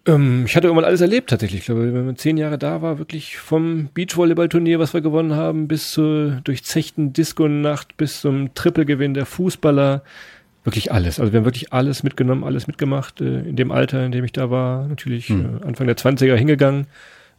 Ähm, 0.06 0.44
ich 0.46 0.56
hatte 0.56 0.66
irgendwann 0.66 0.84
alles 0.84 1.00
erlebt 1.00 1.30
tatsächlich. 1.30 1.60
Ich 1.60 1.66
glaube, 1.66 1.92
wenn 1.92 2.06
man 2.06 2.16
zehn 2.16 2.36
Jahre 2.36 2.58
da 2.58 2.82
war, 2.82 2.98
wirklich 2.98 3.36
vom 3.38 3.88
Beachvolleyballturnier, 3.94 4.78
was 4.78 4.94
wir 4.94 5.00
gewonnen 5.00 5.34
haben, 5.34 5.68
bis 5.68 5.90
zur 5.90 6.40
durchzechten 6.44 7.12
Disco-Nacht, 7.12 7.96
bis 7.96 8.20
zum 8.20 8.54
Trippelgewinn 8.54 9.14
der 9.14 9.26
Fußballer. 9.26 10.02
Wirklich 10.64 10.92
alles. 10.92 11.20
Also 11.20 11.32
wir 11.32 11.38
haben 11.38 11.46
wirklich 11.46 11.72
alles 11.72 12.02
mitgenommen, 12.02 12.44
alles 12.44 12.66
mitgemacht. 12.66 13.20
Äh, 13.20 13.40
in 13.40 13.56
dem 13.56 13.70
Alter, 13.70 14.04
in 14.04 14.12
dem 14.12 14.24
ich 14.24 14.32
da 14.32 14.50
war, 14.50 14.86
natürlich 14.88 15.28
hm. 15.28 15.60
äh, 15.62 15.66
Anfang 15.66 15.86
der 15.86 15.96
20er 15.96 16.34
hingegangen. 16.34 16.86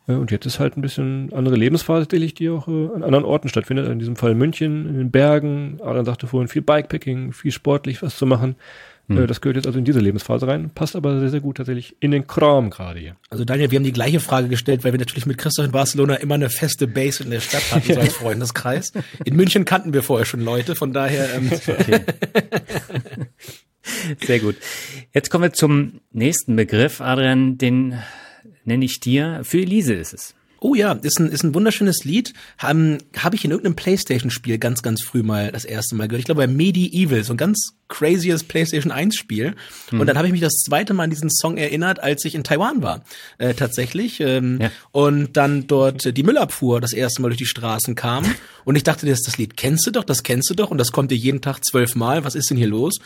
Äh, 0.10 0.14
und 0.14 0.32
jetzt 0.32 0.45
ist 0.45 0.60
halt 0.60 0.76
ein 0.76 0.82
bisschen 0.82 1.32
andere 1.34 1.55
Lebensphase 1.55 2.07
die 2.07 2.49
auch 2.49 2.68
äh, 2.68 2.89
an 2.95 3.03
anderen 3.03 3.26
Orten 3.26 3.47
stattfindet. 3.47 3.88
In 3.88 3.99
diesem 3.99 4.16
Fall 4.16 4.36
München, 4.36 4.88
in 4.88 4.97
den 4.97 5.12
Bergen. 5.12 5.80
Adrian 5.82 6.05
sagte 6.05 6.28
vorhin, 6.28 6.47
viel 6.47 6.62
Bikepacking, 6.62 7.32
viel 7.32 7.51
sportlich 7.51 8.01
was 8.01 8.18
zu 8.18 8.26
machen. 8.26 8.55
Hm. 9.07 9.24
Äh, 9.24 9.28
das 9.28 9.41
gehört 9.41 9.57
jetzt 9.57 9.68
also 9.68 9.80
in 9.80 9.86
diese 9.86 9.99
Lebensphase 9.99 10.47
rein, 10.47 10.72
passt 10.74 10.95
aber 10.95 11.20
sehr, 11.20 11.30
sehr 11.30 11.41
gut 11.41 11.57
tatsächlich 11.57 11.95
in 11.99 12.12
den 12.12 12.28
Kram 12.28 12.70
gerade 12.70 12.99
hier. 12.99 13.16
Also 13.30 13.45
Daniel, 13.45 13.72
wir 13.72 13.78
haben 13.78 13.84
die 13.84 13.91
gleiche 13.91 14.20
Frage 14.20 14.47
gestellt, 14.47 14.84
weil 14.84 14.93
wir 14.93 14.99
natürlich 14.99 15.26
mit 15.26 15.38
Christoph 15.38 15.66
in 15.66 15.72
Barcelona 15.72 16.16
immer 16.16 16.36
eine 16.36 16.49
feste 16.49 16.88
Base 16.88 17.24
in 17.24 17.32
der 17.32 17.39
Stadt 17.39 17.72
hatten, 17.72 17.93
so 17.93 17.99
als 17.99 18.14
Freundeskreis. 18.18 18.91
In 19.26 19.36
München 19.36 19.66
kannten 19.66 19.93
wir 19.93 20.03
vorher 20.03 20.26
schon 20.26 20.41
Leute, 20.41 20.76
von 20.76 20.93
daher. 20.93 21.34
Ähm, 21.36 21.51
okay. 21.68 22.01
Sehr 24.26 24.39
gut. 24.39 24.55
Jetzt 25.14 25.32
kommen 25.32 25.43
wir 25.43 25.53
zum 25.53 26.01
nächsten 26.12 26.55
Begriff, 26.55 27.01
Adrian, 27.01 27.57
den 27.57 27.95
nenne 28.70 28.86
ich 28.86 28.99
dir. 29.01 29.41
Für 29.43 29.59
Elise 29.59 29.93
ist 29.93 30.13
es. 30.13 30.36
Oh 30.61 30.76
ja, 30.76 30.91
ist 30.91 31.20
ein, 31.20 31.32
ist 31.32 31.43
ein 31.43 31.55
wunderschönes 31.55 32.03
Lied. 32.03 32.34
Habe 32.57 32.97
hab 33.17 33.34
ich 33.34 33.45
in 33.45 33.51
irgendeinem 33.51 33.76
Playstation-Spiel 33.76 34.57
ganz, 34.57 34.82
ganz 34.82 35.01
früh 35.01 35.24
mal 35.24 35.51
das 35.53 35.63
erste 35.63 35.95
Mal 35.95 36.07
gehört. 36.07 36.20
Ich 36.20 36.26
glaube 36.26 36.41
bei 36.41 36.47
Medieval, 36.47 37.24
so 37.24 37.34
ein 37.34 37.38
ganz 37.38 37.76
crazyes 37.88 38.43
Playstation 38.43 38.91
1-Spiel. 38.91 39.55
Hm. 39.89 39.99
Und 39.99 40.07
dann 40.07 40.17
habe 40.17 40.28
ich 40.28 40.34
mich 40.34 40.41
das 40.41 40.55
zweite 40.65 40.93
Mal 40.93 41.05
an 41.05 41.09
diesen 41.11 41.30
Song 41.30 41.55
erinnert, 41.55 42.01
als 42.01 42.26
ich 42.26 42.36
in 42.36 42.43
Taiwan 42.43 42.82
war. 42.82 43.03
Äh, 43.38 43.53
tatsächlich. 43.53 44.20
Ähm, 44.20 44.59
ja. 44.61 44.72
Und 44.91 45.38
dann 45.38 45.67
dort 45.67 46.17
die 46.17 46.24
Müllabfuhr 46.24 46.82
das 46.82 46.91
erste 46.91 47.22
Mal 47.22 47.30
durch 47.30 47.38
die 47.38 47.45
Straßen 47.45 47.95
kam. 47.95 48.26
und 48.65 48.76
ich 48.76 48.84
dachte, 48.84 49.05
das, 49.05 49.22
das 49.22 49.38
Lied 49.38 49.55
kennst 49.55 49.88
du 49.88 49.91
doch, 49.91 50.03
das 50.03 50.24
kennst 50.24 50.49
du 50.49 50.55
doch. 50.55 50.72
Und 50.72 50.78
das 50.78 50.91
kommt 50.91 51.11
dir 51.11 51.17
jeden 51.17 51.39
Tag 51.39 51.63
zwölfmal. 51.63 52.26
Was 52.26 52.36
ist 52.36 52.49
denn 52.49 52.57
hier 52.57 52.67
los? 52.67 52.99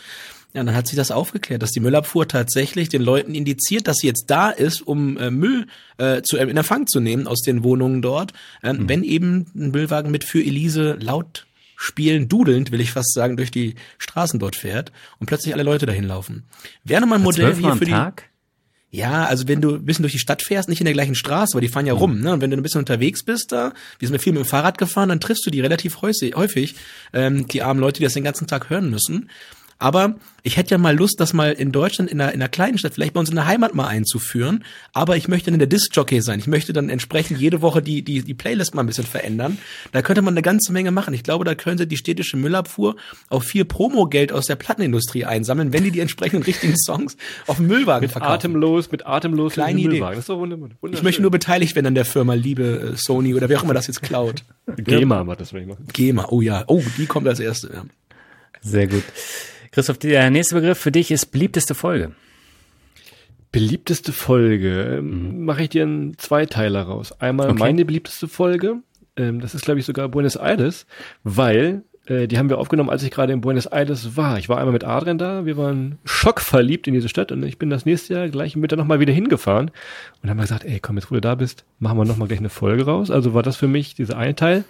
Ja, 0.54 0.62
dann 0.62 0.76
hat 0.76 0.86
sich 0.86 0.96
das 0.96 1.10
aufgeklärt, 1.10 1.62
dass 1.62 1.72
die 1.72 1.80
Müllabfuhr 1.80 2.28
tatsächlich 2.28 2.88
den 2.88 3.02
Leuten 3.02 3.34
indiziert, 3.34 3.88
dass 3.88 3.96
sie 3.96 4.06
jetzt 4.06 4.26
da 4.28 4.50
ist, 4.50 4.82
um 4.82 5.16
äh, 5.16 5.32
Müll 5.32 5.66
äh, 5.98 6.22
zu, 6.22 6.36
äh, 6.36 6.44
in 6.44 6.56
Empfang 6.56 6.86
zu 6.86 7.00
nehmen 7.00 7.26
aus 7.26 7.40
den 7.40 7.64
Wohnungen 7.64 8.02
dort, 8.02 8.32
äh, 8.62 8.72
mhm. 8.72 8.88
wenn 8.88 9.02
eben 9.02 9.46
ein 9.56 9.72
Müllwagen 9.72 10.12
mit 10.12 10.22
für 10.22 10.38
Elise 10.38 10.96
laut 11.00 11.46
spielen, 11.76 12.28
dudelnd, 12.28 12.70
will 12.70 12.80
ich 12.80 12.92
fast 12.92 13.12
sagen, 13.12 13.36
durch 13.36 13.50
die 13.50 13.74
Straßen 13.98 14.38
dort 14.38 14.54
fährt 14.54 14.92
und 15.18 15.26
plötzlich 15.26 15.54
alle 15.54 15.64
Leute 15.64 15.86
dahin 15.86 16.04
laufen. 16.04 16.44
Wäre 16.84 17.00
nochmal 17.00 17.18
ein 17.18 17.24
Modell 17.24 17.56
hier 17.56 17.74
für 17.74 17.84
die. 17.84 17.90
Tag? 17.90 18.30
Ja, 18.90 19.24
also 19.24 19.48
wenn 19.48 19.60
du 19.60 19.74
ein 19.74 19.84
bisschen 19.84 20.04
durch 20.04 20.12
die 20.12 20.20
Stadt 20.20 20.40
fährst, 20.40 20.68
nicht 20.68 20.80
in 20.80 20.84
der 20.84 20.94
gleichen 20.94 21.16
Straße, 21.16 21.54
aber 21.54 21.60
die 21.60 21.68
fahren 21.68 21.86
ja 21.86 21.94
mhm. 21.94 22.00
rum, 22.00 22.20
ne? 22.20 22.32
Und 22.32 22.40
wenn 22.40 22.50
du 22.52 22.56
ein 22.56 22.62
bisschen 22.62 22.78
unterwegs 22.78 23.24
bist 23.24 23.50
da, 23.50 23.72
wir 23.98 24.06
sind 24.06 24.14
ja 24.14 24.20
viel 24.20 24.32
mit 24.32 24.44
dem 24.44 24.46
Fahrrad 24.46 24.78
gefahren, 24.78 25.08
dann 25.08 25.18
triffst 25.18 25.44
du 25.44 25.50
die 25.50 25.60
relativ 25.60 26.00
häufig, 26.00 26.36
häufig 26.36 26.76
ähm, 27.12 27.48
die 27.48 27.62
armen 27.62 27.80
Leute, 27.80 27.98
die 27.98 28.04
das 28.04 28.14
den 28.14 28.22
ganzen 28.22 28.46
Tag 28.46 28.70
hören 28.70 28.90
müssen. 28.90 29.30
Aber 29.78 30.14
ich 30.42 30.56
hätte 30.56 30.72
ja 30.72 30.78
mal 30.78 30.94
Lust, 30.94 31.20
das 31.20 31.32
mal 31.32 31.52
in 31.52 31.72
Deutschland, 31.72 32.10
in 32.10 32.20
einer, 32.20 32.32
in 32.32 32.40
einer 32.40 32.48
kleinen 32.48 32.78
Stadt, 32.78 32.94
vielleicht 32.94 33.14
bei 33.14 33.20
uns 33.20 33.30
in 33.30 33.34
der 33.34 33.46
Heimat 33.46 33.74
mal 33.74 33.86
einzuführen. 33.86 34.64
Aber 34.92 35.16
ich 35.16 35.28
möchte 35.28 35.50
dann 35.50 35.58
der 35.58 35.68
Disc-Jockey 35.68 36.20
sein. 36.20 36.38
Ich 36.38 36.46
möchte 36.46 36.72
dann 36.72 36.90
entsprechend 36.90 37.40
jede 37.40 37.62
Woche 37.62 37.82
die, 37.82 38.02
die, 38.02 38.22
die 38.22 38.34
Playlist 38.34 38.74
mal 38.74 38.82
ein 38.82 38.86
bisschen 38.86 39.06
verändern. 39.06 39.58
Da 39.92 40.02
könnte 40.02 40.22
man 40.22 40.34
eine 40.34 40.42
ganze 40.42 40.72
Menge 40.72 40.90
machen. 40.90 41.14
Ich 41.14 41.22
glaube, 41.22 41.44
da 41.44 41.54
könnte 41.54 41.86
die 41.86 41.96
städtische 41.96 42.36
Müllabfuhr 42.36 42.96
auch 43.30 43.42
viel 43.42 43.64
Promogeld 43.64 44.32
aus 44.32 44.46
der 44.46 44.56
Plattenindustrie 44.56 45.24
einsammeln, 45.24 45.72
wenn 45.72 45.84
die 45.84 45.90
die 45.90 46.00
entsprechenden 46.00 46.44
richtigen 46.44 46.76
Songs 46.76 47.16
auf 47.46 47.56
dem 47.56 47.66
Müllwagen 47.66 48.02
mit 48.02 48.12
verkaufen. 48.12 48.34
Atemlos, 48.34 48.90
mit 48.92 49.06
atemlos 49.06 49.54
Kleine 49.54 49.80
Idee. 49.80 49.88
Müllwagen. 49.88 50.16
Das 50.16 50.24
ist 50.24 50.28
doch 50.28 50.38
wunderbar. 50.38 50.68
Ich 50.92 51.02
möchte 51.02 51.22
nur 51.22 51.30
beteiligt 51.30 51.74
werden 51.74 51.86
an 51.86 51.94
der 51.94 52.04
Firma, 52.04 52.34
liebe 52.34 52.92
äh, 52.94 52.96
Sony 52.96 53.34
oder 53.34 53.48
wer 53.48 53.58
auch 53.58 53.64
immer 53.64 53.74
das 53.74 53.86
jetzt 53.86 54.02
klaut. 54.02 54.44
GEMA 54.76 55.24
macht 55.24 55.40
das 55.40 55.50
vielleicht 55.50 55.68
mal. 55.68 55.78
GEMA, 55.92 56.26
oh 56.28 56.40
ja. 56.40 56.64
Oh, 56.66 56.82
die 56.98 57.06
kommt 57.06 57.26
als 57.28 57.40
erste. 57.40 57.70
Ja. 57.72 57.84
Sehr 58.60 58.86
gut. 58.86 59.02
Christoph, 59.74 59.98
der 59.98 60.30
nächste 60.30 60.54
Begriff 60.54 60.78
für 60.78 60.92
dich 60.92 61.10
ist 61.10 61.26
beliebteste 61.26 61.74
Folge. 61.74 62.12
Beliebteste 63.50 64.12
Folge. 64.12 64.98
Ähm, 64.98 65.38
mhm. 65.38 65.44
Mache 65.46 65.64
ich 65.64 65.70
dir 65.70 65.82
einen 65.82 66.16
Zweiteiler 66.16 66.82
raus. 66.82 67.10
Einmal 67.20 67.50
okay. 67.50 67.58
meine 67.58 67.84
beliebteste 67.84 68.28
Folge. 68.28 68.76
Ähm, 69.16 69.40
das 69.40 69.52
ist, 69.52 69.64
glaube 69.64 69.80
ich, 69.80 69.86
sogar 69.86 70.08
Buenos 70.08 70.36
Aires, 70.36 70.86
weil 71.24 71.82
äh, 72.06 72.28
die 72.28 72.38
haben 72.38 72.50
wir 72.50 72.58
aufgenommen, 72.58 72.88
als 72.88 73.02
ich 73.02 73.10
gerade 73.10 73.32
in 73.32 73.40
Buenos 73.40 73.66
Aires 73.66 74.16
war. 74.16 74.38
Ich 74.38 74.48
war 74.48 74.58
einmal 74.58 74.72
mit 74.72 74.84
Adrian 74.84 75.18
da, 75.18 75.44
wir 75.44 75.56
waren 75.56 75.98
schockverliebt 76.04 76.86
in 76.86 76.94
diese 76.94 77.08
Stadt 77.08 77.32
und 77.32 77.42
ich 77.42 77.58
bin 77.58 77.68
das 77.68 77.84
nächste 77.84 78.14
Jahr 78.14 78.28
gleich 78.28 78.54
mit 78.54 78.62
Winter 78.62 78.76
nochmal 78.76 79.00
wieder 79.00 79.12
hingefahren 79.12 79.72
und 80.22 80.30
haben 80.30 80.40
gesagt, 80.40 80.64
ey, 80.64 80.78
komm, 80.78 80.98
jetzt 80.98 81.10
wo 81.10 81.16
du 81.16 81.20
da 81.20 81.34
bist, 81.34 81.64
machen 81.80 81.98
wir 81.98 82.04
nochmal 82.04 82.28
gleich 82.28 82.38
eine 82.38 82.48
Folge 82.48 82.84
raus. 82.84 83.10
Also 83.10 83.34
war 83.34 83.42
das 83.42 83.56
für 83.56 83.68
mich 83.68 83.96
dieser 83.96 84.18
eine 84.18 84.36
Teil. 84.36 84.64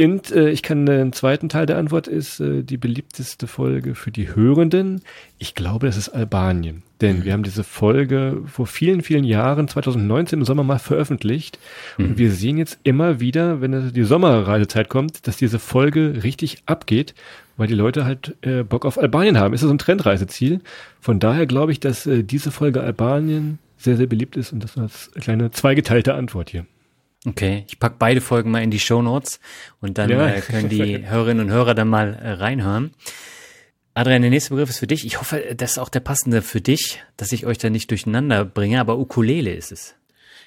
Und 0.00 0.30
äh, 0.30 0.50
ich 0.50 0.62
kann 0.62 0.86
den 0.86 1.12
zweiten 1.12 1.48
Teil 1.48 1.66
der 1.66 1.76
Antwort 1.76 2.06
ist 2.06 2.38
äh, 2.38 2.62
die 2.62 2.76
beliebteste 2.76 3.48
Folge 3.48 3.96
für 3.96 4.12
die 4.12 4.34
Hörenden. 4.34 5.02
Ich 5.38 5.56
glaube, 5.56 5.86
das 5.86 5.96
ist 5.96 6.10
Albanien. 6.10 6.84
Denn 7.00 7.18
mhm. 7.18 7.24
wir 7.24 7.32
haben 7.32 7.42
diese 7.42 7.64
Folge 7.64 8.42
vor 8.46 8.68
vielen, 8.68 9.02
vielen 9.02 9.24
Jahren, 9.24 9.66
2019 9.66 10.38
im 10.38 10.44
Sommer 10.44 10.62
mal 10.62 10.78
veröffentlicht. 10.78 11.58
Mhm. 11.96 12.04
Und 12.04 12.18
wir 12.18 12.30
sehen 12.30 12.58
jetzt 12.58 12.78
immer 12.84 13.18
wieder, 13.18 13.60
wenn 13.60 13.92
die 13.92 14.04
Sommerreisezeit 14.04 14.88
kommt, 14.88 15.26
dass 15.26 15.36
diese 15.36 15.58
Folge 15.58 16.22
richtig 16.22 16.62
abgeht, 16.66 17.14
weil 17.56 17.66
die 17.66 17.74
Leute 17.74 18.04
halt 18.04 18.36
äh, 18.42 18.62
Bock 18.62 18.84
auf 18.84 18.98
Albanien 18.98 19.36
haben. 19.36 19.52
Ist 19.52 19.62
das 19.62 19.68
so 19.68 19.74
ein 19.74 19.78
Trendreiseziel? 19.78 20.60
Von 21.00 21.18
daher 21.18 21.46
glaube 21.46 21.72
ich, 21.72 21.80
dass 21.80 22.06
äh, 22.06 22.22
diese 22.22 22.52
Folge 22.52 22.82
Albanien 22.82 23.58
sehr, 23.78 23.96
sehr 23.96 24.06
beliebt 24.06 24.36
ist. 24.36 24.52
Und 24.52 24.62
das 24.62 24.76
war 24.76 24.84
als 24.84 25.10
kleine 25.20 25.50
zweigeteilte 25.50 26.14
Antwort 26.14 26.50
hier. 26.50 26.66
Okay, 27.26 27.64
ich 27.68 27.78
pack 27.78 27.98
beide 27.98 28.20
Folgen 28.20 28.50
mal 28.50 28.62
in 28.62 28.70
die 28.70 28.78
Show 28.78 29.02
Notes 29.02 29.40
und 29.80 29.98
dann 29.98 30.10
ja. 30.10 30.28
äh, 30.28 30.40
können 30.40 30.68
die 30.68 31.06
Hörerinnen 31.08 31.46
und 31.46 31.52
Hörer 31.52 31.74
dann 31.74 31.88
mal 31.88 32.14
äh, 32.14 32.30
reinhören. 32.32 32.92
Adrian, 33.94 34.22
der 34.22 34.30
nächste 34.30 34.50
Begriff 34.50 34.70
ist 34.70 34.78
für 34.78 34.86
dich. 34.86 35.04
Ich 35.04 35.18
hoffe, 35.18 35.54
das 35.56 35.72
ist 35.72 35.78
auch 35.78 35.88
der 35.88 36.00
passende 36.00 36.40
für 36.42 36.60
dich, 36.60 37.02
dass 37.16 37.32
ich 37.32 37.46
euch 37.46 37.58
da 37.58 37.68
nicht 37.68 37.90
durcheinander 37.90 38.44
bringe, 38.44 38.78
aber 38.78 38.96
Ukulele 38.96 39.52
ist 39.52 39.72
es. 39.72 39.96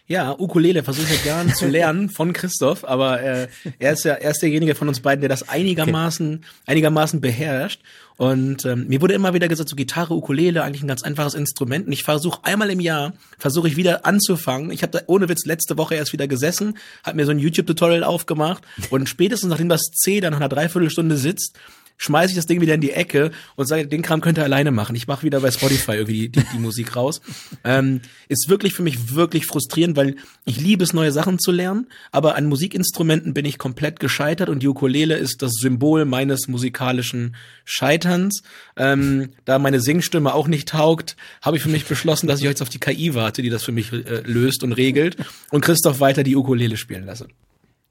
Ja, 0.08 0.38
Ukulele 0.38 0.84
versuche 0.84 1.06
ich 1.06 1.26
ja 1.26 1.36
gern 1.36 1.54
zu 1.54 1.68
lernen 1.70 2.10
von 2.10 2.34
Christoph, 2.34 2.84
aber 2.84 3.22
äh, 3.22 3.48
er 3.80 3.94
ist 3.94 4.04
ja 4.04 4.14
er 4.14 4.32
ist 4.32 4.42
derjenige 4.42 4.76
von 4.76 4.88
uns 4.88 5.00
beiden, 5.00 5.22
der 5.22 5.30
das 5.30 5.48
einigermaßen 5.48 6.36
okay. 6.36 6.46
einigermaßen 6.66 7.22
beherrscht. 7.22 7.82
Und 8.18 8.66
ähm, 8.66 8.88
mir 8.88 9.02
wurde 9.02 9.16
immer 9.16 9.34
wieder 9.34 9.48
gesagt, 9.48 9.70
so 9.70 9.76
Gitarre, 9.76 10.14
Ukulele, 10.14 10.64
eigentlich 10.64 10.84
ein 10.84 10.88
ganz 10.88 11.02
einfaches 11.02 11.34
Instrument. 11.34 11.88
Und 11.88 11.94
ich 11.94 12.04
versuche 12.04 12.42
einmal 12.44 12.70
im 12.70 12.80
Jahr, 12.80 13.14
versuche 13.40 13.68
ich 13.68 13.78
wieder 13.78 14.06
anzufangen. 14.06 14.70
Ich 14.70 14.84
habe 14.84 14.92
da 14.92 15.04
ohne 15.08 15.28
Witz 15.28 15.46
letzte 15.46 15.78
Woche 15.78 15.96
erst 15.96 16.14
wieder 16.14 16.28
gesessen, 16.28 16.78
habe 17.04 17.16
mir 17.18 17.26
so 17.26 17.32
ein 17.32 17.40
YouTube-Tutorial 17.40 18.04
aufgemacht 18.04 18.64
und 18.92 19.10
spätestens 19.10 19.50
nachdem 19.50 19.70
das 19.70 19.82
C 19.92 20.20
dann 20.20 20.34
nach 20.34 20.40
einer 20.40 20.50
Dreiviertelstunde 20.50 21.18
sitzt, 21.18 21.58
schmeiße 22.02 22.32
ich 22.32 22.36
das 22.36 22.48
Ding 22.48 22.62
wieder 22.62 22.74
in 22.74 22.82
die 22.82 22.92
Ecke 22.92 23.32
und 23.56 23.68
sage, 23.68 23.88
den 23.88 24.02
Kram 24.02 24.22
könnt 24.22 24.40
ihr 24.40 24.44
alleine 24.44 24.72
machen. 24.72 24.96
Ich 24.96 25.08
mache 25.08 25.24
wieder 25.24 25.40
bei 25.40 25.52
Spotify 25.52 25.94
irgendwie 25.94 26.30
die, 26.30 26.32
die, 26.32 26.46
die 26.54 26.60
Musik 26.60 26.96
raus. 26.96 27.22
Ähm, 27.64 28.02
ist 28.28 28.50
wirklich 28.50 28.74
für 28.74 28.82
mich 28.82 29.14
wirklich 29.14 29.46
frustrierend, 29.46 29.96
weil 29.96 30.16
ich 30.46 30.60
liebe 30.60 30.84
es, 30.84 30.94
neue 30.94 31.12
Sachen 31.12 31.38
zu 31.38 31.52
lernen, 31.52 31.88
aber 32.12 32.36
an 32.36 32.48
Musikinstrumenten 32.48 33.36
bin 33.36 33.46
ich 33.46 33.60
komplett 33.60 34.00
gescheitert 34.00 34.50
und 34.50 34.64
die 34.64 34.68
Ukulele 34.68 35.16
ist 35.16 35.44
das 35.44 35.54
Symbol 35.54 36.06
meines 36.06 36.48
musikalischen 36.48 37.36
Scheiterns. 37.66 38.42
Ähm, 38.78 39.30
da 39.46 39.60
meine 39.60 39.80
Singstimme 39.80 40.34
auch 40.34 40.48
nicht 40.48 40.70
taugt, 40.70 41.18
habe 41.42 41.58
ich 41.58 41.64
für 41.64 41.70
mich 41.70 41.86
beschlossen, 41.86 42.26
dass 42.26 42.40
ich 42.40 42.46
jetzt 42.46 42.64
auf 42.64 42.70
die 42.70 42.80
KI 42.80 43.14
warte, 43.14 43.44
die 43.44 43.50
das 43.50 43.64
für 43.64 43.74
mich 43.74 43.94
äh, 43.94 44.22
löst 44.26 44.64
und 44.64 44.74
regelt 44.74 45.18
und 45.52 45.62
Christoph 45.62 46.00
weiter 46.00 46.24
die 46.24 46.36
Ukulele 46.36 46.78
spielen 46.78 47.06
lasse. 47.06 47.28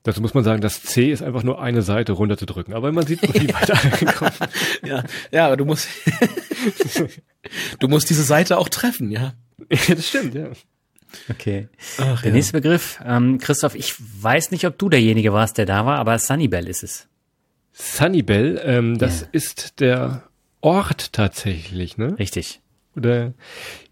Dazu 0.02 0.22
muss 0.22 0.32
man 0.32 0.44
sagen, 0.44 0.62
das 0.62 0.82
C 0.82 1.12
ist 1.12 1.22
einfach 1.22 1.42
nur 1.42 1.60
eine 1.60 1.82
Seite 1.82 2.12
runterzudrücken, 2.12 2.72
aber 2.72 2.90
man 2.90 3.06
sieht, 3.06 3.22
wie 3.22 3.52
weit 3.52 3.70
angekommen. 3.70 4.32
ja, 4.84 5.04
ja, 5.30 5.46
aber 5.46 5.58
du 5.58 5.66
musst, 5.66 5.88
du 7.78 7.88
musst 7.88 8.08
diese 8.08 8.22
Seite 8.22 8.56
auch 8.56 8.70
treffen, 8.70 9.10
ja. 9.10 9.34
ja 9.70 9.94
das 9.94 10.08
stimmt, 10.08 10.34
ja. 10.34 10.48
Okay. 11.28 11.68
Ach, 11.98 12.22
der 12.22 12.30
ja. 12.30 12.36
nächste 12.36 12.52
Begriff, 12.54 12.98
ähm, 13.04 13.38
Christoph, 13.38 13.74
ich 13.74 13.94
weiß 13.98 14.52
nicht, 14.52 14.64
ob 14.66 14.78
du 14.78 14.88
derjenige 14.88 15.32
warst, 15.32 15.58
der 15.58 15.66
da 15.66 15.84
war, 15.84 15.98
aber 15.98 16.18
Sunnybell 16.18 16.68
ist 16.68 16.82
es. 16.82 17.08
Sunnybell, 17.72 18.60
ähm, 18.64 18.98
das 18.98 19.22
yeah. 19.22 19.28
ist 19.32 19.80
der 19.80 20.22
Ort 20.60 21.12
tatsächlich, 21.12 21.98
ne? 21.98 22.18
Richtig. 22.18 22.60
Oder 22.96 23.32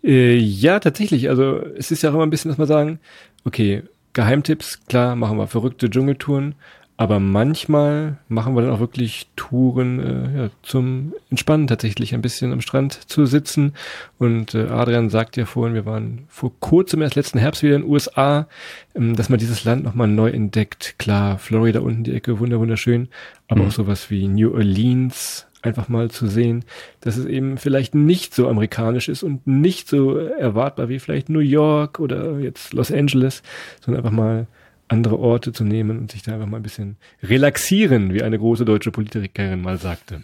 äh, 0.03 0.37
ja, 0.37 0.81
tatsächlich. 0.81 1.29
Also 1.29 1.61
es 1.77 1.91
ist 1.91 2.03
ja 2.03 2.11
auch 2.11 2.15
immer 2.15 2.25
ein 2.27 2.31
bisschen, 2.31 2.51
dass 2.51 2.59
man 2.59 2.67
sagen, 2.67 3.01
okay, 3.45 3.83
Geheimtipps, 4.13 4.85
klar, 4.87 5.17
machen 5.17 5.39
wir 5.39 5.47
verrückte 5.47 5.91
Dschungeltouren, 5.91 6.55
aber 7.01 7.21
manchmal 7.21 8.19
machen 8.27 8.57
wir 8.57 8.63
dann 8.63 8.73
auch 8.73 8.81
wirklich 8.81 9.29
Touren 9.37 10.01
äh, 10.01 10.37
ja, 10.37 10.51
zum 10.63 11.15
Entspannen 11.31 11.69
tatsächlich, 11.69 12.13
ein 12.13 12.23
bisschen 12.23 12.53
am 12.53 12.61
Strand 12.61 12.93
zu 12.93 13.25
sitzen. 13.25 13.75
Und 14.19 14.57
äh, 14.57 14.67
Adrian 14.67 15.09
sagt 15.09 15.37
ja 15.37 15.47
vorhin, 15.47 15.75
wir 15.75 15.87
waren 15.87 16.25
vor 16.29 16.51
kurzem 16.59 17.01
erst 17.01 17.15
letzten 17.15 17.39
Herbst 17.39 17.63
wieder 17.63 17.77
in 17.77 17.83
den 17.83 17.91
USA, 17.91 18.49
ähm, 18.97 19.15
dass 19.15 19.29
man 19.29 19.39
dieses 19.39 19.63
Land 19.63 19.85
nochmal 19.85 20.09
neu 20.09 20.31
entdeckt. 20.31 20.97
Klar, 20.99 21.39
Florida 21.39 21.79
unten 21.79 22.03
die 22.03 22.15
Ecke, 22.15 22.41
wunderschön, 22.41 23.09
aber 23.47 23.63
mhm. 23.63 23.69
auch 23.69 23.73
sowas 23.73 24.11
wie 24.11 24.27
New 24.27 24.53
Orleans, 24.53 25.47
einfach 25.69 25.89
mal 25.89 26.11
zu 26.11 26.27
sehen, 26.27 26.65
dass 27.01 27.17
es 27.17 27.27
eben 27.27 27.59
vielleicht 27.59 27.95
nicht 27.95 28.35
so 28.35 28.49
amerikanisch 28.49 29.09
ist 29.09 29.23
und 29.23 29.47
nicht 29.47 29.89
so 29.89 30.17
erwartbar 30.17 30.89
wie 30.89 30.99
vielleicht 30.99 31.29
New 31.29 31.39
York 31.39 32.01
oder 32.01 32.39
jetzt 32.41 32.73
Los 32.73 32.91
Angeles, 32.91 33.43
sondern 33.81 34.05
einfach 34.05 34.17
mal 34.17 34.47
andere 34.89 35.19
Orte 35.19 35.53
zu 35.53 35.65
nehmen 35.65 35.99
und 35.99 36.11
sich 36.11 36.23
da 36.23 36.35
einfach 36.35 36.47
mal 36.47 36.57
ein 36.57 36.63
bisschen 36.63 36.97
relaxieren, 37.23 38.15
wie 38.15 38.23
eine 38.23 38.39
große 38.39 38.65
deutsche 38.65 38.91
Politikerin 38.91 39.61
mal 39.61 39.79
sagte. 39.79 40.21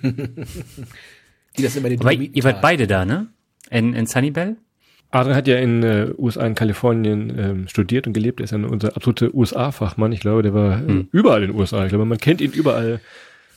Die 1.56 1.62
das 1.62 1.76
immer 1.76 1.88
den 1.88 2.00
Aber 2.00 2.12
ihr 2.12 2.44
wart 2.44 2.60
beide 2.60 2.86
da, 2.86 3.04
ne? 3.04 3.28
In, 3.70 3.94
in 3.94 4.06
Sunnybell? 4.06 4.56
Adrian 5.10 5.36
hat 5.36 5.46
ja 5.46 5.58
in 5.58 5.82
äh, 5.84 6.08
USA, 6.18 6.44
in 6.44 6.56
Kalifornien 6.56 7.38
ähm, 7.38 7.68
studiert 7.68 8.08
und 8.08 8.14
gelebt. 8.14 8.40
Er 8.40 8.44
ist 8.44 8.50
ja 8.50 8.58
unser 8.58 8.96
absoluter 8.96 9.32
USA-Fachmann. 9.32 10.10
Ich 10.10 10.20
glaube, 10.20 10.42
der 10.42 10.54
war 10.54 10.82
äh, 10.82 10.86
hm. 10.86 11.08
überall 11.12 11.44
in 11.44 11.52
den 11.52 11.60
USA. 11.60 11.84
Ich 11.84 11.90
glaube, 11.90 12.04
man 12.04 12.18
kennt 12.18 12.40
ihn 12.40 12.50
überall 12.50 13.00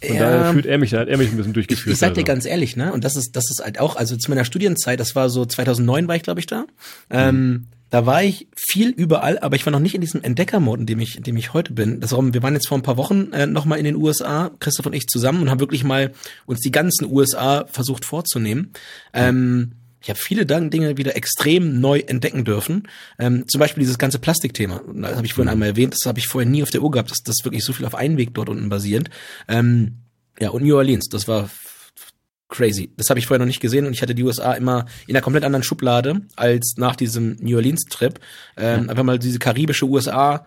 und 0.04 0.16
ja, 0.16 0.20
daher 0.20 0.54
führt 0.54 0.66
er 0.66 0.78
mich, 0.78 0.92
da 0.92 1.00
hat 1.00 1.08
er 1.08 1.18
mich 1.18 1.32
ein 1.32 1.38
bisschen 1.38 1.54
durchgeführt. 1.54 1.88
Ich, 1.88 1.94
ich 1.94 2.00
sag 2.00 2.14
dir 2.14 2.22
also. 2.22 2.28
ganz 2.28 2.46
ehrlich, 2.46 2.76
ne, 2.76 2.94
und 2.94 3.04
das 3.04 3.16
ist, 3.16 3.36
das 3.36 3.50
ist 3.50 3.64
halt 3.64 3.80
auch, 3.80 3.96
also 3.96 4.16
zu 4.16 4.30
meiner 4.30 4.46
Studienzeit, 4.46 5.00
das 5.00 5.16
war 5.16 5.30
so 5.30 5.46
2009 5.46 6.08
war 6.08 6.16
ich, 6.16 6.24
glaube 6.24 6.40
ich, 6.40 6.46
da. 6.46 6.62
Mhm. 6.62 6.68
Ähm, 7.10 7.68
da 7.90 8.06
war 8.06 8.22
ich 8.22 8.48
viel 8.56 8.90
überall, 8.90 9.40
aber 9.40 9.56
ich 9.56 9.66
war 9.66 9.72
noch 9.72 9.80
nicht 9.80 9.96
in 9.96 10.02
diesem 10.02 10.22
Entdeckermode, 10.22 10.82
in 10.82 10.86
dem 10.88 11.00
ich, 11.00 11.16
in 11.16 11.24
dem 11.24 11.38
ich 11.38 11.54
heute 11.54 11.72
bin. 11.72 12.02
Das 12.02 12.12
wir 12.12 12.44
waren 12.44 12.54
jetzt 12.54 12.68
vor 12.68 12.78
ein 12.78 12.84
paar 12.84 12.98
Wochen 12.98 13.32
äh, 13.32 13.48
noch 13.48 13.64
mal 13.64 13.78
in 13.78 13.86
den 13.86 13.96
USA, 13.96 14.52
Christoph 14.60 14.88
und 14.88 14.94
ich 14.94 15.08
zusammen, 15.08 15.42
und 15.42 15.50
haben 15.50 15.62
wirklich 15.62 15.86
mal 15.86 16.12
uns 16.46 16.60
die 16.60 16.72
ganzen 16.72 17.10
USA 17.10 17.66
versucht 17.68 18.04
vorzunehmen. 18.04 18.74
Ähm, 19.14 19.72
ich 20.02 20.10
habe 20.10 20.20
viele 20.20 20.46
Dinge 20.46 20.98
wieder 20.98 21.16
extrem 21.16 21.80
neu 21.80 22.00
entdecken 22.00 22.46
dürfen. 22.46 22.88
Ähm, 23.20 23.48
zum 23.48 23.60
Beispiel 23.60 23.82
dieses 23.82 23.98
ganze 23.98 24.20
Plastikthema. 24.20 24.82
Das 24.94 25.16
habe 25.16 25.26
ich 25.26 25.34
vorhin 25.34 25.48
mhm. 25.48 25.54
einmal 25.54 25.70
erwähnt. 25.70 25.94
Das 25.94 26.06
habe 26.06 26.20
ich 26.20 26.28
vorher 26.28 26.50
nie 26.50 26.64
auf 26.64 26.70
der 26.70 26.82
Uhr 26.82 26.92
gehabt, 26.92 27.12
dass 27.12 27.24
das 27.24 27.44
wirklich 27.44 27.64
so 27.64 27.74
viel 27.74 27.86
auf 27.86 27.96
einen 27.96 28.18
Weg 28.18 28.34
dort 28.34 28.50
unten 28.50 28.70
basiert. 28.70 29.10
Ähm, 29.48 29.98
ja, 30.40 30.50
und 30.50 30.64
New 30.64 30.76
Orleans, 30.76 31.08
das 31.10 31.28
war 31.28 31.50
crazy. 32.50 32.94
Das 32.96 33.10
habe 33.10 33.20
ich 33.20 33.28
vorher 33.28 33.40
noch 33.40 33.48
nicht 33.48 33.60
gesehen 33.60 33.86
und 33.86 33.94
ich 33.94 34.02
hatte 34.02 34.16
die 34.16 34.24
USA 34.24 34.54
immer 34.54 34.86
in 35.08 35.16
einer 35.16 35.24
komplett 35.24 35.44
anderen 35.44 35.64
Schublade 35.64 36.22
als 36.36 36.76
nach 36.78 36.96
diesem 36.96 37.36
New 37.40 37.58
Orleans-Trip. 37.58 38.20
Ähm, 38.56 38.84
ja. 38.84 38.90
Einfach 38.90 39.04
mal 39.04 39.20
diese 39.20 39.40
karibische 39.40 39.86
USA, 39.86 40.46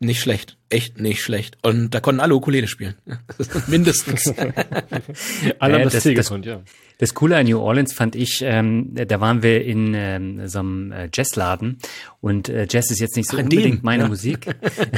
nicht 0.00 0.20
schlecht. 0.20 0.56
Echt 0.70 1.00
nicht 1.00 1.22
schlecht. 1.22 1.58
Und 1.62 1.90
da 1.90 2.00
konnten 2.00 2.20
alle 2.20 2.34
Ukulele 2.34 2.68
spielen. 2.68 2.94
Mindestens. 3.66 4.32
alle 5.58 5.80
äh, 5.80 5.84
das, 5.84 6.04
das, 6.04 6.28
das, 6.28 6.30
ja. 6.44 6.60
das 6.98 7.14
Coole 7.14 7.36
an 7.36 7.46
New 7.46 7.58
Orleans 7.58 7.92
fand 7.92 8.14
ich, 8.14 8.40
ähm, 8.42 8.94
da 8.94 9.20
waren 9.20 9.42
wir 9.42 9.64
in 9.64 9.94
ähm, 9.94 10.46
so 10.46 10.60
einem 10.60 10.92
äh, 10.92 11.08
Jazzladen 11.12 11.78
und 12.20 12.48
äh, 12.48 12.68
Jazz 12.70 12.92
ist 12.92 13.00
jetzt 13.00 13.16
nicht 13.16 13.28
so 13.28 13.38
Ach, 13.38 13.42
unbedingt 13.42 13.82
meine 13.82 14.04
ja. 14.04 14.08
Musik. 14.08 14.46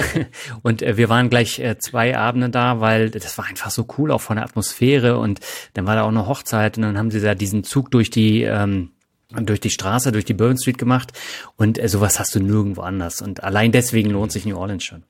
und 0.62 0.82
äh, 0.82 0.98
wir 0.98 1.08
waren 1.08 1.30
gleich 1.30 1.60
äh, 1.60 1.78
zwei 1.78 2.18
Abende 2.18 2.50
da, 2.50 2.80
weil 2.80 3.08
das 3.08 3.38
war 3.38 3.46
einfach 3.46 3.70
so 3.70 3.86
cool, 3.96 4.10
auch 4.10 4.20
von 4.20 4.36
der 4.36 4.44
Atmosphäre 4.44 5.18
und 5.18 5.40
dann 5.74 5.86
war 5.86 5.94
da 5.94 6.02
auch 6.02 6.08
eine 6.08 6.26
Hochzeit 6.26 6.76
und 6.76 6.82
dann 6.82 6.98
haben 6.98 7.10
sie 7.10 7.20
da 7.20 7.34
diesen 7.34 7.64
Zug 7.64 7.90
durch 7.90 8.10
die 8.10 8.42
ähm, 8.42 8.90
durch 9.30 9.60
die 9.60 9.70
Straße, 9.70 10.12
durch 10.12 10.24
die 10.24 10.34
Bourbon 10.34 10.58
Street 10.58 10.78
gemacht 10.78 11.12
und 11.56 11.78
äh, 11.78 11.88
sowas 11.88 12.18
hast 12.18 12.34
du 12.34 12.40
nirgendwo 12.40 12.82
anders 12.82 13.22
und 13.22 13.42
allein 13.42 13.72
deswegen 13.72 14.10
lohnt 14.10 14.32
sich 14.32 14.44
New 14.44 14.56
Orleans 14.56 14.84
schon. 14.84 15.02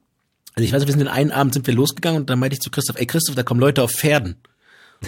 Also 0.54 0.66
ich 0.66 0.72
weiß, 0.72 0.86
wir 0.86 0.92
sind 0.92 1.00
den 1.00 1.08
einen 1.08 1.30
Abend 1.30 1.54
sind 1.54 1.66
wir 1.66 1.74
losgegangen 1.74 2.20
und 2.20 2.30
dann 2.30 2.38
meinte 2.38 2.54
ich 2.54 2.60
zu 2.60 2.70
Christoph, 2.70 2.98
ey 2.98 3.06
Christoph, 3.06 3.36
da 3.36 3.42
kommen 3.42 3.60
Leute 3.60 3.82
auf 3.82 3.92
Pferden. 3.92 4.36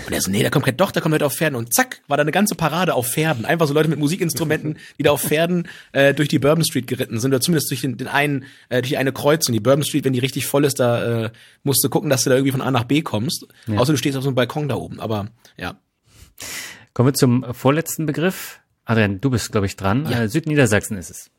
Und 0.06 0.12
er 0.12 0.22
so, 0.22 0.30
nee, 0.30 0.42
da 0.42 0.48
kommt 0.48 0.64
kein, 0.64 0.76
doch, 0.76 0.90
da 0.90 1.00
kommen 1.00 1.12
Leute 1.12 1.26
auf 1.26 1.34
Pferden. 1.34 1.56
Und 1.56 1.74
zack, 1.74 2.00
war 2.08 2.16
da 2.16 2.22
eine 2.22 2.32
ganze 2.32 2.54
Parade 2.54 2.94
auf 2.94 3.08
Pferden. 3.08 3.44
Einfach 3.44 3.66
so 3.66 3.74
Leute 3.74 3.90
mit 3.90 3.98
Musikinstrumenten, 3.98 4.78
die 4.98 5.02
da 5.02 5.10
auf 5.10 5.20
Pferden 5.20 5.68
äh, 5.92 6.14
durch 6.14 6.28
die 6.28 6.38
Bourbon 6.38 6.64
Street 6.64 6.86
geritten 6.86 7.20
sind. 7.20 7.30
Oder 7.30 7.42
zumindest 7.42 7.70
durch 7.70 7.82
den, 7.82 7.98
den 7.98 8.08
einen, 8.08 8.44
äh, 8.70 8.80
durch 8.80 8.96
eine 8.96 9.12
Kreuzung. 9.12 9.52
Die 9.52 9.60
Bourbon 9.60 9.84
Street, 9.84 10.04
wenn 10.04 10.14
die 10.14 10.18
richtig 10.18 10.46
voll 10.46 10.64
ist, 10.64 10.80
da 10.80 11.24
äh, 11.24 11.30
musst 11.62 11.84
du 11.84 11.90
gucken, 11.90 12.08
dass 12.08 12.22
du 12.22 12.30
da 12.30 12.36
irgendwie 12.36 12.52
von 12.52 12.62
A 12.62 12.70
nach 12.70 12.84
B 12.84 13.02
kommst. 13.02 13.46
Ja. 13.66 13.78
Außer 13.78 13.92
du 13.92 13.98
stehst 13.98 14.16
auf 14.16 14.22
so 14.22 14.30
einem 14.30 14.34
Balkon 14.34 14.68
da 14.68 14.76
oben. 14.76 14.98
Aber 14.98 15.26
ja. 15.58 15.76
Kommen 16.94 17.08
wir 17.08 17.14
zum 17.14 17.44
vorletzten 17.52 18.06
Begriff. 18.06 18.61
Adrian, 18.84 19.20
du 19.20 19.30
bist, 19.30 19.52
glaube 19.52 19.66
ich, 19.66 19.76
dran. 19.76 20.06
Ja. 20.10 20.22
Äh, 20.22 20.28
Südniedersachsen 20.28 20.96
ist 20.96 21.10
es. 21.10 21.30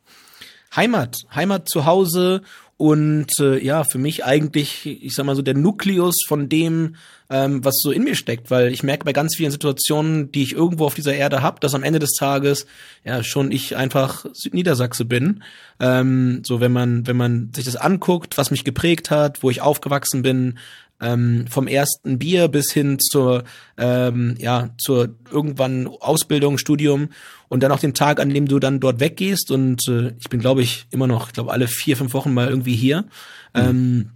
Heimat, 0.76 1.18
Heimat 1.34 1.70
zu 1.70 1.86
Hause 1.86 2.42
und 2.78 3.40
äh, 3.40 3.64
ja, 3.64 3.84
für 3.84 4.00
mich 4.00 4.26
eigentlich, 4.26 4.86
ich 4.86 5.14
sag 5.14 5.26
mal 5.26 5.36
so, 5.36 5.44
der 5.44 5.54
Nukleus 5.54 6.24
von 6.28 6.50
dem, 6.50 6.96
ähm, 7.30 7.64
was 7.64 7.76
so 7.80 7.92
in 7.92 8.04
mir 8.04 8.16
steckt, 8.16 8.50
weil 8.52 8.74
ich 8.74 8.84
merke 8.84 9.06
bei 9.06 9.14
ganz 9.14 9.36
vielen 9.36 9.52
Situationen, 9.52 10.32
die 10.32 10.44
ich 10.44 10.54
irgendwo 10.54 10.86
auf 10.86 10.96
dieser 10.96 11.14
Erde 11.14 11.42
habe, 11.42 11.60
dass 11.60 11.76
am 11.76 11.84
Ende 11.84 12.00
des 12.00 12.14
Tages 12.14 12.66
ja 13.06 13.24
schon 13.24 13.52
ich 13.52 13.78
einfach 13.78 14.26
Südniedersachse 14.34 15.06
bin. 15.06 15.44
Ähm, 15.80 16.42
so 16.44 16.60
wenn 16.60 16.72
man, 16.72 17.06
wenn 17.06 17.16
man 17.16 17.52
sich 17.54 17.66
das 17.66 17.76
anguckt, 17.76 18.38
was 18.38 18.52
mich 18.52 18.64
geprägt 18.64 19.12
hat, 19.12 19.44
wo 19.44 19.50
ich 19.50 19.62
aufgewachsen 19.62 20.24
bin, 20.24 20.58
ähm, 21.02 21.46
vom 21.50 21.68
ersten 21.68 22.20
Bier 22.20 22.48
bis 22.48 22.72
hin 22.72 23.00
zur 23.00 23.44
ähm, 23.78 24.36
ja 24.40 24.70
zur 24.78 25.16
irgendwann 25.32 25.88
Ausbildung, 25.88 26.58
Studium 26.58 27.10
und 27.50 27.62
dann 27.62 27.72
auch 27.72 27.80
den 27.80 27.94
Tag, 27.94 28.20
an 28.20 28.30
dem 28.30 28.48
du 28.48 28.60
dann 28.60 28.80
dort 28.80 29.00
weggehst 29.00 29.52
und 29.52 29.88
äh, 29.88 30.14
ich 30.20 30.30
bin 30.30 30.40
glaube 30.40 30.62
ich 30.62 30.88
immer 30.92 31.08
noch, 31.08 31.28
ich 31.28 31.34
glaube 31.34 31.52
alle 31.52 31.68
vier 31.68 31.98
fünf 31.98 32.14
Wochen 32.14 32.34
mal 32.34 32.50
irgendwie 32.50 32.76
hier. 32.76 33.02
Mhm. 33.54 33.62
Ähm, 33.62 34.10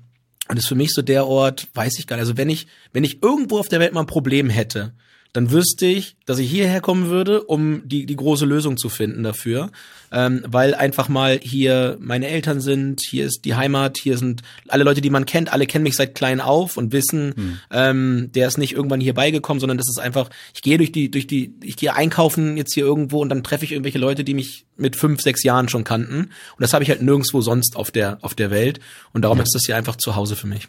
und 0.49 0.55
das 0.55 0.63
ist 0.63 0.69
für 0.69 0.75
mich 0.75 0.93
so 0.93 1.01
der 1.01 1.27
Ort, 1.27 1.67
weiß 1.73 1.99
ich 1.99 2.07
gar 2.07 2.15
nicht. 2.15 2.21
Also 2.21 2.37
wenn 2.37 2.49
ich 2.49 2.67
wenn 2.93 3.03
ich 3.03 3.21
irgendwo 3.21 3.59
auf 3.59 3.67
der 3.67 3.79
Welt 3.79 3.93
mal 3.93 4.01
ein 4.01 4.07
Problem 4.07 4.49
hätte, 4.49 4.93
dann 5.37 5.51
wüsste 5.51 5.85
ich, 5.85 6.15
dass 6.25 6.39
ich 6.39 6.49
hierher 6.49 6.81
kommen 6.81 7.09
würde, 7.09 7.43
um 7.43 7.87
die, 7.87 8.07
die 8.07 8.15
große 8.15 8.43
Lösung 8.43 8.75
zu 8.75 8.89
finden 8.89 9.21
dafür. 9.21 9.69
Ähm, 10.11 10.41
weil 10.47 10.73
einfach 10.73 11.09
mal 11.09 11.39
hier 11.39 11.95
meine 11.99 12.27
Eltern 12.27 12.59
sind, 12.59 13.01
hier 13.07 13.25
ist 13.25 13.41
die 13.45 13.53
Heimat, 13.53 13.99
hier 14.01 14.17
sind 14.17 14.41
alle 14.67 14.83
Leute, 14.83 15.01
die 15.01 15.11
man 15.11 15.27
kennt, 15.27 15.53
alle 15.53 15.67
kennen 15.67 15.83
mich 15.83 15.95
seit 15.95 16.15
klein 16.15 16.41
auf 16.41 16.75
und 16.75 16.91
wissen, 16.91 17.33
hm. 17.35 17.59
ähm, 17.69 18.31
der 18.33 18.47
ist 18.47 18.57
nicht 18.57 18.73
irgendwann 18.73 18.99
hier 18.99 19.13
beigekommen, 19.13 19.59
sondern 19.59 19.77
das 19.77 19.87
ist 19.87 19.99
einfach, 19.99 20.31
ich 20.55 20.63
gehe 20.63 20.79
durch 20.79 20.91
die, 20.91 21.11
durch 21.11 21.27
die, 21.27 21.53
ich 21.61 21.77
gehe 21.77 21.93
einkaufen 21.93 22.57
jetzt 22.57 22.73
hier 22.73 22.85
irgendwo 22.85 23.21
und 23.21 23.29
dann 23.29 23.43
treffe 23.43 23.63
ich 23.63 23.73
irgendwelche 23.73 23.99
Leute, 23.99 24.23
die 24.23 24.33
mich 24.33 24.65
mit 24.75 24.95
fünf, 24.95 25.21
sechs 25.21 25.43
Jahren 25.43 25.69
schon 25.69 25.83
kannten. 25.83 26.17
Und 26.17 26.61
das 26.61 26.73
habe 26.73 26.83
ich 26.83 26.89
halt 26.89 27.03
nirgendwo 27.03 27.41
sonst 27.41 27.75
auf 27.75 27.91
der, 27.91 28.17
auf 28.23 28.33
der 28.33 28.49
Welt. 28.49 28.79
Und 29.13 29.21
darum 29.21 29.37
ja. 29.37 29.43
ist 29.43 29.53
das 29.53 29.61
hier 29.67 29.75
einfach 29.75 29.97
zu 29.97 30.15
Hause 30.15 30.35
für 30.35 30.47
mich. 30.47 30.67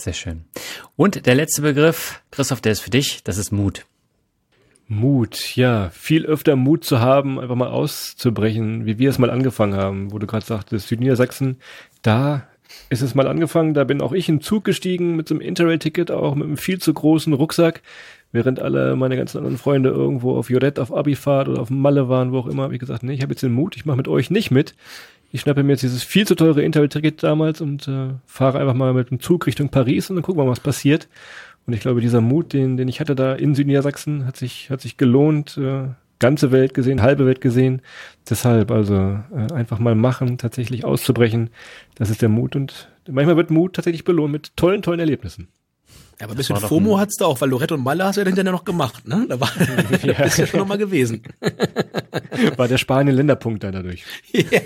Sehr 0.00 0.14
schön. 0.14 0.44
Und 0.96 1.26
der 1.26 1.34
letzte 1.34 1.60
Begriff, 1.60 2.22
Christoph, 2.30 2.62
der 2.62 2.72
ist 2.72 2.80
für 2.80 2.88
dich, 2.88 3.22
das 3.22 3.36
ist 3.36 3.52
Mut. 3.52 3.84
Mut, 4.88 5.54
ja, 5.56 5.90
viel 5.90 6.24
öfter 6.24 6.56
Mut 6.56 6.84
zu 6.84 7.00
haben, 7.00 7.38
einfach 7.38 7.54
mal 7.54 7.68
auszubrechen, 7.68 8.86
wie 8.86 8.98
wir 8.98 9.10
es 9.10 9.18
mal 9.18 9.28
angefangen 9.28 9.74
haben, 9.74 10.10
wo 10.10 10.18
du 10.18 10.26
gerade 10.26 10.44
sagtest, 10.44 10.88
Südniedersachsen, 10.88 11.58
da 12.00 12.48
ist 12.88 13.02
es 13.02 13.14
mal 13.14 13.28
angefangen, 13.28 13.74
da 13.74 13.84
bin 13.84 14.00
auch 14.00 14.12
ich 14.12 14.28
in 14.30 14.40
Zug 14.40 14.64
gestiegen 14.64 15.16
mit 15.16 15.28
so 15.28 15.34
einem 15.34 15.42
Interrail-Ticket, 15.42 16.10
auch 16.10 16.34
mit 16.34 16.46
einem 16.46 16.56
viel 16.56 16.78
zu 16.78 16.94
großen 16.94 17.34
Rucksack, 17.34 17.82
während 18.32 18.58
alle 18.58 18.96
meine 18.96 19.18
ganzen 19.18 19.36
anderen 19.36 19.58
Freunde 19.58 19.90
irgendwo 19.90 20.34
auf 20.34 20.48
Jodette, 20.48 20.80
auf 20.80 20.94
Abifahrt 20.94 21.48
oder 21.48 21.60
auf 21.60 21.68
Malle 21.68 22.08
waren, 22.08 22.32
wo 22.32 22.38
auch 22.38 22.46
immer, 22.46 22.62
habe 22.62 22.74
ich 22.74 22.80
gesagt, 22.80 23.02
nee, 23.02 23.12
ich 23.12 23.20
habe 23.22 23.34
jetzt 23.34 23.42
den 23.42 23.52
Mut, 23.52 23.76
ich 23.76 23.84
mache 23.84 23.98
mit 23.98 24.08
euch 24.08 24.30
nicht 24.30 24.50
mit 24.50 24.74
ich 25.32 25.40
schnappe 25.42 25.62
mir 25.62 25.72
jetzt 25.72 25.82
dieses 25.82 26.02
viel 26.02 26.26
zu 26.26 26.34
teure 26.34 26.62
Interrail-Ticket 26.62 27.22
damals 27.22 27.60
und 27.60 27.86
äh, 27.88 28.10
fahre 28.26 28.58
einfach 28.58 28.74
mal 28.74 28.92
mit 28.92 29.10
dem 29.10 29.20
Zug 29.20 29.46
Richtung 29.46 29.68
Paris 29.68 30.10
und 30.10 30.16
dann 30.16 30.22
gucken 30.22 30.40
wir 30.40 30.44
mal, 30.44 30.50
was 30.50 30.60
passiert. 30.60 31.08
Und 31.66 31.74
ich 31.74 31.80
glaube, 31.80 32.00
dieser 32.00 32.20
Mut, 32.20 32.52
den, 32.52 32.76
den 32.76 32.88
ich 32.88 33.00
hatte 33.00 33.14
da 33.14 33.34
in 33.34 33.54
Südniedersachsen, 33.54 34.26
hat 34.26 34.36
sich, 34.36 34.70
hat 34.70 34.80
sich 34.80 34.96
gelohnt, 34.96 35.56
äh, 35.56 35.88
ganze 36.18 36.52
Welt 36.52 36.74
gesehen, 36.74 37.02
halbe 37.02 37.26
Welt 37.26 37.40
gesehen. 37.40 37.82
Deshalb 38.28 38.70
also 38.70 38.94
äh, 38.94 39.52
einfach 39.52 39.78
mal 39.78 39.94
machen, 39.94 40.38
tatsächlich 40.38 40.84
auszubrechen, 40.84 41.50
das 41.94 42.10
ist 42.10 42.22
der 42.22 42.28
Mut. 42.28 42.56
Und 42.56 42.88
manchmal 43.08 43.36
wird 43.36 43.50
Mut 43.50 43.74
tatsächlich 43.74 44.04
belohnt 44.04 44.32
mit 44.32 44.56
tollen, 44.56 44.82
tollen 44.82 45.00
Erlebnissen. 45.00 45.48
Ja, 46.20 46.26
aber 46.26 46.34
ein 46.34 46.36
bisschen 46.36 46.56
FOMO 46.56 46.98
hat's 46.98 47.16
da 47.16 47.24
auch, 47.24 47.40
weil 47.40 47.48
Lorette 47.48 47.72
und 47.72 47.82
Malle 47.82 48.04
hast 48.04 48.16
du 48.16 48.20
ja 48.20 48.26
hinterher 48.26 48.52
noch 48.52 48.66
gemacht, 48.66 49.08
ne? 49.08 49.24
Da 49.26 49.40
war 49.40 49.50
ja. 50.04 50.12
das 50.18 50.36
ja 50.36 50.46
schon 50.46 50.60
noch 50.60 50.66
mal 50.66 50.76
gewesen. 50.76 51.22
War 52.56 52.68
der 52.68 52.78
Spanien-Länderpunkt 52.78 53.62
da 53.62 53.70
dadurch. 53.70 54.04
Ja. 54.32 54.60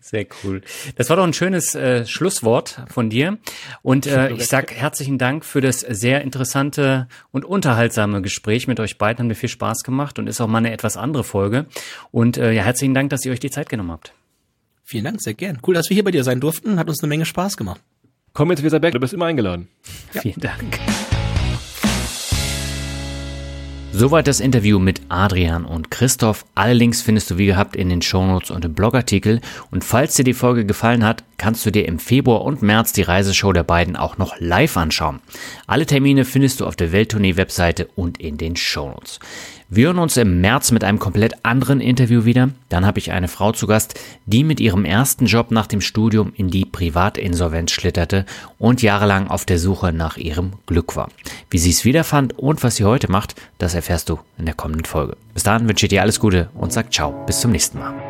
Sehr 0.00 0.26
cool. 0.42 0.60
Das 0.96 1.08
war 1.08 1.16
doch 1.16 1.24
ein 1.24 1.32
schönes 1.32 1.74
äh, 1.74 2.04
Schlusswort 2.06 2.82
von 2.88 3.10
dir. 3.10 3.38
Und 3.82 4.06
äh, 4.06 4.32
ich 4.32 4.46
sag 4.48 4.72
herzlichen 4.74 5.18
Dank 5.18 5.44
für 5.44 5.60
das 5.60 5.80
sehr 5.80 6.20
interessante 6.22 7.08
und 7.30 7.44
unterhaltsame 7.44 8.22
Gespräch 8.22 8.68
mit 8.68 8.80
euch 8.80 8.98
beiden. 8.98 9.20
Hat 9.20 9.28
mir 9.28 9.34
viel 9.34 9.48
Spaß 9.48 9.82
gemacht 9.82 10.18
und 10.18 10.26
ist 10.26 10.40
auch 10.40 10.46
mal 10.46 10.58
eine 10.58 10.72
etwas 10.72 10.96
andere 10.96 11.24
Folge. 11.24 11.66
Und 12.10 12.36
äh, 12.36 12.52
ja, 12.52 12.62
herzlichen 12.62 12.94
Dank, 12.94 13.10
dass 13.10 13.24
ihr 13.24 13.32
euch 13.32 13.40
die 13.40 13.50
Zeit 13.50 13.68
genommen 13.68 13.92
habt. 13.92 14.12
Vielen 14.84 15.04
Dank, 15.04 15.22
sehr 15.22 15.34
gern. 15.34 15.58
Cool, 15.66 15.74
dass 15.74 15.88
wir 15.88 15.94
hier 15.94 16.04
bei 16.04 16.10
dir 16.10 16.24
sein 16.24 16.40
durften. 16.40 16.78
Hat 16.78 16.88
uns 16.88 17.02
eine 17.02 17.08
Menge 17.08 17.24
Spaß 17.24 17.56
gemacht. 17.56 17.80
Komm 18.32 18.50
jetzt, 18.50 18.62
Weserberg, 18.62 18.92
du 18.92 19.00
bist 19.00 19.12
immer 19.12 19.26
eingeladen. 19.26 19.68
Ja. 20.14 20.20
Vielen 20.22 20.40
Dank. 20.40 20.78
Soweit 23.92 24.28
das 24.28 24.38
Interview 24.38 24.78
mit 24.78 25.00
Adrian 25.08 25.64
und 25.64 25.90
Christoph. 25.90 26.46
Alle 26.54 26.74
Links 26.74 27.02
findest 27.02 27.32
du 27.32 27.38
wie 27.38 27.46
gehabt 27.46 27.74
in 27.74 27.88
den 27.88 28.02
Shownotes 28.02 28.52
und 28.52 28.64
im 28.64 28.72
Blogartikel. 28.72 29.40
Und 29.72 29.82
falls 29.82 30.14
dir 30.14 30.22
die 30.22 30.32
Folge 30.32 30.64
gefallen 30.64 31.04
hat, 31.04 31.24
kannst 31.40 31.64
du 31.64 31.72
dir 31.72 31.88
im 31.88 31.98
Februar 31.98 32.42
und 32.42 32.60
März 32.60 32.92
die 32.92 33.00
Reiseshow 33.00 33.50
der 33.54 33.62
beiden 33.62 33.96
auch 33.96 34.18
noch 34.18 34.38
live 34.40 34.76
anschauen. 34.76 35.20
Alle 35.66 35.86
Termine 35.86 36.26
findest 36.26 36.60
du 36.60 36.66
auf 36.66 36.76
der 36.76 36.92
Welttournee-Webseite 36.92 37.88
und 37.96 38.20
in 38.20 38.36
den 38.36 38.56
Shownotes. 38.56 39.20
Wir 39.70 39.86
hören 39.86 40.00
uns 40.00 40.18
im 40.18 40.42
März 40.42 40.70
mit 40.70 40.84
einem 40.84 40.98
komplett 40.98 41.42
anderen 41.44 41.80
Interview 41.80 42.26
wieder. 42.26 42.50
Dann 42.68 42.84
habe 42.84 42.98
ich 42.98 43.12
eine 43.12 43.28
Frau 43.28 43.52
zu 43.52 43.66
Gast, 43.66 43.98
die 44.26 44.44
mit 44.44 44.60
ihrem 44.60 44.84
ersten 44.84 45.24
Job 45.24 45.50
nach 45.50 45.66
dem 45.66 45.80
Studium 45.80 46.34
in 46.36 46.50
die 46.50 46.66
Privatinsolvenz 46.66 47.70
schlitterte 47.70 48.26
und 48.58 48.82
jahrelang 48.82 49.28
auf 49.28 49.46
der 49.46 49.58
Suche 49.58 49.94
nach 49.94 50.18
ihrem 50.18 50.52
Glück 50.66 50.94
war. 50.94 51.08
Wie 51.48 51.58
sie 51.58 51.70
es 51.70 51.86
wiederfand 51.86 52.38
und 52.38 52.62
was 52.62 52.76
sie 52.76 52.84
heute 52.84 53.10
macht, 53.10 53.34
das 53.56 53.74
erfährst 53.74 54.10
du 54.10 54.18
in 54.36 54.44
der 54.44 54.54
kommenden 54.54 54.84
Folge. 54.84 55.16
Bis 55.32 55.44
dahin 55.44 55.66
wünsche 55.66 55.86
ich 55.86 55.90
dir 55.90 56.02
alles 56.02 56.20
Gute 56.20 56.50
und 56.52 56.70
sag 56.70 56.92
ciao, 56.92 57.14
bis 57.24 57.40
zum 57.40 57.52
nächsten 57.52 57.78
Mal. 57.78 58.09